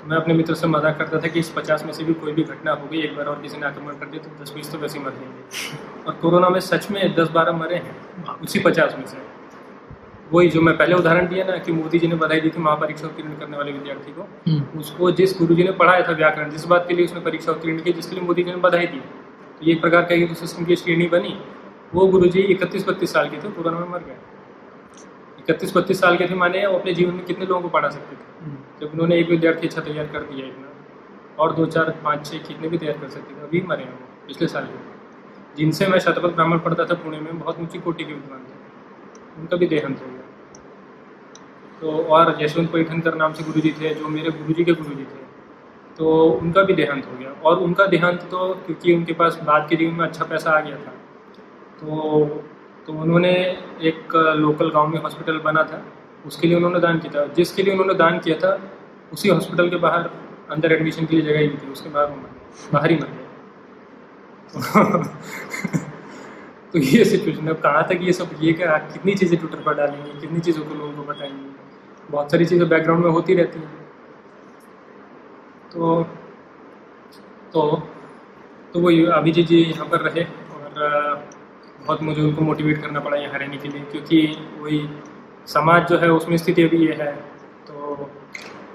तो 0.00 0.08
मैं 0.08 0.16
अपने 0.16 0.34
मित्र 0.34 0.54
से 0.54 0.66
मज़ाक 0.66 0.98
करता 0.98 1.20
था 1.20 1.28
कि 1.28 1.40
इस 1.40 1.48
पचास 1.52 1.84
में 1.84 1.92
से 1.92 2.04
भी 2.04 2.14
कोई 2.16 2.32
भी 2.32 2.42
घटना 2.44 2.72
हो 2.72 2.88
गई 2.92 3.00
एक 3.00 3.16
बार 3.16 3.26
और 3.26 3.40
किसी 3.42 3.58
ने 3.58 3.66
आक्रमण 3.66 3.94
कर 3.94 4.06
दिया 4.06 4.22
तो 4.24 4.42
दस 4.42 4.52
बीस 4.54 4.70
तो 4.72 4.78
वैसे 4.78 4.98
ही 4.98 5.04
मर 5.04 5.10
जाएँगे। 5.12 6.06
और 6.06 6.14
कोरोना 6.22 6.48
में 6.48 6.60
सच 6.62 6.90
में 6.90 7.14
दस 7.14 7.30
बारह 7.30 7.52
मरे 7.54 7.76
हैं 7.76 8.38
उसी 8.38 8.60
पचास 8.60 8.94
में 8.98 9.06
से। 9.06 9.26
वही 10.32 10.48
जो 10.48 10.60
मैं 10.60 10.76
पहले 10.78 10.94
उदाहरण 10.94 11.26
दिया 11.28 11.44
ना 11.44 11.56
कि 11.58 11.72
मोदी 11.72 11.98
जी 11.98 12.06
ने 12.06 12.14
बधाई 12.16 12.40
दी 12.40 12.50
थी 12.50 12.60
महापरीक्षा 12.60 13.06
उत्तीर्ण 13.06 13.36
करने 13.36 13.56
वाले 13.56 13.72
विद्यार्थी 13.72 14.12
को 14.12 14.22
हम्म, 14.48 14.78
उसको 14.80 15.10
जिस 15.12 15.38
गुरु 15.38 15.54
जी 15.54 15.64
ने 15.64 15.72
पढ़ाया 15.74 16.06
था 16.08 16.12
व्याकरण 16.14 16.50
जिस 16.50 16.64
बात 16.66 16.84
के 16.88 16.94
लिए 16.94 17.04
उसने 17.04 17.20
परीक्षा 17.20 17.52
उत्तीर्ण 17.52 17.80
की 17.82 17.92
जिसके 17.92 18.16
लिए 18.16 18.24
मोदी 18.24 18.42
जी 18.42 18.50
ने 18.50 18.56
बधाई 18.62 18.86
दी 18.86 18.98
तो 18.98 19.66
ये 19.66 19.72
एक 19.72 19.80
प्रकार 19.80 20.02
का 20.02 20.34
सिस्टम 20.34 20.64
की 20.64 20.76
श्रेणी 20.76 21.06
बनी। 21.08 21.38
वो 21.94 22.06
गुरु 22.06 22.26
जी 22.28 22.40
इकतीस 22.52 22.88
बत्तीस 22.88 23.12
साल 23.12 23.28
के 23.28 23.36
थे 23.36 23.50
कोरोना 23.50 23.78
में 23.78 23.88
मर 23.88 23.98
गए। 23.98 24.16
इकतीस 25.48 25.76
बत्तीस 25.76 26.00
साल 26.00 26.16
के 26.16 26.26
थे 26.28 26.34
माने 26.36 26.66
वो 26.66 26.78
अपने 26.78 26.94
जीवन 26.94 27.14
में 27.14 27.24
कितने 27.24 27.46
लोगों 27.46 27.60
को 27.62 27.68
पढ़ा 27.68 27.88
सकते 27.90 28.16
थे? 28.16 28.44
हम्म, 28.44 28.56
जब 28.80 28.92
उन्होंने 28.92 29.16
एक 29.16 29.30
विद्यार्थी 29.30 29.66
अच्छा 29.66 29.80
तैयार 29.82 30.06
कर 30.06 30.22
दिया 30.22 30.46
इतना 30.46 30.66
और 31.38 31.54
दो 31.54 31.66
चार 31.68 31.90
पाँच 32.04 32.26
छः 32.26 32.38
कितने 32.46 32.68
भी 32.68 32.78
तैयार 32.78 32.98
कर 32.98 33.08
सकते 33.08 33.34
थे 33.34 33.40
अभी 33.42 33.60
मरे 33.68 33.84
हैं 33.84 33.92
वो 33.92 34.26
पिछले 34.26 34.48
साल 34.48 34.64
के। 34.66 35.56
जिनसे 35.56 35.86
मैं 35.86 35.98
शतपथ 35.98 36.34
ब्राह्मण 36.34 36.58
पढ़ता 36.58 36.84
था 36.84 36.94
पुणे 36.96 37.20
में 37.20 37.38
बहुत 37.38 37.60
ऊँची 37.60 37.78
कोटि 37.78 38.04
के 38.04 38.12
विद्वान 38.12 38.40
थे। 38.40 39.40
उनका 39.40 39.56
भी 39.56 39.66
देहांत 39.66 40.00
हो 40.00 40.06
गया। 40.06 40.24
तो 41.80 42.02
और 42.06 42.36
यशवंत 42.42 42.70
पैठनकर 42.72 43.14
नाम 43.14 43.32
से 43.32 43.44
गुरु 43.44 43.60
जी 43.60 43.72
थे 43.72 43.94
जो 43.94 44.08
मेरे 44.08 44.30
गुरु 44.32 44.52
जी 44.52 44.64
के 44.64 44.72
गुरु 44.74 44.94
जी 44.94 45.04
थे 45.04 45.26
तो 45.98 46.22
उनका 46.24 46.62
भी 46.62 46.74
देहांत 46.74 47.06
हो 47.06 47.18
गया। 47.18 47.30
और 47.44 47.58
उनका 47.60 47.86
देहांत 47.86 48.22
तो 48.30 48.48
क्योंकि 48.66 48.94
उनके 48.94 49.12
पास 49.14 49.40
बाद 49.44 49.68
के 49.68 49.76
जीवन 49.76 49.94
में 49.94 50.06
अच्छा 50.06 50.24
पैसा 50.24 50.50
आ 50.50 50.60
गया 50.60 50.76
था 50.76 50.92
तो 51.80 51.86
तो 52.88 52.94
उन्होंने 52.94 53.32
एक 53.88 54.14
लोकल 54.36 54.70
गाँव 54.70 54.86
में 54.88 55.02
हॉस्पिटल 55.02 55.38
बना 55.38 55.62
था। 55.62 55.84
उसके 56.26 56.46
लिए 56.46 56.56
उन्होंने 56.56 56.80
दान 56.80 56.98
किया 56.98 57.12
था। 57.14 57.26
जिसके 57.34 57.62
लिए 57.62 57.72
उन्होंने 57.72 57.94
दान 57.94 58.18
किया 58.18 58.38
था, 58.38 58.60
उसी 59.12 59.28
हॉस्पिटल 59.28 59.68
के 59.70 59.76
बाहर 59.76 60.10
अंदर 60.50 60.72
एडमिशन 60.72 61.06
के 61.06 61.16
लिए 61.16 61.24
जगह 61.24 61.40
ही 61.40 61.48
थी। 61.48 61.72
उसके 61.72 61.90
बाहर 61.90 62.06
वो 62.06 62.16
बाहर 62.72 62.90
ही 62.90 62.96
मर 62.96 63.08
गए 63.08 63.26
तो 66.72 66.78
ये 66.78 67.04
सिचुएशन 67.04 67.48
अब 67.48 67.60
कहाँ 67.60 67.86
तक 67.88 67.98
ये 68.02 68.12
सब, 68.12 68.30
ये 68.40 68.52
क्या, 68.52 68.78
कितनी 68.92 69.14
चीज़ें 69.14 69.38
ट्विटर 69.40 69.62
पर 69.62 69.74
डालेंगे, 69.74 70.20
कितनी 70.20 70.40
चीज़ों 70.40 70.64
को 70.64 70.74
लोगों 70.74 70.92
को 70.92 71.02
बताएँगे? 71.02 71.50
बहुत 72.10 72.30
सारी 72.30 72.44
चीज़ें 72.44 72.68
बैकग्राउंड 72.68 73.04
में 73.04 73.10
होती 73.10 73.34
रहती 73.34 73.60
हैं। 73.60 73.70
तो 75.72 76.02
तो 77.52 77.82
तो 78.72 78.80
वही 78.80 79.04
अभिजीत 79.12 79.46
जी 79.46 79.58
यहाँ 79.58 79.86
पर 79.88 80.00
रहे 80.00 80.24
और 80.24 81.28
बहुत 81.88 82.02
मुझे 82.02 82.22
उनको 82.22 82.42
मोटिवेट 82.42 82.80
करना 82.80 83.00
पड़ा 83.00 83.16
यहाँ 83.16 83.38
रहने 83.38 83.56
के 83.56 83.68
लिए 83.68 83.80
क्योंकि 83.92 84.18
वही 84.60 84.80
समाज 85.48 85.86
जो 85.88 85.98
है 85.98 86.10
उसमें 86.12 86.36
स्थिति 86.36 86.62
अभी 86.62 86.78
ये 86.78 86.94
है। 86.94 87.12
तो 87.68 88.08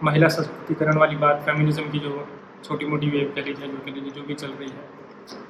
महिला 0.03 0.27
सशक्तिकरण 0.29 0.97
वाली 0.97 1.15
बात 1.17 1.41
फेमिनिज्म 1.41 1.89
की 1.89 1.99
जो 1.99 2.27
छोटी 2.63 2.85
मोटी 2.85 3.09
वेव 3.09 3.31
कह 3.35 3.41
लीजिए 3.41 3.67
जो 3.67 3.77
कह 3.77 3.91
लीजिए 3.91 4.11
जो 4.11 4.23
भी 4.23 4.33
चल 4.35 4.47
रही 4.49 4.69
है। 4.69 5.41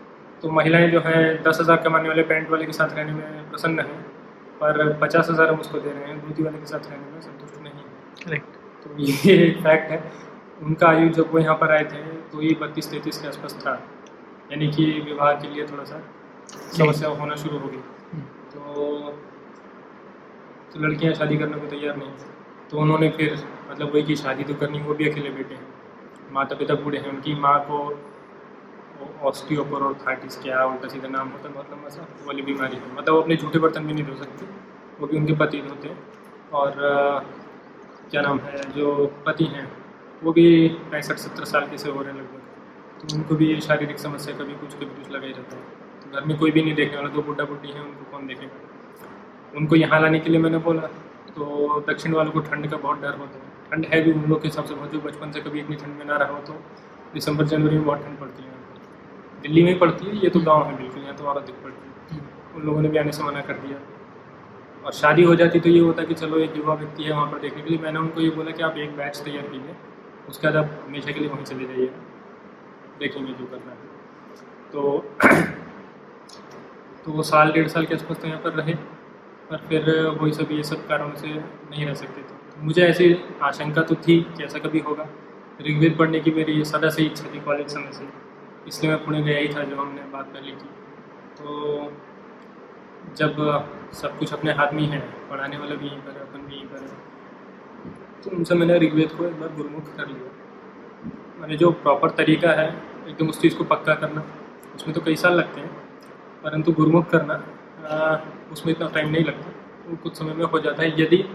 तो 0.42 0.52
महिलाएँ 0.52 0.90
जो 0.92 1.00
है 1.02 1.22
दस 1.44 1.58
हज़ार 1.62 1.78
कमाने 1.84 2.10
वाले 2.10 2.24
पैंट 2.24 2.50
वाले 2.50 2.66
के 2.66 2.74
साथ 2.74 2.96
रहने 2.96 3.14
में 3.14 3.50
प्रसन्न 3.50 3.80
हैं 3.82 4.02
पर 4.60 4.82
पचास 5.02 5.30
हज़ार 5.30 5.50
हम 5.50 5.60
उसको 5.60 5.80
दे 5.80 5.90
रहे 5.90 6.08
हैं 6.08 6.20
धोती 6.22 6.44
वाले 6.44 6.58
के 6.58 6.66
साथ 6.66 6.90
रहने 6.90 7.12
में 7.12 7.22
संतुष्ट 7.22 7.62
नहीं 7.62 7.74
है। 7.74 8.26
करेक्ट 8.26 8.58
तो 8.84 8.98
ये 9.00 9.50
फैक्ट 9.64 9.92
है। 9.92 10.02
उनका 10.64 10.88
आयु 10.88 11.10
जब 11.12 11.32
वो 11.34 11.40
यहाँ 11.40 11.56
पर 11.58 11.72
आए 11.72 11.84
थे 11.86 12.04
तो 12.32 12.42
ये 12.42 12.54
बत्तीस 12.62 12.92
तैंतीस 12.92 13.22
के 13.22 13.28
आसपास 13.28 13.56
था। 13.62 13.74
यानी 14.52 14.68
कि 14.72 14.86
विवाह 15.06 15.32
के 15.36 15.54
लिए 15.54 15.66
थोड़ा 15.68 15.84
सा 15.84 16.02
समस्या 16.78 17.10
होना 17.10 17.36
शुरू 17.36 17.58
हो 17.58 17.68
गई 17.68 17.78
हम्म, 18.14 18.24
तो 18.54 19.12
तो 20.74 20.80
लड़कियाँ 20.80 21.14
शादी 21.14 21.38
करने 21.38 21.58
को 21.58 21.68
तैयार 21.68 21.98
नहीं 21.98 22.12
तो 22.72 22.78
उन्होंने 22.80 23.10
फिर 23.10 23.34
मतलब 23.72 23.94
वही 23.94 24.04
की 24.04 24.16
शादी 24.16 24.44
तो 24.44 24.54
करनी 24.56 24.80
वो 24.82 24.94
भी 24.94 25.10
अकेले 25.10 25.30
बेटे 25.30 25.56
हैं। 25.56 25.68
माता 26.32 26.56
पिता 26.56 26.74
बूढ़े 26.76 26.98
हैं 26.98 27.10
उनकी 27.10 27.36
माँ 27.40 27.60
को 27.70 27.80
ऑस्टियोपोरोथाइटिस 29.28 30.38
क्या 30.42 30.64
उल्टा 30.66 30.88
सीधा 30.88 31.08
नाम 31.08 31.30
होता 31.30 31.48
है 31.48 31.54
बहुत 31.54 31.72
लंबा 31.72 31.90
सा 31.90 32.08
वाली 32.26 32.42
बीमारी 32.42 32.76
है। 32.76 32.96
मतलब 32.96 33.14
वो 33.14 33.22
अपने 33.22 33.36
झूठे 33.36 33.60
बर्तन 33.60 33.86
भी 33.88 33.94
नहीं 33.94 34.06
धो 34.06 34.16
सकते 34.16 34.46
वो 35.00 35.08
भी 35.08 35.18
उनके 35.18 35.34
पति 35.36 35.60
होते 35.60 35.88
हैं। 35.88 35.98
और 36.54 36.84
अ, 36.84 37.20
क्या 38.12 38.22
नाम 38.22 38.40
है 38.40 38.62
जो 38.72 39.06
पति 39.26 39.44
हैं 39.54 39.68
वो 40.24 40.32
भी 40.34 40.68
पैंसठ 40.92 41.18
सत्तर 41.18 41.46
साल 41.46 41.68
के 41.70 41.78
से 41.78 41.90
हो 41.90 42.02
रहे 42.02 42.14
हैं 42.14 42.20
लगभग। 42.20 43.02
तो 43.02 43.16
उनको 43.16 43.36
भी 43.36 43.54
ये 43.54 43.60
शारीरिक 43.62 44.00
समस्या 44.00 44.36
कभी 44.38 44.54
कुछ 44.56 44.76
कभी 44.76 44.86
कुछ 44.96 45.12
लगा 45.12 45.26
ही 45.28 45.34
रहता 45.34 45.58
है। 45.58 45.83
घर 46.14 46.26
में 46.26 46.38
कोई 46.38 46.52
भी 46.52 46.62
नहीं 46.62 46.76
देखने 46.76 46.98
वाला 46.98 47.10
दो 47.10 47.22
बुढ़ा 47.22 47.46
बुढ़ी 47.46 47.72
हैं, 47.72 47.82
उनको 47.82 48.12
कौन 48.12 48.28
देखेगा? 48.28 49.58
उनको 49.58 49.76
यहाँ 49.76 50.00
लाने 50.02 50.20
के 50.20 50.30
लिए 50.30 50.40
मैंने 50.40 50.58
बोला 50.68 50.88
तो 51.30 51.80
दक्षिण 51.88 52.14
वालों 52.14 52.32
को 52.32 52.40
ठंड 52.42 52.70
का 52.72 52.78
बहुत 52.78 53.02
डर 53.02 53.18
होता 53.18 53.38
है। 53.38 53.52
ठंड 53.72 53.86
है 53.86 54.02
भी 54.04 54.12
उन 54.12 54.26
लोग 54.30 54.42
के 54.42 54.48
हिसाब 54.48 54.66
से 54.66 54.74
बहुत 54.76 54.96
बचपन 55.06 55.32
से 55.32 55.42
कभी 55.42 55.60
इतनी 55.60 55.76
ठंड 55.76 55.98
में 56.00 56.06
ना 56.06 56.18
रहा 56.18 56.34
हो 56.34 56.40
तो 56.42 56.54
दिसंबर, 57.14 57.46
जनवरी 57.46 57.76
में 57.76 57.86
बहुत 57.86 58.06
ठंड 58.06 58.20
पड़ती 58.20 58.44
है 58.44 58.52
दिल्ली 59.42 59.64
में 59.64 59.80
पड़ती 59.80 60.06
है, 60.06 60.16
ये 60.18 60.30
तो 60.30 60.40
गाँव 60.42 60.66
है 60.68 60.76
बिल्कुल, 60.78 61.02
यहाँ 61.04 61.16
तो 61.16 61.24
और 61.26 61.38
अधिक 61.38 61.56
पड़ती 61.64 62.16
है। 62.16 62.22
उन 62.56 62.62
लोगों 62.66 62.82
ने 62.82 62.90
भी 62.90 62.98
आने 62.98 63.12
से 63.12 63.24
मना 63.24 63.42
कर 63.42 63.54
दिया। 63.56 63.78
और 64.86 64.92
शादी 64.94 65.24
हो 65.24 65.36
जाती 65.36 65.60
तो 65.60 65.70
ये 65.70 65.80
होता 65.80 66.04
कि 66.04 66.14
चलो 66.14 66.38
एक 66.40 66.58
युवा 66.58 66.74
व्यक्ति 66.76 67.04
है 67.04 67.12
वहाँ 67.12 67.28
पर 67.32 67.40
देखने 67.40 67.62
के 67.62 67.70
लिए। 67.70 67.80
मैंने 67.80 68.00
उनको 68.00 68.22
ये 68.22 68.30
बोला 68.32 68.52
कि 68.52 68.64
आप 68.64 68.78
एक 68.78 68.96
बैच 68.98 69.18
तैयार 69.20 69.48
कीजिए, 69.48 69.76
उसके 70.30 70.48
बाद 70.48 70.56
आप 70.58 70.70
हमेशा 70.88 71.12
के 71.12 71.20
लिए 71.20 71.30
वहीं 71.30 71.44
चले 71.44 71.66
जाइए। 71.66 71.92
देखेंगे 73.00 73.34
जो 73.34 73.46
करना 73.46 73.72
है। 73.72 73.78
तो 74.74 74.82
तो 77.06 77.12
वो 77.12 77.24
साल, 77.24 77.52
डेढ़ 77.52 77.68
साल 77.68 77.86
के 77.86 77.96
आसपास 77.96 78.18
तो 78.18 78.28
यहाँ 78.28 78.40
पर 78.42 78.54
रहे, 78.54 78.74
पर 79.50 79.66
फिर 79.70 79.90
वही 80.12 80.32
सब, 80.34 80.52
ये 80.52 80.64
सब 80.64 80.88
कारणों 80.88 81.16
से 81.16 81.28
नहीं 81.28 81.86
रह 81.86 81.94
सकते 81.96 82.22
थे। 82.22 82.36
तो 82.52 82.64
मुझे 82.64 82.82
ऐसी 82.84 83.16
आशंका 83.44 83.82
तो 83.84 83.96
थी 83.98 84.20
कि 84.28 84.44
ऐसा 84.44 84.60
कभी 84.60 84.80
होगा 84.82 85.08
ऋग्वेद 85.62 85.98
पढ़ने 85.98 86.20
की 86.20 86.32
मेरी 86.34 86.64
सदा 86.66 86.90
से 86.90 87.04
इच्छा 87.04 87.34
थी 87.34 87.40
कॉलेज 87.42 87.68
समय 87.70 87.92
से, 87.94 88.08
इसलिए 88.68 88.92
मैं 88.92 89.04
पुणे 89.06 89.22
गया 89.24 89.38
ही 89.40 89.48
था 89.50 89.64
जब 89.64 89.80
हमने 89.80 90.02
बात 90.14 90.26
पहले 90.28 90.52
की 90.52 90.70
तो 91.38 91.92
जब 93.18 93.36
सब 93.94 94.18
कुछ 94.20 94.34
अपने 94.34 94.52
हाथ 94.54 94.74
में 94.74 94.82
ही 94.82 94.88
है, 94.88 95.00
पढ़ाने 95.30 95.58
वाला 95.58 95.76
भी 95.76 95.88
यहीं 95.88 95.98
पर 96.00 96.12
है, 96.12 96.22
अपन 96.22 96.48
भी 96.48 96.56
यहीं 96.56 96.68
पर 96.68 96.82
है 96.82 97.02
तो 98.24 98.32
उनसे 98.32 98.56
मैंने 98.56 98.78
ऋग्वेद 98.80 99.12
को 99.12 99.26
एक 99.26 99.40
बार 99.40 99.50
गुरुमुख 99.56 99.96
कर 99.96 100.08
लिया। 100.08 101.42
मैंने 101.42 101.56
जो 101.58 101.72
प्रॉपर 101.74 102.10
तरीका 102.18 102.52
है, 102.54 102.68
एकदम 103.08 103.30
उस 103.30 103.42
चीज़ 103.42 103.56
को 103.58 103.64
पक्का 103.66 103.94
करना, 103.96 104.24
उसमें 104.76 104.94
तो 104.96 105.02
कई 105.02 105.16
साल 105.18 105.34
लगते 105.34 105.62
हैं 105.62 105.83
परंतु 106.44 106.72
गुरुमुख 106.72 107.10
करना 107.10 107.44
आ, 107.90 108.18
उसमें 108.52 108.74
इतना 108.74 108.88
टाइम 108.88 109.10
नहीं 109.10 109.24
लगता। 109.24 109.52
वो 109.88 109.96
कुछ 109.96 110.18
समय 110.18 110.34
में 110.34 110.46
हो 110.46 110.60
जाता 110.60 110.84
है। 110.84 111.02
यदि 111.02 111.26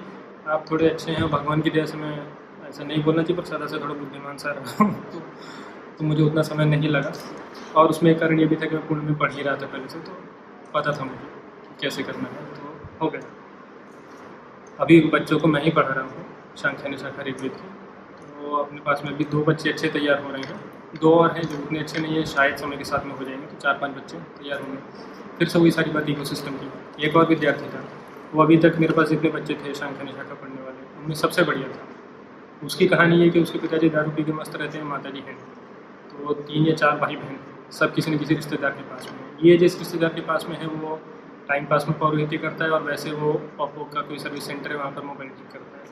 आप 0.49 0.65
थोड़े 0.71 0.91
अच्छे 0.91 1.13
हैं 1.13 1.29
भगवान 1.31 1.61
की 1.61 1.71
दया 1.71 1.87
से 1.87 1.97
मैं 1.97 2.27
ऐसा 2.69 2.85
नहीं 2.85 3.03
बोलना 3.05 3.23
चाहिए 3.23 3.43
पर 3.43 3.47
सदा 3.49 3.67
से 3.67 3.79
थोड़ा 3.79 3.95
बुद्धिमान 3.95 4.37
सा 4.37 4.53
रहा 4.53 4.85
हूँ 4.85 4.95
तो, 5.13 5.19
तो 5.99 6.05
मुझे 6.05 6.23
उतना 6.23 6.43
समय 6.43 6.65
नहीं 6.65 6.89
लगा। 6.89 7.13
और 7.77 7.89
उसमें 7.89 8.11
एक 8.11 8.19
कारण 8.19 8.41
ये 8.41 8.47
भी 8.47 8.57
था 8.57 8.67
कि 8.67 8.77
मैं 8.77 8.89
पुणे 8.89 9.03
में 9.03 9.19
पढ़ 9.19 9.33
ही 9.33 9.43
रहा 9.43 9.57
था 9.57 9.67
पहले 9.67 9.89
से 9.89 9.99
तो 9.99 10.13
पता 10.75 10.93
था 10.93 11.05
मुझे 11.05 11.29
कैसे 11.83 12.03
करना 12.03 12.29
है 12.29 12.45
तो 12.45 12.77
हो 13.03 13.11
गया। 13.11 13.21
अभी 14.81 15.01
बच्चों 15.01 15.39
को 15.39 15.49
मैं 15.49 15.63
ही 15.63 15.71
पढ़ा 15.71 15.89
रहा 15.89 16.05
हूँ 16.05 16.27
शांख्या 16.57 16.89
निशाखा 16.89 17.23
ऋग्वेद 17.23 17.53
की। 17.53 17.69
तो 18.43 18.57
अपने 18.57 18.81
पास 18.81 19.03
में 19.05 19.13
अभी 19.13 19.25
दो 19.25 19.43
बच्चे 19.45 19.71
अच्छे 19.71 19.89
तैयार 19.89 20.23
हो 20.23 20.31
रहे 20.31 20.43
हैं। 20.43 20.61
दो 21.01 21.15
और 21.15 21.33
हैं 21.33 21.43
जो 21.43 21.59
उतने 21.59 21.79
अच्छे 21.79 22.01
नहीं 22.01 22.17
है 22.17 22.25
शायद 22.25 22.57
समय 22.57 22.77
के 22.77 22.85
साथ 22.85 23.05
में 23.05 23.15
हो 23.15 23.25
जाएँगे। 23.25 23.37
तो 23.37 23.38
चार 23.63 23.75
पाँच 23.75 23.97
बच्चे 23.97 24.19
तैयार 24.19 24.61
होंगे। 24.61 24.79
फिर 25.39 25.49
से 25.49 25.59
वही 25.59 25.71
सारी 25.71 25.91
बात 25.91 26.09
इको 26.11 26.25
सिस्टम 26.25 26.57
की। 26.57 27.07
एक 27.07 27.17
और 27.17 27.27
विद्यार्थी 27.27 27.69
था। 27.69 27.85
वो 28.35 28.43
अभी 28.43 28.57
तक 28.57 28.77
मेरे 28.79 28.93
पास 28.93 29.09
जितने 29.09 29.31
बच्चे 29.31 29.55
थे 29.55 29.75
शांख्या 29.75 30.05
निशाखा 30.05 30.35
पढ़ने 30.35 30.63
वाले, 30.63 31.01
उनमें 31.01 31.15
सबसे 31.15 31.43
बढ़िया 31.43 31.69
था। 31.69 32.67
उसकी 32.67 32.87
कहानी 32.89 33.17
ये 33.17 33.31
कि 33.31 33.41
उसके 33.41 33.59
पिताजी 33.59 33.89
दारू 33.89 34.11
पी 34.11 34.25
के 34.25 34.33
मस्त 34.33 34.57
रहते 34.57 34.79
हैं 34.79 34.85
माता 34.85 35.11
जी 35.11 35.19
हैं। 35.19 35.37
तो 36.11 36.27
वो 36.27 36.35
तीन 36.35 36.67
या 36.67 36.75
चार 36.75 36.97
भाई 36.97 37.17
बहन 37.17 37.39
सब 37.71 37.95
किसी 37.95 38.11
न 38.11 38.19
किसी 38.19 38.35
रिश्तेदार 38.35 38.71
के 38.71 38.83
पास 38.83 39.09
में 39.13 39.49
ये 39.49 39.57
जिस 39.57 39.79
रिश्तेदार 39.79 40.13
के 40.15 40.21
पास 40.21 40.47
में 40.49 40.57
है, 40.59 40.67
वो 40.67 41.01
टाइम 41.49 41.65
पास 41.65 41.87
में 41.89 41.99
पौरोहित्य 41.99 42.39
करता 42.39 42.65
है 42.65 42.71
और 42.71 42.83
वैसे 42.83 43.11
वो 43.11 43.33
ऑप्पो 43.61 43.85
का 43.85 44.01
कोई 44.01 44.19
सर्विस 44.19 44.47
सेंटर 44.47 44.71
है, 44.71 44.77
वहाँ 44.77 44.91
पर 44.91 45.03
मोबाइल 45.03 45.31
ठीक 45.31 45.53
करता 45.53 45.79
है। 45.79 45.85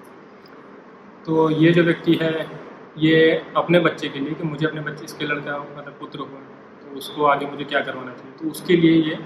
तो 1.27 1.51
ये 1.51 1.73
जो 1.73 1.83
व्यक्ति 1.83 2.15
है, 2.15 2.51
ये 2.99 3.45
अपने 3.57 3.81
बच्चे 3.81 4.09
के 4.09 4.19
लिए 4.19 4.35
कि 4.35 4.45
मुझे 4.45 4.67
अपने 4.67 4.81
बच्चे, 4.81 5.05
इसके 5.05 5.25
लड़का 5.25 5.59
मतलब 5.59 5.97
पुत्र 6.01 6.19
हो। 6.19 6.25
तो 6.25 6.56
उसको 6.97 7.25
आगे 7.25 7.47
मुझे 7.47 7.65
क्या 7.65 7.81
करवाना 7.81 8.13
चाहिए? 8.13 8.33
तो 8.33 8.51
उसके 8.51 8.77
लिए 8.77 9.03
ये 9.03 9.19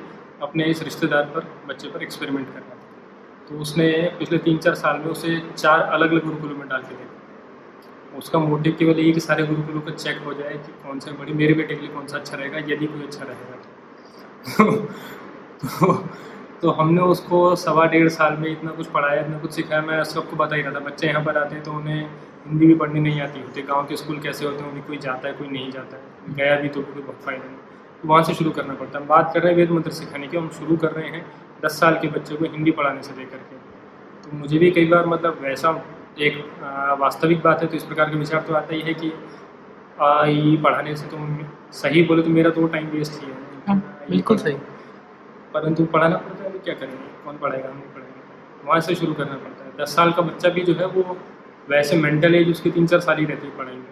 अपने 0.43 0.65
इस 0.65 0.83
रिश्तेदार 0.83 1.25
पर 1.25 1.47
बच्चे 1.67 1.89
पर 1.89 2.03
एक्सपेरिमेंट 2.03 2.49
कर 2.49 2.61
रहा 2.61 2.71
था। 2.71 2.79
तो 3.49 3.59
उसने 3.59 4.17
पिछले 4.19 4.39
तीन 4.39 4.59
चार 4.59 4.75
साल 4.75 4.99
में 4.99 5.07
उसे 5.07 5.43
चार 5.59 5.81
अलग 5.81 6.11
अलग 6.11 6.25
गुरुकुलों 6.25 6.57
में 6.57 6.69
डाल 6.69 6.83
के 6.83 6.95
देखा। 6.95 8.19
उसका 8.19 8.39
मोटिव 8.39 8.77
केवल 8.79 8.99
यही 8.99 9.13
कि 9.13 9.21
सारे 9.21 9.47
गुरुकुलों 9.47 9.81
का 9.81 9.91
चेक 9.91 10.19
हो 10.19 10.35
जाए 10.35 10.55
कि 10.55 10.89
कौन 10.89 10.99
सा 10.99 11.11
बड़ी 11.11 11.33
मेरे 11.33 11.55
बेटे 11.55 11.75
के 11.75 11.81
लिए 11.81 11.91
कौन 11.91 12.07
सा 12.07 12.17
अच्छा 12.17 12.37
रहेगा 12.37 12.59
यदि 12.59 12.87
कोई 12.87 13.03
अच्छा 13.03 13.25
रहेगा 13.25 13.57
तो, 14.59 14.77
तो, 15.97 16.09
तो 16.63 16.71
हमने 16.71 17.01
उसको 17.03 17.39
सवा 17.57 17.85
डेढ़ 17.87 18.09
साल 18.09 18.37
में 18.37 18.51
इतना 18.51 18.71
कुछ 18.71 18.87
पढ़ाया 18.87 19.21
इतना 19.21 19.39
कुछ 19.39 19.53
सिखाया 19.53 19.83
मैं 19.83 20.03
सबको 20.05 20.37
बता 20.37 20.57
ही 20.57 20.63
रहा 20.63 20.73
था 20.75 20.81
बच्चे 20.81 21.07
यहाँ 21.07 21.23
पर 21.25 21.37
आते 21.39 21.55
हैं 21.55 21.65
तो 21.65 21.73
उन्हें 21.73 22.01
हिंदी 22.47 22.67
भी 22.67 22.75
पढ़नी 22.75 23.01
नहीं 23.01 23.21
आती 23.21 23.41
होती 23.41 23.63
गाँव 23.63 23.87
के 23.87 23.97
स्कूल 23.97 24.19
कैसे 24.19 24.47
होते 24.47 24.63
हैं 24.63 24.69
उन्हें 24.71 24.87
कोई 24.87 24.97
जाता 24.99 25.29
है 25.29 25.35
कोई 25.35 25.49
नहीं 25.49 25.71
जाता 25.73 25.97
है 25.97 26.35
गया 26.35 26.57
भी 26.61 26.69
तो 26.69 26.83
कोई 26.83 27.03
फ़ायदा 27.03 27.45
नहीं। 27.45 27.57
तो 28.03 28.09
वहाँ 28.09 28.23
से 28.23 28.35
शुरू 28.35 28.51
करना 28.51 28.75
पड़ता 28.75 28.99
है। 28.99 29.03
हम 29.03 29.09
बात 29.09 29.31
कर 29.35 29.43
रहे 29.43 29.53
हैं 29.53 29.59
वेद 29.59 29.71
मंत्र 29.71 29.91
सिखाने 29.91 30.27
की 30.27 30.37
हम 30.37 30.49
शुरू 30.59 30.77
कर 30.77 30.93
रहे 30.93 31.09
हैं 31.09 31.25
दस 31.65 31.79
साल 31.81 31.99
के 32.03 32.09
बच्चों 32.09 32.37
को 32.37 32.45
हिंदी 32.47 32.71
पढ़ाने 32.73 33.03
से 33.03 33.15
लेकर 33.19 33.39
के। 33.39 33.57
तो 34.23 34.37
मुझे 34.37 34.59
भी 34.59 34.71
कई 34.71 34.87
बार 34.89 35.07
मतलब 35.07 35.39
वैसा 35.43 35.71
एक 36.19 36.39
वास्तविक 37.01 37.43
बात 37.43 37.63
है 37.63 37.69
तो 37.69 37.77
इस 37.77 37.85
प्रकार 37.85 38.11
के 38.11 38.17
विचार 38.17 38.41
तो 38.43 38.55
आता 38.55 38.75
ही 38.75 38.81
है 38.81 38.95
कि 38.95 39.13
आई 40.03 40.59
पढ़ाने 40.65 40.97
से 40.97 41.07
तो 41.07 41.19
सही 41.79 42.03
बोले 42.03 42.23
तो 42.23 42.31
मेरा 42.31 42.51
तो 42.51 42.67
टाइम 42.67 42.87
वेस्ट 42.89 43.21
ही 43.23 43.27
है। 43.27 43.37
हाँ, 43.69 43.79
बिल्कुल 44.11 44.37
सही। 44.37 44.57
परंतु 45.55 45.85
पढ़ाना 45.85 46.17
क्या 46.61 46.75
करेंगे? 46.75 47.09
कौन 47.25 47.39
पढ़ाएगा? 47.39 47.69
हम 47.69 47.77
नहीं 47.77 47.93
पढ़ेंगे 47.95 48.19
वहाँ 48.65 48.81
से 48.81 48.95
शुरू 48.95 49.13
करना 49.15 49.37
पड़ता 49.37 49.65
है। 49.65 49.71
दस 49.77 49.95
साल 49.97 50.13
का 50.13 50.23
बच्चा 50.23 50.49
भी 50.49 50.63
जो 50.63 50.75
है 50.75 50.87
वो 50.89 51.17
वैसे 51.71 51.97
मेंटल 51.97 52.35
एज 52.35 52.51
उसकी 52.51 52.71
तीन 52.71 52.87
चार 52.87 53.01
साल 53.01 53.19
ही 53.19 53.25
रहती 53.25 53.47
है 53.47 53.57
पढ़ाई 53.59 53.75
में। 53.75 53.85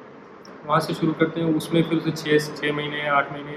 वहाँ 0.66 0.80
से 0.80 0.94
शुरू 0.94 1.12
करते 1.12 1.40
हैं, 1.40 1.54
उसमें 1.54 1.82
फिर 1.82 1.98
उसे 1.98 2.10
छः 2.12 2.38
छः 2.54 2.72
महीने, 2.72 3.06
आठ 3.08 3.32
महीने 3.32 3.52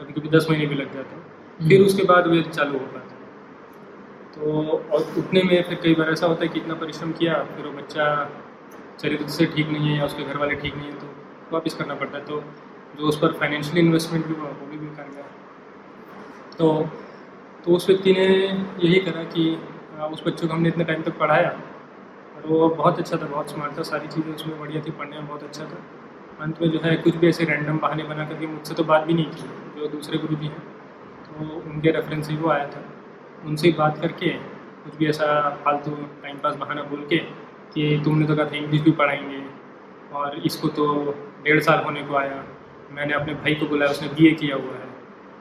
कभी 0.00 0.12
कभी 0.12 0.28
दस 0.28 0.46
महीने 0.50 0.66
भी 0.66 0.74
लग 0.74 0.94
जाते 0.94 1.14
हैं। 1.14 1.68
फिर 1.68 1.82
उसके 1.82 2.04
बाद 2.04 2.26
वे 2.26 2.42
चालू 2.44 2.78
हो 2.78 2.86
पाता 2.86 3.00
है। 3.00 3.20
तो 4.34 4.42
और 4.92 5.00
उठने 5.18 5.42
में 5.42 5.62
फिर 5.62 5.78
कई 5.82 5.94
बार 5.94 6.10
ऐसा 6.10 6.26
होता 6.26 6.44
है 6.44 6.48
कि 6.48 6.60
इतना 6.60 6.74
परिश्रम 6.76 7.12
किया, 7.12 7.42
फिर 7.46 7.66
वो 7.66 7.72
बच्चा 7.72 8.06
चरित्र 8.98 9.28
से 9.28 9.46
ठीक 9.46 9.68
नहीं 9.68 9.88
है 9.88 9.98
या 9.98 10.04
उसके 10.04 10.24
घर 10.24 10.36
वाले 10.36 10.54
ठीक 10.56 10.76
नहीं 10.76 10.86
है 10.86 10.94
तो 10.94 11.06
वापस 11.52 11.74
करना 11.74 11.94
पड़ता 11.94 12.18
है। 12.18 12.24
तो 12.24 12.42
जो 12.98 13.06
उस 13.08 13.18
पर 13.18 13.32
फाइनेंशियली 13.32 13.80
इन्वेस्टमेंट 13.80 14.26
भी 14.26 14.34
हुआ, 14.34 14.48
वो 14.50 14.66
भी 14.66 14.76
बेकार 14.78 15.08
गया। 15.08 15.24
तो 16.58 16.88
तो 17.64 17.72
उस 17.72 17.88
व्यक्ति 17.88 18.12
ने 18.12 18.26
यही 18.88 19.00
करा 19.00 19.24
कि 19.24 19.58
उस 20.12 20.22
बच्चे 20.26 20.46
को 20.46 20.54
हमने 20.54 20.68
इतने 20.68 20.84
टाइम 20.84 21.02
तक 21.02 21.18
पढ़ाया। 21.18 21.48
और 22.36 22.46
वो 22.46 22.68
बहुत 22.68 22.98
अच्छा 22.98 23.16
था, 23.16 23.26
बहुत 23.26 23.50
स्मार्ट 23.50 23.78
था, 23.78 23.82
सारी 23.82 24.06
चीज़ें 24.06 24.34
उसमें 24.34 24.60
बढ़िया 24.60 24.82
थी, 24.82 24.90
पढ़ने 24.90 25.16
में 25.16 25.28
बहुत 25.28 25.42
अच्छा 25.42 25.64
था। 25.64 25.78
अंत 26.40 26.62
में 26.62 26.70
जो 26.70 26.80
है, 26.84 26.96
कुछ 26.96 27.16
भी 27.16 27.28
ऐसे 27.28 27.44
रैंडम 27.44 27.78
बहाने 27.78 28.02
बना 28.02 28.24
करके 28.24 28.46
मुझसे 28.46 28.74
तो 28.74 28.84
बात 28.84 29.04
भी 29.04 29.14
नहीं 29.14 29.26
की, 29.26 29.80
जो 29.80 29.88
दूसरे 29.88 30.18
गुरु 30.18 30.34
जी 30.34 30.46
हैं। 30.46 30.62
तो 31.26 31.62
उनके 31.70 31.90
रेफरेंस 31.90 32.26
से 32.26 32.34
वो 32.34 32.50
आया 32.50 32.66
था। 32.66 32.84
उनसे 33.44 33.68
ही 33.68 33.74
बात 33.74 33.98
करके, 33.98 34.28
कुछ 34.84 34.96
भी 34.96 35.06
ऐसा 35.06 35.26
फालतू 35.64 35.90
टाइम 35.90 36.36
पास 36.36 36.54
बहाना 36.54 36.82
बोल 36.82 37.06
के, 37.10 37.18
कि 37.74 38.02
तुमने 38.04 38.26
तो 38.26 38.36
कहा 38.36 38.44
था 38.44 38.56
इंग्लिश 38.56 38.80
भी 38.80 38.90
पढ़ाएँगे, 38.90 39.44
और 40.12 40.38
इसको 40.38 40.68
तो 40.68 41.14
डेढ़ 41.44 41.60
साल 41.60 41.84
होने 41.84 42.02
को 42.02 42.14
आया। 42.16 42.44
मैंने 42.92 43.14
अपने 43.14 43.34
भाई 43.34 43.54
को 43.54 43.66
बुलाया, 43.66 43.90
उसने 43.90 44.08
बी 44.08 44.32
किया 44.32 44.56
हुआ 44.56 44.74
है। 44.74 44.88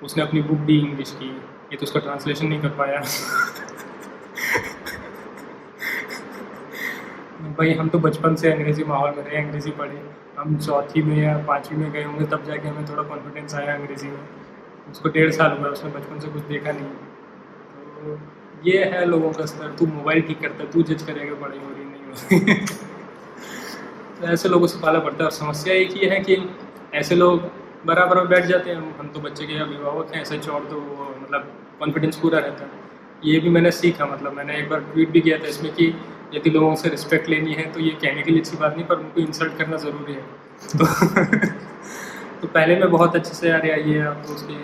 उसने 0.03 0.23
अपनी 0.23 0.41
बुक 0.41 0.57
दी 0.57 0.79
इंग्लिश 0.79 1.11
की। 1.11 1.41
ये 1.71 1.77
तो 1.77 1.83
उसका 1.83 1.99
ट्रांसलेशन 1.99 2.47
नहीं 2.47 2.61
कर 2.61 2.69
पाया। 2.69 3.01
भाई, 7.57 7.73
हम 7.73 7.89
तो 7.89 7.99
बचपन 7.99 8.35
से 8.35 8.51
अंग्रेज़ी 8.51 8.83
माहौल 8.83 9.09
में 9.09 9.23
रहे, 9.23 9.37
अंग्रेज़ी 9.37 9.71
पढ़े। 9.71 10.01
हम 10.37 10.57
चौथी 10.57 11.01
में 11.01 11.17
या 11.17 11.37
पाँचवीं 11.47 11.77
में 11.77 11.91
गए 11.91 12.03
होंगे, 12.03 12.25
तब 12.25 12.43
जाके 12.43 12.67
हमें 12.67 12.89
थोड़ा 12.89 13.03
कॉन्फिडेंस 13.03 13.55
आया 13.55 13.73
अंग्रेज़ी 13.75 14.07
में। 14.07 14.19
उसको 14.91 15.09
डेढ़ 15.09 15.31
साल 15.31 15.57
हुआ, 15.57 15.69
उसने 15.69 15.89
बचपन 15.89 16.19
से 16.19 16.27
कुछ 16.27 16.43
देखा 16.43 16.71
नहीं। 16.71 16.85
तो 17.95 18.19
ये 18.69 18.83
है 18.83 19.05
लोगों 19.05 19.31
का 19.31 19.45
स्तर। 19.45 19.71
तू 19.79 19.85
मोबाइल 19.85 20.21
ठीक 20.21 20.41
करता 20.41 20.63
है, 20.63 20.71
तू 20.71 20.83
जज 20.83 21.03
करेगा 21.03 21.35
पढ़ाई 21.35 21.59
हो 21.59 21.69
रही 21.69 21.85
नहीं 21.85 22.03
हो 22.03 22.11
रही 22.11 22.65
तो 24.21 24.27
ऐसे 24.27 24.49
लोगों 24.49 24.67
से 24.67 24.79
पाला 24.79 24.99
पड़ता 24.99 25.17
है। 25.17 25.25
और 25.25 25.31
समस्या 25.31 25.73
एक 25.73 25.91
ही 25.91 26.07
है 26.07 26.19
कि 26.19 26.37
ऐसे 26.93 27.15
लोग 27.15 27.49
बराबर 27.85 28.17
में 28.17 28.27
बैठ 28.29 28.45
जाते 28.45 28.69
हैं 28.69 28.77
हम। 28.97 29.07
तो 29.13 29.19
बच्चे 29.19 29.45
के 29.47 29.57
अभिभावक 29.59 30.13
हैं 30.13 30.21
ऐसे 30.21 30.37
चौड़ 30.39 30.63
तो 30.63 30.79
मतलब 31.21 31.51
कॉन्फिडेंस 31.79 32.17
पूरा 32.17 32.39
रहता 32.39 32.63
है। 32.63 32.69
ये 33.25 33.39
भी 33.39 33.49
मैंने 33.49 33.71
सीखा 33.71 34.05
मतलब 34.05 34.33
मैंने 34.33 34.57
एक 34.57 34.69
बार 34.69 34.79
ट्वीट 34.93 35.09
भी 35.09 35.21
किया 35.21 35.37
था 35.37 35.47
इसमें 35.47 35.71
कि 35.73 35.93
यदि 36.33 36.49
लोगों 36.49 36.75
से 36.75 36.89
रिस्पेक्ट 36.89 37.29
लेनी 37.29 37.53
है 37.53 37.65
तो 37.71 37.79
ये 37.79 37.91
कहने 38.01 38.21
के 38.21 38.31
लिए 38.31 38.41
अच्छी 38.41 38.57
बात 38.57 38.75
नहीं 38.75 38.85
पर 38.87 38.95
उनको 38.95 39.21
इंसल्ट 39.21 39.57
करना 39.57 39.77
ज़रूरी 39.77 40.13
है। 40.13 40.21
तो, 40.71 40.85
तो 42.41 42.47
पहले 42.47 42.75
मैं 42.75 42.89
बहुत 42.91 43.15
अच्छे 43.15 43.33
से 43.33 43.49
यार 43.49 43.69
आइए 43.71 44.01
आप 44.11 44.23
तो 44.27 44.33
उसके 44.33 44.59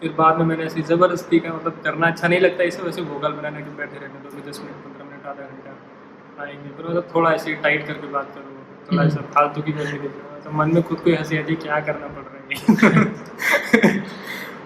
फिर 0.00 0.12
बाद 0.18 0.38
में 0.38 0.44
मैंने 0.46 0.64
ऐसी 0.64 0.82
ज़बरदस्ती 0.82 1.38
का 1.40 1.52
मतलब 1.54 1.80
करना 1.84 2.06
अच्छा 2.06 2.28
नहीं 2.28 2.40
लगता 2.40 2.64
इसे 2.64 2.82
वैसे 2.82 3.02
भोगल 3.02 3.32
बनाने 3.32 3.62
के 3.62 3.70
बैठे 3.76 3.96
रहने 3.98 4.16
दो 4.20 4.50
दस 4.50 4.60
मिनट 4.60 4.76
पंद्रह 4.84 5.04
मिनट 5.04 5.26
आधा 5.26 5.44
घंटा 5.44 6.42
आएँगे। 6.44 6.68
फिर 6.76 6.86
मतलब 6.86 7.08
थोड़ा 7.14 7.32
ऐसे 7.32 7.54
टाइट 7.64 7.86
करके 7.86 8.06
बात 8.12 8.28
करो 8.34 8.48
थोड़ा 8.90 9.02
ऐसा। 9.04 9.20
फालतू 9.34 9.62
की 9.62 9.72
करने 9.72 9.98
देख 9.98 10.12
तो 10.44 10.50
मन 10.52 10.74
में 10.74 10.82
खुद 10.82 10.98
को 11.00 11.10
हँसी 11.10 11.38
आती 11.38 11.54
क्या 11.58 11.80
करना 11.80 12.06
पड़ 12.06 12.14
रहा 12.14 12.22
है 12.22 12.23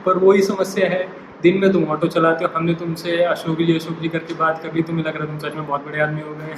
पर 0.05 0.19
वही 0.19 0.43
समस्या 0.43 0.89
है, 0.91 1.03
दिन 1.43 1.59
में 1.61 1.71
तुम 1.73 1.85
ऑटो 1.87 2.07
चलाते 2.09 2.45
हो, 2.45 2.51
हमने 2.55 2.75
तुमसे 2.75 3.17
अशोक 3.25 3.59
जी 3.59 3.75
अशोक 3.77 3.99
जी 4.01 4.09
करके 4.09 4.35
बात 4.35 4.63
कर 4.63 4.73
ली, 4.75 4.83
तुम्हें 4.83 5.05
लग 5.05 5.17
रहा 5.17 5.27
तुम 5.27 5.39
सच 5.39 5.55
में 5.55 5.67
बहुत 5.67 5.85
बड़े 5.87 6.01
आदमी 6.01 6.21
हो 6.21 6.35
गए 6.35 6.55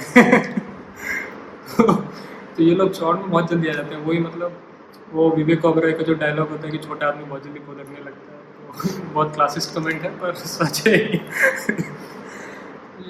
तो 2.55 2.63
ये 2.63 2.75
लोग 2.75 2.93
शॉर्ट 2.93 3.19
में 3.19 3.29
बहुत 3.29 3.49
जल्दी 3.51 3.67
आ 3.67 3.73
जाते 3.73 3.95
हैं, 3.95 4.05
वही 4.05 4.19
मतलब 4.19 4.57
वो 5.13 5.29
विवेक 5.35 5.65
ओबराय 5.65 5.91
का 5.91 6.03
जो 6.03 6.13
डायलॉग 6.15 6.49
होता 6.49 6.65
है 6.65 6.71
कि 6.71 6.77
छोटा 6.77 7.07
आदमी 7.07 7.23
बहुत 7.23 7.43
जल्दी 7.43 7.59
को 7.59 7.73
लगने 7.73 7.99
लगता 8.05 8.33
है 8.33 8.39
तो 8.97 9.03
बहुत 9.13 9.33
क्लासिक 9.35 9.63
कमेंट 9.75 10.01
है, 10.03 10.09
पर 10.19 10.33
सच 10.35 10.87
है 10.87 10.97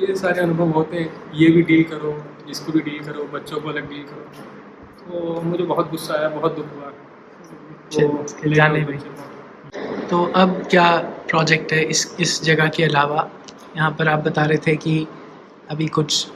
ये 0.02 0.16
सारे 0.16 0.42
अनुभव 0.42 0.70
होते 0.72 0.98
हैं, 0.98 1.12
ये 1.36 1.48
भी 1.52 1.62
डील 1.64 1.84
करो, 1.84 2.24
इसको 2.50 2.72
भी 2.72 2.80
डील 2.82 3.04
करो, 3.04 3.24
बच्चों 3.34 3.60
को 3.62 3.70
अलग 3.70 3.90
डील 3.90 4.04
करो। 4.04 4.22
तो 5.02 5.42
मुझे 5.42 5.64
बहुत 5.64 5.90
गुस्सा 5.92 6.14
आया, 6.14 6.30
बहुत 6.30 6.56
दुख 6.56 6.66
हुआ। 6.76 6.92
तो 7.94 8.54
जाने 8.54 8.82
तो 10.10 10.24
अब 10.36 10.62
क्या 10.70 10.86
प्रोजेक्ट 11.30 11.74
है 11.74 11.84
इस 11.86 12.16
इस 12.20 12.42
जगह 12.44 12.68
के 12.68 12.84
अलावा? 12.84 13.30
यहाँ 13.78 13.92
पर 14.00 14.08
आप 14.08 14.20
बता 14.20 14.44
रहे 14.46 14.58
थे 14.58 14.76
कि 14.76 15.08
अभी 15.72 15.88
कुछ 15.88 16.28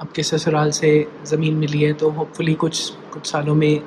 आपके 0.00 0.22
ससुराल 0.22 0.70
से 0.70 0.90
ज़मीन 1.26 1.54
मिली 1.54 1.82
है 1.82 1.92
तो 1.92 2.10
होपफुली 2.10 2.54
कुछ 2.54 2.90
कुछ 3.12 3.26
सालों 3.26 3.54
में 3.54 3.80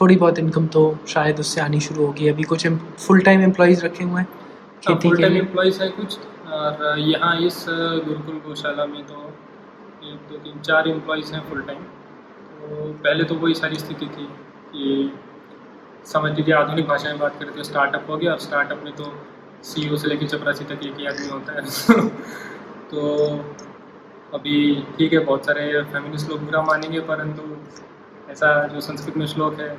थोड़ी 0.00 0.16
बहुत 0.16 0.38
इनकम 0.38 0.66
तो 0.66 0.82
शायद 1.08 1.40
उससे 1.40 1.60
आनी 1.60 1.80
शुरू 1.80 2.06
होगी। 2.06 2.28
अभी 2.28 2.42
कुछ 2.42 2.66
फुल 2.98 3.20
टाइम 3.20 3.42
एम्प्लॉयज़ 3.42 3.84
रखे 3.84 4.04
हुए 4.04 4.20
हैं 4.20 4.26
हाँ, 4.26 4.80
खेती 4.82 5.08
फुल 5.08 5.20
टाइम 5.22 5.36
एम्प्लॉयज़ 5.36 5.82
हैं 5.82 5.90
कुछ 5.92 6.18
और 6.48 6.98
यहाँ 6.98 7.36
इस 7.40 7.64
गुरुकुल 7.68 8.40
गौशाला 8.46 8.86
में 8.86 9.02
तो 9.06 9.22
एक 10.04 10.18
दो 10.30 10.38
तीन 10.38 10.60
चार 10.60 10.88
एम्प्लॉयज़ 10.88 11.32
हैं 11.34 11.42
फुल 11.48 11.60
टाइम 11.60 11.78
तो 11.78 12.92
पहले 13.04 13.24
तो 13.24 13.34
वही 13.34 13.54
सारी 13.54 13.78
स्थिति 13.78 14.06
थी 14.06 14.26
कि 14.72 15.12
समझ 16.12 16.36
लीजिए 16.36 16.54
आधुनिक 16.54 16.86
भाषा 16.86 17.08
में 17.08 17.18
बात 17.18 17.38
करें 17.40 17.54
तो 17.54 17.62
स्टार्टअप 17.62 18.10
हो 18.10 18.16
गया 18.16 18.32
और 18.32 18.38
स्टार्टअप 18.38 18.82
में 18.84 18.96
तो 18.96 19.04
सी 19.62 19.98
से 19.98 20.08
लेकर 20.08 20.26
चपरासी 20.26 20.64
तक 20.64 20.84
एक 20.84 20.98
ही 20.98 21.06
आदमी 21.06 21.28
होता 21.28 21.52
है। 21.52 21.62
तो 22.90 23.26
अभी 24.34 24.86
ठीक 24.98 25.12
है 25.12 25.18
बहुत 25.18 25.46
सारे 25.46 25.82
फेमिनिस्ट 25.82 26.30
लोग 26.30 26.44
बुरा 26.44 26.62
मानेंगे 26.62 27.00
परंतु 27.00 27.56
ऐसा 28.30 28.66
जो 28.66 28.80
संस्कृत 28.80 29.16
में 29.16 29.26
श्लोक 29.26 29.60
है 29.60 29.78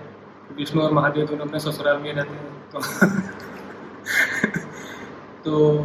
विष्णु 0.57 0.81
और 0.81 0.91
महादेव 0.91 1.25
दोनों 1.25 1.45
अपने 1.45 1.59
ससुराल 1.59 1.97
में 1.97 2.13
रहते 2.13 2.35
हैं 2.35 2.69
तो 2.69 2.79
तो, 5.45 5.83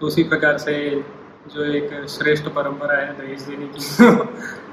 तो 0.00 0.06
उसी 0.06 0.22
प्रकार 0.24 0.58
से 0.58 1.04
जो 1.54 1.64
एक 1.64 2.08
श्रेष्ठ 2.08 2.48
परंपरा 2.48 2.96
है 2.96 3.12
दहेज 3.12 3.42
देने 3.42 3.66
की 3.66 4.06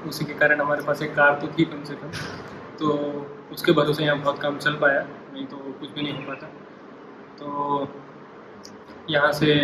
उसी 0.10 0.26
के 0.26 0.34
कारण 0.34 0.62
हमारे 0.62 0.84
पास 0.84 1.02
एक 1.02 1.16
कार 1.16 1.40
तो 1.42 1.48
थी 1.48 1.66
कम 1.66 1.84
से 1.84 1.94
कम। 1.94 2.08
तो 2.80 2.98
उसके 3.52 3.72
भरोसे 3.72 4.04
यहाँ 4.04 4.18
बहुत 4.20 4.40
काम 4.42 4.58
चल 4.58 4.76
पाया 4.82 5.02
नहीं 5.34 5.46
तो 5.46 5.58
कुछ 5.80 5.90
भी 5.90 6.02
नहीं 6.02 6.14
हो 6.14 6.22
पाता। 6.24 6.48
तो 7.38 7.88
यहाँ 9.10 9.32
से 9.34 9.56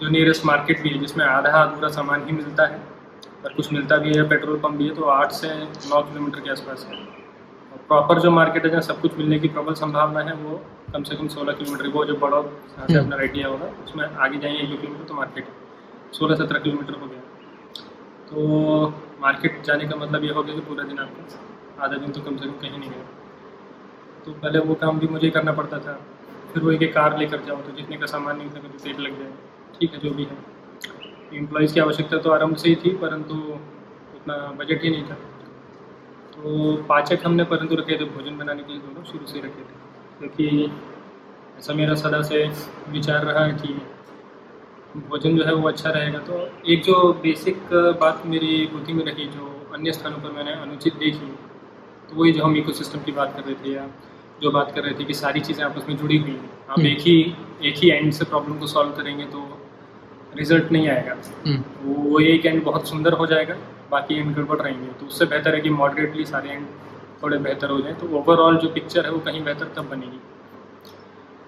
जो 0.00 0.08
नियरेस्ट 0.08 0.44
मार्केट 0.46 0.82
भी 0.82 0.88
है 0.88 0.98
जिसमें 0.98 1.24
आधा 1.26 1.62
अधूरा 1.62 1.88
सामान 1.90 2.26
ही 2.26 2.32
मिलता 2.32 2.66
है 2.66 2.78
और 3.44 3.52
कुछ 3.54 3.72
मिलता 3.72 3.96
भी 3.98 4.14
है 4.14 4.28
पेट्रोल 4.28 4.58
पंप 4.60 4.76
भी 4.78 4.88
है 4.88 4.94
तो 4.94 5.04
आठ 5.10 5.32
से 5.32 5.48
नौ 5.54 6.02
किलोमीटर 6.02 6.40
के 6.40 6.50
आसपास 6.50 6.86
है। 6.90 6.96
और 6.96 7.78
प्रॉपर 7.88 8.20
जो 8.20 8.30
मार्केट 8.30 8.64
है 8.64 8.70
जहाँ 8.70 8.82
सब 8.82 9.00
कुछ 9.00 9.16
मिलने 9.18 9.38
की 9.38 9.48
प्रबल 9.48 9.74
संभावना 9.76 10.20
है 10.22 10.34
वो 10.36 10.60
कम 10.94 11.02
से 11.02 11.16
कम 11.16 11.28
सोलह 11.28 11.52
किलोमीटर 11.52 11.88
वो 11.88 12.04
जो 12.04 12.14
बड़ा 12.18 12.38
यहाँ 12.38 12.86
से 12.86 12.98
अपना 12.98 13.16
आइडिया 13.16 13.48
होगा 13.48 13.66
उसमें 13.84 14.04
आगे 14.04 14.38
जाएँगे 14.38 14.58
एक 14.58 14.80
किलोमीटर 14.80 15.04
तो 15.04 15.14
मार्केट 15.14 15.46
सोलह 16.14 16.36
सत्रह 16.36 16.60
किलोमीटर 16.60 17.00
हो 17.00 17.06
गया। 17.06 17.20
तो 18.30 18.88
मार्केट 19.22 19.62
जाने 19.64 19.88
का 19.88 19.96
मतलब 19.96 20.24
ये 20.24 20.32
हो 20.32 20.42
गया 20.42 20.54
कि 20.54 20.60
पूरा 20.62 20.84
दिन 20.84 20.98
आपको 20.98 21.82
आधा 21.84 21.96
दिन 21.96 22.12
तो 22.12 22.20
कम 22.20 22.36
से 22.36 22.46
कम 22.46 22.52
कहीं 22.60 22.78
नहीं 22.78 22.90
गया। 22.90 23.04
तो 24.26 24.32
पहले 24.34 24.58
वो 24.60 24.74
काम 24.76 24.98
भी 24.98 25.06
मुझे 25.08 25.30
करना 25.30 25.52
पड़ता 25.52 25.78
था। 25.78 25.92
फिर 26.52 26.62
वो 26.62 26.70
एक 26.72 26.92
कार 26.94 27.18
लेकर 27.18 27.42
जाओ 27.44 27.56
तो 27.58 27.76
जितने 27.76 27.96
का 27.96 28.06
सामान 28.08 28.36
नहीं 28.36 28.48
उतने 28.48 28.60
का 28.60 28.68
तो 28.68 29.02
लग 29.02 29.18
जाए। 29.18 29.32
ठीक 29.78 29.92
है, 29.92 29.98
जो 30.00 30.10
भी 30.10 30.24
है। 30.24 30.36
एम्प्लॉयज़ 31.34 31.74
की 31.74 31.80
आवश्यकता 31.80 32.18
तो 32.18 32.30
आरंभ 32.30 32.56
से 32.56 32.68
ही 32.68 32.74
थी, 32.74 32.90
परंतु 32.96 33.34
उतना 33.34 34.36
बजट 34.58 34.82
ही 34.84 34.90
नहीं 34.90 35.04
था। 35.04 35.14
तो 36.32 36.76
पाचक 36.88 37.18
हमने 37.24 37.44
परंतु 37.44 37.74
रखे 37.74 37.98
थे, 38.00 38.04
भोजन 38.06 38.36
बनाने 38.38 38.62
के 38.62 38.72
लिए 38.72 38.80
दोनों 38.80 39.04
शुरू 39.04 39.26
से 39.26 39.38
रखे 39.38 39.62
थे। 39.62 39.78
क्योंकि 40.18 40.70
ऐसा 41.58 41.74
मेरा 41.74 41.94
सदा 41.96 42.20
से 42.22 42.44
विचार 42.90 43.24
रहा 43.24 43.46
कि 43.54 43.74
भोजन 45.00 45.36
जो 45.36 45.44
है 45.44 45.54
वो 45.54 45.68
अच्छा 45.68 45.90
रहेगा। 45.90 46.18
तो 46.20 46.38
एक 46.66 46.82
जो 46.84 47.12
बेसिक 47.22 47.74
बात 48.00 48.22
मेरी 48.26 48.66
बुद्धि 48.72 48.92
में 48.92 49.04
रही 49.04 49.24
जो 49.28 49.46
अन्य 49.74 49.92
स्थानों 49.92 50.18
पर 50.18 50.32
मैंने 50.32 50.52
अनुचित 50.52 50.94
देखी 50.96 51.32
तो 52.08 52.16
वही 52.16 52.32
जो 52.32 52.44
हम 52.44 52.56
इकोसिस्टम 52.56 53.00
की 53.00 53.12
बात 53.12 53.34
कर 53.36 53.42
रहे 53.42 53.54
थे, 53.54 53.72
या 53.72 53.86
जो 54.42 54.50
बात 54.50 54.72
कर 54.74 54.82
रहे 54.82 54.94
थे 54.94 55.04
कि 55.04 55.14
सारी 55.14 55.40
चीज़ें 55.40 55.64
आपस 55.64 55.88
में 55.88 55.96
जुड़ी 55.96 56.16
हुई 56.18 56.30
हैं। 56.30 56.50
आप 56.70 56.78
हम्म। 56.78 56.88
एक 56.88 57.00
ही 57.00 57.34
एक 57.64 57.76
ही 57.76 57.90
एंड 57.90 58.12
से 58.12 58.24
प्रॉब्लम 58.24 58.58
को 58.58 58.66
सॉल्व 58.66 58.90
करेंगे 58.92 59.24
तो 59.26 59.48
रिज़ल्ट 60.36 60.70
नहीं 60.72 60.88
आएगा। 60.88 61.16
हम्म, 61.46 61.62
वो 61.82 61.94
वो 62.02 62.20
एक 62.20 62.46
एंड 62.46 62.62
बहुत 62.64 62.88
सुंदर 62.88 63.12
हो 63.12 63.26
जाएगा 63.26 63.56
बाकी 63.90 64.14
एंड 64.14 64.34
गड़बड़ 64.36 64.60
रहेंगे। 64.60 64.92
तो 65.00 65.06
उससे 65.06 65.24
बेहतर 65.26 65.54
है 65.54 65.60
कि 65.60 65.70
मॉडरेटली 65.72 66.24
सारे 66.24 66.50
एंड 66.50 66.66
थोड़े 67.22 67.38
बेहतर 67.38 67.70
हो 67.70 67.80
जाए। 67.80 67.92
तो 67.92 68.08
ओवरऑल 68.18 68.56
जो 68.56 68.68
पिक्चर 68.70 69.04
है 69.04 69.10
वो 69.12 69.18
कहीं 69.20 69.42
बेहतर 69.44 69.72
तब 69.76 69.88
बनेगी। 69.88 70.20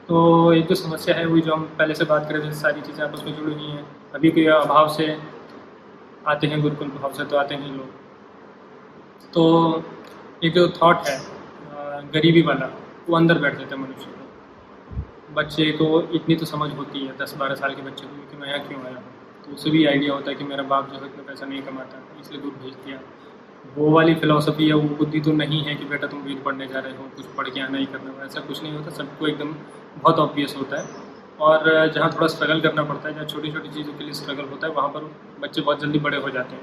तो 0.08 0.52
एक 0.52 0.66
जो 0.66 0.74
समस्या 0.74 1.14
है 1.16 1.26
वही 1.26 1.40
जो 1.40 1.54
हम 1.54 1.62
पहले 1.78 1.94
से 1.94 2.04
बात 2.04 2.28
कर 2.28 2.36
रहे 2.36 2.48
थे 2.48 2.54
सारी 2.54 2.80
चीज़ें 2.80 3.04
आपस 3.04 3.22
में 3.26 3.34
जुड़ी 3.36 3.54
हुई 3.54 3.66
हैं। 3.66 3.84
अभी 4.14 4.30
कोई 4.30 4.46
अभाव 4.54 4.88
से 4.94 5.16
आते 6.28 6.46
हैं 6.46 6.60
गुरुकुल 6.62 6.88
भाव 6.90 7.12
से 7.12 7.24
तो 7.24 7.36
आते 7.36 7.54
हैं 7.54 7.70
लोग। 7.70 9.30
तो 9.34 9.42
एक 10.44 10.54
जो 10.54 10.68
थॉट 10.72 11.06
है 11.06 11.20
गरीबी 12.14 12.42
वाला 12.42 12.66
वो 13.08 13.16
अंदर 13.16 13.38
बैठ 13.38 13.58
जाता 13.58 13.74
है 13.76 13.80
मनुष्य 13.82 14.06
को। 14.06 15.34
बच्चे 15.34 15.70
को 15.72 16.00
इतनी 16.14 16.34
तो 16.36 16.46
समझ 16.46 16.70
होती 16.72 17.04
है 17.06 17.16
दस 17.18 17.34
बारह 17.38 17.54
साल 17.54 17.74
के 17.74 17.82
बच्चे 17.82 18.06
को 18.06 18.30
कि 18.30 18.36
मैं 18.36 18.48
यहाँ 18.48 18.66
क्यों 18.68 18.80
आया? 18.82 18.94
हूँ 18.96 19.44
तो 19.44 19.52
उसे 19.52 19.70
भी 19.70 19.84
आइडिया 19.86 20.14
होता 20.14 20.30
है 20.30 20.34
कि 20.36 20.44
मेरा 20.44 20.62
बाप 20.64 20.90
जो 20.90 20.98
है 20.98 21.06
इतना 21.06 21.22
पैसा 21.22 21.46
नहीं 21.46 21.62
कमाता, 21.62 22.02
इसलिए 22.20 22.40
दूर 22.40 22.52
भेज 22.62 22.74
दिया। 22.84 22.98
वो 23.76 23.90
वाली 23.90 24.14
फिलोसफी 24.14 24.70
या 24.70 24.76
वो 24.76 24.88
बुद्धि 24.96 25.20
तो 25.20 25.32
नहीं 25.32 25.62
है 25.64 25.74
कि 25.74 25.84
बेटा 25.84 26.06
तुम 26.06 26.20
वेद 26.22 26.42
पढ़ने 26.44 26.66
जा 26.66 26.78
रहे 26.78 26.92
हो, 26.92 27.04
कुछ 27.16 27.26
पढ़ 27.36 27.48
के 27.48 27.60
आना 27.60 27.78
ही 27.78 27.86
करना 27.86 28.24
ऐसा 28.24 28.40
कुछ 28.40 28.62
नहीं 28.62 28.72
होता, 28.72 28.90
सबको 28.92 29.26
एकदम 29.26 29.54
बहुत 29.98 30.18
ऑब्वियस 30.18 30.56
होता 30.56 30.80
है। 30.80 31.10
और 31.40 31.88
जहाँ 31.88 32.10
थोड़ा 32.12 32.26
स्ट्रगल 32.26 32.60
करना 32.60 32.82
पड़ता 32.84 33.08
है, 33.08 33.14
जहाँ 33.14 33.26
छोटी 33.26 33.52
छोटी 33.52 33.68
चीज़ों 33.68 33.92
के 33.92 34.04
लिए 34.04 34.12
स्ट्रगल 34.12 34.44
होता 34.44 34.66
है, 34.66 34.72
वहाँ 34.72 34.88
पर 34.88 35.10
बच्चे 35.40 35.60
बहुत 35.60 35.80
जल्दी 35.80 35.98
बड़े 35.98 36.18
हो 36.18 36.30
जाते 36.30 36.56
हैं। 36.56 36.62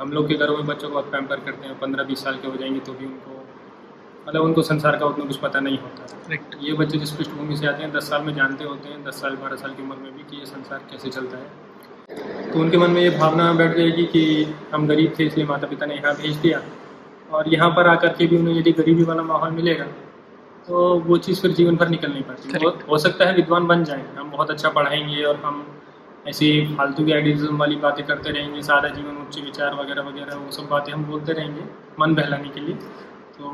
हम 0.00 0.12
लोग 0.12 0.28
के 0.28 0.34
घरों 0.34 0.56
में 0.56 0.66
बच्चों 0.66 0.88
को 0.88 0.94
बहुत 0.94 1.12
पैम्पर 1.12 1.40
करते 1.40 1.68
हैं 1.68 1.78
पंद्रह 1.78 2.04
बीस 2.04 2.24
साल 2.24 2.36
के 2.36 2.48
हो 2.48 2.56
जाएँगे 2.56 2.80
तो 2.80 2.92
भी 2.92 3.06
उनको 3.06 3.39
मतलब 4.28 4.42
उनको 4.42 4.62
संसार 4.62 4.96
का 4.96 5.06
उतना 5.06 5.24
कुछ 5.24 5.36
पता 5.38 5.60
नहीं 5.60 5.78
होता। 5.78 6.06
Correct. 6.24 6.54
ये 6.62 6.72
बच्चे 6.74 6.98
जिस 6.98 7.10
पृष्ठभूमि 7.10 7.56
से 7.56 7.66
आते 7.66 7.82
हैं 7.82 7.92
दस 7.92 8.08
साल 8.10 8.22
में 8.22 8.34
जानते 8.34 8.64
होते 8.64 8.88
हैं 8.88 9.04
दस 9.04 9.20
साल 9.20 9.36
बारह 9.36 9.56
साल 9.56 9.70
की 9.70 9.82
उम्र 9.82 9.96
में 9.96 10.12
भी 10.16 10.22
कि 10.30 10.36
ये 10.36 10.46
संसार 10.46 10.78
कैसे 10.90 11.10
चलता 11.10 11.38
है। 11.38 12.50
तो 12.52 12.60
उनके 12.60 12.78
मन 12.78 12.90
में 12.90 13.00
ये 13.02 13.10
भावना 13.18 13.52
बैठ 13.52 13.76
जाएगी 13.76 14.04
कि 14.12 14.22
हम 14.72 14.86
गरीब 14.86 15.14
थे 15.18 15.24
इसलिए 15.26 15.46
माता 15.46 15.66
पिता 15.66 15.86
ने 15.86 15.94
यहाँ 15.94 16.14
भेज 16.16 16.36
दिया। 16.36 16.60
और 17.30 17.48
यहाँ 17.48 17.70
पर 17.70 17.86
आकर 17.88 18.12
के 18.14 18.26
भी 18.26 18.36
उन्हें 18.36 18.54
यदि 18.54 18.72
गरीबी 18.78 19.04
वाला 19.04 19.22
माहौल 19.22 19.50
मिलेगा 19.52 19.84
तो 20.68 20.78
वो 21.00 21.16
चीज़ 21.18 21.40
फिर 21.42 21.50
जीवन 21.52 21.76
भर 21.76 21.88
निकल 21.88 22.10
नहीं 22.12 22.22
पाती। 22.22 22.64
हो, 22.64 22.70
हो 22.90 22.98
सकता 22.98 23.24
है 23.24 23.34
विद्वान 23.34 23.66
बन 23.66 23.84
जाएँ। 23.84 24.04
हम 24.16 24.30
बहुत 24.30 24.50
अच्छा 24.50 24.68
पढ़ाएँगे 24.70 25.22
और 25.24 25.36
हम 25.44 25.64
ऐसी 26.28 26.48
फालतू 26.76 27.04
की 27.04 27.12
आइडियलिज्म 27.12 27.56
वाली 27.56 27.76
बातें 27.82 28.04
करते 28.06 28.30
रहेंगे 28.30 28.62
सारा 28.62 28.88
जीवन 28.90 29.16
उच्च 29.22 29.38
विचार 29.40 29.74
वगैरह 29.74 30.02
वगैरह 30.08 30.36
वो 30.36 30.50
सब 30.52 30.68
बातें 30.70 30.92
हम 30.92 31.04
बोलते 31.04 31.32
रहेंगे 31.32 31.64
मन 32.00 32.14
बहलाने 32.14 32.48
के 32.48 32.60
लिए। 32.60 32.74
तो 33.36 33.50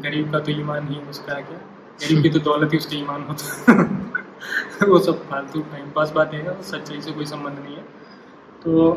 गरीब 0.00 0.32
का 0.32 0.38
तो 0.38 0.52
ईमान 0.52 0.88
ही 0.88 1.00
उसका 1.10 1.34
क्या 1.34 1.58
गरीब 2.02 2.22
की 2.22 2.30
तो 2.30 2.38
दौलत 2.38 2.72
ही 2.72 2.78
उसका 2.78 2.96
ईमान 2.96 3.22
होता 3.22 3.72
है। 3.72 4.88
वो 4.88 4.98
सब 4.98 5.28
फालतू 5.28 5.60
टाइम 5.60 5.90
पास 5.90 6.10
बातें 6.10 6.38
हैं 6.38 6.62
सच्चाई 6.62 7.00
से 7.00 7.12
कोई 7.12 7.26
संबंध 7.26 7.58
नहीं 7.58 7.76
है। 7.76 7.82
तो 8.64 8.92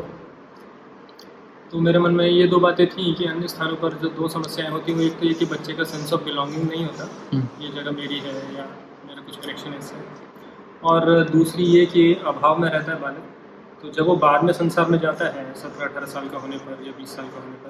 तो 1.71 1.79
मेरे 1.79 1.99
मन 1.99 2.11
में 2.11 2.25
ये 2.25 2.47
दो 2.47 2.59
बातें 2.59 2.87
थी 2.87 3.13
कि 3.13 3.25
अन्य 3.25 3.47
स्थानों 3.47 3.75
पर 3.75 3.93
जो 3.93 4.09
दो 4.09 4.27
समस्याएँ 4.27 4.71
होती 4.71 4.91
हैं 4.91 4.99
वो 4.99 5.05
एक 5.05 5.19
तो 5.19 5.25
ये 5.25 5.33
कि 5.33 5.45
बच्चे 5.45 5.73
का 5.73 5.83
सेंस 5.83 6.13
ऑफ़ 6.13 6.23
बिलोंगिंग 6.23 6.69
नहीं 6.69 6.85
होता। 6.85 7.09
हम्म, 7.33 7.47
ये 7.61 7.69
जगह 7.69 7.91
मेरी 7.91 8.19
है 8.19 8.35
या 8.55 8.67
मेरा 9.07 9.21
कुछ 9.21 9.37
कनेक्शन 9.37 9.69
है। 9.69 9.79
इससे 9.79 9.95
और 10.83 11.23
दूसरी 11.29 11.63
ये 11.63 11.85
कि 11.85 12.13
अभाव 12.13 12.57
में 12.57 12.69
रहता 12.69 12.91
है 12.91 13.01
बालक। 13.01 13.23
तो 13.81 13.89
जब 13.89 14.05
वो 14.05 14.15
बाद 14.15 14.43
में 14.43 14.53
संसार 14.53 14.85
में 14.85 14.99
जाता 14.99 15.25
है 15.25 15.53
सत्रह 15.53 15.85
अठारह 15.85 16.05
साल 16.05 16.29
का 16.29 16.37
होने 16.37 16.57
पर 16.57 16.83
या 16.85 16.91
बीस 16.91 17.15
साल 17.15 17.25
का 17.25 17.39
होने 17.39 17.55
पर 17.55 17.69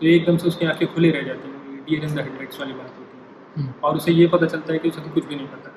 तो 0.00 0.06
एकदम 0.06 0.36
से 0.36 0.48
उसकी 0.48 0.66
आँखें 0.66 0.94
खुली 0.94 1.10
रह 1.10 1.22
जाती 1.22 1.48
हैं। 1.48 1.59
इन 1.88 2.14
द 2.14 2.18
हेडलाइट्स 2.18 2.60
वाली 2.60 2.72
बात 2.72 2.94
होती 2.98 3.02
है। 3.02 3.08
हम्म, 3.56 3.72
और 3.84 3.96
उसे 3.96 4.12
ये 4.12 4.26
पता 4.26 4.46
चलता 4.46 4.72
है 4.72 4.78
कि 4.78 4.88
उसे 4.88 5.00
तो 5.00 5.10
कुछ 5.10 5.24
भी 5.24 5.36
नहीं 5.36 5.46
पता। 5.46 5.72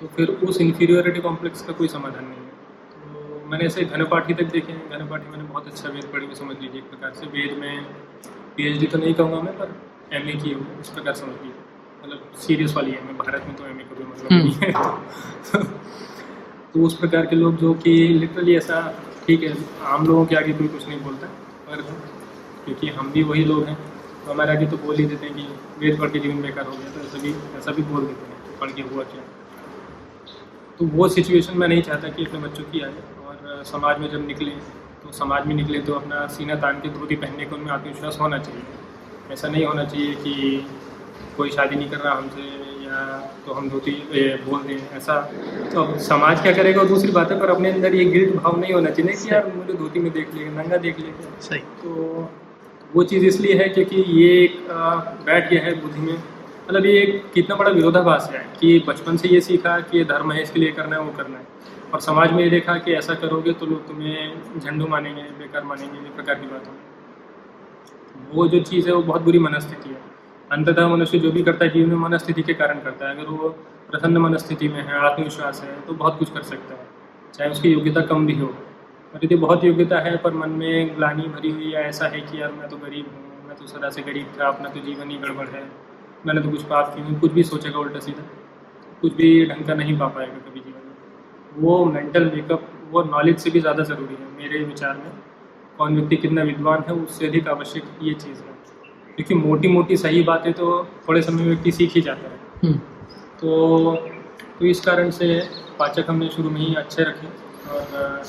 तो 0.00 0.06
फिर 0.06 0.28
उस 0.28 0.60
इन्फीरियोरिटी 0.60 1.20
कॉम्प्लेक्स 1.20 1.62
का 1.62 1.72
कोई 1.72 1.88
समाधान 1.88 2.24
नहीं 2.24 2.36
है। 2.36 2.42
तो 2.42 3.50
मैंने 3.50 3.64
ऐसे 3.64 3.84
घनपाठी 3.84 4.34
तक 4.34 4.42
देखे 4.42 4.72
हैं। 4.72 4.90
घनपाठी 4.90 5.30
मैंने 5.30 5.44
बहुत 5.44 5.66
अच्छा 5.66 5.88
वेद 5.88 6.04
पढ़ी 6.04 6.26
हुई 6.26 6.34
समझ 6.34 6.56
लीजिए 6.60 6.80
एक 6.80 6.90
प्रकार 6.90 7.12
से। 7.12 7.26
वेद 7.26 7.58
में 7.58 7.84
पीएचडी 8.56 8.86
तो 8.86 8.98
नहीं 8.98 9.14
कहूँगा 9.14 9.40
मैं 9.40 9.58
पर 9.58 9.74
एम 10.12 10.28
ए 10.28 10.32
की 10.32 10.52
हुए 10.52 10.66
इस 10.80 10.88
प्रकार 10.88 11.14
समझ 11.14 11.28
लीजिए। 11.28 11.52
मतलब 12.04 12.32
सीरियस 12.38 12.76
वाली 12.76 12.90
है 12.90 13.04
मैं 13.04 13.16
भारत 13.16 13.44
में 13.46 13.56
तो 13.56 13.66
एम 13.66 13.80
ए 13.80 13.84
का 13.84 13.94
कोई 13.94 14.04
मतलब 14.04 14.32
हम्म। 14.32 14.42
नहीं 14.42 14.52
है। 14.52 14.72
तो 16.74 16.82
उस 16.82 16.98
प्रकार 16.98 17.26
के 17.26 17.36
लोग 17.36 17.56
जो 17.56 17.74
कि 17.74 18.08
लिटरली 18.08 18.56
ऐसा 18.56 18.94
ठीक 19.26 19.42
है 19.42 19.56
आम 19.84 20.06
लोगों 20.06 20.26
के 20.26 20.36
आगे 20.36 20.52
कोई 20.52 20.68
कुछ 20.68 20.88
नहीं 20.88 21.00
बोलता 21.00 21.26
पर 21.68 21.82
क्योंकि 22.64 22.88
हम 22.88 23.12
भी 23.12 23.22
वही 23.22 23.44
लोग 23.44 23.64
हैं 23.64 23.91
तो 24.24 24.30
हमारे 24.30 24.52
आगे 24.52 24.66
तो 24.66 24.76
बोल 24.78 24.96
ही 24.96 25.04
देते 25.06 25.26
हैं 25.26 25.34
कि 25.36 25.46
वेद 25.78 25.98
पढ़ 26.00 26.10
के 26.10 26.18
जीवन 26.18 26.42
बेकार 26.42 26.66
हो 26.66 26.72
गया 26.72 26.90
तो 26.90 27.00
ऐसा 27.00 27.22
भी 27.22 27.34
ऐसा 27.58 27.72
भी 27.72 27.82
बोल 27.84 28.06
देते 28.06 28.24
हैं 28.26 28.58
पढ़ 28.60 28.70
के 28.72 28.82
हुआ 28.84 29.04
क्या? 29.12 29.22
तो 30.78 30.86
वो 30.92 31.08
सिचुएशन 31.08 31.58
मैं 31.58 31.68
नहीं 31.68 31.82
चाहता 31.82 32.08
कि 32.10 32.24
अपने 32.24 32.40
बच्चों 32.40 32.64
की 32.72 32.80
आए 32.80 32.94
और 33.26 33.62
समाज 33.66 33.98
में 34.00 34.10
जब 34.12 34.26
निकले 34.26 34.50
तो 35.02 35.12
समाज 35.12 35.46
में 35.46 35.54
निकले 35.54 35.78
तो 35.86 35.92
अपना 35.94 36.26
सीना 36.34 36.54
तान 36.62 36.80
के 36.80 36.88
धोती 36.90 37.16
पहनने 37.16 37.44
का 37.44 37.56
उनमें 37.56 37.70
आत्मविश्वास 37.72 38.18
होना 38.20 38.38
चाहिए। 38.38 39.32
ऐसा 39.32 39.48
नहीं 39.48 39.64
होना 39.64 39.84
चाहिए 39.84 40.14
कि 40.16 40.66
कोई 41.36 41.50
शादी 41.50 41.76
नहीं 41.76 41.90
कर 41.90 41.96
रहा 41.98 42.14
हमसे 42.16 42.42
या 42.84 42.98
तो 43.46 43.52
हम 43.52 43.68
धोती 43.70 43.92
बोल 44.46 44.62
दें 44.62 44.96
ऐसा। 44.96 45.20
तो 45.72 45.82
अब 45.82 45.98
समाज 46.06 46.42
क्या 46.42 46.52
करेगा? 46.52 46.84
दूसरी 46.84 47.12
बात 47.12 47.32
है 47.32 47.38
पर 47.40 47.50
अपने 47.50 47.70
अंदर 47.72 47.94
ये 47.94 48.04
गिल्ट 48.06 48.34
भाव 48.36 48.60
नहीं 48.60 48.72
होना 48.74 48.90
चाहिए 48.90 49.10
नहीं 49.10 49.22
कि 49.22 49.34
यार 49.34 49.52
मुझे 49.56 49.74
धोती 49.74 50.00
में 50.00 50.12
देख 50.12 50.34
लेगा 50.34 50.62
नंगा 50.62 50.76
देख 50.86 51.00
लेगा 51.00 51.40
सही। 51.48 51.60
तो 51.82 52.30
वो 52.92 53.02
चीज़ 53.04 53.24
इसलिए 53.26 53.54
है 53.56 53.68
क्योंकि 53.68 54.02
ये 54.12 54.28
एक 54.38 54.58
बैठ 55.26 55.48
गया 55.50 55.62
है 55.62 55.74
बुद्धि 55.82 56.00
में। 56.00 56.12
मतलब 56.12 56.86
ये 56.86 56.98
एक 56.98 57.22
कितना 57.34 57.56
बड़ा 57.56 57.70
विरोधाभास 57.70 58.28
है 58.32 58.44
कि 58.60 58.78
बचपन 58.88 59.16
से 59.16 59.28
ये 59.28 59.40
सीखा 59.40 59.78
कि 59.80 59.98
ये 59.98 60.04
धर्म 60.04 60.32
है, 60.32 60.42
इसके 60.42 60.60
लिए 60.60 60.72
करना 60.72 60.96
है, 60.96 61.02
वो 61.02 61.12
करना 61.12 61.38
है। 61.38 61.46
और 61.94 62.00
समाज 62.00 62.32
में 62.32 62.42
ये 62.44 62.50
देखा 62.50 62.76
कि 62.78 62.92
ऐसा 62.94 63.14
करोगे 63.16 63.52
तो 63.52 63.66
लोग 63.66 63.86
तुम्हें 63.88 64.60
झंडू 64.60 64.86
मानेंगे, 64.86 65.22
बेकार 65.38 65.64
मानेंगे, 65.64 65.98
ये 65.98 66.14
प्रकार 66.16 66.34
की 66.34 66.46
बात 66.46 66.66
हो। 66.66 66.72
वो 68.32 68.46
जो 68.48 68.60
चीज़ 68.62 68.88
है, 68.88 68.94
वो 68.94 69.02
बहुत 69.02 69.22
बुरी 69.22 69.38
मनस्थिति 69.38 69.88
है। 69.88 70.00
अंततः 70.50 70.88
मनुष्य 70.88 71.18
जो 71.18 71.30
भी 71.32 71.42
करता 71.42 71.64
है, 71.64 71.70
जीवन 71.70 71.88
में 71.88 71.96
मनस्थिति 71.98 72.42
के 72.42 72.54
कारण 72.54 72.80
करता 72.80 73.08
है। 73.08 73.14
अगर 73.14 73.30
वो 73.30 73.48
प्रसन्न 73.90 74.18
मनस्थिति 74.18 74.68
में 74.68 74.80
है, 74.80 74.98
आत्मविश्वास 75.00 75.62
है 75.62 75.80
तो 75.80 75.92
बहुत 75.94 76.18
कुछ 76.18 76.30
कर 76.30 76.42
सकता 76.44 76.74
है, 76.74 76.86
चाहे 77.34 77.50
उसकी 77.50 77.68
योग्यता 77.68 78.00
कम 78.06 78.26
भी 78.26 78.34
हो। 78.34 78.54
और 79.14 79.24
यदि 79.24 79.36
बहुत 79.38 79.64
योग्यता 79.64 79.98
है 80.00 80.16
पर 80.18 80.34
मन 80.34 80.50
में 80.58 80.96
ग्लानी 80.96 81.22
भरी 81.28 81.50
हुई 81.50 81.70
है 81.72 81.82
ऐसा 81.88 82.06
है 82.08 82.20
कि 82.20 82.40
यार 82.40 82.52
मैं 82.52 82.68
तो 82.68 82.76
गरीब 82.78 83.06
हूँ 83.06 83.48
मैं 83.48 83.56
तो 83.56 83.66
सदा 83.68 83.90
से 83.90 84.02
गरीब 84.02 84.32
था 84.38 84.46
अपना 84.48 84.68
तो 84.68 84.80
जीवन 84.80 85.10
ही 85.10 85.16
गड़बड़ 85.18 85.48
है। 85.48 85.62
मैंने 86.26 86.40
तो 86.40 86.50
कुछ 86.50 86.62
पाप 86.64 86.94
किए 86.94 87.04
हैं, 87.04 87.18
कुछ 87.20 87.32
भी 87.32 87.42
सोचेगा 87.44 87.78
उल्टा 87.78 87.98
सीधा 88.00 88.22
कुछ 89.02 89.14
भी 89.14 89.46
ढंग 89.46 89.66
का 89.66 89.74
नहीं 89.74 89.98
पा 89.98 90.06
पाएगा 90.08 90.38
कभी 90.40 90.60
जीवन 90.60 90.80
में। 90.86 91.62
वो 91.62 91.84
मेंटल 91.86 92.30
मेकअप 92.34 92.68
वो 92.90 93.02
नॉलेज 93.04 93.38
से 93.38 93.50
भी 93.50 93.60
ज़्यादा 93.60 93.84
ज़रूरी 93.84 94.14
है 94.14 94.26
मेरे 94.38 94.64
विचार 94.64 94.96
में। 94.96 95.10
कौन 95.78 95.94
व्यक्ति 95.96 96.16
कितना 96.18 96.42
विद्वान 96.44 96.84
है 96.88 96.94
उससे 96.94 97.26
अधिक 97.26 97.48
आवश्यक 97.48 97.84
ये 98.02 98.14
चीज़ 98.16 98.38
है। 98.38 98.50
क्योंकि 99.16 99.34
मोटी 99.36 99.68
मोटी 99.68 99.96
सही 99.96 100.22
बातें 100.22 100.52
तो 100.52 100.66
थोड़े 101.08 101.22
समय 101.22 101.36
में 101.36 101.48
व्यक्ति 101.48 101.72
सीख 101.72 101.94
ही 101.94 102.00
जाता 102.02 102.28
है। 102.28 102.38
हम्म, 102.62 102.78
तो 103.40 103.96
तो 104.58 104.66
इस 104.66 104.80
कारण 104.80 105.10
से 105.10 105.26
पाचक 105.78 106.06
हमने 106.08 106.28
शुरू 106.30 106.50
में 106.50 106.60
ही 106.60 106.74
अच्छे 106.74 107.02
रखे 107.02 107.26
और 107.70 108.22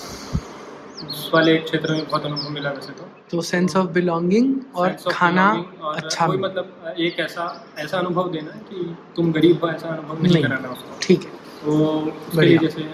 उस 1.13 1.29
वाले 1.33 1.55
क्षेत्र 1.59 1.93
में 1.93 2.05
बहुत 2.09 2.25
अनुभव 2.25 2.49
मिला 2.49 2.69
वैसे 2.69 2.91
तो। 2.93 3.07
तो 3.31 3.41
सेंस 3.47 3.75
ऑफ़ 3.77 3.87
बिलोंगिंग 3.95 4.47
और 4.75 4.95
खाना 5.11 5.47
और 5.81 5.95
अच्छा 5.97 6.27
कोई 6.27 6.37
मतलब 6.37 6.95
एक 6.99 7.19
ऐसा 7.19 7.45
ऐसा 7.79 7.97
अनुभव 7.97 8.31
देना 8.31 8.59
कि 8.69 8.95
तुम 9.15 9.31
गरीब 9.31 9.63
हो 9.63 9.69
ऐसा 9.69 9.87
अनुभव 9.87 10.21
नहीं, 10.21 10.33
नहीं। 10.33 10.43
कराना 10.43 10.69
उसको। 10.69 10.99
ठीक 11.01 11.23
है। 11.23 11.41
तो 11.63 12.43
जैसे 12.63 12.85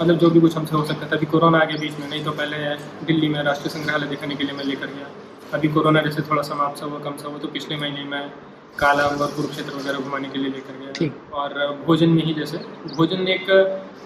मतलब 0.00 0.18
जो 0.18 0.30
भी 0.30 0.40
कुछ 0.40 0.56
हमसे 0.56 0.76
हो 0.76 0.84
सकता 0.86 1.06
था 1.06 1.16
अभी 1.16 1.26
कोरोना 1.26 1.58
आ 1.58 1.64
गया 1.64 1.78
बीच 1.78 1.98
में 2.00 2.08
नहीं 2.08 2.22
तो 2.24 2.32
पहले 2.40 2.58
दिल्ली 3.06 3.28
में 3.28 3.42
राष्ट्रीय 3.42 3.72
संग्रहालय 3.74 4.06
देखने 4.08 4.34
के 4.34 4.44
लिए 4.44 4.56
मैं 4.56 4.64
लेकर 4.64 4.86
गया। 4.88 5.08
अभी 5.54 5.68
कोरोना 5.76 6.02
जैसे 6.02 6.22
थोड़ा 6.30 6.42
समाप्त 6.48 6.80
सा 6.80 6.86
हुआ 6.86 6.98
कम 7.06 7.16
सा 7.16 7.28
हुआ 7.28 7.38
तो 7.38 7.48
पिछले 7.48 7.76
महीने 7.76 8.04
में 8.04 8.30
काला 8.78 9.04
और 9.04 9.30
कुरुक्षेत्र 9.36 9.74
वगैरह 9.76 9.98
घुमाने 9.98 10.28
के 10.28 10.38
लिए 10.38 10.50
लेकर 10.50 10.74
गया 10.80 11.38
और 11.38 11.54
भोजन 11.86 12.10
में 12.10 12.22
ही 12.24 12.34
जैसे 12.34 12.58
भोजन 12.96 13.28
एक 13.28 13.46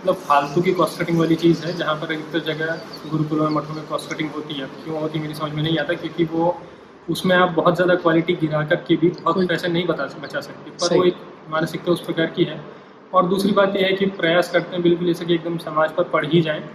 मतलब 0.02 0.14
फालतू 0.18 0.60
की 0.62 0.72
कॉस्ट 0.72 1.00
कटिंग 1.02 1.18
वाली 1.18 1.34
चीज़ 1.36 1.64
है 1.64 1.72
जहाँ 1.76 1.94
पर 1.96 2.12
अधिकतर 2.12 2.40
जगह 2.44 3.10
गुरुकुलों 3.10 3.44
और 3.46 3.52
मठों 3.52 3.74
में 3.74 3.84
कॉस्ट 3.86 4.12
कटिंग 4.12 4.30
होती 4.30 4.54
है। 4.54 4.66
क्यों 4.84 5.00
होती 5.00 5.18
मेरी 5.18 5.34
समझ 5.34 5.52
में 5.52 5.62
नहीं 5.62 5.78
आता 5.78 5.94
क्योंकि 5.94 6.24
वो 6.32 6.46
उसमें 7.08 7.34
आप 7.36 7.50
बहुत 7.50 7.74
ज़्यादा 7.74 7.94
क्वालिटी 7.96 8.34
गिरा 8.36 8.62
कर 8.64 8.76
के 8.88 8.96
भी 8.96 9.08
बहुत 9.20 9.48
पैसे 9.48 9.68
नहीं 9.68 9.86
बता 9.86 10.06
बचा 10.22 10.40
सकते। 10.40 10.70
पर। 10.72 10.96
वो 10.96 11.04
एक 11.04 11.16
मानसिकता 11.50 11.92
उस 11.92 12.04
प्रकार 12.04 12.26
की 12.36 12.44
है। 12.44 12.60
और 13.14 13.26
दूसरी 13.28 13.52
बात 13.52 13.76
यह 13.76 13.86
है 13.86 13.92
कि 13.92 14.06
प्रयास 14.18 14.50
करते 14.50 14.74
हैं 14.74 14.82
बिल्कुल 14.82 15.06
जैसे 15.06 15.24
कि 15.24 15.34
एकदम 15.34 15.58
समाज 15.60 15.92
पर 15.92 16.04
पढ़ 16.10 16.26
ही 16.26 16.40
जाए। 16.40 16.68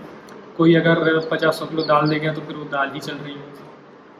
कोई 0.57 0.75
अगर 0.75 1.19
पचास 1.31 1.59
सौ 1.59 1.65
किलो 1.65 1.83
दाल 1.83 2.09
दे 2.09 2.19
गया 2.19 2.33
तो 2.33 2.41
फिर 2.41 2.55
वो 2.55 2.63
दाल 2.71 2.91
ही 2.93 2.99
चल 2.99 3.15
रही 3.15 3.33
है। 3.33 3.51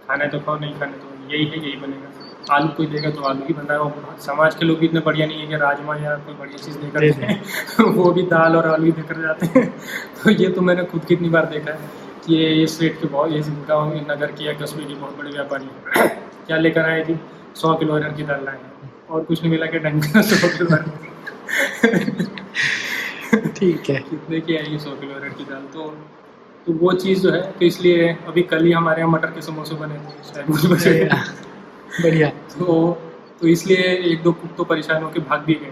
खाना 0.08 0.26
तो 0.28 0.40
खाओ 0.40 0.60
नहीं 0.60 0.80
खाने 0.80 0.98
तो 0.98 1.34
यही 1.34 1.46
है 1.46 1.58
यही 1.60 1.76
बनेगा। 1.78 2.12
आलू 2.52 2.68
कोई 2.68 2.88
देगा 2.88 3.10
तो 3.10 3.22
आलू 3.22 3.42
ही 3.48 3.54
बना 3.54 3.74
है। 3.74 4.20
समाज 4.20 4.56
के 4.56 4.66
लोग 4.66 4.80
भी 4.80 4.86
इतने 4.86 5.00
बढ़िया 5.00 5.28
नहीं 5.28 5.40
है 5.40 5.48
कि 5.48 5.56
राजमा 5.56 5.96
या 5.96 6.16
कोई 6.16 6.34
बढ़िया 6.34 6.58
चीज़ 6.58 6.78
देकर 6.78 7.00
दे 7.00 7.12
दें। 7.12 7.94
वो 7.94 8.12
भी 8.12 8.22
दाल 8.22 8.56
और 8.56 8.68
आलू 8.68 8.86
ही 8.86 8.92
देकर 8.92 9.22
जाते 9.22 9.46
हैं। 9.46 9.70
तो 10.24 10.30
ये 10.30 10.50
तो 10.50 10.62
मैंने 10.62 10.84
खुद 10.84 11.06
कितनी 11.06 11.30
बार 11.30 11.46
देखा 11.46 11.72
है 11.72 11.80
कि 12.26 12.36
ये 12.36 12.64
इस 12.64 12.82
रेट 12.82 13.02
के 13.02 13.08
बहुत 13.08 13.32
ये 13.32 13.44
गाँव 13.70 14.12
नगर 14.12 14.32
की 14.32 14.48
या 14.48 14.54
कस्बे 14.54 14.84
की 14.84 14.94
बहुत 14.94 15.18
बड़े 15.18 15.32
व्यापारी 15.32 15.66
हैं। 15.66 16.22
क्या 16.48 16.58
लेकर 16.58 16.82
आए 16.82 17.04
जी? 17.04 17.20
सौ 17.56 17.74
किलो 17.74 17.96
अरहर 17.96 18.14
की 18.14 18.24
दाल 18.24 18.46
लाए। 18.46 18.60
और 19.10 19.24
कुछ 19.24 19.42
नहीं 19.42 19.52
मिला 19.52 19.66
कि 19.66 19.80
ढंग 19.80 20.04
का 20.04 20.22
सौ 20.22 20.48
किलो। 20.48 20.78
ठीक 23.50 23.90
है। 23.90 24.00
कितने 24.00 24.40
की 24.40 24.58
आएगी 24.58 24.80
सौ 24.80 24.92
किलो 24.92 25.14
अरहर 25.14 25.30
की 25.30 25.44
दाल? 25.44 25.68
तो 25.74 25.98
तो 26.68 26.74
वो 26.74 26.94
चीज़ 26.94 27.22
जो 27.22 27.32
है 27.32 27.52
तो 27.52 27.66
इसलिए 27.66 28.18
अभी 28.28 28.42
कल 28.42 28.66
ही 28.66 28.72
हमारे 28.72 29.02
यहाँ 29.02 29.12
मटर 29.12 29.28
के 29.28 29.42
समोसे 29.42 29.76
बने। 29.76 29.96
थे 30.86 31.10
बढ़िया। 32.02 32.30
तो 32.54 32.98
तो 33.42 33.48
इसलिए 33.48 33.84
एक 34.12 34.22
दो 34.24 34.32
कुक 34.34 34.56
तो 34.58 34.64
परेशान 34.64 35.04
होकर 35.04 35.20
भाग 35.30 35.42
भी 35.46 35.54
गए। 35.54 35.72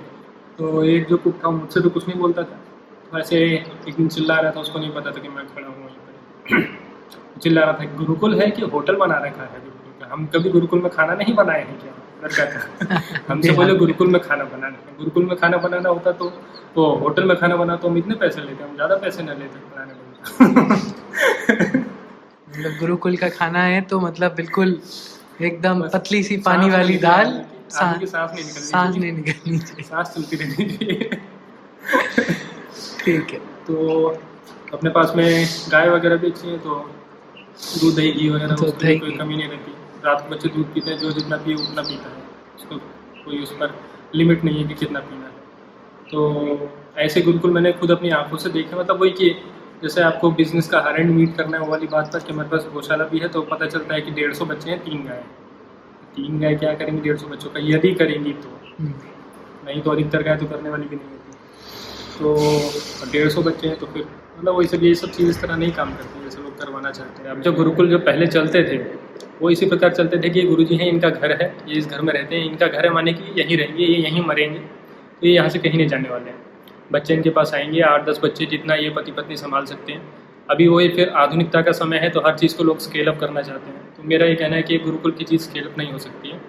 तो 0.58 0.84
एक 0.86 1.08
जो 1.08 1.18
कुक 1.18 1.40
था 1.44 1.50
मुझसे 1.52 1.82
तो 1.82 1.90
कुछ 1.90 2.08
नहीं 2.08 2.20
बोलता 2.20 2.44
था। 2.44 3.20
ऐसे 3.20 3.38
एक 3.38 3.96
दिन 3.98 4.08
चिल्ला 4.08 4.36
रहा 4.40 4.52
था 4.52 4.60
उसको 4.60 4.80
नहीं 4.80 4.92
पता 4.92 5.12
था 5.12 5.22
कि 5.22 5.30
मैं 5.30 5.46
खड़ा 5.48 5.68
हूँ 5.68 5.76
वहीं 5.84 5.96
पर 6.46 7.40
चिल्ला 7.42 7.62
रहा 7.62 7.74
था 7.74 7.86
गुरुकुल 7.98 8.40
है 8.42 8.50
कि 8.52 8.62
होटल 8.74 8.96
बना 8.96 9.18
रखा 9.26 9.44
है 9.44 9.60
गुरुकुल 9.60 9.94
का? 10.02 10.14
हम 10.14 10.26
कभी 10.36 10.50
गुरुकुल 10.50 10.82
में 10.82 10.90
खाना 10.92 11.14
नहीं 11.16 11.34
बनाए 11.36 11.62
हैं 11.62 11.80
क्या? 11.80 11.94
लड़का 12.24 12.46
था। 12.46 13.02
हमसे 13.30 13.52
बोले 13.52 13.74
गुरुकुल 13.76 14.08
में 14.12 14.22
खाना 14.22 14.44
बनाना 14.44 14.78
गुरुकुल 14.98 15.26
में 15.26 15.36
खाना 15.38 15.58
बनाना 15.58 15.90
होता 15.90 16.12
तो 16.12 16.30
तो 16.76 16.86
होटल 17.04 17.24
में 17.28 17.36
खाना 17.38 17.56
बना 17.56 17.76
तो 17.76 17.90
हम 17.90 17.98
इतने 17.98 18.16
पैसे 18.16 18.42
लेते 18.42 18.64
हम 18.64 18.76
ज़्यादा 18.76 18.96
पैसे 18.98 19.24
न 19.24 19.38
लेते 19.40 19.60
बनाने 19.70 19.94
में। 19.94 20.02
मतलब 22.50 22.78
गुरुकुल 22.80 23.18
का 23.18 23.30
खाना 23.30 23.64
है 23.64 23.82
तो 23.82 24.00
मतलब 24.00 24.36
बिल्कुल 24.36 24.80
एकदम 25.42 25.82
पतली 25.90 26.22
सी 26.24 26.38
पानी 26.46 26.70
वाली 26.70 26.98
दाल 26.98 27.32
सांस 27.70 28.14
नहीं 28.14 28.44
निकलनी 28.44 28.44
सांस 28.62 28.96
नहीं 28.96 29.12
निकलनी 29.12 29.58
चाहिए। 29.60 29.84
सांस 29.84 30.14
चलती 30.16 30.36
रहनी 30.36 30.66
चाहिए 30.68 31.10
ठीक 33.00 33.32
है। 33.32 33.40
तो 33.68 33.76
अपने 34.74 34.90
पास 34.90 35.14
में 35.16 35.48
गाय 35.72 35.90
वगैरह 35.90 36.18
भी 36.18 36.28
अच्छी 36.28 36.48
है 36.48 36.58
तो 36.58 36.76
दूध 37.82 37.96
दही 37.96 38.12
घी 38.12 38.30
वगैरह 38.30 38.56
तो 38.56 38.72
कोई 38.72 39.18
कमी 39.18 39.36
नहीं 39.36 39.48
रहती। 39.48 39.72
रात 40.06 40.22
को 40.22 40.30
बच्चे 40.30 40.50
दूध 40.50 40.74
पीते 40.74 40.92
हैं 40.92 40.98
जो 41.00 41.12
जितना 41.12 41.38
पिए 41.38 41.56
उतना 41.56 41.82
पीता 41.82 42.10
है। 42.10 42.24
उसको 42.56 42.78
कोई 43.26 43.42
उस 43.44 43.52
पर 43.52 43.76
लिमिट 44.16 44.44
नहीं 44.44 44.58
है 44.58 44.68
कि 44.68 44.74
कितना 44.76 45.00
पीना 45.00 45.26
है। 45.26 45.32
तो 46.12 46.20
ऐसे 46.98 47.22
गुरुकुल 47.22 47.52
मैंने 47.52 47.72
खुद 47.74 47.92
अपनी 47.92 48.10
आँखों 48.18 48.38
से 48.38 48.50
देखे 48.50 48.76
मतलब 48.76 49.02
वही 49.02 49.12
कि 49.12 49.30
जैसे 49.84 50.02
आपको 50.02 50.32
बिज़नेस 50.32 50.68
का 50.70 50.80
हर 50.82 51.00
एंड 51.00 51.10
मीट 51.12 51.36
करना 51.38 51.58
है 51.58 51.64
वो 51.64 51.72
वाली 51.72 51.88
बात 51.88 52.14
था 52.14 52.20
कि 52.20 52.32
हमारे 52.34 52.50
पास 52.50 52.68
गौशाला 52.74 53.06
भी 53.06 53.20
है 53.20 53.28
तो 53.30 53.42
पता 53.52 53.66
चलता 53.68 53.96
है 53.96 54.02
कि 54.02 54.12
डेढ़ 54.12 54.34
सौ 54.34 54.46
बच्चे 54.46 54.70
हैं 54.70 54.80
तीन 54.84 55.04
गाय 55.08 55.24
तीन 56.16 56.40
गाय 56.40 56.56
क्या 56.56 56.74
करेंगे 56.74 57.02
डेढ़ 57.02 57.18
सौ 57.18 57.28
बच्चों 57.28 57.50
का? 57.50 57.60
यदि 57.64 57.94
करेंगी 57.96 58.34
तो। 58.34 58.50
हम्म, 58.80 58.94
नहीं 59.66 59.82
तो 59.82 59.92
अधिकतर 59.92 60.24
गाय 60.24 60.38
तो 60.38 60.46
करने 60.46 60.70
वाली 60.70 60.88
भी 60.88 60.96
नहीं 60.96 61.10
होती। 61.10 61.22
तो 62.20 63.12
डेढ़ 63.12 63.30
सौ 63.30 63.42
बच्चे 63.44 63.68
हैं 63.68 63.78
तो 63.80 63.86
फिर 63.86 64.06
मतलब 64.38 64.56
वही 64.56 64.68
सब 64.68 64.84
ये 64.84 64.94
सब 64.96 65.12
चीज़ 65.12 65.30
इस 65.30 65.42
तरह 65.42 65.56
नहीं 65.56 65.72
काम 65.74 65.94
करती 65.96 66.24
जैसे 66.24 66.42
लोग 66.42 66.58
करवाना 66.60 66.92
चाहते 66.92 67.24
हैं। 67.24 67.30
अब 67.32 67.42
जो 67.42 67.52
गुरुकुल 67.54 67.90
जो 67.90 68.00
पहले 68.08 68.28
चलते 68.28 68.64
थे 68.64 68.78
वो 69.42 69.50
इसी 69.50 69.66
प्रकार 69.66 69.94
चलते 69.94 70.18
थे 70.18 70.30
कि 70.30 70.40
ये 70.40 70.46
गुरुजी 70.48 70.76
हैं 70.78 70.88
इनका 70.90 71.10
घर 71.10 71.32
है 71.42 71.54
ये 71.68 71.78
इस 71.78 71.88
घर 71.88 72.02
में 72.02 72.14
रहते 72.14 72.36
हैं 72.36 72.46
इनका 72.46 72.68
घर 72.68 72.86
है 72.86 72.92
माने 72.94 73.14
कि 73.14 73.42
यहीं 73.42 73.58
रहेंगे 73.58 73.84
ये 73.84 73.98
यहीं 74.04 74.26
मरेंगे 74.26 74.60
तो 74.60 75.28
ये 75.28 75.34
यहाँ 75.34 75.50
से 75.50 75.60
कहीं 75.60 75.78
नहीं 75.78 75.88
जाने 75.88 76.10
वाले 76.10 76.30
हैं। 76.30 76.45
बच्चे 76.90 77.14
इनके 77.14 77.30
पास 77.30 77.54
आएँगे 77.54 77.82
आठ 77.84 78.06
दस 78.06 78.20
बच्चे 78.24 78.46
जितना 78.46 78.76
ये 78.76 78.90
पति 78.90 79.12
पत्नी 79.12 79.38
संभाल 79.38 79.66
सकते 79.66 79.94
हैं। 79.94 80.02
अभी 80.50 80.68
वही 80.68 80.90
फिर 80.90 81.10
आधुनिकता 81.18 81.62
का 81.62 81.72
समय 81.74 81.98
है 81.98 82.10
तो 82.10 82.20
हर 82.20 82.38
चीज़ 82.38 82.56
को 82.58 82.64
लोग 82.64 82.80
स्केल 82.80 83.08
अप 83.08 83.20
करना 83.20 83.42
चाहते 83.42 83.70
हैं। 83.70 83.94
तो 83.98 84.04
मेरा 84.04 84.26
ये 84.26 84.36
कहना 84.36 84.56
है 84.56 84.64
कि 84.64 84.78
गुरुकुल 84.80 85.12
की 85.12 85.24
चीज़ 85.24 85.42
स्केल 85.42 85.64
अप 85.64 85.78
नहीं 85.78 85.92
हो 85.92 85.98
सकती 86.00 86.30
है। 86.30 86.40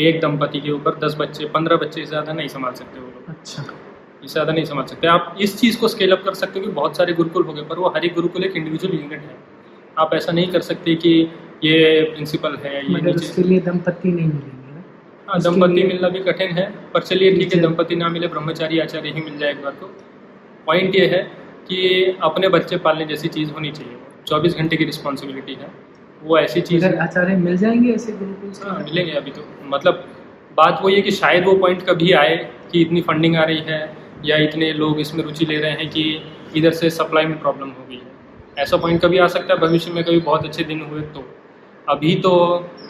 एक 0.00 0.20
दंपति 0.20 0.60
के 0.60 0.70
ऊपर 0.70 0.98
दस 0.98 1.16
बच्चे 1.18 1.44
पंद्रह 1.48 1.76
बच्चे 1.76 2.00
से 2.00 2.06
ज़्यादा 2.06 2.32
नहीं 2.32 2.48
संभाल 2.48 2.72
सकते 2.74 3.00
वो 3.00 3.06
लोग। 3.06 3.28
अच्छा। 3.28 3.62
इससे 3.62 4.32
ज़्यादा 4.32 4.52
नहीं 4.52 4.64
समझ 4.64 4.88
सकते। 4.90 5.06
आप 5.08 5.36
इस 5.40 5.58
चीज़ 5.60 5.78
को 5.80 5.88
स्केल 5.88 6.12
अप 6.12 6.22
कर 6.24 6.34
सकते 6.34 6.58
हो 6.58 6.64
कि 6.66 6.72
बहुत 6.72 6.96
सारे 6.96 7.12
गुरुकुल 7.12 7.44
हो 7.44 7.52
गए 7.52 7.62
पर 7.62 7.78
वो 7.78 7.88
हर 7.96 8.04
एक 8.04 8.14
गुरुकुल 8.14 8.44
एक 8.44 8.56
इंडिविजुअल 8.56 8.94
यूनिट 8.94 9.20
है। 9.20 9.36
आप 9.98 10.14
ऐसा 10.14 10.32
नहीं 10.32 10.48
कर 10.52 10.60
सकते 10.62 10.94
कि 10.96 11.12
ये 11.64 12.02
प्रिंसिपल 12.04 12.56
है 12.64 12.80
ये 12.84 13.12
उसके 13.12 13.42
लिए 13.42 13.60
दंपति 13.60 14.08
नहीं 14.08 14.26
मिलेंगे। 14.26 14.50
ना 14.50 14.55
हाँ 15.28 15.38
दंपति 15.40 15.82
मिलना 15.82 16.08
भी 16.08 16.18
कठिन 16.20 16.50
है 16.50 16.64
पर 16.94 17.02
चलिए 17.02 17.36
ठीक 17.36 17.54
है 17.54 17.60
दंपति 17.60 17.96
ना 17.96 18.08
मिले 18.08 18.26
ब्रह्मचारी 18.26 18.78
आचार्य 18.78 19.08
ही 19.08 19.20
मिल 19.20 19.38
जाए 19.38 19.50
एक 19.50 19.62
बार 19.62 19.72
को। 19.72 19.86
पॉइंट 20.66 20.94
ये 20.94 21.06
है 21.06 21.22
कि 21.68 22.18
अपने 22.22 22.48
बच्चे 22.48 22.76
पालने 22.76 23.04
जैसी 23.04 23.28
चीज़ 23.28 23.50
होनी 23.50 23.70
चाहिए। 23.70 23.96
चौबीस 24.26 24.56
घंटे 24.56 24.76
की 24.76 24.84
रिस्पॉन्सिबिलिटी 24.84 25.54
है। 25.54 25.70
वो 26.22 26.38
ऐसी 26.38 26.60
चीज़ 26.60 26.84
आचार्य 26.86 27.36
मिल 27.36 27.56
जाएँगे 27.56 27.92
ऐसे 27.92 28.12
गुरुकुल 28.12 28.52
हाँ 28.64 28.78
मिलेंगे 28.84 29.12
अभी 29.12 29.30
तो। 29.30 29.46
मतलब 29.64 30.04
बात 30.56 30.80
वही 30.84 30.94
है 30.94 31.02
कि 31.02 31.10
शायद 31.10 31.44
वो 31.44 31.54
पॉइंट 31.56 31.82
कभी 31.82 32.12
आए 32.12 32.36
कि 32.72 32.80
इतनी 32.80 33.00
फंडिंग 33.00 33.36
आ 33.36 33.44
रही 33.44 33.60
है 33.60 33.80
या 34.24 34.36
इतने 34.36 34.72
लोग 34.72 35.00
इसमें 35.00 35.24
रुचि 35.24 35.46
ले 35.46 35.56
रहे 35.56 35.70
हैं 35.70 35.88
कि 35.90 36.22
इधर 36.56 36.70
से 36.72 36.90
सप्लाई 36.90 37.26
में 37.26 37.38
प्रॉब्लम 37.40 37.68
हो 37.68 37.86
गई 37.90 37.96
है। 37.96 38.62
ऐसा 38.62 38.76
पॉइंट 38.76 39.00
कभी 39.02 39.18
आ 39.18 39.26
सकता 39.26 39.54
है 39.54 39.60
भविष्य 39.60 39.90
में 39.90 40.04
कभी 40.04 40.20
बहुत 40.20 40.46
अच्छे 40.46 40.64
दिन 40.64 40.80
हुए 40.80 41.00
तो। 41.00 41.28
अभी 41.88 42.14
तो 42.16 42.32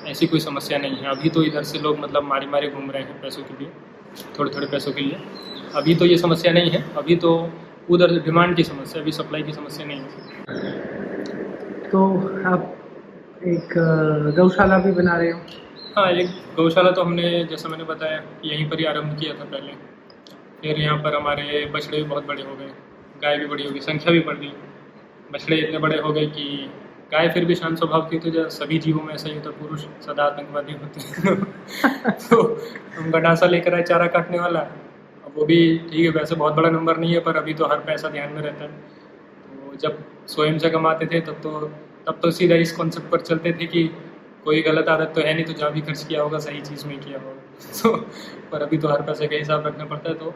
ऐसी 0.09 0.27
कोई 0.27 0.41
समस्या 0.41 0.79
नहीं 0.79 0.97
है। 0.97 1.11
अभी 1.11 1.29
तो 1.31 1.43
इधर 1.45 1.63
से 1.63 1.79
लोग 1.79 1.99
मतलब 1.99 2.23
मारी 2.25 2.47
मारी 2.47 2.69
घूम 2.69 2.91
रहे 2.91 3.03
हैं 3.03 3.21
पैसों 3.23 3.43
के 3.43 3.55
लिए 3.59 3.71
थोड़े 4.39 4.51
थोड़े 4.55 4.67
पैसों 4.67 4.93
के 4.93 5.01
लिए। 5.01 5.19
अभी 5.75 5.95
तो 5.95 6.07
ये 6.07 6.17
समस्या 6.19 6.53
नहीं 6.53 6.71
है। 6.71 6.83
अभी 6.97 7.17
तो 7.17 7.33
उधर 7.91 8.19
डिमांड 8.21 8.55
की 8.57 8.63
समस्या 8.65 9.03
अभी 9.03 9.13
सप्लाई 9.13 9.43
की 9.43 9.53
समस्या 9.53 9.87
नहीं 9.87 10.01
है। 10.01 10.09
तो 11.91 12.07
आप 12.47 12.73
एक 13.47 13.75
गौशाला 14.37 14.79
भी 14.79 14.93
बना 14.93 15.17
रहे 15.17 15.31
हो? 15.31 15.41
हाँ 15.97 16.11
एक 16.13 16.31
गौशाला 16.57 16.91
तो 16.91 17.03
हमने 17.03 17.45
जैसा 17.51 17.69
मैंने 17.69 17.85
बताया 17.85 18.23
यहीं 18.45 18.69
पर 18.71 18.79
ही 18.79 18.85
आरंभ 18.85 19.19
किया 19.21 19.35
था 19.35 19.45
पहले। 19.47 19.73
फिर 20.63 20.81
यहाँ 20.81 20.99
पर 20.99 21.15
हमारे 21.15 21.65
बछड़े 21.75 21.97
भी 21.99 22.05
बहुत 22.05 22.27
बड़े 22.27 22.43
हो 22.43 22.57
गए 22.57 22.71
गाय 23.23 23.39
भी 23.39 23.47
बड़ी 23.47 23.65
हो 23.65 23.71
गई 23.71 23.81
संख्या 23.81 24.13
भी 24.13 24.21
बढ़ 24.21 24.37
गई। 24.37 24.53
बछड़े 25.33 25.57
इतने 25.57 25.79
बड़े 25.79 25.99
हो 25.99 26.13
गए 26.13 26.27
कि 26.29 26.71
गाय 27.13 27.29
फिर 27.29 27.45
भी 27.45 27.55
शांत 27.55 27.79
स्वभाव 27.79 28.09
की 28.09 28.19
तो 28.21 28.49
सभी 28.51 28.79
जीवों 28.79 29.03
में 29.03 29.13
ऐसा 29.15 29.29
ही 29.29 29.35
होता 29.35 29.51
है, 29.51 29.57
पुरुष 29.59 29.85
सदा 30.07 30.25
आतंकवादी 30.25 30.73
होते 30.73 31.01
हैं। 31.01 32.13
तो 32.21 32.43
गडासा 33.11 33.47
लेकर 33.47 33.75
आए 33.75 33.83
चारा 33.83 34.07
काटने 34.09 34.39
वाला। 34.39 34.61
अब 34.61 35.33
वो 35.37 35.45
भी 35.47 35.59
ठीक 35.91 36.01
है 36.01 36.11
वैसे 36.13 36.35
बहुत 36.35 36.55
बड़ा 36.55 36.71
नंबर 36.71 36.97
नहीं 36.97 37.13
है 37.15 37.21
पर 37.21 37.37
अभी 37.37 37.55
तो 37.55 37.67
हर 37.67 37.79
पैसा 37.87 38.09
ध्यान 38.11 38.33
में 38.33 38.41
रहता 38.43 38.65
है। 38.65 38.71
तो 38.71 39.77
जब 39.79 40.03
स्वयं 40.29 40.59
से 40.59 40.71
कमाते 40.71 41.07
थे 41.07 41.21
तब 41.21 41.41
तो 41.43 41.61
तब 42.07 42.19
तो 42.23 42.31
सीधा 42.31 42.57
इस 42.57 42.73
कॉन्सेप्ट 42.73 43.11
पर 43.11 43.21
चलते 43.23 43.53
थे 43.53 43.67
कि 43.67 43.87
कोई 44.45 44.63
गलत 44.63 44.89
आदत 44.89 45.13
तो 45.15 45.21
है 45.21 45.35
नहीं 45.35 45.45
तो 45.45 45.53
जहाँ 45.53 45.73
भी 45.73 45.81
खर्च 45.83 46.05
किया 46.05 46.23
होगा 46.23 46.39
सही 46.41 46.61
चीज़ 46.63 46.87
में 46.87 46.99
किया 47.01 47.19
होगा। 47.19 47.73
तो 47.83 47.97
पर 48.53 48.63
अभी 48.63 48.79
तो 48.79 48.89
हर 48.89 49.03
पैसे 49.03 49.27
का 49.27 49.37
हिसाब 49.37 49.67
रखना 49.67 49.85
पड़ता 49.85 50.09
है 50.09 50.15
तो 50.17 50.31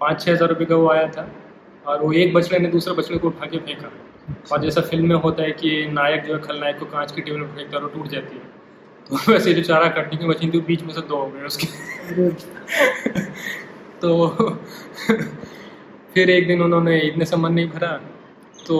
पाँच 0.00 0.20
छः 0.22 0.32
हज़ार 0.32 0.48
रुपये 0.48 0.66
का 0.66 0.76
वो 0.76 0.88
आया 0.90 1.08
था 1.08 1.28
और 1.86 2.02
वो 2.02 2.12
एक 2.14 2.34
बछड़े 2.34 2.58
ने 2.58 2.68
दूसरे 2.70 2.94
बछड़े 2.94 3.18
को 3.18 3.28
उठा 3.28 3.46
के 3.46 3.58
फेंका। 3.58 3.90
और 4.52 4.62
जैसा 4.62 4.80
फ़िल्म 4.80 5.08
में 5.08 5.16
होता 5.16 5.42
है 5.42 5.50
कि 5.52 5.86
नायक 5.92 6.24
जो 6.24 6.34
है, 6.34 6.40
खलनायक 6.40 6.78
को 6.78 6.86
कांच 6.86 7.12
की 7.12 7.20
टेबल 7.20 7.40
पर 7.40 7.56
फेंकता 7.56 7.76
है 7.76 7.82
और 7.82 7.90
टूट 7.90 8.08
जाती 8.08 8.36
है। 8.36 8.42
तो 9.08 9.16
वैसे 9.32 9.54
जो 9.54 9.62
चारा 9.62 9.88
काटने 9.88 10.18
की 10.18 10.26
मशीन 10.26 10.50
थी 10.52 10.60
बीच 10.60 10.82
में 10.82 10.94
से 10.94 11.00
दो 11.00 11.16
हो 11.16 11.26
गए 11.26 11.42
उसके। 11.42 11.66
तो 14.00 14.28
फिर 16.14 16.30
एक 16.30 16.46
दिन 16.46 16.62
उन्होंने 16.62 17.00
इतने 17.00 17.24
से 17.24 17.36
मन 17.36 17.52
नहीं 17.52 17.68
भरा 17.68 18.00
तो 18.66 18.78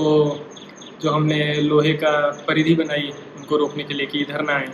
जो 1.03 1.11
हमने 1.11 1.55
लोहे 1.55 1.93
का 1.93 2.45
परिधि 2.49 2.75
बनाई, 2.75 3.13
उनको 3.37 3.57
रोकने 3.57 3.85
के 3.85 3.95
लिए 3.95 4.07
कि 4.07 4.19
इधर 4.19 4.43
ना 4.43 4.53
आए। 4.53 4.69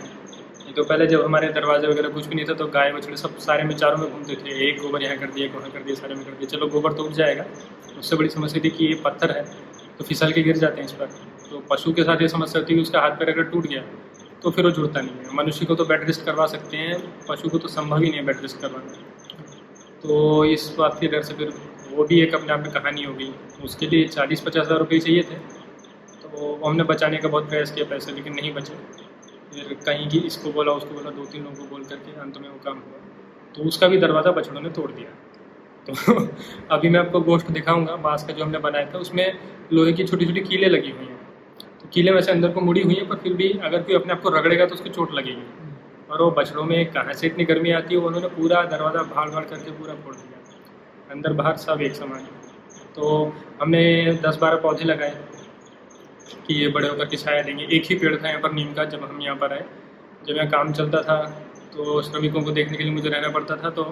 तो 0.75 0.83
पहले 0.83 1.07
जब 1.07 1.25
हमारे 1.25 1.47
दरवाजे 1.47 1.87
वगैरह 1.87 2.09
कुछ 2.09 2.27
भी 2.27 2.35
नहीं 2.35 2.45
था 2.45 2.53
तो 2.53 2.67
गाय 2.67 2.91
बछड़े 2.91 3.17
सब 3.17 3.37
सारे 3.37 3.63
में 3.63 3.75
चारों 3.75 3.97
में 3.97 4.11
घूमते 4.11 4.35
थे। 4.35 4.69
एक 4.69 4.81
गोबर 4.81 5.03
यहाँ 5.03 5.17
कर 5.17 5.25
दिया, 5.25 5.45
एक 5.45 5.55
वहाँ 5.55 5.71
कर 5.71 5.83
दिया, 5.83 5.95
सारे 5.95 6.15
में 6.15 6.25
कर 6.25 6.31
दिया। 6.31 6.47
चलो, 6.47 6.67
गोबर 6.67 6.93
तो 6.93 7.03
उठ 7.03 7.11
जाएगा। 7.11 7.45
उससे 7.99 8.15
बड़ी 8.15 8.29
समस्या 8.29 8.61
थी 8.63 8.69
कि 8.69 8.85
ये 8.85 9.01
पत्थर 9.05 9.31
है 9.31 9.45
तो 9.99 10.03
फिसल 10.03 10.31
के 10.31 10.41
गिर 10.43 10.57
जाते 10.57 10.81
हैं 10.81 10.87
इस 10.87 10.93
पर। 10.93 11.05
तो 11.49 11.59
पशु 11.69 11.93
के 11.93 12.03
साथ 12.03 12.21
ये 12.21 12.27
समस्या 12.29 12.61
होती 12.61 12.73
है 12.73 12.77
कि 12.77 12.81
उसका 12.81 13.01
हाथ 13.01 13.17
पैर 13.17 13.29
अगर 13.29 13.43
टूट 13.45 13.67
गया 13.67 13.83
तो 14.43 14.51
फिर 14.51 14.65
वो 14.65 14.71
जुड़ता 14.71 15.01
नहीं 15.01 15.15
है। 15.15 15.35
मनुष्य 15.35 15.65
को 15.65 15.75
तो 15.75 15.85
बेड 15.85 16.03
रेस्ट 16.03 16.25
करवा 16.25 16.45
सकते 16.47 16.77
हैं, 16.77 16.95
पशु 17.27 17.49
को 17.49 17.57
तो 17.57 17.67
संभव 17.69 17.97
ही 17.97 18.09
नहीं 18.09 18.19
है 18.19 18.25
बेड 18.25 18.41
रेस्ट 18.41 18.61
करवाना। 18.61 18.93
तो 20.03 20.45
इस 20.47 20.73
बात 20.77 20.97
के 21.01 21.07
डर 21.07 21.21
से 21.23 21.33
फिर 21.33 21.53
वो 21.89 22.03
भी 22.03 22.19
एक 22.21 22.35
अपने 22.35 22.53
आप 22.53 22.59
में 22.59 22.71
कहानी 22.73 23.03
हो 23.03 23.13
गई। 23.13 23.33
उसके 23.63 23.87
लिए 23.87 24.07
चालीस 24.07 24.41
पचास 24.41 24.65
हज़ार 24.65 24.79
रुपये 24.79 24.99
चाहिए 24.99 25.23
थे। 25.23 25.35
तो 26.23 26.59
हमने 26.65 26.83
बचाने 26.85 27.17
का 27.17 27.29
बहुत 27.29 27.49
प्रयास 27.49 27.71
किया 27.71 27.85
पैसे, 27.85 28.11
लेकिन 28.11 28.33
नहीं 28.33 28.53
बचे। 28.53 28.73
फिर 29.53 29.73
कहीं 29.85 30.07
की 30.09 30.17
इसको 30.27 30.51
बोला, 30.51 30.71
उसको 30.71 30.93
बोला 30.93 31.09
दो 31.11 31.25
तीन 31.25 31.43
लोगों 31.43 31.55
को 31.55 31.69
बोल 31.69 31.83
करके 31.83 32.19
अंत 32.21 32.37
में 32.37 32.49
वो 32.49 32.59
काम 32.65 32.77
हुआ। 32.77 32.99
तो 33.55 33.63
उसका 33.63 33.87
भी 33.87 33.97
दरवाज़ा 33.97 34.31
बछड़ों 34.31 34.61
ने 34.61 34.69
तोड़ 34.71 34.91
दिया। 34.91 35.09
तो 35.87 35.93
अभी 36.71 36.89
मैं 36.89 36.99
आपको 36.99 37.19
गोश्त 37.21 37.51
दिखाऊँगा, 37.51 37.95
बाँस 37.97 38.23
का 38.23 38.33
जो 38.33 38.43
हमने 38.43 38.59
बनाया 38.59 38.85
था, 38.85 38.97
उसमें 38.97 39.25
लोहे 39.73 39.93
की 39.93 40.03
छोटी 40.03 40.25
छोटी 40.25 40.41
कीलें 40.41 40.67
लगी 40.69 40.91
हुई 40.91 41.05
हैं। 41.05 41.17
तो 41.81 41.87
कीलें 41.93 42.11
वैसे 42.11 42.31
अंदर 42.31 42.51
को 42.51 42.61
मुड़ी 42.61 42.81
हुई 42.81 42.95
हैं, 42.95 43.07
पर 43.07 43.15
फिर 43.15 43.33
भी 43.33 43.49
अगर 43.63 43.81
कोई 43.81 43.95
अपने 43.95 44.13
आप 44.13 44.21
को 44.21 44.29
रगड़ेगा 44.29 44.65
तो 44.65 44.75
उसको 44.75 44.89
चोट 44.89 45.13
लगेगी। 45.13 45.43
और 46.11 46.21
वो 46.21 46.29
बछड़ों 46.31 46.63
में 46.63 46.91
कहाँ 46.91 47.13
से 47.13 47.27
इतनी 47.27 47.45
गर्मी 47.45 47.71
आती 47.71 47.95
है 47.95 48.01
उन्होंने 48.01 48.27
पूरा 48.29 48.63
दरवाज़ा 48.67 49.03
भाड़ 49.05 49.29
भाड़ 49.29 49.43
करके 49.45 49.71
पूरा 49.71 49.93
फोड़ 49.95 50.15
दिया। 50.15 50.39
अंदर, 51.11 51.33
बाहर 51.33 51.57
सब 51.57 51.81
एक 51.81 51.95
समान 51.95 52.27
तो 52.95 53.33
हमने 53.61 54.19
दस 54.23 54.37
बारह 54.41 54.57
पौधे 54.61 54.85
लगाए 54.85 55.15
कि 56.47 56.53
ये 56.53 56.67
बड़े 56.69 56.87
होकर 56.87 57.05
के 57.05 57.17
छाया 57.17 57.41
देंगे। 57.41 57.67
एक 57.71 57.85
ही 57.85 57.95
पेड़ 57.95 58.15
था 58.15 58.27
यहाँ 58.29 58.41
पर, 58.41 58.51
नीम 58.51 58.73
का, 58.73 58.85
जब 58.85 59.03
हम 59.03 59.21
यहाँ 59.21 59.35
पर 59.37 59.53
आए। 59.53 59.65
जब 60.27 60.35
यहाँ 60.35 60.49
काम 60.49 60.71
चलता 60.73 61.01
था 61.01 61.17
तो 61.73 62.01
श्रमिकों 62.01 62.41
को 62.41 62.51
देखने 62.51 62.77
के 62.77 62.83
लिए 62.83 62.93
मुझे 62.93 63.09
रहना 63.09 63.29
पड़ता 63.29 63.55
था 63.57 63.69
तो 63.69 63.83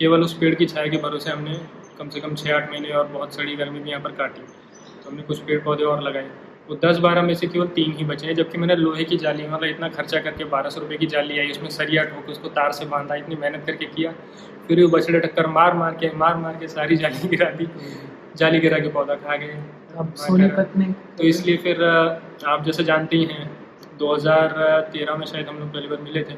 केवल 0.00 0.22
उस 0.22 0.32
पेड़ 0.38 0.54
की 0.54 0.66
छाया 0.66 0.86
के 0.86 0.96
भरोसे 0.96 1.30
हमने 1.30 1.58
कम 1.98 2.08
से 2.08 2.20
कम 2.20 2.34
छः 2.34 2.54
आठ 2.56 2.70
महीने 2.70 2.90
और 2.90 3.06
बहुत 3.08 3.34
सड़ी 3.34 3.54
गर्मी 3.56 3.80
भी 3.80 3.90
यहाँ 3.90 4.02
पर 4.02 4.12
काटी। 4.12 4.40
तो 4.40 5.10
हमने 5.10 5.22
कुछ 5.22 5.38
पेड़ 5.40 5.60
पौधे 5.64 5.84
और 5.84 6.02
लगाए। 6.02 6.30
वो 6.68 6.76
दस 6.84 6.98
बारह 6.98 7.22
में 7.22 7.34
से 7.34 7.46
केवल 7.46 7.66
तीन 7.68 7.92
ही 7.96 8.04
बचे 8.04 8.26
हैं 8.26 8.34
जबकि 8.34 8.58
मैंने 8.58 8.76
लोहे 8.76 9.04
की 9.04 9.16
जाली 9.16 9.46
मतलब 9.46 9.64
इतना 9.64 9.88
खर्चा 9.88 10.18
करके 10.20 10.44
बारह 10.54 10.70
सौ 10.70 10.80
रुपये 10.80 10.98
की 10.98 11.06
जाली 11.06 11.38
आई 11.38 11.50
उसमें 11.50 11.68
सरिया 11.70 12.04
ठोक 12.04 12.28
उसको 12.30 12.48
तार 12.48 12.72
से 12.72 12.84
बांधा 12.86 13.14
इतनी 13.14 13.36
मेहनत 13.36 13.64
करके 13.66 13.86
किया। 13.86 14.12
फिर 14.68 14.82
वो 14.82 14.88
बछड़े 14.88 15.20
टक्कर 15.20 15.46
मार 15.50 15.74
मार 15.74 15.94
के 16.00 16.10
मार 16.16 16.36
मार 16.36 16.56
के 16.60 16.68
सारी 16.68 16.96
जाली 16.96 17.28
गिरा 17.34 17.50
दी। 17.50 17.68
जाली 18.36 18.60
गिरा 18.60 18.78
के 18.78 18.88
पौधा 18.88 19.14
खा 19.16 19.36
गए। 19.36 19.58
अब 19.98 20.14
सोनीपत 20.16 20.72
में 20.76 20.92
तो 21.18 21.24
इसलिए 21.24 21.56
फिर 21.56 21.84
आप 21.84 22.64
जैसे 22.64 22.84
जानते 22.84 23.16
ही 23.16 23.24
हैं 23.24 23.50
2013 23.98 25.16
में 25.16 25.26
शायद 25.26 25.48
हम 25.48 25.58
लोग 25.58 25.72
पहली 25.72 25.88
बार 25.88 26.00
मिले 26.02 26.22
थे। 26.22 26.36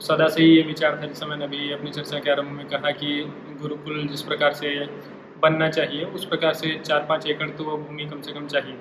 सदा 0.00 0.28
से 0.28 0.42
ही 0.42 0.48
ये 0.48 0.62
विचार 0.62 0.96
था, 0.96 1.06
जैसे 1.06 1.26
मैंने 1.26 1.44
अभी 1.44 1.72
अपनी 1.72 1.90
चर्चा 1.90 2.18
के 2.18 2.30
आरंभ 2.30 2.50
में 2.52 2.66
कहा 2.68 2.90
कि 2.92 3.20
गुरुकुल 3.60 4.06
जिस 4.08 4.22
प्रकार 4.22 4.52
से 4.54 4.68
बनना 5.42 5.68
चाहिए, 5.70 6.04
उस 6.06 6.24
प्रकार 6.26 6.54
से 6.54 6.78
चार 6.80 7.04
पाँच 7.08 7.26
एकड़ 7.26 7.48
तो 7.50 7.64
भूमि 7.64 8.04
कम 8.06 8.20
से 8.22 8.32
कम 8.32 8.46
चाहिए। 8.46 8.74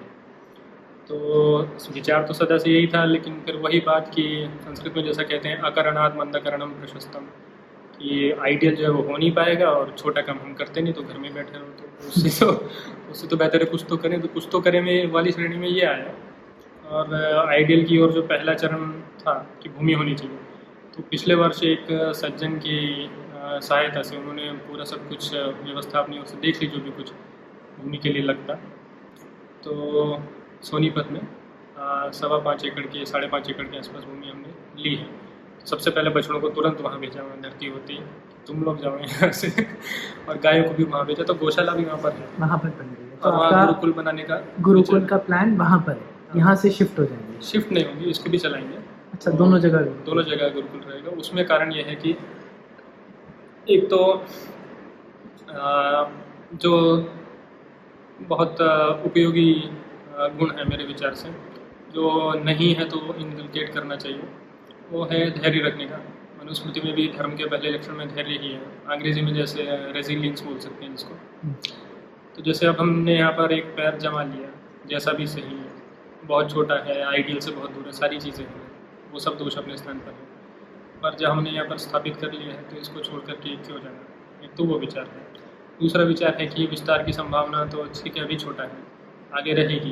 तो 1.09 1.17
विचार 1.93 2.23
तो 2.23 2.33
सदा 2.33 2.57
से 2.57 2.71
यही 2.71 2.87
था, 2.87 3.03
लेकिन 3.05 3.41
फिर 3.45 3.55
वही 3.57 3.79
बात 3.85 4.11
कि 4.15 4.23
संस्कृत 4.61 4.97
में 4.97 5.03
जैसा 5.03 5.23
कहते 5.23 5.49
हैं, 5.49 5.57
अकरणाद 5.59 6.17
मंदकरणम 6.17 6.69
प्रशस्तम, 6.73 7.25
कि 7.95 8.31
आइडियल 8.41 8.75
जो 8.75 8.83
है 8.83 8.89
वो 8.89 9.01
हो 9.03 9.17
नहीं 9.17 9.31
पाएगा 9.33 9.69
और 9.69 9.95
छोटा 9.97 10.21
काम 10.21 10.37
हम 10.39 10.53
करते 10.55 10.81
नहीं 10.81 10.93
तो 10.93 11.01
घर 11.03 11.17
में 11.17 11.33
बैठे 11.33 11.57
रहो 11.57 11.65
तो 11.79 12.07
उससे 12.07 12.29
तो 12.39 12.51
उससे 13.11 13.27
तो 13.27 13.37
बेहतर 13.37 13.59
है, 13.59 13.65
कुछ 13.65 13.85
तो 13.89 13.97
करें 13.97 14.19
तो 14.21 14.27
कुछ 14.29 14.47
तो 14.51 14.59
करें 14.61 14.81
में 14.81 15.11
वाली 15.11 15.31
श्रेणी 15.31 15.57
में 15.57 15.67
ये 15.67 15.85
आया। 15.85 16.13
और 16.89 17.13
आइडियल 17.49 17.83
की 17.85 17.99
ओर 18.01 18.11
जो 18.11 18.21
पहला 18.27 18.53
चरण 18.55 18.91
था 19.19 19.33
कि 19.63 19.69
भूमि 19.69 19.93
होनी 19.93 20.15
चाहिए। 20.15 20.37
तो 20.99 21.03
पिछले 21.11 21.35
वर्ष 21.35 21.61
एक 21.63 21.85
सज्जन 22.15 22.55
की 22.55 22.77
सहायता 23.35 24.01
से 24.03 24.15
उन्होंने 24.17 24.51
पूरा 24.63 24.83
सब 24.83 25.07
कुछ 25.09 25.33
व्यवस्था 25.33 25.99
अपनी 25.99 26.17
ओर 26.19 26.25
से 26.25 26.37
देख 26.37 26.61
ली 26.61 26.67
जो 26.67 26.79
भी 26.83 26.91
कुछ 26.91 27.11
भूमि 27.77 27.97
के 27.97 28.09
लिए 28.09 28.23
लगता। 28.23 28.53
तो 29.63 29.75
सोनीपत 30.61 31.07
में 31.11 31.21
सवा 32.13 32.39
पाँच 32.39 32.65
एकड़ 32.65 32.85
के 32.85 33.05
साढ़े 33.05 33.27
पाँच 33.27 33.49
एकड़ 33.49 33.65
के 33.65 33.77
आसपास 33.77 34.03
भूमि 34.03 34.27
हमने 34.27 34.83
ली 34.83 34.95
है। 34.95 35.07
सबसे 35.65 35.91
पहले 35.91 36.09
बछड़ों 36.09 36.39
को 36.39 36.49
तुरंत 36.49 36.81
वहाँ 36.81 36.99
भेजा 36.99 37.21
वहाँ 37.21 37.39
धरती 37.43 37.67
होती 37.67 37.95
है। 37.95 38.03
तुम 38.47 38.63
लोग 38.63 38.81
जाओ 38.81 38.99
यहाँ 38.99 39.31
से। 39.31 39.53
और 40.29 40.39
गायों 40.43 40.63
को 40.63 40.73
भी 40.73 40.83
वहाँ 40.85 41.05
भेजा 41.05 41.23
तो 41.23 41.33
गौशाला 41.45 41.75
भी 41.75 41.85
वहाँ 41.85 42.01
पर 42.03 42.11
है। 42.11 42.27
वहाँ 42.39 42.57
पर 42.57 42.69
बन 42.71 42.91
रही 42.91 43.09
है। 43.09 43.17
तो 43.17 43.31
वहाँ 43.31 43.65
गुरुकुल 43.65 43.93
बनाने 43.93 44.23
का 44.23 44.41
गुरुकुल 44.61 45.05
का 45.05 45.17
प्लान 45.29 45.57
वहाँ 45.57 45.79
पर 45.87 45.93
है। 45.93 46.37
यहाँ 46.37 46.55
से 46.55 46.71
शिफ्ट 46.71 46.99
हो 46.99 47.05
जाएँगे। 47.05 47.41
शिफ्ट 47.45 47.71
नहीं 47.71 47.85
होगी 47.85 48.09
इसको 48.09 48.29
भी 48.29 48.37
चलाएँगे। 48.37 48.87
अच्छा 49.19 49.31
दोनों 49.37 49.57
जगह 49.59 49.79
दोनों 50.05 50.23
जगह 50.25 50.49
गुरुकुल 50.49 50.81
रहेगा। 50.81 51.11
उसमें 51.21 51.45
कारण 51.45 51.71
यह 51.73 51.85
है 51.85 51.95
कि 51.95 52.11
एक 53.67 53.87
तो 53.89 53.99
जो 56.55 56.71
बहुत 58.29 58.61
उपयोगी 59.05 59.51
गुण 60.37 60.51
है 60.57 60.67
मेरे 60.69 60.83
विचार 60.85 61.15
से 61.15 61.29
जो 61.93 62.11
नहीं 62.43 62.73
है 62.75 62.85
तो 62.89 62.99
इनकलकेट 63.15 63.73
करना 63.73 63.95
चाहिए। 63.95 64.23
वो 64.91 65.03
है 65.11 65.19
धैर्य 65.31 65.61
रखने 65.67 65.85
का। 65.85 65.97
मनुस्मृति 66.39 66.81
में 66.81 66.93
भी 66.95 67.07
धर्म 67.17 67.35
के 67.35 67.45
पहले 67.47 67.71
लक्षण 67.71 67.93
में 67.95 68.07
धैर्य 68.15 68.39
ही 68.41 68.53
है। 68.53 68.61
अंग्रेज़ी 68.91 69.21
में 69.21 69.33
जैसे 69.33 69.67
रेजिलियंस 69.93 70.43
बोल 70.43 70.57
सकते 70.59 70.85
हैं 70.85 70.93
इसको 70.93 71.15
तो 72.35 72.41
जैसे 72.43 72.67
अब 72.67 72.79
हमने 72.79 73.17
यहाँ 73.17 73.31
पर 73.33 73.51
एक 73.53 73.75
पैर 73.77 73.97
जमा 73.99 74.23
लिया 74.23 74.49
जैसा 74.89 75.11
भी 75.13 75.27
सही 75.27 75.55
है। 75.57 75.69
बहुत 76.25 76.51
छोटा 76.51 76.75
है 76.87 77.01
आइडियल 77.03 77.39
से 77.39 77.51
बहुत 77.51 77.71
दूर 77.71 77.85
है 77.85 77.91
सारी 77.93 78.19
चीज़ें 78.19 78.45
हैं। 78.45 78.67
वो 79.13 79.19
सब 79.19 79.37
दोष 79.37 79.57
अपने 79.57 79.77
स्थान 79.77 79.99
पर 79.99 80.11
है। 80.11 80.27
पर 81.03 81.15
जब 81.15 81.29
हमने 81.29 81.49
यहाँ 81.49 81.67
पर 81.67 81.77
स्थापित 81.77 82.15
कर 82.15 82.31
लिया 82.31 82.53
है 82.53 82.63
तो 82.69 82.81
इसको 82.81 82.99
छोड़ 83.01 83.21
कर 83.21 83.33
के 83.35 83.55
क्यों 83.57 83.79
जाना? 83.79 83.99
एक 84.43 84.53
तो 84.57 84.63
वो 84.63 84.79
विचार 84.79 85.03
है। 85.05 85.27
दूसरा 85.79 86.03
विचार 86.03 86.35
है 86.39 86.47
कि 86.47 86.65
विस्तार 86.67 87.03
की 87.03 87.13
संभावना 87.13 87.63
तो 87.65 87.83
ठीक 87.95 88.17
है 88.17 88.23
अभी 88.23 88.35
छोटा 88.35 88.63
है 88.63 88.87
आगे 89.37 89.53
रहेगी। 89.53 89.91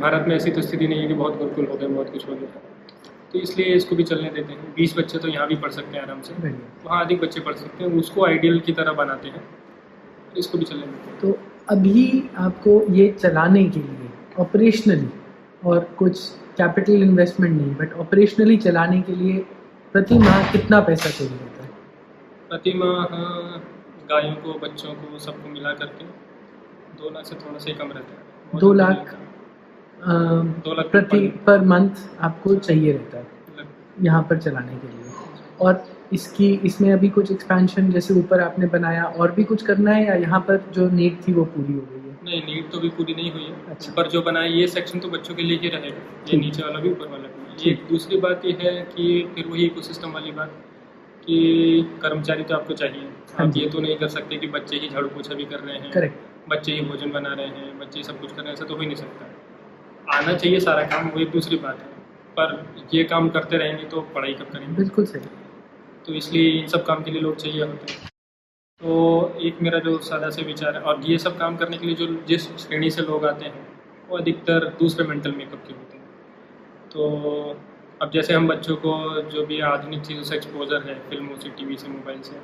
भारत 0.00 0.28
में 0.28 0.34
ऐसी 0.36 0.50
तो 0.50 0.62
स्थिति 0.62 0.88
नहीं 0.88 1.00
है 1.00 1.06
कि 1.08 1.14
बहुत 1.14 1.36
गुरुकुल 1.38 1.66
हो 1.66 1.76
गए 1.76 1.86
बहुत 1.86 2.10
कुछ 2.12 2.28
हो 2.28 2.34
गया। 2.34 2.60
तो 3.32 3.38
इसलिए 3.38 3.74
इसको 3.74 3.96
भी 3.96 4.04
चलने 4.04 4.30
देते 4.30 4.52
हैं। 4.52 4.72
बीस 4.74 4.96
बच्चे 4.98 5.18
तो 5.18 5.28
यहाँ 5.28 5.46
भी 5.48 5.56
पढ़ 5.56 5.70
सकते 5.70 5.96
हैं 5.96 6.04
आराम 6.04 6.20
से। 6.22 6.34
वहाँ 6.84 7.04
अधिक 7.04 7.20
बच्चे 7.20 7.40
पढ़ 7.40 7.54
सकते 7.54 7.84
हैं। 7.84 7.90
उसको 7.92 8.26
आइडियल 8.26 8.60
की 8.60 8.72
तरह 8.72 8.92
बनाते 8.92 9.28
हैं। 9.28 9.42
इसको 10.36 10.58
भी 10.58 10.64
चलने 10.64 10.86
देते 10.86 11.10
हैं। 11.10 11.18
तो 11.20 11.38
अभी 11.70 12.28
आपको 12.38 12.80
ये 12.92 13.08
चलाने 13.12 13.64
के 13.64 13.80
लिए 13.80 14.10
ऑपरेशनली 14.38 15.08
और 15.66 15.84
कुछ 15.98 16.20
कैपिटल 16.58 17.02
इन्वेस्टमेंट 17.02 17.60
नहीं 17.60 17.74
बट 17.76 17.92
ऑपरेशनली 18.04 18.56
चलाने 18.58 19.00
के 19.02 19.14
लिए 19.14 19.38
प्रति 19.94 20.18
माह 20.18 20.50
कितना 20.52 20.80
पैसा 20.80 21.10
चाहिए 21.10 21.32
होता 21.32 21.62
है? 21.62 21.70
प्रति 22.48 22.72
माह 22.76 23.04
गायों 24.10 24.34
को 24.36 24.58
बच्चों 24.58 24.92
को 24.94 25.18
सबको 25.18 25.48
मिला 25.48 25.72
करके 25.74 26.04
दो 27.00 27.10
लाख 27.10 27.24
से 27.24 27.34
थोड़ा 27.36 27.58
सा 27.58 27.70
ही 27.70 27.74
कम 27.74 27.92
रहता 27.92 28.12
है। 28.12 28.60
दो 28.60 28.72
लाख? 28.72 29.14
दो 30.64 30.74
लाख 30.74 30.90
प्रति 30.90 31.26
पर 31.46 31.64
मंथ 31.66 32.08
आपको 32.20 32.54
चाहिए 32.56 32.92
रहता 32.92 33.18
है 33.18 33.66
यहाँ 34.02 34.22
पर 34.30 34.38
चलाने 34.38 34.74
के 34.74 34.86
लिए। 34.88 35.12
और 35.60 35.84
इसकी 36.12 36.48
इसमें 36.64 36.92
अभी 36.92 37.08
कुछ 37.10 37.30
एक्सपेंशन 37.32 37.90
जैसे 37.92 38.14
ऊपर 38.14 38.40
आपने 38.40 38.66
बनाया 38.66 39.04
और 39.04 39.32
भी 39.32 39.44
कुछ 39.44 39.62
करना 39.62 39.90
है 39.90 40.06
या 40.06 40.14
यहाँ 40.16 40.40
पर 40.40 40.62
जो 40.72 40.88
नीड 40.90 41.16
थी 41.28 41.32
वो 41.32 41.44
पूरी 41.46 41.72
हो 41.72 41.80
गई? 41.80 41.97
नहीं 42.28 42.42
नीड 42.44 42.70
तो 42.70 42.78
भी 42.80 42.88
पूरी 42.90 43.14
नहीं 43.14 43.30
हुई 43.32 43.44
है। 43.44 43.70
अच्छा। 43.70 43.92
पर 43.92 44.08
जो 44.08 44.22
बनाया 44.22 44.46
ये 44.52 44.66
सेक्शन 44.68 44.98
तो 44.98 45.08
बच्चों 45.08 45.34
के 45.34 45.42
लिए 45.42 45.58
ही 45.58 45.68
रहेगा। 45.68 46.02
ये 46.28 46.38
नीचे 46.38 46.62
वाला 46.62 46.80
भी 46.80 46.90
ऊपर 46.90 47.08
वाला 47.08 47.28
भी। 47.28 47.68
ये 47.68 47.74
दूसरी 47.90 48.16
बात 48.20 48.44
ये 48.44 48.52
है 48.60 48.72
कि 48.86 49.06
फिर 49.34 49.46
वही 49.46 49.64
इकोसिस्टम 49.66 50.12
वाली 50.12 50.32
बात 50.32 50.64
कि 51.26 51.38
कर्मचारी 52.02 52.42
तो 52.42 52.54
आपको 52.54 52.74
चाहिए। 52.74 53.08
हाँ 53.32 53.46
आप 53.46 53.56
ये 53.56 53.68
तो 53.68 53.80
नहीं 53.80 53.96
कर 53.96 54.08
सकते 54.08 54.36
कि 54.36 54.46
बच्चे 54.48 54.76
ही 54.76 54.88
झाड़ू 54.88 55.08
पोछा 55.08 55.34
भी 55.34 55.44
कर 55.44 55.60
रहे 55.60 55.78
हैं। 55.78 56.14
बच्चे 56.48 56.72
ही 56.72 56.80
भोजन 56.82 57.10
बना 57.10 57.32
रहे 57.32 57.46
हैं 57.46 57.78
बच्चे 57.78 57.98
ही 57.98 58.04
सब 58.04 58.20
कुछ 58.20 58.30
कर 58.30 58.36
रहे 58.36 58.46
हैं 58.46 58.52
ऐसा 58.52 58.64
तो 58.64 58.74
हो 58.74 58.80
ही 58.80 58.86
नहीं 58.86 58.96
सकता। 58.96 60.16
आना 60.16 60.32
चाहिए 60.34 60.60
सारा 60.60 60.82
काम 60.86 61.08
वो 61.08 61.20
एक 61.20 61.30
दूसरी 61.30 61.56
बात 61.58 61.80
है। 61.80 61.96
पर 62.36 62.88
ये 62.94 63.02
काम 63.04 63.28
करते 63.28 63.56
रहेंगे 63.56 63.84
तो 63.84 64.00
पढ़ाई 64.14 64.32
कब 64.34 64.50
करेंगे? 64.52 64.74
बिल्कुल 64.76 65.04
सही। 65.06 65.20
तो 66.06 66.14
इसलिए 66.14 66.50
इन 66.50 66.66
सब 66.66 66.84
काम 66.86 67.02
के 67.02 67.10
लिए 67.10 67.20
लोग 67.20 67.36
चाहिए 67.36 67.62
होते 67.62 67.92
हैं। 67.92 68.10
तो 68.80 69.38
एक 69.40 69.60
मेरा 69.62 69.78
जो 69.78 69.96
सादा 69.98 70.28
से 70.30 70.42
विचार 70.42 70.74
है, 70.74 70.80
और 70.80 71.00
ये 71.04 71.16
सब 71.18 71.38
काम 71.38 71.56
करने 71.56 71.78
के 71.78 71.86
लिए 71.86 71.94
जो 71.96 72.06
जिस 72.28 72.46
श्रेणी 72.58 72.90
से 72.90 73.02
लोग 73.02 73.24
आते 73.26 73.44
हैं, 73.44 73.66
वो 74.08 74.18
अधिकतर 74.18 74.66
दूसरे 74.80 75.06
मेंटल 75.06 75.32
मेकअप 75.32 75.64
के 75.66 75.72
होते 75.74 75.96
हैं। 75.96 76.04
तो 76.90 77.56
अब 78.02 78.10
जैसे 78.10 78.34
हम 78.34 78.46
बच्चों 78.48 78.76
को 78.76 79.22
जो 79.22 79.44
भी 79.46 79.60
आधुनिक 79.62 80.02
चीज़ों 80.02 80.22
से 80.22 80.36
एक्सपोजर 80.36 80.82
है, 80.82 80.94
फ़िल्मों 81.10 81.36
से 81.36 81.48
टीवी 81.48 81.76
से 81.76 81.88
मोबाइल 81.88 82.20
से, 82.22 82.36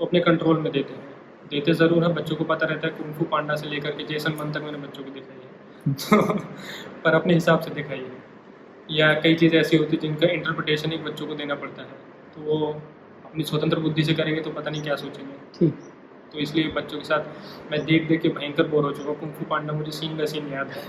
वो 0.00 0.06
अपने 0.06 0.20
कंट्रोल 0.20 0.60
में 0.60 0.72
देते 0.72 0.94
हैं। 0.94 1.12
देते 1.50 1.72
ज़रूर 1.74 2.04
है, 2.04 2.12
बच्चों 2.14 2.36
को 2.36 2.44
पता 2.44 2.66
रहता 2.66 2.86
है 2.86 2.92
कुंफू 2.94 3.24
पांडा 3.26 3.56
से 3.56 3.68
लेकर 3.68 3.90
के 3.90 4.04
जेसन 4.04 4.32
वन 4.32 4.52
तक 4.52 4.62
मैंने 4.62 4.78
बच्चों 4.78 5.04
को 5.04 5.10
दिखाई 5.10 5.36
है 5.36 5.52
पर 7.04 7.14
अपने 7.14 7.34
हिसाब 7.34 7.60
से 7.60 7.70
दिखाई 7.70 7.98
है 7.98 8.22
या 8.90 9.12
कई 9.20 9.34
चीज़ें 9.34 9.58
ऐसी 9.60 9.76
होती 9.76 9.96
हैं 9.96 10.00
जिनका 10.02 10.32
इंटरप्रिटेशन 10.32 10.92
एक 10.92 11.04
बच्चों 11.04 11.26
को 11.26 11.34
देना 11.34 11.54
पड़ता 11.56 11.82
है। 11.82 11.88
तो 12.34 12.40
वो 12.42 12.74
अपनी 13.34 13.44
स्वतंत्र 13.44 13.78
बुद्धि 13.80 14.02
से 14.04 14.14
करेंगे 14.14 14.40
तो 14.40 14.50
पता 14.50 14.70
नहीं 14.70 14.82
क्या 14.82 14.94
सोचेंगे। 14.96 15.32
ठीक। 15.54 15.74
तो 16.32 16.38
इसलिए 16.38 16.68
बच्चों 16.72 16.98
के 16.98 17.04
साथ 17.04 17.70
मैं 17.70 17.84
देख 17.84 18.06
देख 18.08 18.20
के 18.22 18.28
भयंकर 18.28 18.66
बोर 18.68 18.84
हो 18.84 18.90
चुका 18.92 19.10
हूँ। 19.10 19.18
कुंफू 19.20 19.44
पांडा 19.50 19.72
मुझे 19.72 19.90
सीन 19.92 20.16
का 20.18 20.24
सीन 20.24 20.52
याद 20.52 20.68
है। 20.68 20.82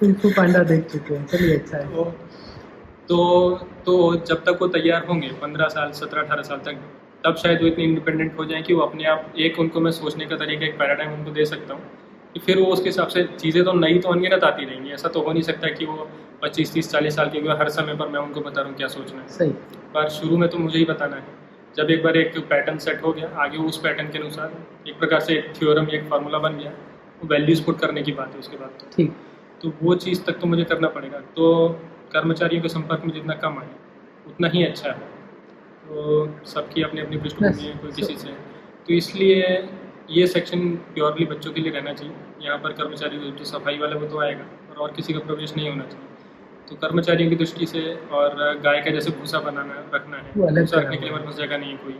कुंफू 0.00 0.30
पांडा 0.36 0.62
देख 0.62 0.84
चुके 0.92 1.14
हैं। 1.14 1.26
चलिए 1.26 1.56
अच्छा 1.56 1.76
है। 1.76 1.88
तो 1.88 2.04
तो 3.08 3.54
तो 3.86 4.16
जब 4.26 4.44
तक 4.44 4.58
वो 4.60 4.68
तैयार 4.68 5.06
होंगे 5.06 5.28
पंद्रह 5.42 5.68
साल 5.68 5.90
सत्रह 5.92 6.22
अठारह 6.22 6.42
साल 6.42 6.58
तक 6.66 6.78
तब 7.24 7.36
शायद 7.36 7.60
वो 7.62 7.66
इतने 7.66 7.84
इंडिपेंडेंट 7.84 8.38
हो 8.38 8.44
जाएँ 8.44 8.62
कि 8.62 8.74
वो 8.74 8.82
अपने 8.82 9.04
आप 9.06 9.32
एक 9.38 9.58
उनको 9.58 9.80
मैं 9.80 9.90
सोचने 9.92 10.26
का 10.26 10.36
तरीका 10.36 10.66
एक 10.66 10.78
पैराडाइम 10.78 11.12
उनको 11.14 11.30
दे 11.30 11.44
सकता 11.46 11.74
हूँ। 11.74 11.82
फिर 12.40 12.58
वो 12.58 12.66
उसके 12.66 12.88
हिसाब 12.88 13.08
से 13.08 13.22
चीज़ें 13.38 13.64
तो 13.64 13.72
नई 13.72 13.98
तो 13.98 14.08
अनगिनत 14.08 14.44
आती 14.44 14.64
रहेंगी 14.64 14.90
ऐसा 14.90 15.08
तो 15.08 15.20
हो 15.22 15.32
नहीं 15.32 15.42
सकता 15.42 15.68
कि 15.68 15.84
वो 15.84 16.08
पच्चीस 16.42 16.72
तीस 16.72 16.90
चालीस 16.90 17.16
साल 17.16 17.28
के 17.28 17.38
हर 17.38 17.68
समय 17.68 17.94
पर 17.94 18.08
मैं 18.08 18.20
उनको 18.20 18.40
बता 18.40 18.60
रहा 18.60 18.70
हूँ 18.70 18.76
क्या 18.76 18.88
सोचना 18.88 19.20
है। 19.22 19.28
सही। 19.28 19.50
पर 19.94 20.08
शुरू 20.08 20.36
में 20.36 20.48
तो 20.48 20.58
मुझे 20.58 20.78
ही 20.78 20.84
बताना 20.84 21.16
है। 21.16 21.40
जब 21.76 21.90
एक 21.90 22.02
बार 22.04 22.16
एक 22.16 22.38
पैटर्न 22.38 22.78
सेट 22.78 23.02
हो 23.04 23.12
गया 23.12 23.28
आगे 23.36 23.58
उस 23.58 23.80
पैटर्न 23.80 24.08
के 24.08 24.18
अनुसार 24.18 24.88
एक 24.88 24.98
प्रकार 24.98 25.20
से 25.20 25.34
एक 25.34 25.52
थ्योरम 25.58 25.88
एक 25.90 26.08
फार्मूला 26.10 26.38
बन 26.38 26.56
गया 26.58 26.70
वो 27.22 27.28
वैल्यूज़ 27.28 27.64
पुट 27.64 27.78
करने 27.80 28.02
की 28.02 28.12
बात 28.12 28.32
है 28.32 28.38
उसके 28.38 28.56
बाद 28.56 28.70
तो। 28.80 28.86
ठीक। 28.96 29.12
तो 29.62 29.72
वो 29.82 29.94
चीज़ 29.94 30.22
तक 30.24 30.38
तो 30.40 30.46
मुझे 30.46 30.64
करना 30.64 30.88
पड़ेगा। 30.88 31.18
तो 31.36 31.68
कर्मचारियों 32.12 32.62
के 32.62 32.68
संपर्क 32.68 33.04
में 33.04 33.12
जितना 33.14 33.34
कम 33.34 33.58
आए 33.58 33.68
उतना 34.26 34.48
ही 34.48 34.64
अच्छा 34.64 34.90
है। 34.90 35.10
तो 35.84 36.28
सबकी 36.46 36.82
अपनी 36.82 37.00
अपनी 37.00 37.16
पृष्ठभूमि 37.16 37.62
है 37.62 37.74
कोई 37.74 37.92
किसी 37.92 38.16
से। 38.16 38.28
तो 38.86 38.94
इसलिए 38.94 39.56
ये 40.12 40.26
सेक्शन 40.28 40.68
प्योरली 40.94 41.24
बच्चों 41.26 41.52
के 41.52 41.60
लिए 41.60 41.72
रहना 41.72 41.92
चाहिए। 41.92 42.14
यहाँ 42.42 42.58
पर 42.58 42.72
कर्मचारी 42.74 43.18
जो 43.18 43.44
सफ़ाई 43.46 43.78
वाले 43.78 43.96
वो 43.96 44.06
तो 44.06 44.20
आएगा 44.20 44.44
और 44.70 44.78
और 44.78 44.92
किसी 44.92 45.12
का 45.12 45.20
प्रवेश 45.20 45.54
नहीं 45.56 45.68
होना 45.68 45.84
चाहिए। 45.84 46.08
तो 46.68 46.76
कर्मचारियों 46.78 47.30
की 47.30 47.36
दृष्टि 47.36 47.66
से 47.66 47.82
और 48.12 48.34
गाय 48.64 48.80
का 48.80 48.90
जैसे 48.90 49.10
भूसा 49.12 49.38
बनाना 49.42 49.84
रखना 49.94 50.16
है 50.18 50.46
अलग 50.46 50.60
भूसा 50.60 50.80
रखने 50.80 50.96
के 50.96 51.02
लिए 51.02 51.10
हमारे 51.10 51.24
पास 51.26 51.36
जगह 51.36 51.58
नहीं 51.58 51.70
है 51.70 51.76
कोई। 51.78 51.94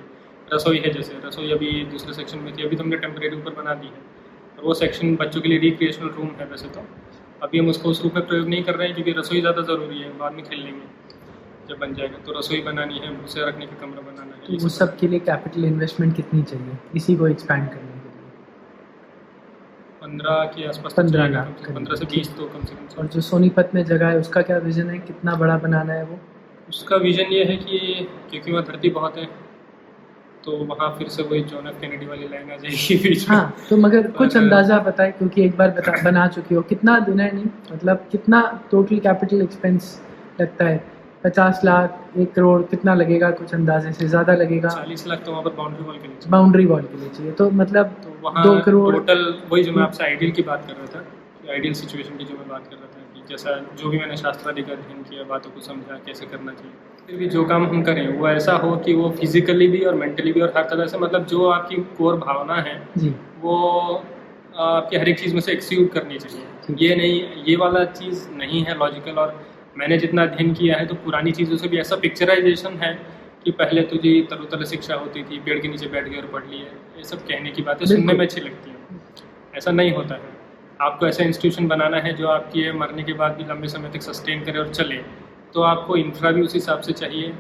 रसोई 0.49 0.79
है 0.79 0.93
जैसे 0.95 1.21
रसोई 1.25 1.51
अभी 1.53 1.71
दूसरे 1.93 2.15
सेक्शन 2.15 2.39
में 2.39 2.57
थी 2.57 2.65
अभी 2.65 2.77
तो 2.77 2.85
हमने 2.85 2.97
टेम्परेरी 3.05 3.37
ऊपर 3.37 3.55
बना 3.55 3.75
दी 3.75 3.87
है। 3.87 4.03
और 4.59 4.65
वो 4.65 4.75
सेक्शन 4.77 5.17
बच्चों 5.17 5.41
के 5.41 5.49
लिए 5.49 5.59
रिक्रिएशनल 5.61 6.09
रूम 6.17 6.31
है 6.41 6.47
वैसे 6.49 6.69
तो। 6.71 6.85
अभी 7.43 7.59
हम 7.59 7.69
उसको 7.69 7.89
उस 7.91 8.03
रूप 8.03 8.15
में 8.15 8.27
प्रयोग 8.27 8.49
नहीं 8.49 8.63
कर 8.65 8.75
रहे 8.77 8.87
हैं 8.87 8.95
क्योंकि 8.97 9.13
रसोई 9.21 9.41
ज़्यादा 9.41 9.63
ज़रूरी 9.65 9.99
है 10.01 10.11
बाद 10.19 10.33
में 10.33 10.45
खेल 10.45 10.61
लेंगे 10.61 10.87
जब 11.69 11.79
बन 11.79 11.95
जाएगा। 11.95 12.19
तो 12.27 12.39
रसोई 12.39 12.61
बनानी 12.63 12.99
है 12.99 13.15
भूसे 13.17 13.47
रखने 13.47 13.67
का 13.67 13.81
कमरा 13.81 14.03
बनाना 14.03 14.35
है 14.35 14.41
तो 14.49 14.63
वो 14.63 14.69
सब 14.71 14.97
के 14.99 15.09
लिए 15.09 15.19
कैपिटल 15.31 15.65
इन्वेस्टमेंट 15.67 16.15
कितनी 16.17 16.43
चाहिए? 16.45 16.77
इसी 16.97 17.17
को 17.17 17.29
एक्सपैंड 17.29 17.69
करने 17.69 17.92
पंद्रह 20.13 20.45
के 20.45 20.67
आसपास 20.69 20.93
तो 20.93 21.03
15 21.03 21.19
चाहिए 21.19 21.35
लाख 21.35 21.65
से- 21.67 21.75
पंद्रह 21.75 21.97
से 21.97 22.05
बीस 22.05 22.35
तो 22.37 22.45
कम 22.45 22.65
से 22.65 22.75
कम। 22.75 23.01
और 23.01 23.07
जो 23.07 23.21
सोनीपत 23.21 23.71
में 23.75 23.85
जगह 23.85 24.09
है 24.09 24.19
उसका 24.19 24.43
क्या 24.43 24.59
विजन 24.59 24.91
है? 24.91 24.99
कितना 24.99 25.35
बड़ा 25.35 25.57
बनाना 25.59 25.93
है 25.93 26.05
वो? 26.05 26.19
उसका 26.69 26.97
विजन 26.97 27.33
ये 27.33 27.45
है 27.45 27.57
कि 27.57 27.79
क्योंकि 28.31 28.53
वहाँ 28.53 28.65
धरती 28.65 28.91
बहुत 28.91 29.17
है 29.19 29.25
तो 30.45 30.53
वहाँ 30.65 30.95
फिर 30.99 31.09
से 31.09 31.23
वही 31.23 31.41
जॉन 31.43 31.67
एफ़ 31.67 31.81
कैनेडी 31.81 32.07
वाली 32.07 32.29
लाइन 32.29 32.51
आ 32.51 32.57
जाएगी 32.57 32.97
बीच 33.09 33.29
हाँ 33.31 33.57
तो 33.71 33.77
मगर 33.77 34.11
कुछ 34.11 34.37
अंदाज़ा 34.37 34.79
बताए 34.79 35.11
क्योंकि 35.13 35.45
एक 35.45 35.57
बार 35.57 35.71
बता 35.71 36.03
बना 36.05 36.27
चुकी 36.27 36.55
हो। 36.55 36.63
कितना 36.63 36.99
देना 36.99 37.23
है 37.23 37.35
नहीं 37.35 37.45
मतलब 37.73 38.07
कितना 38.13 38.41
टोटल 38.71 38.99
कैपिटल 38.99 39.43
एक्सपेंस 39.43 40.01
लगता 40.41 40.65
है? 40.65 40.92
पचास 41.25 41.61
लाख 41.65 42.19
एक 42.19 42.33
करोड़ 42.35 42.61
कितना 42.65 42.95
लगेगा 42.95 43.31
कुछ 43.33 43.55
अंदाजे 43.55 43.93
से? 43.93 44.07
ज़्यादा 44.09 44.35
लगेगा। 44.35 44.69
चालीस 44.71 45.07
लाख 45.07 45.25
तो 45.25 45.31
वहाँ 45.31 45.43
पर 45.43 45.51
बाउंड्री 45.57 45.85
वॉल 45.85 45.97
के 45.97 46.09
नीचे। 46.09 46.31
बाउंड्री 46.31 46.67
वॉल 46.67 46.83
के 46.83 46.99
लिए 46.99 47.09
चाहिए 47.11 47.33
तो 47.33 47.51
मतलब 47.53 47.97
तो 48.05 48.17
वहाँ 48.23 48.45
दो 48.45 48.59
करोड़ 48.61 48.95
टोटल 48.95 49.23
वही 49.51 49.63
जो 49.65 49.73
मैं 49.73 49.83
आपसे 49.83 50.05
आइडियल 50.05 50.33
की 50.33 50.43
बात 50.45 50.67
कर 50.67 50.73
रहा 50.75 50.87
था 50.95 51.53
आइडियल 51.53 51.75
सिचुएशन 51.75 52.17
की 52.17 52.25
जो 52.25 52.35
मैं 52.35 52.49
बात 52.49 52.67
कर 52.67 52.77
रहा 52.77 52.87
था 52.87 53.01
कि 53.15 53.23
जैसा 53.29 53.57
जो 53.79 53.89
भी 53.91 53.99
मैंने 53.99 54.17
शास्त्रादि 54.17 54.63
का 54.63 54.73
अध्ययन 54.73 55.03
किया 55.03 55.25
बातों 55.29 55.51
को 55.51 55.61
समझा 55.63 55.99
कैसे 56.07 56.27
करना 56.27 56.53
चाहिए। 56.53 57.07
फिर 57.07 57.17
भी 57.17 57.27
जो 57.29 57.45
काम 57.45 57.67
हम 57.67 57.83
करें 57.83 58.07
वो 58.19 58.29
ऐसा 58.29 58.53
हो 58.65 58.77
कि 58.85 58.95
वो 58.95 59.11
फिजिकली 59.19 59.69
भी 59.69 59.81
और 59.85 59.95
मेंटली 59.95 60.33
भी 60.33 60.41
और 60.41 60.53
हर 60.57 60.65
तरह 60.71 60.87
से 60.87 60.99
मतलब 60.99 61.27
जो 61.27 61.49
आपकी 61.51 61.77
कोर 61.99 62.17
भावना 62.19 62.57
है 62.61 62.77
जी। 62.99 63.15
वो 63.41 63.57
आपकी 64.61 64.97
हर 64.97 65.09
एक 65.09 65.19
चीज़ 65.21 65.35
में 65.35 65.41
से 65.41 65.53
एक्सीक्यूट 65.53 65.93
करनी 65.93 66.19
चाहिए। 66.19 66.77
ये 66.81 66.95
नहीं 66.97 67.45
ये 67.45 67.57
वाला 67.57 67.85
चीज़ 67.93 68.29
नहीं 68.35 68.63
है 68.65 68.79
लॉजिकल 68.79 69.19
और 69.19 69.35
मैंने 69.77 69.99
जितना 69.99 70.23
अध्ययन 70.23 70.53
किया 70.55 70.77
है 70.77 70.87
तो 70.87 70.95
पुरानी 71.05 71.33
चीज़ों 71.33 71.57
से 71.57 71.69
भी 71.69 71.79
ऐसा 71.79 71.97
पिक्चराइजेशन 71.97 72.77
है 72.77 72.93
कि 73.45 73.51
पहले 73.51 73.83
तुझे 73.83 74.11
तरोतला 74.31 74.65
शिक्षा 74.65 74.95
होती 74.95 75.23
थी 75.23 75.39
पेड़ 75.39 75.59
के 75.59 75.69
नीचे 75.69 75.87
बैठ 75.87 76.09
गए 76.09 76.17
और 76.17 76.27
पढ़ 76.33 76.45
लिए। 76.51 76.65
ये 76.99 77.05
सब 77.05 77.23
कहने 77.29 77.51
की 77.51 77.63
बातें 77.63 77.87
सुनने 77.87 78.13
में 78.13 78.25
अच्छी 78.27 78.41
लगती 78.41 78.71
हैं। 78.71 79.01
ऐसा 79.57 79.71
नहीं 79.71 79.93
होता 79.93 80.15
है। 80.15 80.31
आपको 80.81 81.07
ऐसा 81.07 81.25
इंस्टीट्यूशन 81.25 81.69
बनाना 81.69 81.97
है 82.01 82.13
जो 82.17 82.29
आपकी 82.29 82.71
मरने 82.73 83.03
के 83.03 83.13
बाद 83.13 83.37
भी 83.37 83.45
लंबे 83.45 83.69
समय 83.69 83.91
तक 83.95 84.03
सस्टेन 84.03 84.45
करे 84.45 84.59
और 84.59 84.69
चले 84.71 84.97
तो 85.55 85.63
आपको 85.63 85.97
इंफ्रा 85.97 86.31
भी 86.31 86.43
उस 86.43 86.55
हिसाब 86.55 86.81
से 86.81 86.93
चाहिए। 86.93 87.33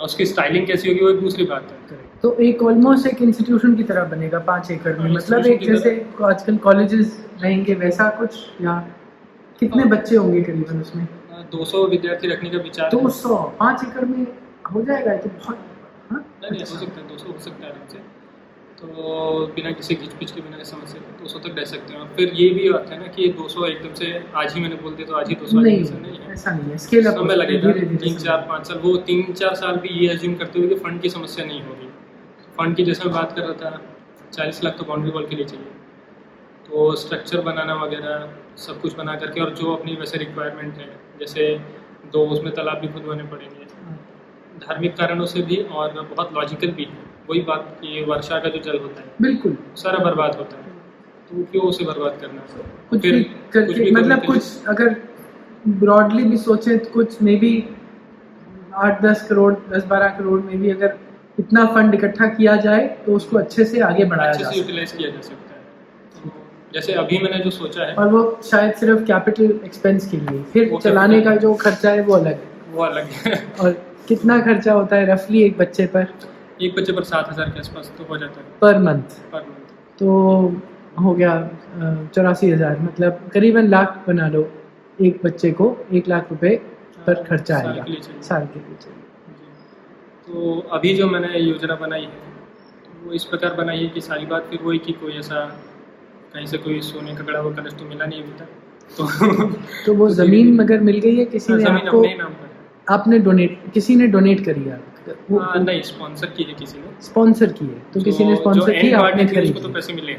और 0.00 0.04
उसकी 0.04 0.26
स्टाइलिंग 0.26 0.66
कैसी 0.66 0.88
होगी 0.88 1.00
वो 1.00 1.10
एक 1.10 1.20
दूसरी 1.20 1.44
बात 1.44 1.70
है। 1.70 1.98
तो 2.22 2.32
एक 2.40 2.62
ऑलमोस्ट 2.62 3.06
एक 3.06 3.22
इंस्टीट्यूशन 3.22 3.74
की 3.74 3.82
तरह 3.82 4.04
बनेगा 4.04 4.38
पाँच 4.38 4.70
एकड़ 4.70 4.96
में। 4.98 5.10
मतलब 5.10 5.46
एक 5.46 5.62
जैसे 5.62 5.94
आजकल 6.24 6.56
कॉलेजेस 6.56 7.18
रहेंगे 7.42 7.74
वैसा 7.74 8.08
कुछ? 8.18 8.38
या 8.62 8.78
कितने 9.60 9.82
हाँ। 9.82 9.90
बच्चे 9.90 10.16
होंगे 10.16 10.42
करीबन 10.42 10.80
उसमें? 10.80 11.06
दो 11.52 11.64
सौ 11.64 11.84
विद्यार्थी 11.88 12.28
रखने 12.28 12.50
का 12.50 12.58
विचार 12.60 12.86
है। 12.86 12.90
दो 12.94 13.08
सौ 13.10 13.36
पाँच 13.60 13.84
एकड़ 13.84 14.04
में 14.06 14.26
हो 14.72 14.82
जाएगा 14.82 15.16
तो 15.16 15.28
बहुत 15.30 15.58
हाँ? 16.10 16.24
नहीं 16.42 16.50
नहीं 16.50 16.60
हो 16.60 16.66
सकता 16.76 17.00
है 17.00 17.08
दो 17.08 17.16
सौ 17.18 17.32
हो 17.32 17.38
सकता 17.40 17.66
है 17.66 17.72
आराम 17.72 17.88
से। 17.88 17.98
तो 18.78 19.46
बिना 19.56 19.70
किसी 19.72 19.94
घिचपिच 19.94 20.30
के 20.30 20.40
बिना 20.40 20.56
किसी 20.56 20.70
समस्या 20.70 21.00
दो 21.20 21.28
सौ 21.28 21.38
तक 21.38 21.58
रह 21.58 21.64
सकते 21.64 21.94
हैं। 21.94 22.00
और 22.00 22.08
फिर 22.16 22.32
ये 22.34 22.48
भी 22.50 22.68
बात 22.70 22.90
है 22.90 22.98
ना 23.00 23.06
कि 23.14 23.28
दो 23.38 23.48
सौ 23.48 23.66
एकदम 23.66 23.92
से 23.94 24.08
आज 24.36 24.54
ही 24.54 24.60
मैंने 24.60 24.76
बोल 24.76 24.94
दिया 24.94 25.08
तो 25.08 25.14
आज 25.14 25.28
ही 25.28 25.34
दो 25.34 25.46
सौ 25.46 25.60
नहीं 25.60 25.80
ऐसा 25.80 25.98
नहीं 25.98 26.18
है। 26.18 26.32
ऐसा 26.32 26.50
नहीं 26.50 26.70
है। 26.70 26.78
स्केल 26.78 27.06
अप 27.06 27.14
समय 27.16 27.36
लगेगा। 27.36 27.72
तीन 27.96 28.16
चार 28.16 28.46
पाँच 28.48 28.66
साल 28.68 28.78
वो 28.78 28.96
तीन 29.10 29.32
चार 29.32 29.54
साल 29.54 29.76
भी 29.76 29.88
ये 29.98 30.12
एज्यूम 30.12 30.34
करते 30.34 30.58
हुए 30.58 30.68
कि 30.68 30.74
फंड 30.80 31.00
की 31.02 31.10
समस्या 31.10 31.44
नहीं 31.44 31.62
होगी। 31.62 31.88
फंड 32.58 32.76
की 32.76 32.84
जैसे 32.84 33.04
मैं 33.04 33.14
बात 33.14 33.36
कर 33.36 33.42
रहा 33.42 33.52
था 33.62 33.80
चालीस 34.32 34.64
लाख 34.64 34.76
तो 34.78 34.84
बाउंड्री 34.84 35.10
वॉल 35.10 35.26
के 35.26 35.36
लिए 35.36 35.44
चाहिए। 35.44 35.70
तो 36.66 36.94
स्ट्रक्चर 36.96 37.40
बनाना 37.42 37.74
वगैरह 37.74 38.28
सब 38.58 38.80
कुछ 38.80 38.96
बना 38.96 39.14
करके 39.16 39.40
और 39.40 39.54
जो 39.54 39.74
अपनी 39.74 39.94
वैसे 39.96 40.18
रिक्वायरमेंट 40.18 40.74
है 40.76 40.90
जैसे 41.22 41.48
दो 42.12 42.26
उसमें 42.28 42.52
तालाब 42.54 42.80
भी 42.80 42.88
खुदवाने 42.94 43.24
पड़ेंगे 43.26 43.66
हाँ। 43.80 43.98
धार्मिक 44.60 44.96
कारणों 44.96 45.26
से 45.26 45.42
भी 45.42 45.56
और 45.56 46.00
बहुत 46.04 46.32
लॉजिकल 46.34 46.70
भी 46.78 46.84
है। 46.86 47.10
वही 47.28 47.40
बात 47.48 47.76
कि 47.80 48.04
वर्षा 48.08 48.38
का 48.38 48.48
जो 48.48 48.60
जल 48.62 48.78
होता 48.78 49.00
है 49.00 49.10
बिल्कुल। 49.22 49.56
सारा 49.78 49.98
बर्बाद 50.04 50.34
होता 50.36 50.56
है। 50.56 50.70
तो 51.30 51.44
क्यों 51.52 51.64
उसे 51.64 51.84
बर्बाद 51.84 52.18
करना 52.20 52.40
कुछ 52.90 53.00
फिर 53.02 53.14
भी 53.14 53.22
कुछ 53.54 53.78
भी 53.78 53.90
मतलब 53.90 54.24
कुछ 54.26 54.66
अगर 54.68 54.96
ब्रॉडली 55.84 56.24
भी 56.24 56.36
सोचें 56.38 56.78
तो 56.78 56.90
कुछ 56.90 57.20
मे 57.22 57.36
बी 57.36 57.52
आठ 58.84 59.00
दस 59.02 59.26
करोड़ 59.28 59.52
दस 59.70 59.84
बारह 59.86 60.08
करोड़ 60.18 60.40
में 60.40 60.60
भी 60.60 60.70
अगर 60.70 60.98
इतना 61.38 61.64
फंड 61.74 61.94
इकट्ठा 61.94 62.26
किया 62.30 62.56
जाए 62.66 62.86
तो 63.06 63.14
उसको 63.16 63.38
अच्छे 63.38 63.64
से 63.64 63.80
आगे 63.82 64.04
बढ़ाया 64.04 64.32
अच्छे 64.32 64.44
से 64.44 64.56
यूटिलाइज 64.58 64.92
किया 64.92 65.10
जा 65.10 65.20
सकता 65.20 65.54
है। 65.54 65.60
तो 66.14 66.41
जैसे 66.74 66.92
अभी 66.94 67.18
मैंने 67.18 67.38
जो 67.38 67.50
सोचा 67.50 67.82
है 67.82 67.88
है 67.88 67.94
और 67.94 68.08
वो 68.08 68.20
शायद 68.44 68.74
सिर्फ़ 68.74 69.02
कैपिटल 69.04 69.50
एक्सपेंस 69.64 70.10
के 70.10 70.16
लिए। 70.18 70.42
फिर 70.52 70.76
चलाने 70.78 71.20
का 71.20 71.34
जो 71.36 71.54
खर्चा 71.56 71.90
है 71.90 72.02
वो 72.02 72.14
अलग 72.14 72.26
है। 72.26 72.50
वो 72.72 72.82
अलग 72.84 73.08
है। 73.16 73.32
और 73.60 73.72
कितना 74.08 74.38
खर्चा 74.40 74.72
होता 74.72 74.96
है 74.96 75.12
रफली 75.12 75.42
एक 75.42 75.58
बच्चे 75.58 75.86
पर? 75.86 76.06
एक 76.62 76.74
बच्चे 76.76 76.92
पर 76.92 77.04
सात 77.04 77.30
हज़ार 77.30 77.50
के 77.50 77.58
आसपास 77.58 77.92
तो 77.98 78.04
हो 78.04 78.18
जाता 78.18 78.40
है। 78.40 78.46
पर 78.60 78.78
मंथ 78.78 79.20
पर 79.32 79.40
month। 79.40 79.98
तो 79.98 80.08
हो 81.00 81.14
गया 81.14 81.34
चौरासी 82.14 82.50
हज़ार। 82.50 82.80
मतलब 82.80 83.20
करीबन 83.34 83.68
लाख 83.68 84.02
बना 84.06 84.28
लो 84.28 84.48
एक 84.98 85.20
बच्चे 85.24 85.50
को 85.52 85.76
एक 85.92 86.08
लाख 86.08 86.30
रुपए 86.30 86.54
पर 87.06 87.22
खर्चा 87.24 87.58
साल 87.58 87.68
आएगा। 87.68 87.84
साल 88.22 88.46
के 88.46 88.60
लिए 88.60 88.76
तो 90.26 90.58
अभी 90.72 90.94
जो 90.96 91.06
मैंने 91.06 91.38
योजना 91.38 91.74
बनाई 91.76 92.02
है 92.02 92.30
तो 92.84 93.06
वो 93.06 93.12
इस 93.12 93.24
प्रकार 93.24 93.54
बनाई 93.54 93.78
है 93.78 93.86
कि 93.88 94.00
सारी 94.00 94.26
बात 94.26 94.46
फिर 94.50 94.60
वही 94.62 94.78
कि 94.78 94.92
कोई 94.92 95.12
ऐसा 95.18 95.40
कहीं 96.34 96.46
से 96.46 96.58
कोई 96.58 96.80
सोने 96.80 97.14
का 97.14 97.24
गड़ा 97.24 97.38
हुआ 97.38 97.52
कलश 97.54 97.72
तो 97.72 97.84
मिला 97.84 98.06
नहीं 98.06 98.22
अभी 98.22 98.32
तक। 98.32 98.48
तो 98.96 99.06
तो 99.86 99.94
वो 99.94 100.08
ज़मीन 100.10 100.54
मगर 100.54 100.80
मिल 100.80 100.98
गई 101.00 101.16
है? 101.16 101.24
किसी 101.24 101.52
ने 101.52 101.64
आपको 101.64 102.02
ही 102.02 102.08
है 102.08 102.26
आपने 102.90 103.18
डोनेट 103.18 103.60
किसी 103.74 103.96
ने 103.96 104.06
डोनेट 104.06 104.44
करी 104.44 104.64
है? 104.64 104.80
वो 105.30 105.38
हाँ, 105.38 105.58
नहीं 105.58 105.82
स्पॉन्सर 105.82 106.26
की 106.26 106.42
है 106.42 106.54
किसी 106.54 106.78
ने। 106.78 107.02
स्पॉन्सर 107.02 107.52
की 107.52 107.64
है। 107.64 107.82
तो 107.94 108.00
किसी 108.00 108.24
ने 108.24 108.36
स्पॉन्सर 108.36 108.80
की 108.80 108.92
आपने 108.92 109.24
थी, 109.24 109.52
तो 109.52 109.68
पैसे 109.68 109.92
मिले 109.92 110.16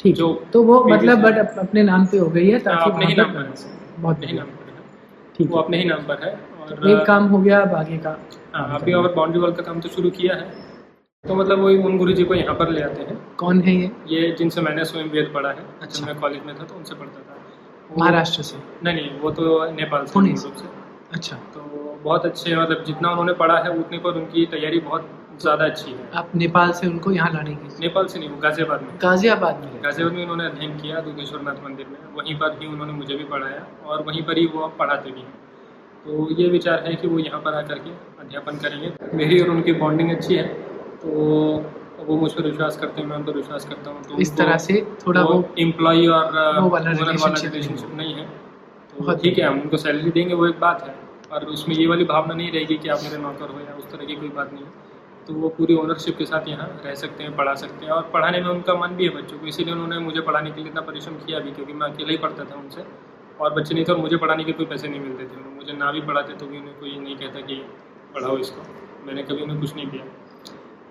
ठीक। 0.00 0.14
जो 0.14 0.32
तो 0.52 0.62
वो 0.62 0.84
मतलब 0.84 1.18
बट 1.18 1.58
अपने 1.58 1.82
नाम 1.82 2.06
पे 2.06 2.18
हो 2.18 2.28
गई 2.28 2.48
है 2.50 2.58
ताकि 2.58 2.90
अपने 2.90 3.06
ही 3.06 3.14
नाम 3.14 3.32
पर 3.32 3.52
बहुत 3.98 4.16
अपने 4.16 4.26
ही 4.26 4.38
नाम 4.38 4.46
पर 4.46 4.68
ठीक 5.38 5.50
वो 5.50 5.58
अपने 5.58 5.78
ही 5.78 5.84
नाम 5.84 6.02
पर 6.02 6.22
है 6.24 6.32
और 6.60 6.90
एक 6.90 7.06
काम 7.06 7.24
हो 7.24 7.38
गया 7.38 7.60
अब 7.60 7.74
आगे 7.74 7.98
का। 7.98 8.18
हाँ 8.54 8.78
अभी 8.80 8.92
और 8.92 9.12
बाउंड्री 9.14 9.40
वॉल 9.40 9.52
का 9.52 9.62
काम 9.62 9.80
तो 9.80 9.88
शुरू 9.88 10.10
किया 10.10 10.34
है। 10.34 10.46
तो 11.24 11.34
मतलब 11.34 11.58
वही 11.58 11.76
उन 11.78 11.96
गुरु 11.98 12.12
जी 12.12 12.24
को 12.24 12.34
यहाँ 12.34 12.54
पर 12.54 12.68
ले 12.70 12.82
आते 12.82 13.02
हैं। 13.02 13.16
कौन 13.36 13.60
है 13.62 13.74
ये? 13.74 13.90
ये 14.08 14.30
जिनसे 14.38 14.60
मैंने 14.60 14.84
स्वयं 14.84 15.08
वेद 15.10 15.30
पढ़ा 15.34 15.48
है 15.50 15.64
अच्छा। 15.82 16.04
मैं 16.06 16.14
कॉलेज 16.20 16.42
में 16.46 16.54
था 16.58 16.64
तो 16.64 16.74
उनसे 16.74 16.94
पढ़ता 16.94 17.20
था। 17.20 17.96
महाराष्ट्र 17.98 18.42
से? 18.42 18.58
नहीं 18.84 18.94
नहीं 18.94 19.18
वो 19.20 19.30
तो 19.30 19.70
नेपाल 19.72 20.04
से 20.06 20.12
पुणे 20.12 20.36
से। 20.36 20.48
अच्छा। 21.12 21.36
तो 21.54 21.60
बहुत 22.04 22.26
अच्छे 22.26 22.54
मतलब 22.56 22.84
जितना 22.84 23.10
उन्होंने 23.10 23.32
पढ़ा 23.34 23.58
है 23.58 23.70
उतने 23.78 23.98
पर 23.98 24.20
उनकी 24.20 24.44
तैयारी 24.46 24.78
बहुत 24.80 25.08
ज़्यादा 25.40 25.64
अच्छी 25.64 25.90
है। 25.90 26.08
आप 26.14 26.30
नेपाल 26.36 26.72
से 26.72 26.86
उनको 26.86 27.10
यहाँ 27.12 27.32
लाने 27.32 27.54
की 27.54 27.68
नेपाल 27.80 28.06
से 28.06 28.18
नहीं 28.18 28.28
वो 28.28 28.36
गाजियाबाद 28.38 28.82
में। 28.82 28.90
गाजियाबाद 29.02 29.60
में? 29.64 29.82
गाजियाबाद 29.84 30.14
में 30.14 30.22
उन्होंने 30.22 30.46
अध्ययन 30.46 30.78
किया 30.78 31.00
दुधेश्वरनाथ 31.00 31.62
मंदिर 31.64 31.86
में। 31.88 31.98
वहीं 32.16 32.38
पर 32.38 32.56
ही 32.60 32.66
उन्होंने 32.68 32.92
मुझे 32.92 33.14
भी 33.14 33.24
पढ़ाया 33.26 33.66
और 33.86 34.04
वहीं 34.04 34.22
पर 34.22 34.38
ही 34.38 34.46
वो 34.46 34.60
अब 34.60 34.76
पढ़ाते 34.78 35.10
भी 35.10 35.20
हैं। 35.20 35.34
तो 36.06 36.30
ये 36.32 36.48
विचार 36.48 36.84
है 36.86 36.94
कि 36.94 37.08
वो 37.08 37.18
यहाँ 37.18 37.40
पर 37.42 37.54
आकर 37.54 37.78
के 37.78 37.90
अध्यापन 38.20 38.58
करेंगे। 38.58 38.92
मेरी 39.16 39.40
और 39.40 39.50
उनकी 39.50 39.72
बॉन्डिंग 39.74 40.10
अच्छी 40.10 40.34
है। 40.34 40.46
तो 41.02 42.04
वो 42.06 42.16
मुझ 42.16 42.30
पर 42.32 42.42
विश्वास 42.42 42.76
करते 42.76 43.00
हैं 43.00 43.08
मैं 43.08 43.16
उन 43.16 43.24
पर 43.24 43.36
विश्वास 43.36 43.64
करता 43.66 43.90
हूँ 43.90 44.02
तो 44.04 44.18
इस 44.20 44.36
तरह 44.36 44.56
से 44.58 44.80
थोड़ा 45.06 45.22
वो 45.24 45.42
एम्प्लॉय 45.60 46.06
और 46.08 46.60
वो 46.60 46.68
वाला 46.70 46.90
रिलेशनशिप 46.92 47.90
नहीं 47.96 48.14
है। 48.14 48.26
तो 48.90 49.16
ठीक 49.16 49.38
है 49.38 49.44
हम 49.44 49.60
उनको 49.60 49.76
सैलरी 49.78 50.10
देंगे 50.10 50.34
वो 50.34 50.46
एक 50.46 50.58
बात 50.60 50.82
है 50.82 50.94
और 51.32 51.44
उसमें 51.48 51.74
ये 51.76 51.86
वाली 51.86 52.04
भावना 52.06 52.34
नहीं 52.34 52.50
रहेगी 52.52 52.76
कि 52.76 52.88
आप 52.88 53.00
मेरे 53.02 53.18
नौकर 53.22 53.50
हो 53.50 53.60
या 53.60 53.74
उस 53.74 53.90
तरह 53.90 54.04
की 54.06 54.14
कोई 54.16 54.28
बात 54.36 54.52
नहीं 54.52 54.64
है। 54.64 54.70
तो 55.26 55.34
वो 55.34 55.48
पूरी 55.56 55.74
ओनरशिप 55.76 56.16
के 56.18 56.24
साथ 56.26 56.48
यहाँ 56.48 56.68
रह 56.84 56.94
सकते 56.96 57.22
हैं 57.22 57.34
पढ़ा 57.36 57.54
सकते 57.62 57.86
हैं 57.86 57.92
और 57.92 58.02
पढ़ाने 58.12 58.40
में 58.40 58.48
उनका 58.50 58.74
मन 58.76 58.94
भी 58.96 59.04
है 59.04 59.10
बच्चों 59.16 59.38
को 59.38 59.46
इसीलिए 59.46 59.74
उन्होंने 59.74 59.98
मुझे 60.00 60.20
पढ़ाने 60.22 60.50
के 60.50 60.60
लिए 60.60 60.70
इतना 60.70 60.80
परिश्रम 60.82 61.14
किया 61.26 61.40
भी 61.40 61.50
क्योंकि 61.50 61.72
मैं 61.72 61.88
अकेला 61.88 62.10
ही 62.10 62.16
पढ़ता 62.18 62.44
था 62.44 62.54
उनसे 62.58 62.84
और 63.40 63.54
बच्चे 63.54 63.74
नहीं 63.74 63.84
थे 63.84 63.92
और 63.92 63.98
मुझे 63.98 64.16
पढ़ाने 64.18 64.44
के 64.44 64.52
कोई 64.52 64.66
पैसे 64.66 64.88
नहीं 64.88 65.00
मिलते 65.00 65.24
थे। 65.24 65.42
मुझे 65.56 65.72
ना 65.74 65.90
भी 65.92 66.00
पढ़ाते 66.02 66.32
तो 66.36 66.46
भी 66.46 66.58
उन्हें 66.58 66.74
कोई 66.80 66.96
नहीं 66.98 67.16
कहता 67.16 67.40
कि 67.42 67.56
पढ़ाओ 68.14 68.38
इसको 68.38 68.62
मैंने 69.06 69.22
कभी 69.24 69.42
उन्हें 69.42 69.60
कुछ 69.60 69.74
नहीं 69.76 69.86
दिया 69.86 70.04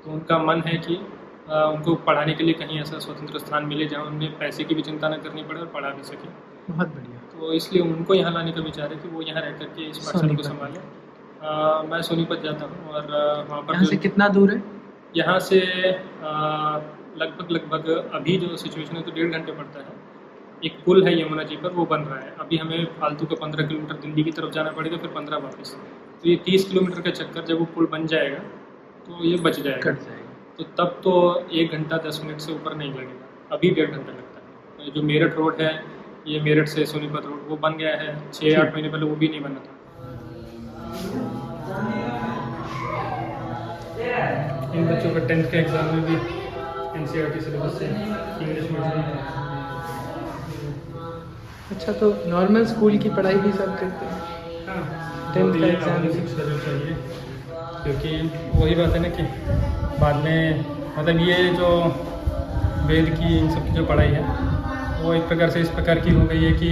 तो 0.07 0.13
उनका 0.13 0.37
मन 0.39 0.61
है 0.65 0.77
कि 0.79 0.95
आ, 1.49 1.63
उनको 1.65 1.93
पढ़ाने 2.05 2.33
के 2.33 2.43
लिए 2.43 2.53
कहीं 2.53 2.79
ऐसा 2.81 2.97
स्वतंत्र 2.99 3.39
स्थान 3.39 3.65
मिले 3.65 3.85
जहाँ 3.85 4.03
उन्हें 4.05 4.37
पैसे 4.39 4.63
की 4.63 4.75
भी 4.75 4.81
चिंता 4.81 5.09
न 5.09 5.17
करनी 5.23 5.43
पड़े 5.43 5.59
और 5.59 5.67
पढ़ा 5.75 5.89
भी 5.91 6.03
सके। 6.03 6.27
बहुत 6.69 6.87
बढ़िया। 6.95 7.19
तो 7.33 7.51
इसलिए 7.53 7.81
उनको 7.83 8.13
यहाँ 8.13 8.31
लाने 8.33 8.51
का 8.51 8.61
विचार 8.61 8.93
है 8.93 8.97
कि 8.99 9.09
वो 9.09 9.21
यहाँ 9.21 9.41
रह 9.41 9.51
करके 9.59 9.87
इस 9.89 9.97
पाठशाला 9.99 10.33
को। 10.33 10.43
संभालें। 10.43 11.89
मैं 11.91 12.01
सोनीपत 12.01 12.41
जाता 12.43 12.65
हूँ 12.65 12.89
और 12.89 13.07
वहाँ 13.49 13.61
पर 13.63 13.85
से 13.85 13.97
कितना 13.97 14.27
दूर 14.29 14.51
है? 14.51 14.61
यहाँ 15.15 15.39
से 15.39 15.59
लगभग 17.17 17.51
लगभग 17.51 17.89
अभी 18.15 18.37
जो 18.37 18.55
सिचुएशन 18.57 18.95
है 18.95 19.01
तो 19.03 19.11
डेढ़ 19.11 19.31
घंटे 19.31 19.51
पड़ता 19.53 19.79
है। 19.79 19.95
एक 20.63 20.83
पुल 20.85 21.03
है 21.07 21.19
यमुना 21.21 21.43
जी 21.43 21.55
पर 21.57 21.71
वो 21.73 21.85
बन 21.87 22.01
रहा 22.03 22.19
है। 22.19 22.35
अभी 22.39 22.57
हमें 22.57 22.85
फालतू 22.99 23.25
का 23.25 23.35
पंद्रह 23.41 23.67
किलोमीटर 23.67 24.05
दिल्ली 24.05 24.23
की 24.23 24.31
तरफ़ 24.33 24.51
जाना 24.53 24.71
पड़ेगा 24.77 24.97
फिर 24.97 25.09
पंद्रह 25.15 25.37
वापस। 25.43 25.75
तो 26.23 26.29
ये 26.29 26.35
तीस 26.45 26.69
किलोमीटर 26.69 27.01
का 27.01 27.11
चक्कर 27.15 27.45
जब 27.45 27.59
वो 27.59 27.65
पुल 27.75 27.87
बन 27.91 28.07
जाएगा 28.07 28.39
तो 29.07 29.23
ये 29.23 29.37
बच 29.39 29.59
जाएगा। 29.59 29.81
कट 29.81 29.99
जाएगा। 29.99 30.33
तो 30.57 30.63
तब 30.77 30.99
तो 31.03 31.11
एक 31.53 31.71
घंटा 31.71 31.97
दस 32.07 32.21
मिनट 32.23 32.39
से 32.39 32.53
ऊपर 32.53 32.75
नहीं 32.75 32.91
लगेगा। 32.93 33.55
अभी 33.55 33.69
डेढ़ 33.71 33.89
घंटा 33.89 34.11
लगता 34.11 34.37
है। 34.83 34.91
जो 34.91 35.01
मेरठ 35.03 35.35
रोड 35.37 35.61
है 35.61 35.71
ये 36.27 36.39
मेरठ 36.41 36.67
से 36.67 36.85
सोनीपत 36.85 37.25
रोड 37.25 37.47
वो 37.49 37.55
बन 37.57 37.77
गया 37.77 37.95
है। 37.97 38.09
छः 38.31 38.59
आठ 38.61 38.73
महीने 38.73 38.89
पहले 38.89 39.05
वो 39.05 39.15
भी 39.15 39.27
नहीं 39.27 39.41
बना 39.41 39.59
था। 39.59 39.73
इन 44.75 44.87
बच्चों 44.87 45.11
का 45.13 45.19
टेंथ 45.27 45.43
के 45.51 45.57
एग्ज़ाम 45.57 45.85
में 45.85 46.03
भी 46.05 46.15
एन 46.99 47.05
सिलेबस 47.07 47.77
से 47.79 47.85
इंग्लिश 47.85 48.71
मीडियम 48.71 49.03
अच्छा 51.71 51.91
तो 51.93 52.09
नॉर्मल 52.27 52.65
स्कूल 52.65 52.97
की 52.97 53.09
पढ़ाई 53.11 53.37
भी 53.37 53.51
सब 53.53 53.77
करते 53.79 54.05
हैं? 54.05 54.19
हाँ। 54.67 54.83
Tenth 55.33 55.53
तो 55.53 55.59
का 55.59 55.67
ये 56.03 56.95
क्योंकि 57.83 58.09
वही 58.55 58.75
बात 58.75 58.93
है 58.93 58.99
ना 58.99 59.09
कि 59.09 59.23
बाद 60.01 60.23
में 60.23 60.65
मतलब 60.97 61.19
ये 61.19 61.37
जो 61.55 61.69
वेद 62.87 63.09
की 63.15 63.37
इन 63.37 63.49
सब 63.51 63.65
की 63.65 63.73
जो 63.73 63.85
पढ़ाई 63.85 64.07
है 64.07 64.23
वो 65.01 65.13
एक 65.13 65.27
प्रकार 65.27 65.49
से 65.49 65.61
इस 65.61 65.69
प्रकार 65.69 65.99
की 65.99 66.13
हो 66.13 66.25
गई 66.27 66.43
है 66.43 66.51
कि 66.53 66.69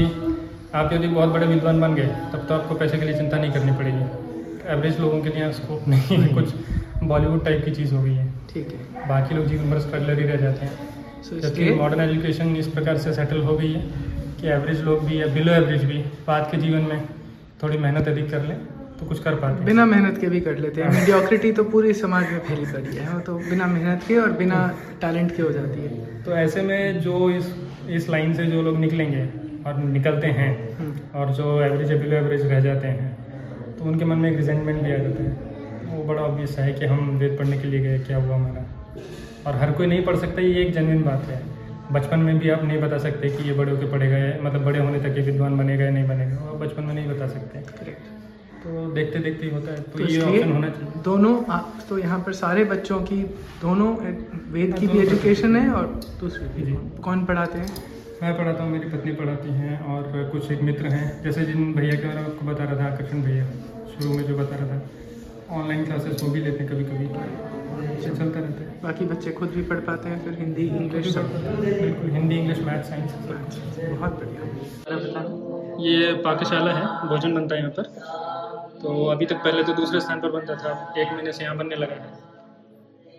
आप 0.75 0.93
यदि 0.93 1.07
बहुत 1.07 1.29
बड़े 1.29 1.47
विद्वान 1.47 1.81
बन 1.81 1.93
गए 1.95 2.07
तब 2.33 2.45
तो 2.49 2.55
आपको 2.55 2.75
पैसे 2.75 2.97
के 2.97 3.05
लिए 3.05 3.17
चिंता 3.17 3.37
नहीं 3.37 3.51
करनी 3.51 3.71
पड़ेगी। 3.71 4.05
एवरेज 4.73 4.99
लोगों 4.99 5.19
के 5.21 5.29
लिए 5.29 5.51
स्कोप 5.53 5.87
नहीं 5.87 6.17
है 6.17 6.33
कुछ 6.33 6.53
बॉलीवुड 7.03 7.43
टाइप 7.45 7.65
की 7.65 7.71
चीज़ 7.71 7.93
हो 7.95 8.01
गई 8.03 8.13
है। 8.13 8.27
ठीक 8.53 8.67
है। 8.67 9.07
बाकी 9.09 9.35
लोग 9.35 9.45
जीवन 9.47 9.71
भर 9.71 9.79
स्ट्रगलर 9.79 10.19
ही 10.19 10.25
रह 10.27 10.35
जाते 10.37 10.65
हैं। 10.65 11.39
जबकि 11.41 11.69
मॉडर्न 11.73 12.01
एजुकेशन 12.01 12.55
इस 12.55 12.67
प्रकार 12.67 12.97
से 12.97 13.13
सेटल 13.13 13.41
हो 13.43 13.57
गई 13.57 13.71
है 13.73 13.81
कि 14.41 14.47
एवरेज 14.49 14.81
लोग 14.81 15.05
भी 15.05 15.21
या 15.21 15.27
बिलो 15.33 15.53
एवरेज 15.53 15.83
भी 15.83 15.97
बाद 16.27 16.47
के 16.51 16.57
जीवन 16.57 16.81
में 16.81 17.07
थोड़ी 17.63 17.77
मेहनत 17.77 18.07
अधिक 18.07 18.29
कर 18.31 18.41
लें। 18.43 18.57
तो 18.99 19.05
कुछ 19.05 19.23
कर 19.23 19.35
पाते 19.35 19.55
हैं। 19.55 19.65
बिना 19.65 19.85
मेहनत 19.85 20.17
के 20.17 20.27
भी 20.27 20.41
कर 20.41 20.57
लेते 20.57 20.81
हैं। 20.81 20.99
मीडियोक्रिटी 20.99 21.51
तो 21.51 21.63
पूरे 21.63 21.93
समाज 21.93 22.31
में 22.31 22.39
फैली 22.39 22.65
पड़ी 22.65 22.95
है। 22.95 23.09
वो 23.09 23.19
तो 23.19 23.35
बिना 23.37 23.65
मेहनत 23.65 24.01
के 24.07 24.17
और 24.17 24.31
बिना 24.31 24.75
टैलेंट 25.01 25.35
के 25.35 25.41
हो 25.41 25.51
जाती 25.51 25.81
है। 25.81 26.23
तो 26.23 26.31
ऐसे 26.31 26.61
में 26.61 26.99
जो 26.99 27.29
इस 27.29 27.55
इस 27.89 28.09
लाइन 28.09 28.33
से 28.33 28.45
जो 28.45 28.61
लोग 28.61 28.77
निकलेंगे 28.77 29.29
और 29.67 29.83
निकलते 29.83 30.27
हैं 30.27 30.77
हम्म, 30.77 31.19
और 31.19 31.29
जो 31.29 31.61
एवरेज 31.61 31.91
या 31.91 31.97
बिलो 31.97 32.15
एवरेज 32.15 32.41
रह 32.45 32.59
जाते 32.59 32.87
हैं 32.87 33.17
तो 33.79 33.85
उनके 33.85 34.05
मन 34.05 34.17
में 34.17 34.31
एक 34.31 34.37
रिजेंटमेंट 34.37 34.83
भी 34.83 34.93
आ 34.93 34.97
जाता 34.97 35.23
है। 35.23 35.37
वो 35.95 36.03
बड़ा 36.03 36.21
ऑब्वियस 36.21 36.59
है 36.59 36.73
कि 36.73 36.85
हम 36.85 37.17
वेद 37.17 37.37
पढ़ने 37.39 37.57
के 37.57 37.67
लिए 37.67 37.79
गए 37.79 37.99
क्या 37.99 38.17
हुआ 38.17 38.35
हमारा। 38.35 38.85
और 39.47 39.55
हर 39.55 39.71
कोई 39.71 39.87
नहीं 39.87 40.03
पढ़ 40.03 40.15
सकता 40.15 40.41
ये 40.41 40.61
एक 40.61 40.73
जेन्युइन 40.73 41.03
बात 41.03 41.23
है। 41.23 41.41
बचपन 41.91 42.19
में 42.19 42.39
भी 42.39 42.49
आप 42.49 42.63
नहीं 42.63 42.81
बता 42.81 42.97
सकते 42.97 43.29
कि 43.29 43.43
ये 43.43 43.53
बड़े 43.53 43.71
होकर 43.71 43.87
पढ़ेगा 43.87 44.17
या- 44.17 44.43
मतलब 44.43 44.65
बड़े 44.65 44.79
होने 44.79 44.99
तक 44.99 45.17
ये 45.17 45.23
विद्वान 45.23 45.57
बनेगा 45.57 45.83
या 45.83 45.91
नहीं 45.91 46.07
बनेगा 46.07 46.35
आप 46.35 46.55
बचपन 46.55 46.83
में 46.83 46.93
नहीं 46.93 47.09
बता 47.09 47.27
सकते. 47.27 47.59
तो 48.65 48.85
देखते 48.93 49.19
देखते 49.19 49.45
ही 49.45 49.51
होता 49.51 49.71
है 49.71 49.81
तो 49.81 49.97
तो 49.97 50.05
ये 50.05 50.21
ऑप्शन 50.21 50.51
होना 50.51 50.69
चाहिए। 50.69 51.01
दोनों 51.03 51.33
तो 51.89 51.97
यहाँ 51.97 52.19
पर 52.19 52.33
सारे 52.35 52.63
बच्चों 52.65 52.99
की 53.01 53.17
दोनों 53.61 53.89
वेद 54.53 54.73
की 54.79 54.87
भी 54.87 54.99
एजुकेशन 54.99 55.55
है 55.55 55.69
और 55.71 55.85
दूसरी 56.19 56.47
भी। 56.55 56.65
जी। 56.65 56.77
कौन 57.03 57.25
पढ़ाते 57.25 57.59
हैं? 57.59 57.67
मैं 58.21 58.37
पढ़ाता 58.37 58.63
हूँ 58.63 58.71
मेरी 58.71 58.89
पत्नी 58.89 59.11
पढ़ाती 59.13 59.49
हैं 59.53 59.79
और 59.85 60.29
कुछ 60.31 60.51
एक 60.51 60.61
मित्र 60.63 60.93
हैं 60.93 61.05
जैसे 61.23 61.45
जिन 61.45 61.73
भैया 61.73 61.95
के 61.95 62.07
बारे 62.07 62.19
में 62.19 62.25
आपको 62.25 62.45
बता 62.45 62.63
रहा 62.63 62.79
था 62.79 62.93
आकर्षण 62.93 63.21
भैया 63.23 63.45
शुरू 63.91 64.13
में 64.13 64.23
जो 64.27 64.37
बता 64.37 64.55
रहा 64.55 64.67
था। 64.69 64.77
ऑनलाइन 65.55 65.85
क्लासेस 65.85 66.23
वो 66.23 66.29
भी 66.31 66.39
लेते 66.41 66.63
हैं 66.63 66.71
कभी 66.71 66.83
कभी 66.85 67.07
चलता 68.03 68.39
रहता 68.39 68.61
है। 68.61 68.67
बाकी 68.83 69.05
बच्चे 69.05 69.31
खुद 69.31 69.49
भी 69.49 69.61
पढ़ 69.63 69.79
पाते 69.87 70.09
हैं 70.09 70.23
फिर 70.23 70.33
हिंदी 70.39 70.67
इंग्लिश 70.77 71.13
सब। 71.13 71.33
बिल्कुल 71.61 72.09
हिंदी 72.11 72.35
इंग्लिश 72.37 72.59
मैथ 72.65 72.83
साइंस। 72.83 73.09
बहुत 73.29 74.19
बढ़िया। 74.19 74.41
ये 75.85 76.13
पाकशाला 76.23 76.71
है 76.73 76.85
भोजन 77.09 77.33
बनता 77.35 77.55
है 77.55 77.61
यहाँ 77.61 77.73
पर। 77.77 77.85
तो 78.85 79.05
अभी 79.11 79.25
तक 79.25 79.37
पहले 79.43 79.63
तो 79.63 79.73
दूसरे 79.73 79.99
स्थान 79.99 80.19
पर 80.21 80.31
बनता 80.31 80.55
था 80.55 80.71
एक 80.97 81.11
महीने 81.13 81.31
से 81.33 81.43
यहाँ 81.43 81.57
बनने 81.57 81.75
लगा 81.75 81.95
है। 81.95 82.09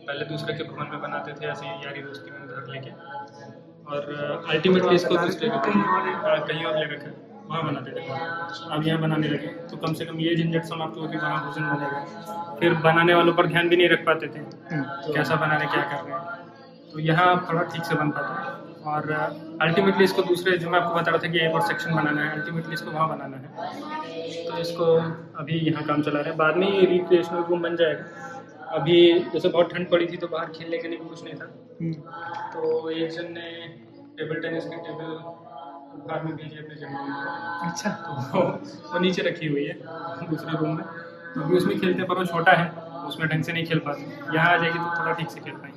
पहले 0.06 0.24
दूसरे 0.26 0.54
के 0.54 0.64
भवन 0.64 0.90
में 0.90 1.00
बनाते 1.02 1.32
थे 1.38 1.46
ऐसे 1.50 1.66
ही 1.66 1.72
यारी 1.86 2.02
दोस्ती 2.02 2.30
में 2.30 2.40
उधर 2.40 2.68
लेके। 2.72 2.90
और 3.86 4.44
अल्टीमेटली 4.50 4.94
इसको 4.94 5.16
दूसरे 5.16 5.48
के 5.48 5.58
कहीं 6.46 6.64
और 6.64 6.76
ले 6.76 6.84
रखा। 6.94 7.10
वहाँ 7.48 7.62
बनाते 7.64 7.90
थे। 7.90 8.04
अब 8.74 8.86
यहाँ 8.86 9.00
बनाने 9.00 9.28
लगे। 9.28 9.48
तो 9.70 9.76
कम 9.76 9.92
से 9.94 10.04
कम 10.04 10.20
ये 10.20 10.34
झंझट 10.36 10.64
समाप्त 10.70 11.00
हो 11.00 11.08
कि 11.08 11.16
वहाँ 11.16 11.44
भोजन 11.46 11.68
बनेगा। 11.72 12.56
फिर 12.60 12.74
बनाने 12.86 13.14
वालों 13.14 13.34
पर 13.34 13.46
ध्यान 13.46 13.68
भी 13.68 13.76
नहीं 13.76 13.88
रख 13.88 14.04
पाते 14.06 14.26
थे। 14.28 14.38
हम्म, 14.38 15.12
कैसा 15.14 15.36
बना 15.36 15.56
रहे 15.56 15.66
क्या 15.74 15.82
कर 15.82 16.04
रहे 16.04 16.14
हैं 16.14 16.22
तो 16.92 16.98
यहाँ 17.02 17.28
थोड़ा 17.48 17.62
ठीक 17.74 17.84
से 17.84 17.94
बन 17.94 18.10
पाता 18.10 18.32
है 18.34 18.54
और 18.86 19.12
अल्टीमेटली 19.62 20.04
इसको 20.04 20.22
दूसरे 20.24 20.56
जो 20.58 20.70
मैं 20.70 20.80
आपको 20.80 20.94
बता 20.94 21.10
रहा 21.10 21.22
था 21.22 21.28
कि 21.30 21.38
एक 21.46 21.54
और 21.54 21.62
सेक्शन 21.68 21.94
बनाना 21.94 22.24
है 22.24 22.30
अल्टीमेटली 22.32 22.74
इसको 22.74 22.90
वहाँ 22.90 23.08
बनाना 23.08 23.36
है। 23.36 23.95
तो 24.46 24.58
इसको 24.58 24.84
अभी 25.40 25.58
यहाँ 25.60 25.84
काम 25.86 26.02
चला 26.02 26.20
रहे 26.20 26.28
हैं। 26.28 26.36
बाद 26.38 26.56
में 26.56 26.66
ये 26.68 26.86
रिक्रिएशनल 26.86 27.42
रूम 27.48 27.62
बन 27.62 27.76
जाएगा। 27.76 28.04
अभी 28.76 28.96
जैसे 29.32 29.48
बहुत 29.48 29.72
ठंड 29.72 29.90
पड़ी 29.90 30.06
थी 30.06 30.16
तो 30.16 30.28
बाहर 30.28 30.46
खेलने 30.52 30.78
के 30.78 30.88
लिए 30.88 30.98
भी 30.98 31.08
कुछ 31.08 31.24
नहीं 31.24 31.34
था। 31.34 31.44
हम्म, 31.80 31.92
तो 32.52 32.90
एक 32.90 33.10
जन 33.10 33.32
ने 33.32 33.50
टेबल 34.18 34.40
टेनिस 34.42 34.64
की 34.64 34.76
टेबल 34.86 35.10
बाहर 36.08 36.24
में 36.24 36.34
भेजी 36.36 36.58
अपने 36.58 36.74
ज़मीन 36.76 37.68
अच्छा। 37.68 37.90
तो 37.90 38.40
वो 38.92 38.98
नीचे 39.00 39.22
रखी 39.22 39.46
हुई 39.46 39.64
है 39.64 39.74
दूसरे 40.30 40.58
रूम 40.58 40.76
में। 40.76 40.84
तो 41.34 41.40
अभी 41.42 41.56
उसमें 41.56 41.78
खेलते 41.80 42.02
पर 42.02 42.14
वो 42.14 42.24
छोटा 42.26 42.52
है 42.52 42.66
उसमें 43.08 43.28
ढंग 43.28 43.42
से 43.44 43.52
नहीं 43.52 43.64
खेल 43.66 43.78
पाते। 43.86 44.02
यहाँ 44.36 44.52
आ 44.52 44.56
जाएगी 44.56 44.78
तो 44.78 44.98
थोड़ा 44.98 45.12
ठीक 45.12 45.30
से 45.30 45.40
खेल 45.40 45.54
पाएँगे। 45.54 45.75